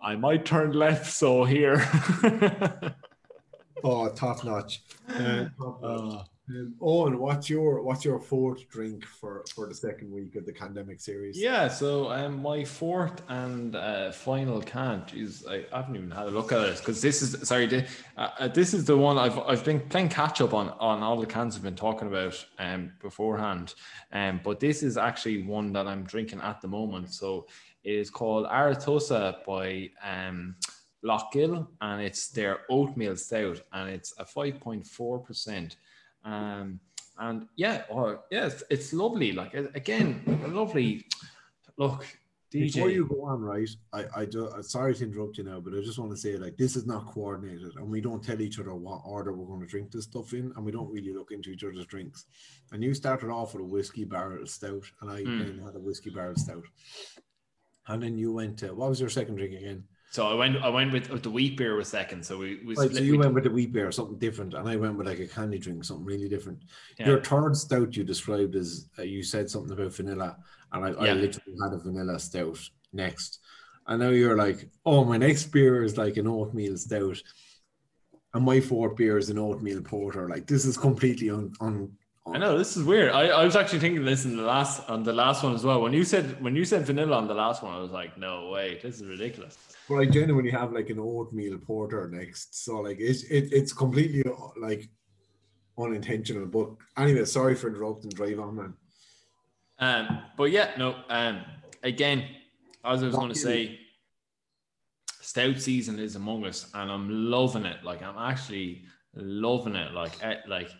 I 0.03 0.17
might 0.17 0.45
turn 0.45 0.73
left, 0.73 1.11
so 1.11 1.45
here. 1.45 1.77
oh, 3.85 4.09
top 4.11 4.45
notch. 4.45 4.83
Uh, 5.09 5.47
top 5.59 5.83
notch. 5.83 6.15
Uh, 6.15 6.25
um, 6.51 6.75
Owen, 6.81 7.19
what's 7.19 7.49
your 7.49 7.83
what's 7.83 8.05
your 8.05 8.19
fourth 8.19 8.69
drink 8.69 9.05
for 9.05 9.45
for 9.55 9.67
the 9.67 9.75
second 9.75 10.11
week 10.13 10.37
of 10.37 10.47
the 10.47 10.53
pandemic 10.53 11.01
series? 11.01 11.39
Yeah, 11.39 11.69
so 11.69 12.11
um, 12.11 12.43
my 12.43 12.65
fourth 12.65 13.23
and 13.29 13.77
uh, 13.77 14.11
final 14.13 14.61
can. 14.61 15.05
is 15.15 15.47
I 15.49 15.65
haven't 15.73 15.97
even 15.97 16.11
had 16.11 16.27
a 16.27 16.31
look 16.31 16.53
at 16.53 16.61
it 16.61 16.79
because 16.79 17.01
this 17.01 17.23
is 17.23 17.47
sorry, 17.47 17.87
uh, 18.17 18.29
uh, 18.39 18.49
this 18.49 18.75
is 18.75 18.85
the 18.85 18.97
one 18.97 19.19
I've 19.19 19.39
I've 19.39 19.65
been 19.65 19.81
playing 19.81 20.09
catch 20.09 20.41
up 20.41 20.55
on 20.55 20.71
on 20.81 21.03
all 21.03 21.19
the 21.21 21.27
cans 21.27 21.57
I've 21.57 21.63
been 21.63 21.77
talking 21.77 22.09
about 22.09 22.45
um 22.59 22.93
beforehand. 23.01 23.75
Um, 24.13 24.41
but 24.43 24.61
this 24.61 24.83
is 24.83 24.97
actually 24.97 25.43
one 25.43 25.73
that 25.75 25.87
I'm 25.87 26.05
drinking 26.05 26.41
at 26.41 26.61
the 26.61 26.69
moment. 26.69 27.13
So 27.13 27.47
it 27.85 27.95
is 27.95 28.11
called 28.11 28.47
Aretosa 28.47 29.45
by 29.45 29.91
um. 30.03 30.57
Lough 31.03 31.31
Gill, 31.33 31.67
and 31.81 32.03
it's 32.03 32.29
their 32.29 32.61
oatmeal 32.69 33.17
stout, 33.17 33.63
and 33.73 33.89
it's 33.89 34.13
a 34.19 34.25
5.4%. 34.27 35.77
Um, 36.25 36.81
and 37.19 37.47
yeah, 37.57 37.83
or 37.89 38.21
yeah, 38.31 38.47
it's, 38.47 38.63
it's 38.71 38.93
lovely. 38.93 39.33
Like 39.33 39.55
again, 39.55 40.23
a 40.45 40.49
lovely 40.49 41.07
look. 41.77 42.07
DJ. 42.53 42.75
Before 42.75 42.91
you 42.91 43.07
go 43.07 43.25
on, 43.27 43.43
right? 43.43 43.69
I, 43.93 44.05
I 44.17 44.25
do, 44.25 44.51
I'm 44.51 44.65
sorry 44.65 44.93
to 44.97 45.05
interrupt 45.05 45.39
you 45.39 45.45
now, 45.45 45.61
but 45.61 45.73
I 45.73 45.83
just 45.83 46.01
want 46.01 46.11
to 46.11 46.17
say 46.17 46.37
like 46.37 46.57
this 46.57 46.75
is 46.75 46.85
not 46.85 47.07
coordinated, 47.07 47.77
and 47.77 47.89
we 47.89 48.01
don't 48.01 48.25
tell 48.25 48.41
each 48.41 48.59
other 48.59 48.75
what 48.75 49.03
order 49.05 49.33
we're 49.33 49.47
going 49.47 49.61
to 49.61 49.67
drink 49.67 49.93
this 49.93 50.05
stuff 50.05 50.33
in, 50.33 50.53
and 50.57 50.65
we 50.65 50.73
don't 50.73 50.91
really 50.91 51.15
look 51.15 51.31
into 51.31 51.51
each 51.51 51.63
other's 51.63 51.87
drinks. 51.87 52.27
And 52.73 52.83
you 52.83 52.93
started 52.93 53.31
off 53.31 53.55
with 53.55 53.63
a 53.63 53.67
whiskey 53.67 54.05
barrel 54.05 54.45
stout, 54.47 54.83
and 55.01 55.11
I 55.11 55.23
mm. 55.23 55.39
then 55.39 55.65
had 55.65 55.77
a 55.77 55.81
whiskey 55.81 56.11
barrel 56.11 56.35
stout, 56.35 56.65
and 57.87 58.03
then 58.03 58.19
you 58.19 58.33
went 58.33 58.59
to 58.59 58.75
what 58.75 58.89
was 58.89 59.01
your 59.01 59.11
second 59.11 59.37
drink 59.37 59.55
again? 59.55 59.85
So 60.11 60.27
I 60.27 60.35
went 60.35 60.57
I 60.57 60.69
went 60.69 60.93
with 60.93 61.23
the 61.23 61.31
wheat 61.31 61.57
beer 61.57 61.77
was 61.77 61.87
second. 61.87 62.27
So 62.27 62.37
we, 62.37 62.61
we 62.65 62.75
right, 62.75 62.93
so 62.93 63.01
you 63.01 63.17
went 63.17 63.33
with 63.33 63.45
the 63.45 63.51
wheat 63.51 63.73
beer, 63.73 63.93
something 63.93 64.19
different, 64.19 64.55
and 64.55 64.69
I 64.69 64.75
went 64.75 64.97
with 64.97 65.07
like 65.07 65.21
a 65.21 65.27
candy 65.29 65.59
drink, 65.59 65.85
something 65.85 66.05
really 66.05 66.29
different. 66.29 66.65
Yeah. 66.99 67.07
Your 67.07 67.23
third 67.23 67.57
stout 67.57 67.95
you 67.95 68.03
described 68.03 68.57
as 68.57 68.89
uh, 68.99 69.03
you 69.03 69.23
said 69.23 69.49
something 69.49 69.71
about 69.71 69.95
vanilla, 69.95 70.37
and 70.73 70.85
I, 70.85 70.89
yeah. 70.91 71.13
I 71.13 71.15
literally 71.15 71.57
had 71.63 71.75
a 71.75 71.79
vanilla 71.79 72.19
stout 72.19 72.59
next. 72.93 73.39
And 73.87 74.01
now 74.01 74.09
you're 74.09 74.37
like, 74.37 74.69
oh, 74.85 75.05
my 75.05 75.17
next 75.17 75.47
beer 75.47 75.85
is 75.85 75.97
like 75.97 76.17
an 76.17 76.27
oatmeal 76.27 76.77
stout, 76.77 77.23
and 78.35 78.45
my 78.45 78.59
fourth 78.59 78.97
beer 78.97 79.17
is 79.17 79.31
an 79.31 79.39
oatmeal 79.39 79.81
porter. 79.81 80.29
Like 80.29 80.49
this 80.49 80.65
is 80.65 80.77
completely 80.77 81.31
un, 81.31 81.53
un 81.61 81.93
I 82.27 82.39
know 82.39 82.59
this 82.59 82.77
is 82.77 82.85
weird. 82.85 83.13
I, 83.13 83.29
I 83.29 83.45
was 83.45 83.57
actually 83.57 83.79
thinking 83.79 84.05
this 84.05 84.25
in 84.25 84.37
the 84.37 84.43
last 84.43 84.89
on 84.91 85.03
the 85.03 85.13
last 85.13 85.43
one 85.43 85.55
as 85.55 85.65
well. 85.65 85.81
When 85.81 85.93
you 85.93 86.05
said 86.05 86.41
when 86.43 86.55
you 86.55 86.65
said 86.65 86.87
vanilla 86.87 87.17
on 87.17 87.27
the 87.27 87.35
last 87.35 87.63
one, 87.63 87.73
I 87.73 87.79
was 87.79 87.91
like, 87.91 88.19
no 88.19 88.51
way, 88.51 88.79
this 88.83 89.01
is 89.01 89.07
ridiculous. 89.07 89.57
But 89.89 89.97
I 89.97 90.07
genuinely 90.07 90.51
have 90.51 90.73
like 90.73 90.91
an 90.91 90.99
oatmeal 90.99 91.59
porter 91.59 92.09
next, 92.09 92.63
so 92.65 92.81
like 92.81 92.99
it's 93.01 93.25
it, 93.25 93.53
it's 93.53 93.73
completely 93.73 94.23
like 94.61 94.89
unintentional. 95.79 96.47
But 96.47 96.71
anyway, 97.03 97.25
sorry 97.25 97.55
for 97.55 97.69
interrupting. 97.69 98.11
Drive 98.11 98.39
on, 98.39 98.57
man. 98.57 98.75
Um, 99.79 100.23
but 100.37 100.51
yeah, 100.51 100.73
no. 100.77 100.97
Um, 101.09 101.41
again, 101.83 102.27
as 102.85 103.03
I 103.03 103.07
was 103.07 103.17
going 103.17 103.31
to 103.31 103.39
say, 103.39 103.81
stout 105.23 105.59
season 105.59 105.99
is 105.99 106.17
among 106.17 106.45
us, 106.45 106.71
and 106.75 106.91
I'm 106.91 107.31
loving 107.31 107.65
it. 107.65 107.83
Like 107.83 108.03
I'm 108.03 108.19
actually 108.19 108.85
loving 109.15 109.75
it. 109.75 109.93
Like 109.93 110.23
eh, 110.23 110.37
like 110.47 110.71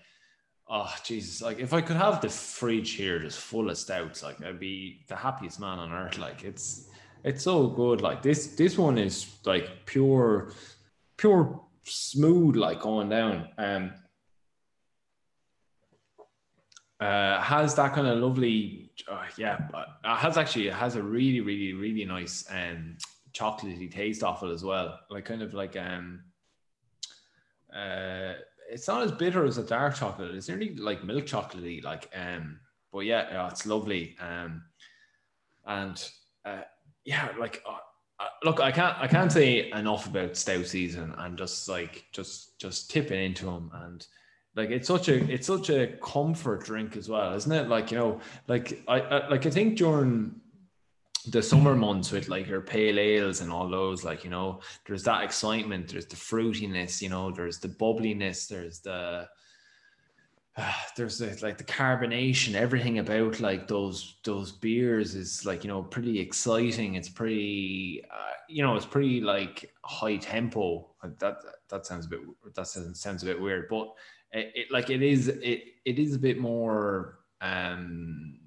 oh 0.71 0.95
Jesus, 1.05 1.43
like 1.43 1.59
if 1.59 1.73
I 1.75 1.81
could 1.81 1.97
have 1.97 2.21
the 2.21 2.29
fridge 2.29 2.93
here 2.93 3.19
just 3.19 3.39
full 3.39 3.69
of 3.69 3.77
stouts, 3.77 4.23
like 4.23 4.43
I'd 4.43 4.61
be 4.61 5.01
the 5.09 5.17
happiest 5.17 5.61
man 5.61 5.79
on 5.79 5.93
earth. 5.93 6.19
Like 6.19 6.45
it's 6.45 6.89
it's 7.25 7.43
so 7.43 7.67
good. 7.67 8.01
Like 8.01 8.23
this, 8.23 8.49
this 8.49 8.79
one 8.79 8.97
is 8.97 9.27
like 9.45 9.85
pure, 9.85 10.53
pure 11.17 11.61
smooth, 11.85 12.57
like 12.57 12.81
going 12.81 13.09
down. 13.09 13.49
Um, 13.59 13.93
uh, 16.99 17.41
has 17.41 17.75
that 17.75 17.95
kind 17.95 18.07
of 18.07 18.19
lovely, 18.19 18.93
uh, 19.11 19.25
yeah. 19.37 19.59
Uh, 20.05 20.17
has 20.17 20.37
actually 20.37 20.69
it 20.69 20.75
has 20.75 20.97
a 20.97 21.03
really, 21.03 21.41
really, 21.41 21.73
really 21.73 22.05
nice 22.05 22.45
um 22.51 22.97
chocolatey 23.33 23.91
taste 23.91 24.23
off 24.23 24.43
it 24.43 24.51
as 24.51 24.65
well. 24.65 24.99
Like 25.09 25.25
kind 25.25 25.43
of 25.43 25.55
like 25.55 25.77
um, 25.77 26.23
uh, 27.75 28.35
it's 28.71 28.89
not 28.89 29.03
as 29.03 29.13
bitter 29.13 29.45
as 29.45 29.59
a 29.59 29.65
dark 29.65 29.97
chocolate. 29.97 30.35
It's 30.35 30.49
nearly 30.49 30.75
like 30.77 31.05
milk 31.05 31.27
chocolatey, 31.27 31.83
like 31.83 32.11
um. 32.15 32.61
But 32.93 33.01
yeah, 33.01 33.27
yeah 33.31 33.49
it's 33.49 33.67
lovely. 33.67 34.17
Um, 34.21 34.63
and 35.67 36.11
uh, 36.45 36.63
yeah, 37.05 37.29
like 37.39 37.63
uh, 37.69 37.77
uh, 38.19 38.29
look, 38.45 38.61
I 38.61 38.73
can't 38.73 38.99
I 38.99 39.07
can't 39.07 39.33
say 39.33 39.71
enough 39.71 40.07
about 40.07 40.37
stout 40.37 40.67
season 40.67 41.15
and 41.19 41.39
just 41.39 41.69
like 41.69 42.05
just 42.13 42.59
just 42.59 42.91
tipping 42.91 43.23
into 43.23 43.47
them 43.47 43.71
and 43.75 44.07
like 44.57 44.71
it's 44.71 44.89
such 44.89 45.09
a 45.09 45.15
it's 45.33 45.47
such 45.47 45.71
a 45.71 45.97
comfort 46.03 46.65
drink 46.65 46.97
as 46.97 47.09
well, 47.09 47.35
isn't 47.35 47.53
it? 47.53 47.69
Like 47.69 47.91
you 47.91 47.99
know, 47.99 48.21
like 48.49 48.83
I, 48.89 49.01
I 49.01 49.29
like 49.29 49.47
I 49.47 49.51
think 49.51 49.79
during 49.79 50.35
the 51.29 51.43
summer 51.43 51.77
months 51.77 52.13
with 52.13 52.29
like 52.29 52.47
your 52.47 52.61
pale 52.61 52.99
ales 52.99 53.41
and 53.41 53.51
all 53.51 53.69
those, 53.69 54.05
like 54.05 54.25
you 54.25 54.31
know, 54.31 54.61
there's 54.87 55.03
that 55.05 55.23
excitement, 55.23 55.89
there's 55.89 56.07
the 56.07 56.17
fruitiness, 56.17 57.03
you 57.03 57.09
know, 57.09 57.31
there's 57.31 57.59
the 57.59 57.69
bubbliness, 57.69 58.49
there's 58.49 58.81
the 58.81 59.29
there's 60.97 61.19
the, 61.19 61.39
like 61.43 61.59
the 61.59 61.65
carbonation 61.65 62.55
everything 62.55 62.99
about 62.99 63.41
like 63.41 63.69
those 63.69 64.17
those 64.25 64.53
beers 64.53 65.15
is 65.15 65.45
like 65.45 65.65
you 65.65 65.69
know 65.69 65.83
pretty 65.83 66.19
exciting. 66.19 66.95
It's 66.95 67.09
pretty 67.09 68.05
uh, 68.11 68.33
you 68.49 68.63
know 68.63 68.77
it's 68.77 68.87
pretty 68.87 69.21
like 69.21 69.73
high 69.85 70.17
tempo. 70.17 70.91
That 71.19 71.37
that 71.69 71.87
sounds 71.87 72.07
a 72.07 72.09
bit 72.09 72.21
that 72.55 72.67
sounds 72.67 73.23
a 73.23 73.27
bit 73.27 73.41
weird 73.41 73.69
but 73.71 73.95
it, 74.33 74.53
it 74.55 74.71
like 74.71 74.91
it 74.91 75.03
is 75.03 75.29
it 75.29 75.63
it 75.85 75.99
is 75.99 76.15
a 76.15 76.19
bit 76.19 76.39
more 76.39 77.21
um 77.41 78.40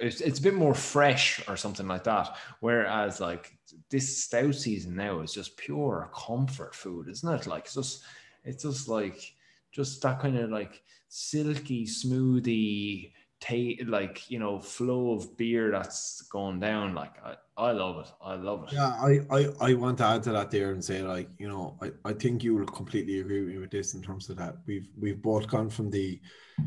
it's, 0.00 0.20
it's 0.20 0.38
a 0.38 0.42
bit 0.42 0.54
more 0.54 0.74
fresh 0.74 1.42
or 1.48 1.56
something 1.56 1.88
like 1.88 2.04
that 2.04 2.36
whereas 2.60 3.20
like 3.20 3.56
this 3.90 4.24
stout 4.24 4.54
season 4.54 4.94
now 4.94 5.20
is 5.20 5.32
just 5.32 5.56
pure 5.56 6.10
comfort 6.14 6.74
food 6.74 7.08
isn't 7.08 7.34
it 7.34 7.46
like 7.46 7.64
it's 7.64 7.74
just 7.74 8.04
it's 8.44 8.62
just 8.62 8.88
like 8.88 9.34
just 9.72 10.02
that 10.02 10.20
kind 10.20 10.38
of 10.38 10.50
like 10.50 10.82
silky, 11.08 11.86
smoothie, 11.86 13.12
ta- 13.40 13.84
like 13.86 14.30
you 14.30 14.38
know, 14.38 14.58
flow 14.58 15.12
of 15.12 15.36
beer 15.36 15.70
that's 15.70 16.22
going 16.22 16.60
down. 16.60 16.94
Like 16.94 17.12
I, 17.24 17.34
I 17.56 17.72
love 17.72 18.06
it. 18.06 18.12
I 18.22 18.34
love 18.34 18.64
it. 18.64 18.74
Yeah, 18.74 18.88
I, 18.88 19.20
I, 19.30 19.48
I 19.60 19.74
want 19.74 19.98
to 19.98 20.04
add 20.04 20.22
to 20.24 20.32
that 20.32 20.50
there 20.50 20.72
and 20.72 20.84
say 20.84 21.02
like 21.02 21.28
you 21.38 21.48
know, 21.48 21.76
I, 21.82 21.90
I 22.04 22.12
think 22.12 22.42
you 22.42 22.54
will 22.54 22.66
completely 22.66 23.20
agree 23.20 23.44
with 23.44 23.54
me 23.54 23.58
with 23.58 23.70
this 23.70 23.94
in 23.94 24.02
terms 24.02 24.28
of 24.30 24.36
that. 24.36 24.56
We've 24.66 24.88
we've 24.98 25.20
both 25.20 25.48
gone 25.48 25.70
from 25.70 25.90
the, 25.90 26.20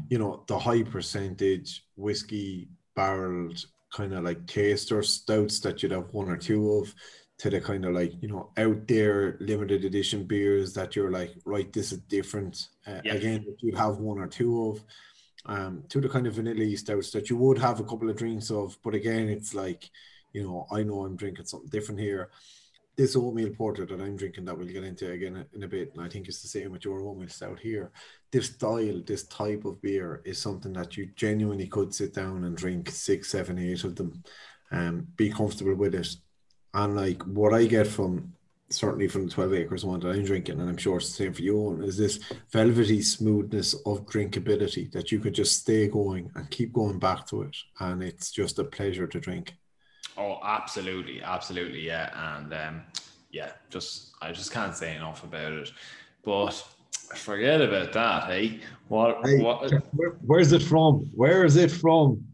you 0.10 0.20
know, 0.20 0.44
the 0.48 0.58
high 0.58 0.84
percentage 0.84 1.86
whiskey 1.96 2.70
barreled 2.96 3.64
kind 3.94 4.14
of 4.14 4.24
like 4.24 4.46
taster 4.48 5.04
stouts 5.04 5.60
that 5.60 5.82
you'd 5.82 5.92
have 5.92 6.14
one 6.14 6.30
or 6.30 6.38
two 6.38 6.74
of 6.74 6.94
to 7.38 7.50
the 7.50 7.60
kind 7.60 7.86
of 7.86 7.94
like 7.94 8.14
you 8.22 8.28
know 8.28 8.52
out 8.58 8.88
there 8.88 9.38
limited 9.40 9.84
edition 9.84 10.24
beers 10.24 10.74
that 10.74 10.96
you're 10.96 11.12
like 11.12 11.34
right 11.46 11.74
this 11.74 11.92
is 11.92 12.00
different 12.02 12.68
uh, 12.88 13.02
yeah. 13.04 13.14
again 13.14 13.44
you 13.60 13.76
have 13.76 13.98
one 13.98 14.20
or 14.20 14.28
two 14.28 14.70
of 14.70 14.84
um 15.48 15.84
to 15.90 16.00
the 16.00 16.08
kind 16.08 16.28
of 16.28 16.36
vanilla 16.36 16.78
stouts 16.78 17.12
that 17.12 17.30
you 17.30 17.36
would 17.36 17.58
have 17.58 17.80
a 17.80 17.84
couple 17.84 18.10
of 18.10 18.16
drinks 18.16 18.52
of 18.52 18.78
but 18.84 18.94
again 18.94 19.28
it's 19.28 19.56
like 19.56 19.90
you 20.34 20.44
know 20.44 20.66
I 20.72 20.84
know 20.84 21.04
I'm 21.04 21.16
drinking 21.16 21.46
something 21.46 21.70
different 21.70 22.00
here 22.00 22.30
this 23.02 23.16
oatmeal 23.16 23.50
porter 23.50 23.84
that 23.84 24.00
I'm 24.00 24.16
drinking 24.16 24.46
that 24.46 24.56
we'll 24.56 24.68
get 24.68 24.84
into 24.84 25.12
again 25.12 25.44
in 25.54 25.64
a 25.64 25.68
bit, 25.68 25.92
and 25.94 26.06
I 26.06 26.08
think 26.08 26.28
it's 26.28 26.44
the 26.44 26.48
same 26.48 26.72
with 26.72 26.86
your 26.86 27.02
oatmeal 27.02 27.30
stout 27.30 27.60
here. 27.60 27.92
This 28.32 28.48
style, 28.48 29.02
this 29.04 29.24
type 29.24 29.66
of 29.66 29.82
beer 29.82 30.22
is 30.24 30.38
something 30.38 30.72
that 30.74 30.96
you 30.96 31.10
genuinely 31.16 31.66
could 31.66 31.96
sit 31.96 32.14
down 32.14 32.44
and 32.44 32.56
drink 32.56 32.92
six, 32.92 33.30
seven, 33.30 33.58
eight 33.58 33.84
of 33.84 33.96
them, 33.96 34.24
and 34.70 35.00
um, 35.00 35.08
be 35.16 35.32
comfortable 35.32 35.74
with 35.74 35.96
it. 35.96 36.16
And 36.76 36.96
like 36.96 37.24
what 37.24 37.56
I 37.56 37.66
get 37.66 37.88
from 37.88 38.34
certainly 38.70 39.08
from 39.08 39.26
the 39.26 39.32
12 39.32 39.54
acres 39.54 39.84
one 39.84 40.00
that 40.02 40.10
I'm 40.10 40.24
drinking, 40.24 40.60
and 40.60 40.70
I'm 40.70 40.78
sure 40.78 40.98
it's 40.98 41.08
the 41.08 41.24
same 41.24 41.34
for 41.34 41.42
you, 41.42 41.82
is 41.82 41.98
this 41.98 42.20
velvety 42.52 43.02
smoothness 43.02 43.74
of 43.86 44.06
drinkability 44.06 44.92
that 44.92 45.12
you 45.12 45.20
could 45.20 45.34
just 45.34 45.60
stay 45.60 45.88
going 45.88 46.32
and 46.36 46.50
keep 46.52 46.72
going 46.72 47.00
back 47.00 47.26
to 47.28 47.42
it. 47.42 47.58
And 47.80 48.04
it's 48.04 48.32
just 48.32 48.60
a 48.60 48.64
pleasure 48.64 49.08
to 49.08 49.20
drink. 49.20 49.56
Oh, 50.18 50.40
absolutely. 50.44 51.22
Absolutely. 51.22 51.82
Yeah. 51.82 52.38
And 52.38 52.54
um, 52.54 52.82
yeah, 53.32 53.52
just, 53.70 54.12
I 54.22 54.32
just 54.32 54.52
can't 54.52 54.76
say 54.76 54.96
enough 54.96 55.24
about 55.24 55.54
it. 55.54 55.72
But 56.24 56.52
forget 57.16 57.62
about 57.62 57.94
that. 57.94 58.24
Hey, 58.26 58.60
what, 58.88 59.26
hey, 59.26 59.42
what, 59.42 59.72
where, 59.94 60.12
where's 60.26 60.52
it 60.52 60.62
from? 60.62 61.10
Where 61.16 61.46
is 61.46 61.56
it 61.56 61.72
from? 61.72 62.26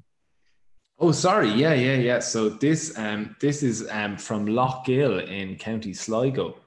Oh, 0.99 1.11
sorry. 1.11 1.49
Yeah, 1.49 1.73
yeah, 1.73 1.95
yeah. 1.95 2.19
So 2.19 2.49
this 2.49 2.97
um 2.97 3.35
this 3.39 3.61
is 3.61 3.87
um 3.91 4.17
from 4.17 4.47
Loughgill 4.47 5.27
in 5.27 5.55
County 5.55 5.93
Sligo. 5.93 6.57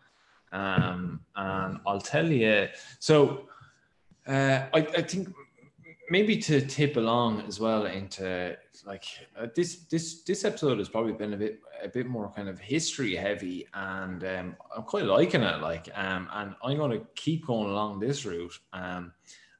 Um, 0.52 1.20
and 1.34 1.80
I'll 1.86 2.00
tell 2.00 2.30
you. 2.30 2.68
So 3.00 3.48
uh, 4.26 4.66
I, 4.72 4.78
I 4.78 5.02
think 5.02 5.28
maybe 6.10 6.36
to 6.36 6.60
tip 6.60 6.96
along 6.96 7.42
as 7.48 7.58
well 7.58 7.86
into 7.86 8.56
like 8.84 9.04
uh, 9.38 9.46
this 9.54 9.84
this 9.90 10.22
this 10.22 10.44
episode 10.44 10.78
has 10.78 10.88
probably 10.88 11.12
been 11.12 11.32
a 11.34 11.36
bit 11.36 11.60
a 11.82 11.88
bit 11.88 12.06
more 12.06 12.30
kind 12.34 12.48
of 12.48 12.58
history 12.58 13.14
heavy 13.14 13.66
and 13.74 14.24
um, 14.24 14.56
I'm 14.76 14.82
quite 14.82 15.04
liking 15.04 15.42
it 15.42 15.60
like 15.60 15.88
um 15.94 16.28
and 16.32 16.54
I'm 16.62 16.76
going 16.76 16.98
to 16.98 17.06
keep 17.14 17.46
going 17.46 17.70
along 17.70 18.00
this 18.00 18.24
route 18.24 18.58
um 18.72 19.12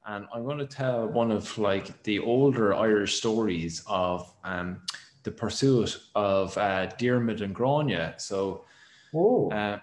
and 0.06 0.26
I'm 0.32 0.44
going 0.44 0.58
to 0.58 0.66
tell 0.66 1.06
one 1.06 1.30
of 1.30 1.56
like 1.58 2.02
the 2.02 2.18
older 2.18 2.74
Irish 2.74 3.16
stories 3.16 3.82
of 3.86 4.32
um, 4.44 4.82
the 5.22 5.30
pursuit 5.30 6.00
of 6.14 6.56
uh, 6.56 6.88
Diarmid 6.98 7.42
and 7.42 7.54
Grania. 7.54 8.14
So, 8.16 8.64
oh, 9.14 9.50
uh, 9.50 9.78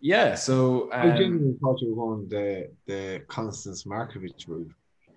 yeah. 0.00 0.34
So 0.34 0.90
um, 0.92 1.10
I 1.10 1.16
genuinely 1.16 1.56
thought 1.60 1.80
you 1.80 1.94
were 1.94 2.12
on 2.12 2.28
the 2.28 2.70
the 2.86 3.22
Constance 3.28 3.84
Markievicz 3.84 4.46
route. 4.46 4.72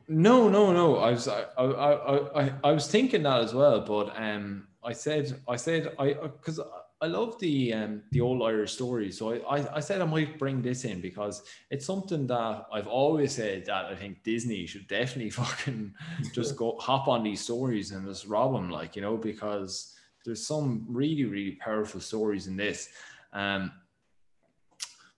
No, 0.08 0.50
no, 0.50 0.72
no. 0.72 0.98
I 0.98 1.12
was 1.12 1.28
I, 1.28 1.44
I, 1.58 2.44
I, 2.44 2.54
I 2.64 2.72
was 2.72 2.88
thinking 2.88 3.24
that 3.24 3.42
as 3.42 3.54
well, 3.54 3.82
but 3.82 4.14
um, 4.16 4.68
I 4.84 4.94
said 4.94 5.42
I 5.48 5.56
said 5.56 5.94
I 5.98 6.14
because 6.14 6.60
I 7.02 7.08
love 7.08 7.38
the 7.40 7.74
um, 7.74 8.04
the 8.12 8.22
old 8.22 8.42
Irish 8.42 8.74
stories. 8.74 9.18
So 9.18 9.34
I, 9.34 9.58
I, 9.58 9.76
I, 9.76 9.80
said 9.80 10.02
I 10.02 10.06
might 10.06 10.40
bring 10.40 10.62
this 10.62 10.86
in 10.86 11.02
because 11.02 11.44
it's 11.70 11.86
something 11.86 12.26
that 12.28 12.66
I've 12.72 12.88
always 12.88 13.34
said 13.34 13.66
that 13.66 13.86
I 13.86 13.96
think 13.96 14.24
Disney 14.24 14.66
should 14.66 14.88
definitely 14.88 15.30
fucking 15.42 15.94
just 16.34 16.56
go 16.56 16.78
hop 16.80 17.08
on 17.08 17.24
these 17.24 17.42
stories 17.42 17.92
and 17.92 18.08
just 18.08 18.28
rob 18.28 18.54
them, 18.54 18.70
like 18.70 18.96
you 18.96 19.02
know, 19.02 19.18
because 19.18 19.94
there's 20.24 20.46
some 20.46 20.86
really 20.88 21.26
really 21.26 21.58
powerful 21.58 22.00
stories 22.00 22.48
in 22.48 22.56
this. 22.56 22.90
Um, 23.34 23.72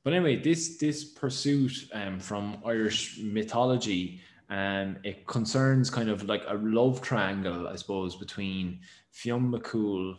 but 0.03 0.13
anyway, 0.13 0.37
this 0.37 0.77
this 0.77 1.03
pursuit 1.03 1.89
um, 1.93 2.19
from 2.19 2.57
Irish 2.65 3.19
mythology, 3.21 4.21
um, 4.49 4.97
it 5.03 5.27
concerns 5.27 5.89
kind 5.89 6.09
of 6.09 6.23
like 6.23 6.43
a 6.47 6.55
love 6.55 7.01
triangle, 7.01 7.67
I 7.67 7.75
suppose, 7.75 8.15
between 8.15 8.79
Fionn 9.11 9.51
McCool, 9.51 10.17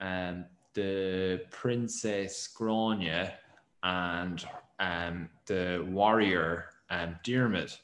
um, 0.00 0.44
the 0.74 1.42
Princess 1.50 2.48
Grania 2.48 3.34
and 3.82 4.44
um, 4.78 5.28
the 5.46 5.84
warrior 5.88 6.66
um, 6.90 7.16
Diarmid. 7.24 7.76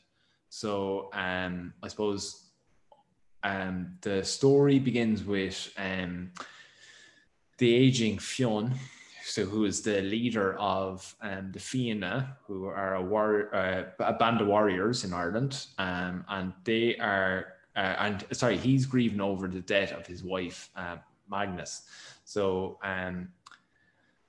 So 0.48 1.10
um, 1.12 1.74
I 1.82 1.88
suppose 1.88 2.50
um, 3.42 3.96
the 4.00 4.24
story 4.24 4.78
begins 4.78 5.24
with 5.24 5.72
um, 5.76 6.32
the 7.58 7.74
aging 7.74 8.18
Fionn, 8.18 8.74
so 9.30 9.44
who 9.44 9.64
is 9.64 9.80
the 9.82 10.02
leader 10.02 10.58
of 10.58 11.14
um, 11.22 11.52
the 11.52 11.60
Fianna, 11.60 12.36
who 12.46 12.66
are 12.66 12.96
a, 12.96 13.02
war- 13.02 13.54
uh, 13.54 13.84
a 14.00 14.12
band 14.12 14.40
of 14.40 14.48
warriors 14.48 15.04
in 15.04 15.12
Ireland, 15.12 15.66
um, 15.78 16.24
and 16.28 16.52
they 16.64 16.96
are, 16.96 17.54
uh, 17.76 17.94
and 17.98 18.24
sorry, 18.32 18.56
he's 18.56 18.86
grieving 18.86 19.20
over 19.20 19.46
the 19.46 19.60
death 19.60 19.92
of 19.92 20.04
his 20.04 20.24
wife 20.24 20.70
uh, 20.74 20.96
Magnus. 21.30 21.82
So 22.24 22.78
um, 22.82 23.28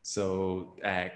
so 0.04 0.76
uh, 0.86 1.10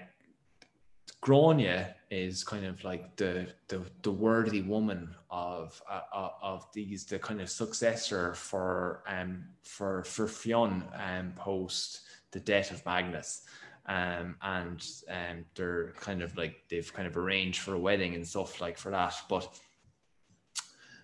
Grania 1.20 1.94
is 2.10 2.42
kind 2.42 2.66
of 2.66 2.82
like 2.82 3.16
the 3.16 3.46
the, 3.68 3.82
the 4.02 4.10
worthy 4.10 4.62
woman 4.62 5.14
of 5.30 5.80
uh, 5.88 6.28
of 6.42 6.66
these 6.72 7.04
the 7.04 7.18
kind 7.18 7.40
of 7.40 7.50
successor 7.50 8.34
for 8.34 9.02
um 9.08 9.44
for 9.62 10.02
for 10.04 10.26
Fionn 10.26 10.84
um 10.94 11.32
post 11.36 12.00
the 12.32 12.40
death 12.40 12.70
of 12.70 12.84
Magnus. 12.84 13.42
Um, 13.88 14.36
and 14.42 14.84
um, 15.08 15.44
they're 15.54 15.92
kind 16.00 16.22
of 16.22 16.36
like 16.36 16.64
they've 16.68 16.92
kind 16.92 17.06
of 17.06 17.16
arranged 17.16 17.60
for 17.60 17.74
a 17.74 17.78
wedding 17.78 18.14
and 18.14 18.26
stuff 18.26 18.60
like 18.60 18.78
for 18.78 18.90
that. 18.90 19.14
But 19.28 19.58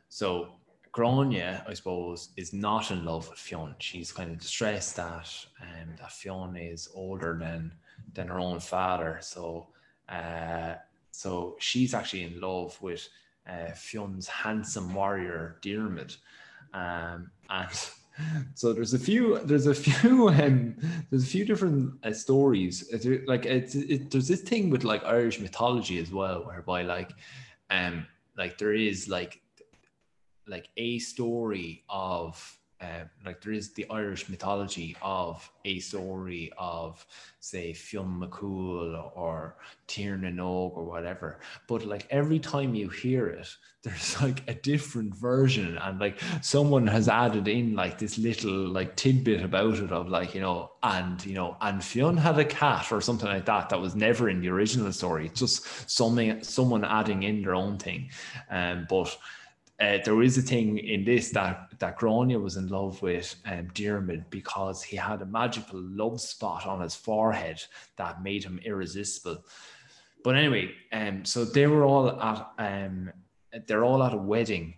so 0.09 0.49
Grania, 0.91 1.65
I 1.67 1.75
suppose, 1.75 2.31
is 2.37 2.53
not 2.53 2.91
in 2.91 3.05
love 3.05 3.29
with 3.31 3.39
Fionn. 3.39 3.77
She's 3.79 4.13
kind 4.13 4.31
of 4.31 4.39
distressed 4.39 4.97
that 4.97 5.29
um, 5.61 5.95
that 5.99 6.13
Fionn 6.13 6.57
is 6.57 6.89
older 6.95 7.37
than 7.41 7.73
than 8.15 8.29
her 8.29 8.41
own 8.41 8.59
father. 8.59 9.19
So 9.23 9.69
uh, 10.09 10.75
so 11.13 11.57
she's 11.61 11.95
actually 11.95 12.25
in 12.25 12.41
love 12.41 12.81
with 12.83 13.09
uh, 13.49 13.73
Fionn's 13.75 14.27
handsome 14.27 14.93
warrior 14.93 15.59
Diarmid. 15.63 16.17
Um, 16.75 17.31
and 17.49 17.91
so 18.55 18.73
there's 18.73 18.95
a 18.95 18.99
few 18.99 19.39
there's 19.45 19.67
a 19.67 19.75
few 19.75 20.29
um, 20.41 20.77
there's 21.11 21.25
a 21.25 21.27
few 21.27 21.45
different 21.45 21.95
uh, 22.05 22.13
stories. 22.13 22.85
Like 23.27 23.47
it's 23.47 23.75
it, 23.75 24.11
there's 24.11 24.29
this 24.29 24.43
thing 24.43 24.71
with 24.71 24.85
like 24.85 25.05
irish 25.05 25.41
mythology 25.41 25.99
as 25.99 26.11
well 26.11 26.45
whereby 26.45 26.83
like 26.83 27.13
um 27.71 28.07
like 28.37 28.59
there 28.59 28.75
is 28.75 29.09
like 29.09 29.41
like 30.47 30.69
a 30.77 30.99
story 30.99 31.85
of 31.89 32.59
uh, 32.83 33.05
like 33.25 33.41
there 33.41 33.53
is 33.53 33.73
the 33.73 33.87
Irish 33.91 34.29
mythology 34.29 34.97
of 35.01 35.49
a 35.65 35.79
story 35.79 36.53
of 36.59 37.07
say 37.39 37.73
Fionn 37.73 38.21
McCool 38.21 39.11
or 39.15 39.57
Tír 39.87 40.21
na 40.21 40.29
nÓg 40.29 40.77
or 40.77 40.85
whatever. 40.85 41.39
But 41.69 41.87
like 41.87 42.07
every 42.11 42.41
time 42.41 42.75
you 42.75 42.89
hear 42.89 43.29
it, 43.29 43.49
there's 43.85 44.21
like 44.21 44.49
a 44.49 44.55
different 44.55 45.15
version, 45.15 45.77
and 45.79 45.99
like 45.99 46.21
someone 46.41 46.87
has 46.87 47.09
added 47.09 47.49
in 47.49 47.75
like 47.75 47.99
this 47.99 48.17
little 48.17 48.69
like 48.69 48.95
tidbit 48.95 49.43
about 49.43 49.79
it 49.79 49.91
of 49.91 50.09
like 50.09 50.35
you 50.35 50.41
know, 50.41 50.73
and 50.83 51.25
you 51.27 51.35
know, 51.35 51.57
and 51.61 51.83
Fionn 51.83 52.17
had 52.17 52.39
a 52.39 52.45
cat 52.45 52.93
or 52.93 53.01
something 53.01 53.29
like 53.29 53.47
that 53.47 53.69
that 53.71 53.81
was 53.81 53.95
never 53.95 54.29
in 54.29 54.41
the 54.41 54.49
original 54.49 54.93
story. 54.93 55.27
It's 55.27 55.41
just 55.41 55.91
something 55.91 56.43
someone 56.43 56.85
adding 56.85 57.25
in 57.25 57.43
their 57.43 57.55
own 57.55 57.79
thing, 57.79 58.11
um, 58.51 58.87
but 58.89 59.17
uh, 59.83 59.99
there 60.05 60.23
is 60.23 60.39
a 60.39 60.43
thing 60.43 60.79
in 60.79 61.05
this 61.05 61.31
that 61.31 61.69
that 61.81 61.97
Grania 61.97 62.39
was 62.39 62.57
in 62.57 62.69
love 62.69 63.03
with 63.03 63.35
um, 63.47 63.69
Diarmid 63.75 64.31
because 64.31 64.81
he 64.81 64.97
had 64.97 65.23
a 65.23 65.27
magical 65.27 65.81
love 65.81 66.21
spot 66.21 66.67
on 66.67 66.81
his 66.81 66.95
forehead 66.95 67.61
that 67.97 68.23
made 68.23 68.45
him 68.45 68.61
irresistible. 68.65 69.45
But 70.23 70.37
anyway, 70.37 70.71
um, 70.93 71.25
so 71.25 71.45
they 71.45 71.67
were 71.67 71.85
all 71.85 72.09
at 72.09 72.47
um, 72.59 73.11
they're 73.67 73.85
all 73.85 74.05
at 74.05 74.15
a 74.15 74.17
wedding, 74.17 74.75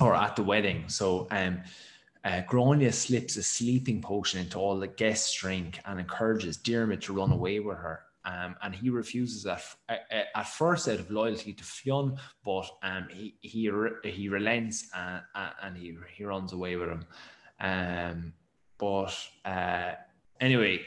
or 0.00 0.14
at 0.14 0.36
the 0.36 0.44
wedding. 0.44 0.84
So 0.88 1.26
um, 1.32 1.62
uh, 2.24 2.42
Grania 2.46 2.92
slips 2.92 3.36
a 3.36 3.42
sleeping 3.42 4.00
potion 4.00 4.40
into 4.40 4.56
all 4.58 4.78
the 4.78 4.86
guests' 4.86 5.34
drink 5.34 5.80
and 5.84 5.98
encourages 5.98 6.58
Diarmid 6.58 7.00
to 7.02 7.12
run 7.12 7.32
away 7.32 7.58
with 7.58 7.78
her. 7.78 8.04
Um, 8.24 8.54
and 8.62 8.74
he 8.74 8.90
refuses 8.90 9.46
at, 9.46 9.62
at 9.88 10.48
first 10.48 10.88
out 10.88 11.00
of 11.00 11.10
loyalty 11.10 11.52
to 11.52 11.64
Fionn, 11.64 12.16
but 12.44 12.68
um, 12.82 13.08
he 13.10 13.34
he 13.40 13.70
he 14.04 14.28
relents 14.28 14.88
and, 14.94 15.22
and 15.62 15.76
he 15.76 15.96
he 16.14 16.24
runs 16.24 16.52
away 16.52 16.76
with 16.76 16.90
him. 16.90 17.04
Um, 17.60 18.32
but 18.78 19.16
uh, 19.44 19.92
anyway, 20.40 20.80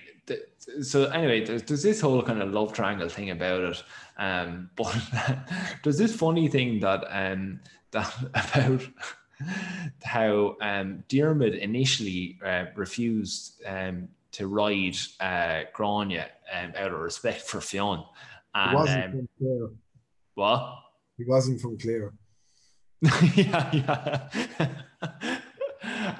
so 0.82 1.06
anyway, 1.06 1.45
there's, 1.45 1.64
there's, 1.64 1.84
this 1.84 2.02
whole 2.02 2.22
kind 2.22 2.41
of 2.41 2.52
love 2.52 2.74
triangle 2.74 3.10
thing 3.10 3.32
about 3.32 3.62
it. 3.62 3.84
Um, 4.18 4.70
but 4.76 4.95
there's 5.84 5.98
this 5.98 6.16
funny 6.16 6.48
thing 6.48 6.80
that 6.82 7.03
um, 7.10 7.60
that 7.91 8.14
about 8.34 8.82
how 10.03 10.56
um, 10.62 11.03
Diarmid 11.10 11.60
initially 11.60 12.40
uh, 12.45 12.66
refused 12.76 13.62
um, 13.66 14.07
to 14.36 14.48
ride 14.48 14.95
uh, 15.20 15.64
Grania 15.74 16.30
um, 16.53 16.74
out 16.78 16.91
of 16.91 16.99
respect 16.99 17.41
for 17.41 17.62
Fionn. 17.62 18.03
And, 18.53 18.70
he 18.70 18.76
wasn't 18.76 19.03
um, 19.06 19.12
from 19.12 19.30
Clare. 19.40 19.70
What? 20.36 20.76
He 21.18 21.24
wasn't 21.26 21.62
from 21.62 21.78
Clare. 21.78 22.14
yeah, 23.36 24.28
yeah. 25.02 25.40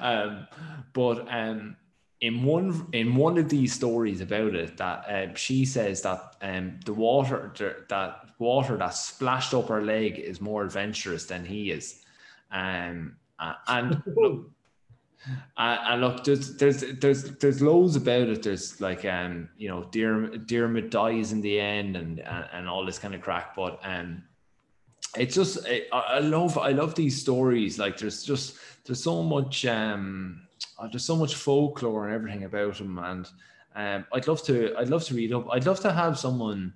um, 0.00 0.46
but 0.92 1.26
um, 1.30 1.76
in 2.20 2.42
one 2.42 2.88
in 2.92 3.16
one 3.16 3.36
of 3.38 3.48
these 3.48 3.72
stories 3.72 4.20
about 4.20 4.54
it 4.54 4.76
that 4.76 5.04
uh, 5.08 5.34
she 5.34 5.64
says 5.64 6.02
that 6.02 6.36
um, 6.42 6.78
the 6.84 6.94
water 6.94 7.84
that 7.88 8.20
water 8.38 8.76
that 8.76 8.94
splashed 8.94 9.52
up 9.52 9.68
her 9.68 9.82
leg 9.82 10.18
is 10.18 10.40
more 10.40 10.62
adventurous 10.62 11.26
than 11.26 11.44
he 11.44 11.70
is 11.70 12.04
um, 12.50 13.16
and 13.38 14.02
look, 14.16 14.50
uh, 15.56 15.78
and 15.86 16.00
look 16.00 16.24
there's 16.24 16.56
there's 16.56 16.84
there's 17.00 17.24
there's 17.38 17.62
loads 17.62 17.96
about 17.96 18.28
it 18.28 18.42
there's 18.42 18.80
like 18.80 19.04
um 19.04 19.48
you 19.56 19.68
know 19.68 19.84
Diarmuid 19.84 20.90
dies 20.90 21.32
in 21.32 21.40
the 21.40 21.58
end 21.58 21.96
and 21.96 22.20
and, 22.20 22.44
and 22.52 22.68
all 22.68 22.84
this 22.84 22.98
kind 22.98 23.14
of 23.14 23.20
crack 23.20 23.54
but 23.54 23.80
um 23.82 24.22
it's 25.16 25.34
just 25.34 25.66
I, 25.66 25.82
I 25.92 26.18
love 26.18 26.58
I 26.58 26.70
love 26.70 26.94
these 26.94 27.20
stories 27.20 27.78
like 27.78 27.98
there's 27.98 28.22
just 28.22 28.56
there's 28.84 29.02
so 29.02 29.22
much 29.22 29.66
um 29.66 30.46
oh, 30.78 30.88
there's 30.90 31.04
so 31.04 31.16
much 31.16 31.34
folklore 31.34 32.06
and 32.06 32.14
everything 32.14 32.44
about 32.44 32.78
them. 32.78 32.98
and 32.98 33.28
um, 33.76 34.06
I'd 34.12 34.26
love 34.26 34.42
to 34.44 34.74
I'd 34.78 34.88
love 34.88 35.04
to 35.04 35.14
read 35.14 35.34
up. 35.34 35.46
I'd 35.52 35.66
love 35.66 35.80
to 35.80 35.92
have 35.92 36.18
someone 36.18 36.72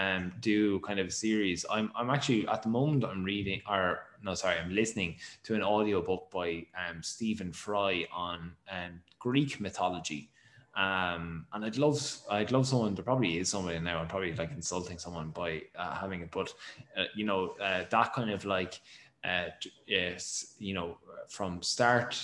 um, 0.00 0.32
do 0.40 0.80
kind 0.80 0.98
of 0.98 1.08
a 1.08 1.10
series. 1.10 1.66
I'm 1.70 1.92
I'm 1.94 2.10
actually 2.10 2.48
at 2.48 2.62
the 2.62 2.68
moment 2.68 3.04
I'm 3.04 3.22
reading 3.22 3.60
or 3.68 4.00
no 4.22 4.34
sorry 4.34 4.56
I'm 4.58 4.74
listening 4.74 5.16
to 5.44 5.54
an 5.54 5.62
audio 5.62 6.00
book 6.00 6.28
by 6.32 6.66
um, 6.74 7.02
Stephen 7.02 7.52
Fry 7.52 8.06
on 8.12 8.52
um, 8.70 9.00
Greek 9.18 9.60
mythology. 9.60 10.30
Um, 10.76 11.46
and 11.52 11.64
I'd 11.64 11.76
love, 11.78 12.00
I'd 12.30 12.52
love 12.52 12.66
someone. 12.66 12.94
There 12.94 13.04
probably 13.04 13.38
is 13.38 13.48
somebody 13.48 13.78
now. 13.80 13.98
I'm 13.98 14.06
probably 14.06 14.32
like 14.34 14.52
insulting 14.52 14.98
someone 14.98 15.30
by 15.30 15.62
uh, 15.76 15.94
having 15.94 16.20
it, 16.22 16.30
but 16.30 16.54
uh, 16.96 17.04
you 17.14 17.26
know 17.26 17.56
uh, 17.60 17.84
that 17.90 18.14
kind 18.14 18.30
of 18.30 18.44
like, 18.44 18.80
uh, 19.24 19.46
yes, 19.86 20.54
you 20.58 20.72
know, 20.72 20.96
from 21.28 21.60
start 21.60 22.16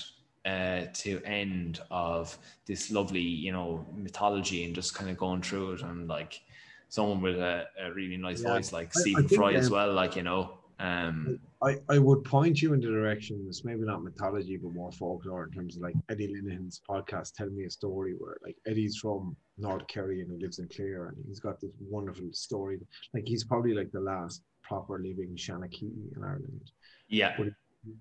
uh, 0.47 0.83
to 0.95 1.21
end 1.25 1.81
of 1.91 2.39
this 2.67 2.93
lovely, 2.93 3.21
you 3.21 3.51
know, 3.51 3.85
mythology 3.97 4.65
and 4.65 4.77
just 4.77 4.95
kind 4.95 5.11
of 5.11 5.17
going 5.17 5.43
through 5.43 5.73
it 5.73 5.83
and 5.83 6.07
like 6.07 6.41
someone 6.89 7.21
with 7.21 7.39
a, 7.39 7.67
a 7.81 7.93
really 7.93 8.17
nice 8.17 8.43
yeah. 8.43 8.55
voice 8.55 8.73
like 8.73 8.89
I, 8.97 9.01
Stephen 9.01 9.29
I 9.31 9.35
Fry 9.35 9.53
as 9.55 9.71
well, 9.71 9.93
like 9.93 10.17
you 10.17 10.23
know. 10.23 10.59
Um, 10.79 11.41
I, 11.63 11.77
I 11.89 11.99
would 11.99 12.23
point 12.25 12.61
you 12.61 12.75
in 12.75 12.81
the 12.81 12.87
direction 12.87 13.43
it's 13.49 13.65
maybe 13.65 13.81
not 13.81 14.03
mythology 14.03 14.59
but 14.59 14.75
more 14.75 14.93
folklore 14.93 15.45
in 15.45 15.51
terms 15.51 15.77
of 15.77 15.83
like 15.83 15.95
Eddie 16.11 16.29
Lenihan's 16.29 16.83
podcast 16.89 17.35
Tell 17.35 17.49
Me 17.49 17.65
a 17.65 17.71
Story 17.71 18.15
where 18.19 18.37
like 18.45 18.57
Eddie's 18.67 18.99
from 18.99 19.35
North 19.57 19.87
Kerry 19.87 20.21
and 20.21 20.31
he 20.31 20.39
lives 20.39 20.59
in 20.59 20.69
Clare 20.69 21.09
and 21.09 21.25
he's 21.27 21.41
got 21.41 21.61
this 21.61 21.71
wonderful 21.81 22.29
story 22.33 22.79
like 23.15 23.27
he's 23.27 23.43
probably 23.43 23.73
like 23.73 23.91
the 23.91 24.01
last 24.01 24.43
proper 24.63 24.99
living 24.99 25.35
Shanachie 25.35 26.15
in 26.15 26.23
Ireland 26.23 26.71
yeah 27.09 27.33
but 27.39 27.49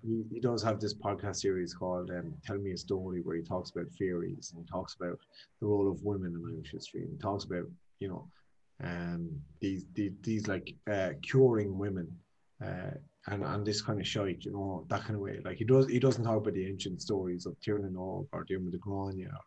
he, 0.02 0.24
he 0.30 0.40
does 0.40 0.62
have 0.62 0.78
this 0.78 0.94
podcast 0.94 1.36
series 1.36 1.72
called 1.72 2.10
um, 2.10 2.34
Tell 2.44 2.58
Me 2.58 2.72
a 2.72 2.76
Story 2.76 3.22
where 3.22 3.36
he 3.36 3.42
talks 3.42 3.70
about 3.70 3.90
fairies 3.98 4.52
and 4.54 4.62
he 4.62 4.70
talks 4.70 4.96
about 5.00 5.18
the 5.60 5.66
role 5.66 5.90
of 5.90 6.02
women 6.04 6.34
in 6.34 6.54
Irish 6.54 6.72
history 6.72 7.02
and 7.04 7.12
he 7.12 7.18
talks 7.18 7.44
about 7.44 7.64
you 8.00 8.08
know 8.08 8.28
um 8.82 9.30
these 9.60 9.84
these, 9.94 10.12
these 10.22 10.46
like 10.48 10.74
uh, 10.90 11.10
curing 11.22 11.78
women 11.78 12.08
uh, 12.64 12.90
and 13.28 13.42
and 13.42 13.66
this 13.66 13.80
kind 13.80 14.00
of 14.00 14.06
shite 14.06 14.44
you 14.44 14.52
know 14.52 14.84
that 14.88 15.02
kind 15.02 15.14
of 15.14 15.20
way 15.20 15.40
like 15.44 15.56
he 15.56 15.64
does 15.64 15.88
he 15.88 15.98
doesn't 15.98 16.24
talk 16.24 16.36
about 16.36 16.54
the 16.54 16.66
ancient 16.66 17.00
stories 17.00 17.46
of 17.46 17.56
Tír 17.60 17.80
na 17.80 17.88
nÓg 17.88 18.26
or 18.32 18.44
Diarmuid 18.44 18.72
de 18.72 18.78
Grania 18.78 19.28
or 19.28 19.44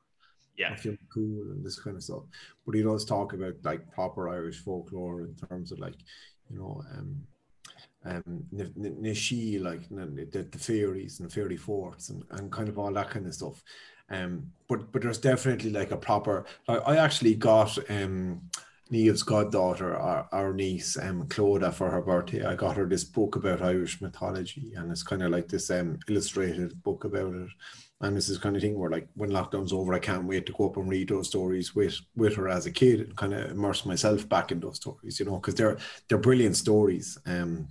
yeah, 0.59 0.75
cool 1.13 1.51
and 1.51 1.65
this 1.65 1.79
kind 1.79 1.95
of 1.95 2.03
stuff. 2.03 2.23
But 2.65 2.75
he 2.75 2.83
does 2.83 3.05
talk 3.05 3.31
about 3.33 3.53
like 3.63 3.89
proper 3.93 4.27
Irish 4.27 4.59
folklore 4.59 5.21
in 5.21 5.33
terms 5.47 5.71
of 5.71 5.79
like, 5.79 5.95
you 6.49 6.59
know, 6.59 6.83
um, 6.97 7.15
um, 8.05 8.43
Nishi, 8.53 9.61
like 9.61 9.87
the, 9.89 10.47
the 10.51 10.57
fairies 10.57 11.21
and 11.21 11.31
fairy 11.31 11.55
forts 11.55 12.09
and, 12.09 12.23
and 12.31 12.51
kind 12.51 12.67
of 12.67 12.77
all 12.77 12.91
that 12.91 13.09
kind 13.09 13.25
of 13.25 13.33
stuff. 13.33 13.63
Um, 14.09 14.51
but 14.67 14.91
but 14.91 15.01
there's 15.01 15.17
definitely 15.17 15.69
like 15.69 15.91
a 15.91 15.97
proper. 15.97 16.45
Like 16.67 16.81
I 16.85 16.97
actually 16.97 17.35
got 17.35 17.77
um, 17.89 18.41
Niamh's 18.91 19.23
goddaughter, 19.23 19.95
our, 19.95 20.27
our 20.31 20.53
niece, 20.53 20.97
um, 20.97 21.27
Clodagh, 21.27 21.73
for 21.73 21.91
her 21.91 22.01
birthday. 22.01 22.43
I 22.43 22.55
got 22.55 22.75
her 22.75 22.87
this 22.87 23.03
book 23.03 23.35
about 23.35 23.61
Irish 23.61 24.01
mythology, 24.01 24.73
and 24.75 24.91
it's 24.91 25.03
kind 25.03 25.21
of 25.21 25.31
like 25.31 25.47
this 25.47 25.69
um, 25.69 25.99
illustrated 26.07 26.81
book 26.83 27.03
about 27.03 27.33
it. 27.33 27.49
And 28.01 28.15
this 28.15 28.29
is 28.29 28.37
kind 28.37 28.55
of 28.55 28.61
thing 28.61 28.79
where, 28.79 28.89
like, 28.89 29.07
when 29.15 29.29
lockdown's 29.29 29.73
over, 29.73 29.93
I 29.93 29.99
can't 29.99 30.25
wait 30.25 30.45
to 30.45 30.53
go 30.53 30.67
up 30.67 30.77
and 30.77 30.89
read 30.89 31.09
those 31.09 31.27
stories 31.27 31.75
with 31.75 31.99
with 32.15 32.35
her 32.35 32.47
as 32.47 32.65
a 32.65 32.71
kid 32.71 33.01
and 33.01 33.15
kind 33.15 33.33
of 33.33 33.51
immerse 33.51 33.85
myself 33.85 34.27
back 34.27 34.51
in 34.51 34.59
those 34.59 34.77
stories, 34.77 35.19
you 35.19 35.25
know, 35.25 35.35
because 35.35 35.55
they're 35.55 35.77
they're 36.07 36.17
brilliant 36.17 36.55
stories. 36.55 37.17
Um, 37.25 37.67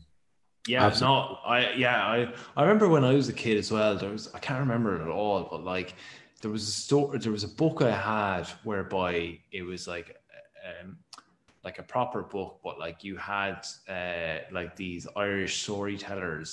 yeah, 0.68 0.84
Absolutely. 0.84 1.16
no, 1.16 1.38
I 1.46 1.72
yeah, 1.72 2.04
I 2.04 2.32
I 2.56 2.62
remember 2.62 2.88
when 2.88 3.04
I 3.04 3.14
was 3.14 3.28
a 3.28 3.32
kid 3.32 3.56
as 3.56 3.72
well. 3.72 3.96
There 3.96 4.10
was 4.10 4.32
I 4.34 4.38
can't 4.38 4.60
remember 4.60 4.96
it 4.96 5.02
at 5.02 5.08
all, 5.08 5.48
but 5.50 5.64
like 5.64 5.94
there 6.42 6.50
was 6.50 6.68
a 6.68 6.72
story, 6.72 7.18
there 7.18 7.32
was 7.32 7.44
a 7.44 7.48
book 7.48 7.80
I 7.82 7.90
had 7.90 8.48
whereby 8.64 9.38
it 9.50 9.62
was 9.62 9.88
like 9.88 10.14
um 10.82 10.98
like 11.68 11.78
a 11.78 11.82
proper 11.96 12.22
book, 12.22 12.52
but 12.64 12.78
like 12.78 12.98
you 13.08 13.14
had 13.16 13.58
uh 13.96 14.36
like 14.58 14.72
these 14.84 15.04
Irish 15.26 15.54
storytellers 15.64 16.50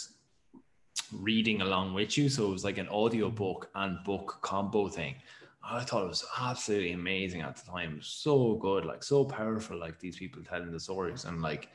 reading 1.27 1.61
along 1.61 1.93
with 1.93 2.11
you. 2.17 2.25
So 2.35 2.39
it 2.47 2.51
was 2.57 2.65
like 2.69 2.79
an 2.85 2.89
audio 2.89 3.29
book 3.43 3.69
and 3.81 3.91
book 4.03 4.27
combo 4.41 4.81
thing. 4.89 5.15
I 5.63 5.83
thought 5.83 6.03
it 6.03 6.15
was 6.17 6.25
absolutely 6.39 6.91
amazing 6.91 7.41
at 7.41 7.55
the 7.57 7.65
time. 7.71 7.99
So 8.01 8.55
good, 8.67 8.83
like 8.91 9.03
so 9.03 9.19
powerful, 9.25 9.77
like 9.85 9.99
these 9.99 10.17
people 10.17 10.41
telling 10.43 10.71
the 10.71 10.79
stories 10.79 11.25
and 11.25 11.41
like 11.41 11.69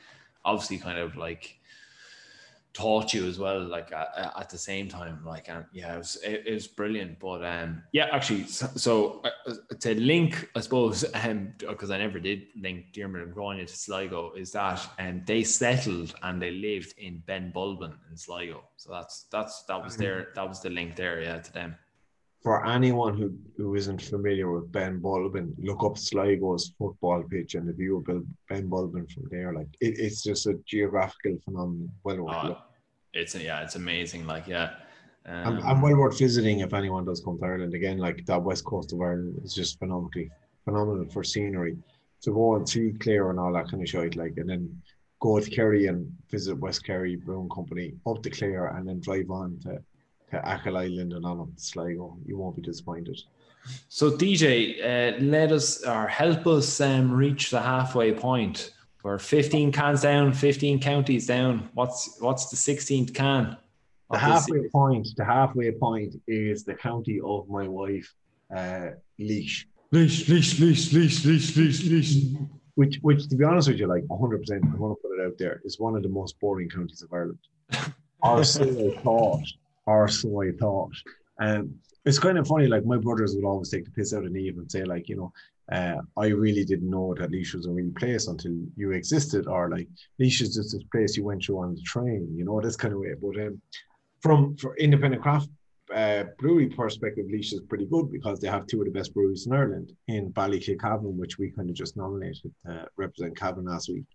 obviously 0.45 0.77
kind 0.77 0.99
of 0.99 1.17
like 1.17 1.43
taught 2.73 3.13
you 3.13 3.27
as 3.27 3.37
well 3.37 3.61
like 3.61 3.91
at, 3.91 4.09
at 4.37 4.49
the 4.49 4.57
same 4.57 4.87
time 4.87 5.19
like 5.25 5.49
and 5.49 5.65
yeah 5.73 5.95
it 5.95 5.97
was, 5.97 6.17
it, 6.23 6.43
it 6.45 6.53
was 6.53 6.67
brilliant 6.67 7.19
but 7.19 7.43
um 7.43 7.83
yeah 7.91 8.07
actually 8.13 8.45
so, 8.45 8.69
so 8.75 9.21
uh, 9.47 9.53
to 9.79 9.93
link 9.99 10.49
i 10.55 10.59
suppose 10.61 11.03
um 11.25 11.53
because 11.59 11.91
i 11.91 11.97
never 11.97 12.19
did 12.19 12.43
link 12.55 12.93
Diarmuid 12.93 13.23
and 13.23 13.33
Grania 13.33 13.65
to 13.65 13.75
Sligo 13.75 14.31
is 14.33 14.51
that 14.51 14.87
and 14.99 15.19
um, 15.19 15.23
they 15.25 15.43
settled 15.43 16.13
and 16.23 16.41
they 16.41 16.51
lived 16.51 16.93
in 16.97 17.23
Benbulben 17.27 17.93
in 18.09 18.17
Sligo. 18.17 18.63
So 18.77 18.91
that's 18.91 19.25
that's 19.31 19.63
that 19.63 19.83
was 19.83 19.97
their 19.97 20.29
that 20.35 20.47
was 20.47 20.61
the 20.61 20.69
link 20.69 20.95
there 20.95 21.21
yeah 21.21 21.39
to 21.39 21.53
them 21.53 21.75
for 22.41 22.65
anyone 22.65 23.15
who, 23.15 23.33
who 23.55 23.75
isn't 23.75 24.01
familiar 24.01 24.51
with 24.51 24.71
Ben 24.71 24.99
Benbulben, 24.99 25.53
look 25.59 25.83
up 25.83 25.97
Sligo's 25.97 26.73
football 26.77 27.23
pitch 27.23 27.53
and 27.53 27.67
the 27.67 27.73
view 27.73 27.97
of 27.97 28.05
Ben 28.05 28.25
Benbulben 28.49 29.11
from 29.11 29.27
there. 29.29 29.53
Like 29.53 29.67
it, 29.79 29.99
it's 29.99 30.23
just 30.23 30.47
a 30.47 30.59
geographical 30.65 31.37
phenomenon. 31.45 31.91
Well 32.03 32.23
worth 32.23 32.35
oh, 32.35 32.57
It's 33.13 33.35
yeah, 33.35 33.61
it's 33.61 33.75
amazing. 33.75 34.25
Like 34.25 34.47
yeah, 34.47 34.71
um, 35.27 35.57
and, 35.57 35.59
and, 35.59 35.81
well 35.83 35.95
worth 35.95 36.17
visiting 36.17 36.61
if 36.61 36.73
anyone 36.73 37.05
does 37.05 37.21
come 37.23 37.37
to 37.37 37.45
Ireland. 37.45 37.75
Again, 37.75 37.99
like 37.99 38.25
that 38.25 38.41
west 38.41 38.65
coast 38.65 38.91
of 38.91 39.01
Ireland 39.01 39.39
is 39.43 39.53
just 39.53 39.77
phenomenal, 39.77 40.09
phenomenal 40.65 41.05
for 41.09 41.23
scenery. 41.23 41.77
To 42.23 42.31
go 42.31 42.55
and 42.55 42.69
see 42.69 42.93
Clare 42.99 43.31
and 43.31 43.39
all 43.39 43.53
that 43.53 43.67
kind 43.69 43.81
of 43.81 43.89
shit, 43.89 44.15
like, 44.15 44.33
and 44.37 44.47
then 44.47 44.81
go 45.21 45.39
to 45.39 45.49
Kerry 45.49 45.87
and 45.87 46.11
visit 46.29 46.55
West 46.55 46.85
Kerry 46.85 47.15
Brewing 47.15 47.49
Company 47.49 47.93
up 48.05 48.21
to 48.21 48.29
Clare 48.29 48.75
and 48.75 48.87
then 48.87 48.99
drive 48.99 49.31
on 49.31 49.59
to 49.63 49.81
Achill 50.33 50.77
Island 50.77 51.13
and 51.13 51.25
on 51.25 51.39
up 51.39 51.55
to 51.55 51.61
Sligo. 51.61 52.17
You 52.25 52.37
won't 52.37 52.55
be 52.55 52.61
disappointed. 52.61 53.19
So 53.89 54.11
DJ, 54.11 54.79
uh, 54.83 55.17
let 55.23 55.51
us 55.51 55.83
or 55.83 56.07
help 56.07 56.47
us 56.47 56.81
um, 56.81 57.11
reach 57.11 57.51
the 57.51 57.61
halfway 57.61 58.11
point. 58.13 58.71
We're 59.03 59.19
15 59.19 59.71
cans 59.71 60.01
down, 60.01 60.33
15 60.33 60.79
counties 60.79 61.27
down. 61.27 61.69
What's 61.73 62.17
what's 62.19 62.49
the 62.49 62.55
16th 62.55 63.13
can? 63.13 63.57
The 64.09 64.17
halfway 64.17 64.67
point. 64.69 65.07
The 65.15 65.25
halfway 65.25 65.71
point 65.71 66.15
is 66.27 66.63
the 66.63 66.73
county 66.73 67.19
of 67.23 67.47
my 67.49 67.67
wife, 67.67 68.13
uh, 68.55 68.91
Laois. 69.19 69.65
Laois, 69.91 70.27
Laois, 70.29 70.49
Laois, 70.59 70.91
Laois, 70.93 71.21
Laois, 71.23 71.61
Laois, 71.65 71.89
Laois. 71.89 72.47
Which, 72.75 72.97
which, 73.01 73.27
to 73.27 73.35
be 73.35 73.43
honest 73.43 73.67
with 73.67 73.79
you, 73.79 73.87
like 73.87 74.03
100, 74.07 74.39
percent 74.39 74.63
I 74.65 74.77
want 74.77 74.97
to 74.97 75.07
put 75.07 75.19
it 75.19 75.25
out 75.25 75.37
there, 75.37 75.61
is 75.65 75.79
one 75.79 75.95
of 75.95 76.03
the 76.03 76.09
most 76.09 76.39
boring 76.39 76.69
counties 76.69 77.01
of 77.01 77.11
Ireland. 77.11 77.39
or 78.23 78.43
so 78.43 78.63
I 78.63 79.01
thought 79.01 79.43
or 79.85 80.07
so 80.07 80.41
I 80.41 80.51
thought. 80.59 80.93
Um, 81.39 81.75
it's 82.05 82.19
kind 82.19 82.37
of 82.37 82.47
funny, 82.47 82.67
like 82.67 82.85
my 82.85 82.97
brothers 82.97 83.35
would 83.35 83.45
always 83.45 83.69
take 83.69 83.85
the 83.85 83.91
piss 83.91 84.13
out 84.13 84.25
of 84.25 84.31
Niamh 84.31 84.57
and 84.57 84.71
say, 84.71 84.83
like, 84.83 85.07
you 85.07 85.15
know, 85.15 85.31
uh, 85.71 85.97
I 86.17 86.27
really 86.27 86.65
didn't 86.65 86.89
know 86.89 87.15
that 87.17 87.31
Laois 87.31 87.53
was 87.53 87.67
a 87.67 87.71
real 87.71 87.91
place 87.95 88.27
until 88.27 88.53
you 88.75 88.91
existed, 88.91 89.47
or 89.47 89.69
like 89.69 89.87
Laois 90.19 90.41
is 90.41 90.55
just 90.55 90.73
this 90.73 90.83
place 90.91 91.15
you 91.15 91.23
went 91.23 91.43
to 91.43 91.59
on 91.59 91.75
the 91.75 91.81
train, 91.81 92.27
you 92.35 92.43
know, 92.43 92.59
this 92.59 92.75
kind 92.75 92.93
of 92.93 92.99
way. 92.99 93.13
But 93.21 93.39
um, 93.39 93.61
from 94.21 94.57
for 94.57 94.75
independent 94.77 95.21
craft 95.21 95.49
uh, 95.95 96.25
brewery 96.39 96.67
perspective, 96.67 97.25
Laois 97.29 97.53
is 97.53 97.61
pretty 97.69 97.85
good 97.85 98.11
because 98.11 98.39
they 98.39 98.47
have 98.49 98.67
two 98.67 98.81
of 98.81 98.85
the 98.85 98.91
best 98.91 99.13
breweries 99.13 99.45
in 99.45 99.53
Ireland 99.53 99.93
in 100.07 100.33
Ballykilcavan, 100.33 101.15
which 101.15 101.37
we 101.37 101.51
kind 101.51 101.69
of 101.69 101.75
just 101.75 101.95
nominated 101.95 102.51
to 102.65 102.87
represent 102.97 103.37
Cavan 103.37 103.65
last 103.65 103.89
week, 103.89 104.05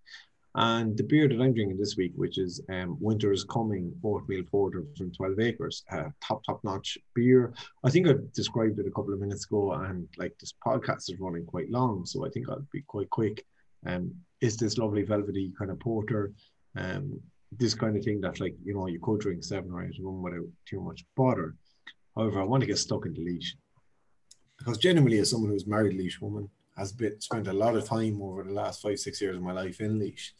and 0.56 0.96
the 0.96 1.02
beer 1.02 1.28
that 1.28 1.40
I'm 1.40 1.52
drinking 1.52 1.76
this 1.76 1.96
week, 1.98 2.12
which 2.16 2.38
is 2.38 2.62
um, 2.72 2.96
Winter 2.98 3.30
is 3.30 3.44
Coming 3.44 3.92
Oatmeal 4.02 4.42
Porter 4.50 4.84
from 4.96 5.12
12 5.12 5.38
Acres, 5.38 5.84
uh, 5.92 6.04
top, 6.26 6.42
top 6.44 6.60
notch 6.64 6.96
beer. 7.14 7.52
I 7.84 7.90
think 7.90 8.08
I 8.08 8.14
described 8.34 8.78
it 8.78 8.86
a 8.86 8.90
couple 8.90 9.12
of 9.12 9.20
minutes 9.20 9.44
ago, 9.44 9.72
and 9.72 10.08
like 10.16 10.34
this 10.40 10.54
podcast 10.66 11.10
is 11.10 11.20
running 11.20 11.44
quite 11.44 11.70
long, 11.70 12.06
so 12.06 12.24
I 12.24 12.30
think 12.30 12.48
I'll 12.48 12.66
be 12.72 12.82
quite 12.86 13.10
quick. 13.10 13.44
Um, 13.86 14.14
is 14.40 14.56
this 14.56 14.78
lovely 14.78 15.02
velvety 15.02 15.52
kind 15.58 15.70
of 15.70 15.78
porter? 15.78 16.32
Um, 16.74 17.20
this 17.52 17.74
kind 17.74 17.94
of 17.94 18.02
thing 18.02 18.22
that, 18.22 18.40
like, 18.40 18.54
you 18.64 18.74
know, 18.74 18.86
you 18.86 18.98
could 18.98 19.20
drink 19.20 19.44
seven 19.44 19.70
or 19.72 19.84
eight 19.84 19.98
of 19.98 20.04
them 20.04 20.22
without 20.22 20.46
too 20.66 20.80
much 20.80 21.04
butter. 21.16 21.54
However, 22.16 22.40
I 22.40 22.44
want 22.44 22.62
to 22.62 22.66
get 22.66 22.78
stuck 22.78 23.04
into 23.04 23.20
Laois. 23.20 23.54
because 24.58 24.78
genuinely, 24.78 25.18
as 25.18 25.30
someone 25.30 25.50
who's 25.50 25.66
married 25.66 25.98
Laois 25.98 26.18
woman, 26.20 26.48
has 26.76 26.92
been 26.92 27.20
spent 27.20 27.48
a 27.48 27.52
lot 27.52 27.76
of 27.76 27.84
time 27.84 28.20
over 28.22 28.42
the 28.44 28.52
last 28.52 28.82
five 28.82 28.98
six 28.98 29.20
years 29.20 29.36
of 29.36 29.42
my 29.42 29.52
life 29.52 29.80
in 29.80 29.98
Laois. 29.98 30.32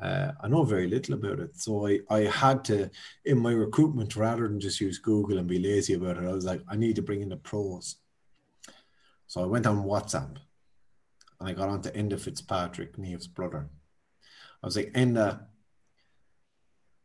Uh, 0.00 0.32
I 0.42 0.48
know 0.48 0.64
very 0.64 0.88
little 0.88 1.14
about 1.14 1.40
it, 1.40 1.56
so 1.56 1.86
I 1.86 2.00
I 2.10 2.20
had 2.20 2.64
to 2.66 2.90
in 3.24 3.38
my 3.38 3.52
recruitment 3.52 4.16
rather 4.16 4.48
than 4.48 4.60
just 4.60 4.80
use 4.80 4.98
Google 4.98 5.38
and 5.38 5.48
be 5.48 5.58
lazy 5.58 5.94
about 5.94 6.18
it. 6.18 6.24
I 6.24 6.32
was 6.32 6.44
like, 6.44 6.62
I 6.68 6.76
need 6.76 6.96
to 6.96 7.02
bring 7.02 7.22
in 7.22 7.28
the 7.28 7.36
pros. 7.36 7.96
So 9.26 9.42
I 9.42 9.46
went 9.46 9.66
on 9.66 9.84
WhatsApp 9.84 10.36
and 11.40 11.48
I 11.48 11.52
got 11.52 11.68
on 11.68 11.82
to 11.82 11.90
Enda 11.90 12.20
Fitzpatrick, 12.20 12.96
Niamh's 12.96 13.26
brother. 13.26 13.68
I 14.62 14.66
was 14.66 14.76
like, 14.76 14.92
Enda, 14.92 15.46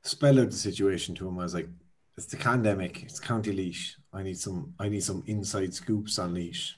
spell 0.03 0.39
out 0.39 0.51
the 0.51 0.55
situation 0.55 1.15
to 1.15 1.27
him. 1.27 1.39
I 1.39 1.43
was 1.43 1.53
like, 1.53 1.69
it's 2.17 2.27
the 2.27 2.37
pandemic, 2.37 3.03
it's 3.03 3.19
County 3.19 3.51
Laois. 3.51 3.95
I 4.13 4.23
need 4.23 4.37
some 4.37 4.73
I 4.79 4.89
need 4.89 5.03
some 5.03 5.23
inside 5.27 5.73
scoops 5.73 6.19
on 6.19 6.33
Laois. 6.33 6.73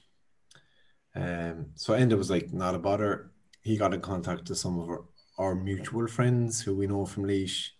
Um, 1.14 1.66
so 1.74 1.92
Enda 1.92 2.16
was 2.16 2.30
like, 2.30 2.52
not 2.52 2.74
a 2.74 2.78
bother. 2.78 3.30
He 3.62 3.76
got 3.76 3.94
in 3.94 4.00
contact 4.00 4.46
to 4.46 4.54
some 4.54 4.78
of 4.78 4.88
our, 4.88 5.04
our 5.38 5.54
mutual 5.54 6.06
friends 6.06 6.60
who 6.60 6.74
we 6.74 6.86
know 6.86 7.06
from 7.06 7.24
Laois, 7.24 7.70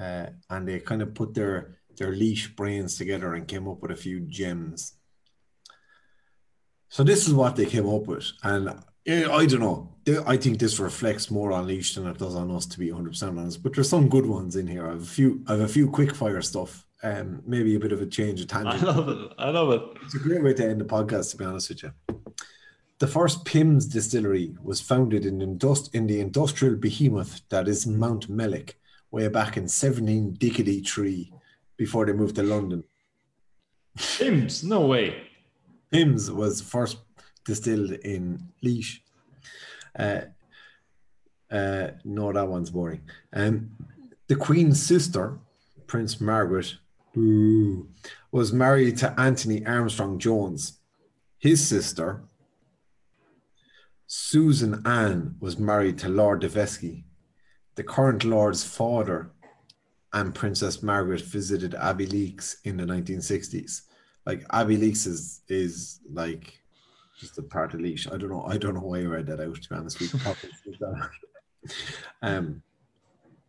uh, 0.00 0.26
and 0.50 0.68
they 0.68 0.80
kind 0.80 1.02
of 1.02 1.14
put 1.14 1.34
their 1.34 1.76
their 1.96 2.12
Laois 2.12 2.48
brains 2.56 2.96
together 2.96 3.34
and 3.34 3.46
came 3.46 3.68
up 3.68 3.82
with 3.82 3.90
a 3.90 3.96
few 3.96 4.20
gems. 4.20 4.94
So 6.88 7.04
this 7.04 7.26
is 7.26 7.34
what 7.34 7.56
they 7.56 7.66
came 7.66 7.88
up 7.88 8.06
with, 8.06 8.32
and 8.42 8.70
I 9.08 9.46
don't 9.46 9.60
know. 9.60 9.94
I 10.26 10.36
think 10.36 10.58
this 10.58 10.78
reflects 10.78 11.30
more 11.30 11.52
on 11.52 11.66
Laois 11.66 11.94
than 11.94 12.06
it 12.06 12.18
does 12.18 12.34
on 12.34 12.50
us, 12.50 12.66
to 12.66 12.78
be 12.78 12.90
100 12.90 13.10
percent 13.10 13.38
honest. 13.38 13.62
But 13.62 13.74
there's 13.74 13.88
some 13.88 14.08
good 14.08 14.26
ones 14.26 14.56
in 14.56 14.66
here. 14.66 14.86
I 14.86 14.90
have 14.90 15.02
a 15.02 15.06
few. 15.06 15.44
I 15.46 15.52
have 15.52 15.60
a 15.60 15.68
few 15.68 15.88
quick 15.88 16.14
fire 16.14 16.42
stuff. 16.42 16.84
Um, 17.04 17.42
maybe 17.44 17.74
a 17.74 17.80
bit 17.80 17.92
of 17.92 18.00
a 18.00 18.06
change 18.06 18.40
of 18.40 18.46
tangent. 18.48 18.82
I 18.82 18.86
love 18.86 19.08
it. 19.08 19.32
I 19.38 19.50
love 19.50 19.70
it. 19.72 19.82
It's 20.04 20.14
a 20.14 20.18
great 20.18 20.42
way 20.42 20.54
to 20.54 20.64
end 20.64 20.80
the 20.80 20.84
podcast, 20.84 21.30
to 21.32 21.36
be 21.36 21.44
honest 21.44 21.70
with 21.70 21.82
you. 21.82 21.92
The 23.02 23.08
first 23.08 23.44
Pimm's 23.44 23.86
distillery 23.86 24.54
was 24.62 24.80
founded 24.80 25.26
in, 25.26 25.40
indust- 25.40 25.92
in 25.92 26.06
the 26.06 26.20
industrial 26.20 26.76
behemoth 26.76 27.40
that 27.48 27.66
is 27.66 27.84
Mountmellick, 27.84 28.74
way 29.10 29.26
back 29.26 29.56
in 29.56 29.64
1783, 29.64 31.32
before 31.76 32.06
they 32.06 32.12
moved 32.12 32.36
to 32.36 32.44
London. 32.44 32.84
Pimm's? 33.98 34.62
No 34.62 34.86
way. 34.86 35.20
Pimm's 35.90 36.30
was 36.30 36.60
first 36.60 36.98
distilled 37.44 37.90
in 37.90 38.40
Laois. 38.62 39.00
Uh, 39.98 40.20
uh, 41.50 41.88
no, 42.04 42.32
that 42.32 42.46
one's 42.46 42.70
boring. 42.70 43.00
Um, 43.32 43.72
the 44.28 44.36
Queen's 44.36 44.80
sister, 44.80 45.40
Prince 45.88 46.20
Margaret, 46.20 46.76
ooh, 47.16 47.88
was 48.30 48.52
married 48.52 48.98
to 48.98 49.12
Anthony 49.20 49.66
Armstrong 49.66 50.20
Jones. 50.20 50.78
His 51.40 51.66
sister, 51.66 52.22
Susan 54.14 54.86
Ann, 54.86 55.36
was 55.40 55.58
married 55.58 55.96
to 55.96 56.08
Lord 56.10 56.42
de 56.42 56.48
Vesci. 56.50 57.04
The 57.76 57.82
current 57.82 58.24
Lord's 58.24 58.62
father 58.62 59.30
and 60.12 60.34
Princess 60.34 60.82
Margaret 60.82 61.22
visited 61.22 61.72
Abbeyleix 61.72 62.56
in 62.64 62.76
the 62.76 62.84
1960s. 62.84 63.80
Like 64.26 64.46
Abbeyleix 64.48 65.06
is 65.06 65.40
is 65.48 66.00
like 66.12 66.60
just 67.18 67.38
a 67.38 67.42
part 67.42 67.72
of 67.72 67.80
Laois. 67.80 68.06
I 68.12 68.18
don't 68.18 68.28
know. 68.28 68.44
I 68.44 68.58
don't 68.58 68.74
know 68.74 68.82
why 68.82 68.98
I 68.98 69.04
read 69.04 69.28
that 69.28 69.40
out. 69.40 69.62
To 69.62 69.68
be 69.70 69.76
honest, 69.76 69.98
with 69.98 70.12
you. 70.12 71.70
um, 72.22 72.62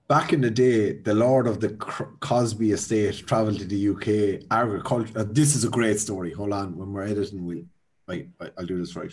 back 0.07 0.31
in 0.31 0.39
the 0.39 0.49
day, 0.49 0.93
the 0.93 1.13
Lord 1.13 1.45
of 1.45 1.59
the 1.59 1.71
Cosby 2.21 2.71
Estate 2.71 3.27
traveled 3.27 3.59
to 3.59 3.65
the 3.65 3.89
UK. 3.89 4.45
Agriculture. 4.49 5.19
Uh, 5.19 5.25
this 5.29 5.57
is 5.57 5.65
a 5.65 5.69
great 5.69 5.99
story. 5.99 6.31
Hold 6.31 6.53
on, 6.53 6.77
when 6.77 6.93
we're 6.93 7.03
editing, 7.03 7.45
we'll. 7.45 7.65
Right, 8.07 8.29
I'll 8.57 8.65
do 8.65 8.77
this 8.77 8.95
right. 8.95 9.11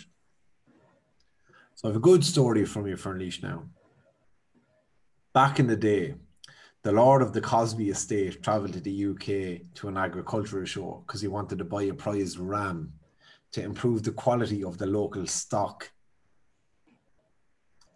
So 1.81 1.87
I 1.87 1.93
have 1.93 1.97
a 1.97 1.99
good 1.99 2.23
story 2.23 2.63
from 2.63 2.85
you 2.85 2.95
for 2.95 3.17
Laois 3.17 3.41
now. 3.41 3.63
Back 5.33 5.59
in 5.59 5.65
the 5.65 5.75
day, 5.75 6.13
the 6.83 6.91
Lord 6.91 7.23
of 7.23 7.33
the 7.33 7.41
Cosby 7.41 7.89
Estate 7.89 8.43
travelled 8.43 8.73
to 8.73 8.79
the 8.79 9.05
UK 9.07 9.73
to 9.77 9.87
an 9.87 9.97
agricultural 9.97 10.65
show 10.65 11.03
because 11.07 11.21
he 11.21 11.27
wanted 11.27 11.57
to 11.57 11.65
buy 11.65 11.81
a 11.85 11.93
prized 11.95 12.37
ram 12.37 12.93
to 13.53 13.63
improve 13.63 14.03
the 14.03 14.11
quality 14.11 14.63
of 14.63 14.77
the 14.77 14.85
local 14.85 15.25
stock. 15.25 15.91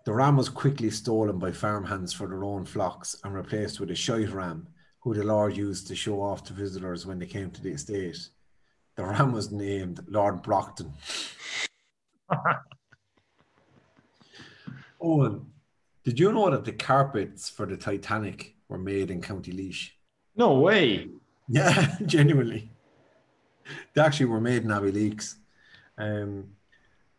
The 0.03 0.13
ram 0.13 0.37
was 0.37 0.49
quickly 0.49 0.89
stolen 0.89 1.37
by 1.37 1.51
farmhands 1.51 2.11
for 2.11 2.25
their 2.27 2.43
own 2.43 2.65
flocks 2.65 3.15
and 3.23 3.35
replaced 3.35 3.79
with 3.79 3.91
a 3.91 3.95
shite 3.95 4.31
ram, 4.31 4.67
who 5.01 5.13
the 5.13 5.23
Lord 5.23 5.55
used 5.55 5.85
to 5.89 5.95
show 5.95 6.23
off 6.23 6.43
to 6.45 6.53
visitors 6.53 7.05
when 7.05 7.19
they 7.19 7.27
came 7.27 7.51
to 7.51 7.61
the 7.61 7.73
estate. 7.73 8.29
The 8.95 9.05
ram 9.05 9.31
was 9.31 9.51
named 9.51 10.03
Lord 10.07 10.41
Brockton. 10.41 10.91
Owen, 15.05 15.45
did 16.03 16.19
you 16.19 16.31
know 16.31 16.49
that 16.49 16.65
the 16.65 16.71
carpets 16.71 17.47
for 17.47 17.67
the 17.67 17.77
Titanic 17.77 18.55
were 18.67 18.79
made 18.79 19.11
in 19.11 19.21
County 19.21 19.51
Laois? 19.51 19.91
No 20.35 20.59
way. 20.59 21.09
Yeah, 21.47 21.95
genuinely. 22.05 22.71
They 23.93 24.01
actually 24.01 24.25
were 24.27 24.41
made 24.41 24.63
in 24.63 24.69
Abbeyleix. 24.69 25.35
Um, 25.97 26.45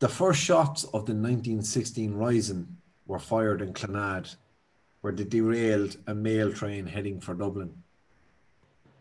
the 0.01 0.09
first 0.09 0.41
shots 0.41 0.83
of 0.85 1.07
the 1.07 1.15
1916 1.15 2.15
Rising 2.15 2.77
were 3.07 3.21
fired 3.21 3.63
in 3.63 3.73
Clonard, 3.73 4.35
where 5.01 5.13
they 5.13 5.25
derailed 5.25 5.97
a 6.09 6.15
mail 6.15 6.53
train 6.53 6.87
heading 6.87 7.21
for 7.21 7.35
Dublin. 7.35 7.73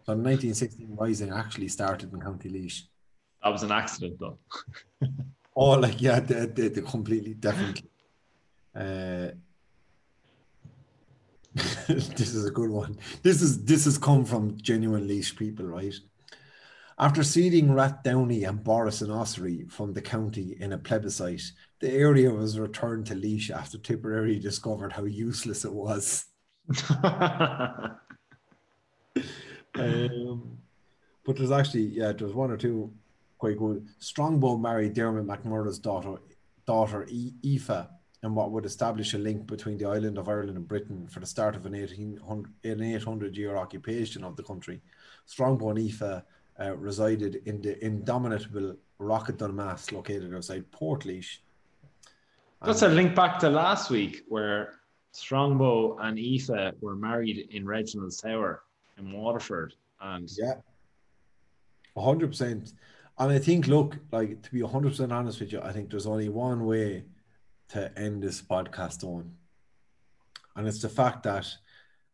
So 0.05 0.13
1916 0.13 0.95
Rising 0.95 1.31
actually 1.31 1.69
started 1.69 2.13
in 2.13 2.21
County 2.21 2.49
Laois. 2.49 2.83
That 3.43 3.49
was 3.49 3.63
an 3.63 3.71
accident, 3.71 4.19
though. 4.19 4.37
oh, 5.55 5.71
like 5.71 5.99
yeah, 5.99 6.19
they, 6.19 6.45
they, 6.45 6.67
they 6.67 6.81
completely 6.81 7.33
definitely. 7.33 7.89
Uh, 8.75 9.31
this 11.87 12.33
is 12.33 12.45
a 12.45 12.51
good 12.51 12.69
one. 12.69 12.97
This 13.23 13.41
is 13.41 13.63
this 13.63 13.85
has 13.85 13.97
come 13.97 14.25
from 14.25 14.57
genuine 14.61 15.07
Laois 15.07 15.35
people, 15.37 15.65
right? 15.65 15.95
After 16.97 17.23
ceding 17.23 17.67
Rathdowney 17.67 18.47
and 18.47 18.63
Borris 18.63 19.01
and 19.01 19.11
Ossory 19.11 19.69
from 19.69 19.93
the 19.93 20.01
county 20.01 20.57
in 20.59 20.73
a 20.73 20.77
plebiscite, 20.77 21.51
the 21.79 21.91
area 21.91 22.29
was 22.29 22.59
returned 22.59 23.05
to 23.07 23.15
Laois 23.15 23.51
after 23.51 23.77
Tipperary 23.77 24.39
discovered 24.39 24.93
how 24.93 25.03
useless 25.03 25.65
it 25.65 25.73
was. 25.73 26.25
um, 27.03 27.99
but 31.25 31.35
there's 31.35 31.51
actually, 31.51 31.83
yeah, 31.83 32.13
there's 32.13 32.33
one 32.33 32.51
or 32.51 32.57
two 32.57 32.93
quite 33.37 33.57
good. 33.57 33.87
Strongbow 33.99 34.57
married 34.57 34.93
Dermot 34.93 35.25
MacMurrough's 35.25 35.79
daughter, 35.79 36.15
daughter 36.65 37.05
Aoife, 37.11 37.87
and 38.25 38.35
what 38.35 38.51
would 38.51 38.65
establish 38.65 39.13
a 39.13 39.19
link 39.19 39.45
between 39.45 39.77
the 39.77 39.85
island 39.85 40.17
of 40.17 40.27
Ireland 40.27 40.57
and 40.57 40.67
Britain 40.67 41.07
for 41.07 41.19
the 41.19 41.27
start 41.27 41.55
of 41.55 41.67
an 41.67 41.73
1800, 41.73 42.51
an 42.63 42.81
800 42.81 43.37
year 43.37 43.55
occupation 43.55 44.23
of 44.23 44.35
the 44.35 44.41
country. 44.41 44.81
Strongbow 45.27 45.69
and 45.69 45.79
Aoife 45.79 46.01
uh, 46.01 46.75
resided 46.75 47.43
in 47.45 47.61
the 47.61 47.83
indomitable 47.85 48.75
Rock 48.97 49.29
of 49.29 49.37
Dunamase 49.37 49.91
located 49.91 50.33
outside 50.33 50.65
Portlaoise. 50.71 51.37
That's 52.63 52.81
a 52.81 52.87
link 52.87 53.13
back 53.13 53.37
to 53.39 53.49
last 53.49 53.91
week 53.91 54.23
where 54.27 54.79
Strongbow 55.11 55.99
and 55.99 56.17
Aoife 56.17 56.73
were 56.81 56.95
married 56.95 57.49
in 57.51 57.63
Reginald's 57.63 58.17
Tower 58.17 58.63
in 58.97 59.11
Waterford. 59.11 59.75
And 60.01 60.27
yeah, 60.35 60.55
100%. 61.95 62.73
And 63.19 63.31
I 63.31 63.37
think, 63.37 63.67
look, 63.67 63.97
like 64.11 64.41
to 64.41 64.51
be 64.51 64.61
100% 64.61 65.11
honest 65.11 65.39
with 65.39 65.51
you, 65.51 65.61
I 65.61 65.71
think 65.71 65.91
there's 65.91 66.07
only 66.07 66.29
one 66.29 66.65
way 66.65 67.03
to 67.69 67.91
end 67.97 68.23
this 68.23 68.41
podcast 68.41 69.03
on. 69.03 69.33
And 70.55 70.67
it's 70.67 70.81
the 70.81 70.89
fact 70.89 71.23
that 71.23 71.47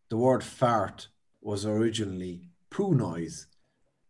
the 0.09 0.17
word 0.17 0.43
fart 0.43 1.07
was 1.41 1.65
originally 1.65 2.49
poo 2.69 2.93
noise 2.93 3.47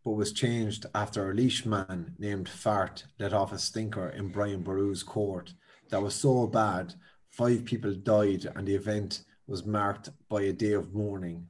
but 0.04 0.12
was 0.12 0.34
changed 0.34 0.86
after 0.96 1.30
a 1.30 1.34
Laois 1.34 1.66
man 1.66 2.16
named 2.18 2.50
Fart 2.50 3.06
let 3.20 3.34
off 3.34 3.54
a 3.54 3.60
stinker 3.60 4.10
in 4.10 4.30
Brian 4.30 4.64
Boru's 4.64 5.04
court 5.04 5.54
that 5.90 6.02
was 6.02 6.16
so 6.16 6.48
bad, 6.48 6.94
five 7.30 7.66
people 7.66 7.94
died, 7.94 8.48
and 8.56 8.68
the 8.68 8.76
event 8.76 9.24
was 9.46 9.66
marked 9.66 10.10
by 10.30 10.44
a 10.44 10.54
day 10.54 10.74
of 10.74 10.94
mourning. 10.94 11.48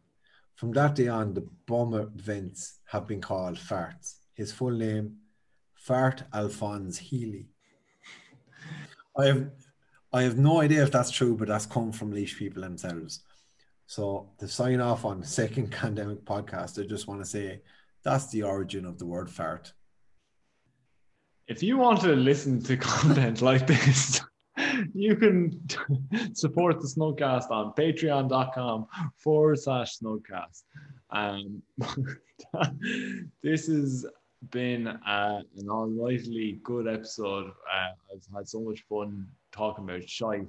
From 0.55 0.73
that 0.73 0.95
day 0.95 1.07
on, 1.07 1.34
the 1.34 1.47
bomb 1.65 1.93
events 1.93 2.80
have 2.85 3.07
been 3.07 3.22
called 3.22 3.57
farts. 3.57 4.15
His 4.34 4.51
full 4.51 4.72
name, 4.72 5.18
Fart 5.76 6.23
Alphonse 6.34 6.97
Healy. 6.97 7.49
I 9.18 9.26
have, 9.27 9.51
I 10.13 10.23
have 10.23 10.38
no 10.38 10.59
idea 10.59 10.83
if 10.83 10.91
that's 10.91 11.11
true, 11.11 11.38
but 11.38 11.47
that's 11.47 11.65
come 11.65 11.91
from 11.91 12.11
Laois 12.11 12.35
people 12.35 12.61
themselves. 12.61 13.21
So 13.85 14.29
to 14.39 14.47
sign 14.47 14.81
off 14.81 15.05
on 15.05 15.23
second 15.23 15.71
pandemic 15.71 16.25
podcast, 16.25 16.81
I 16.81 16.88
just 16.88 17.07
want 17.07 17.21
to 17.21 17.25
say 17.25 17.61
that's 18.03 18.29
the 18.31 18.43
origin 18.43 18.85
of 18.85 18.97
the 18.97 19.05
word 19.05 19.29
fart. 19.29 19.73
If 21.47 21.63
you 21.63 21.77
want 21.77 22.01
to 22.01 22.15
listen 22.15 22.61
to 22.63 22.77
content 22.93 23.41
like 23.41 23.67
this, 23.67 24.21
you 24.93 25.15
can 25.15 25.61
support 26.33 26.79
the 26.79 26.88
Snugcast 26.88 27.49
on 27.51 27.73
patreon.com 27.73 28.88
forward 29.17 29.59
slash 29.59 29.97
snugcast. 29.97 30.63
Um, 31.09 31.61
this 33.43 33.67
has 33.67 34.05
been 34.49 34.88
uh, 34.88 35.41
an 35.57 35.69
almightily 35.69 36.59
good 36.63 36.88
episode. 36.88 37.47
Uh, 37.47 37.91
I've 38.13 38.35
had 38.35 38.47
so 38.47 38.61
much 38.61 38.81
fun 38.89 39.27
talking 39.52 39.84
about 39.84 40.07
Shy. 40.07 40.41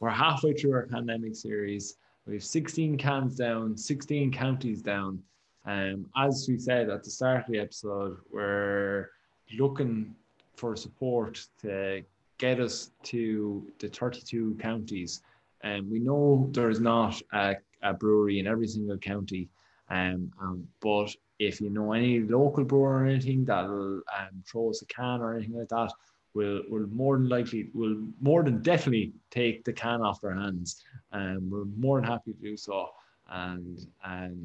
We're 0.00 0.10
halfway 0.10 0.52
through 0.52 0.74
our 0.74 0.86
pandemic 0.86 1.34
series. 1.34 1.96
We 2.26 2.34
have 2.34 2.44
16 2.44 2.98
cans 2.98 3.36
down, 3.36 3.76
16 3.76 4.32
counties 4.32 4.82
down. 4.82 5.22
Um, 5.64 6.06
as 6.16 6.46
we 6.48 6.58
said 6.58 6.88
at 6.90 7.04
the 7.04 7.10
start 7.10 7.44
of 7.46 7.52
the 7.52 7.58
episode, 7.58 8.18
we're 8.30 9.10
looking 9.58 10.14
for 10.56 10.76
support 10.76 11.46
to 11.62 12.02
get 12.38 12.60
us 12.60 12.90
to 13.04 13.66
the 13.78 13.88
32 13.88 14.56
counties. 14.60 15.22
And 15.62 15.80
um, 15.80 15.90
we 15.90 15.98
know 15.98 16.48
there's 16.52 16.80
not 16.80 17.20
a, 17.32 17.56
a, 17.82 17.92
brewery 17.92 18.38
in 18.38 18.46
every 18.46 18.68
single 18.68 18.96
county, 18.96 19.48
um, 19.90 20.30
um, 20.40 20.68
but 20.80 21.14
if 21.40 21.60
you 21.60 21.70
know 21.70 21.92
any 21.92 22.20
local 22.20 22.64
brewer 22.64 23.02
or 23.02 23.06
anything 23.06 23.44
that'll 23.44 23.96
um, 24.16 24.42
throw 24.46 24.70
us 24.70 24.82
a 24.82 24.86
can 24.86 25.20
or 25.20 25.34
anything 25.34 25.58
like 25.58 25.68
that, 25.68 25.92
will 26.38 26.62
will 26.68 26.86
more 27.02 27.16
than 27.16 27.28
likely 27.28 27.70
will 27.74 27.96
more 28.20 28.42
than 28.44 28.62
definitely 28.62 29.12
take 29.30 29.64
the 29.64 29.72
can 29.72 30.00
off 30.00 30.20
their 30.20 30.36
hands. 30.42 30.84
And 31.12 31.38
um, 31.38 31.50
we're 31.50 31.64
more 31.86 32.00
than 32.00 32.08
happy 32.08 32.32
to 32.32 32.40
do 32.50 32.56
so, 32.56 32.90
and 33.28 33.78
and 34.04 34.36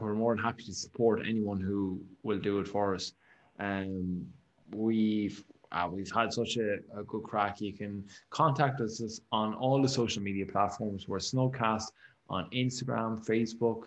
we're 0.00 0.14
more 0.14 0.34
than 0.34 0.44
happy 0.44 0.64
to 0.64 0.74
support 0.74 1.22
anyone 1.32 1.60
who 1.60 2.00
will 2.22 2.38
do 2.38 2.58
it 2.58 2.68
for 2.68 2.94
us. 2.96 3.12
Um, 3.60 4.26
we've 4.74 5.44
uh, 5.72 5.88
we've 5.92 6.12
had 6.12 6.32
such 6.32 6.56
a, 6.56 6.68
a, 7.00 7.02
good 7.12 7.22
crack. 7.22 7.60
You 7.60 7.72
can 7.72 8.04
contact 8.30 8.80
us 8.80 9.20
on 9.32 9.54
all 9.54 9.80
the 9.82 9.88
social 9.88 10.22
media 10.22 10.46
platforms. 10.46 11.08
We're 11.08 11.18
Snugcast 11.18 11.88
on 12.28 12.48
Instagram, 12.50 13.24
Facebook, 13.26 13.84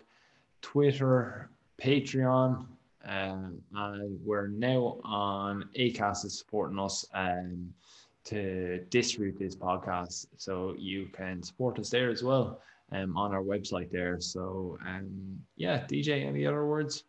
Twitter, 0.62 1.50
Patreon, 1.82 2.66
um, 3.04 3.60
and 3.74 4.18
we're 4.24 4.48
now 4.48 4.98
on 5.04 5.68
Acast 5.78 6.24
is 6.24 6.38
supporting 6.38 6.78
us 6.78 7.04
um, 7.14 7.72
to 8.24 8.84
distribute 8.90 9.38
this 9.38 9.56
podcast. 9.56 10.26
So 10.36 10.74
you 10.78 11.06
can 11.12 11.42
support 11.42 11.78
us 11.78 11.90
there 11.90 12.10
as 12.10 12.22
well 12.22 12.60
um, 12.92 13.16
on 13.16 13.32
our 13.32 13.42
website 13.42 13.90
there. 13.90 14.20
So 14.20 14.78
um, 14.86 15.38
yeah, 15.56 15.86
DJ, 15.86 16.26
any 16.26 16.46
other 16.46 16.66
words? 16.66 17.04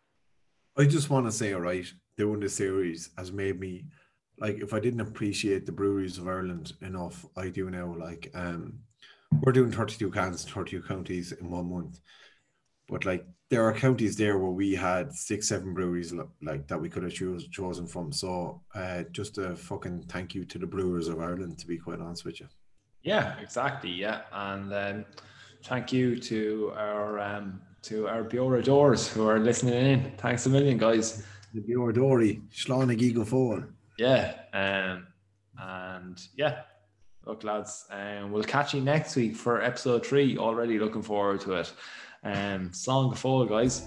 I 0.76 0.84
just 0.84 1.10
want 1.10 1.26
to 1.26 1.32
say, 1.32 1.52
all 1.52 1.60
right, 1.60 1.86
doing 2.16 2.40
this 2.40 2.54
series 2.54 3.10
has 3.18 3.32
made 3.32 3.60
me 3.60 3.84
like 4.38 4.62
if 4.62 4.72
I 4.72 4.80
didn't 4.80 5.00
appreciate 5.00 5.66
the 5.66 5.72
breweries 5.72 6.18
of 6.18 6.26
Ireland 6.26 6.72
enough, 6.80 7.26
I 7.36 7.48
do 7.48 7.70
now. 7.70 7.94
Like 7.96 8.30
um, 8.34 8.78
we're 9.42 9.52
doing 9.52 9.70
32 9.70 10.10
cans, 10.10 10.44
32 10.44 10.82
counties 10.82 11.32
in 11.32 11.50
one 11.50 11.70
month. 11.70 12.00
But 12.92 13.06
like 13.06 13.24
there 13.48 13.64
are 13.64 13.72
counties 13.72 14.16
there 14.16 14.38
where 14.38 14.50
we 14.50 14.74
had 14.74 15.14
six, 15.14 15.48
seven 15.48 15.72
breweries 15.72 16.12
like 16.42 16.68
that 16.68 16.78
we 16.78 16.90
could 16.90 17.02
have 17.04 17.14
choose, 17.14 17.48
chosen 17.48 17.86
from. 17.86 18.12
So 18.12 18.60
uh, 18.74 19.04
just 19.12 19.38
a 19.38 19.56
fucking 19.56 20.04
thank 20.08 20.34
you 20.34 20.44
to 20.44 20.58
the 20.58 20.66
brewers 20.66 21.08
of 21.08 21.18
Ireland, 21.18 21.58
to 21.60 21.66
be 21.66 21.78
quite 21.78 22.00
honest 22.00 22.26
with 22.26 22.40
you. 22.40 22.48
Yeah, 23.02 23.38
exactly. 23.40 23.90
Yeah, 23.90 24.20
and 24.30 24.74
um, 24.74 25.04
thank 25.64 25.90
you 25.90 26.18
to 26.18 26.72
our 26.76 27.18
um, 27.18 27.62
to 27.84 28.08
our 28.08 28.24
Biora 28.24 28.62
doors 28.62 29.08
who 29.08 29.26
are 29.26 29.40
listening 29.40 29.74
in. 29.74 30.12
Thanks 30.18 30.44
a 30.44 30.50
million, 30.50 30.76
guys. 30.76 31.24
The 31.54 31.62
Biora 31.62 31.94
Dory, 31.94 32.42
Slána 32.54 32.94
Giga 32.98 33.26
Fall. 33.26 33.62
Yeah, 33.98 34.34
um, 34.52 35.06
and 35.58 36.20
yeah, 36.36 36.60
look, 37.24 37.42
lads, 37.42 37.86
um, 37.90 38.32
we'll 38.32 38.42
catch 38.42 38.74
you 38.74 38.82
next 38.82 39.16
week 39.16 39.34
for 39.34 39.62
episode 39.62 40.04
three. 40.04 40.36
Already 40.36 40.78
looking 40.78 41.02
forward 41.02 41.40
to 41.42 41.54
it. 41.54 41.72
Um, 42.24 42.72
song 42.72 43.14
fall, 43.14 43.44
guys. 43.46 43.86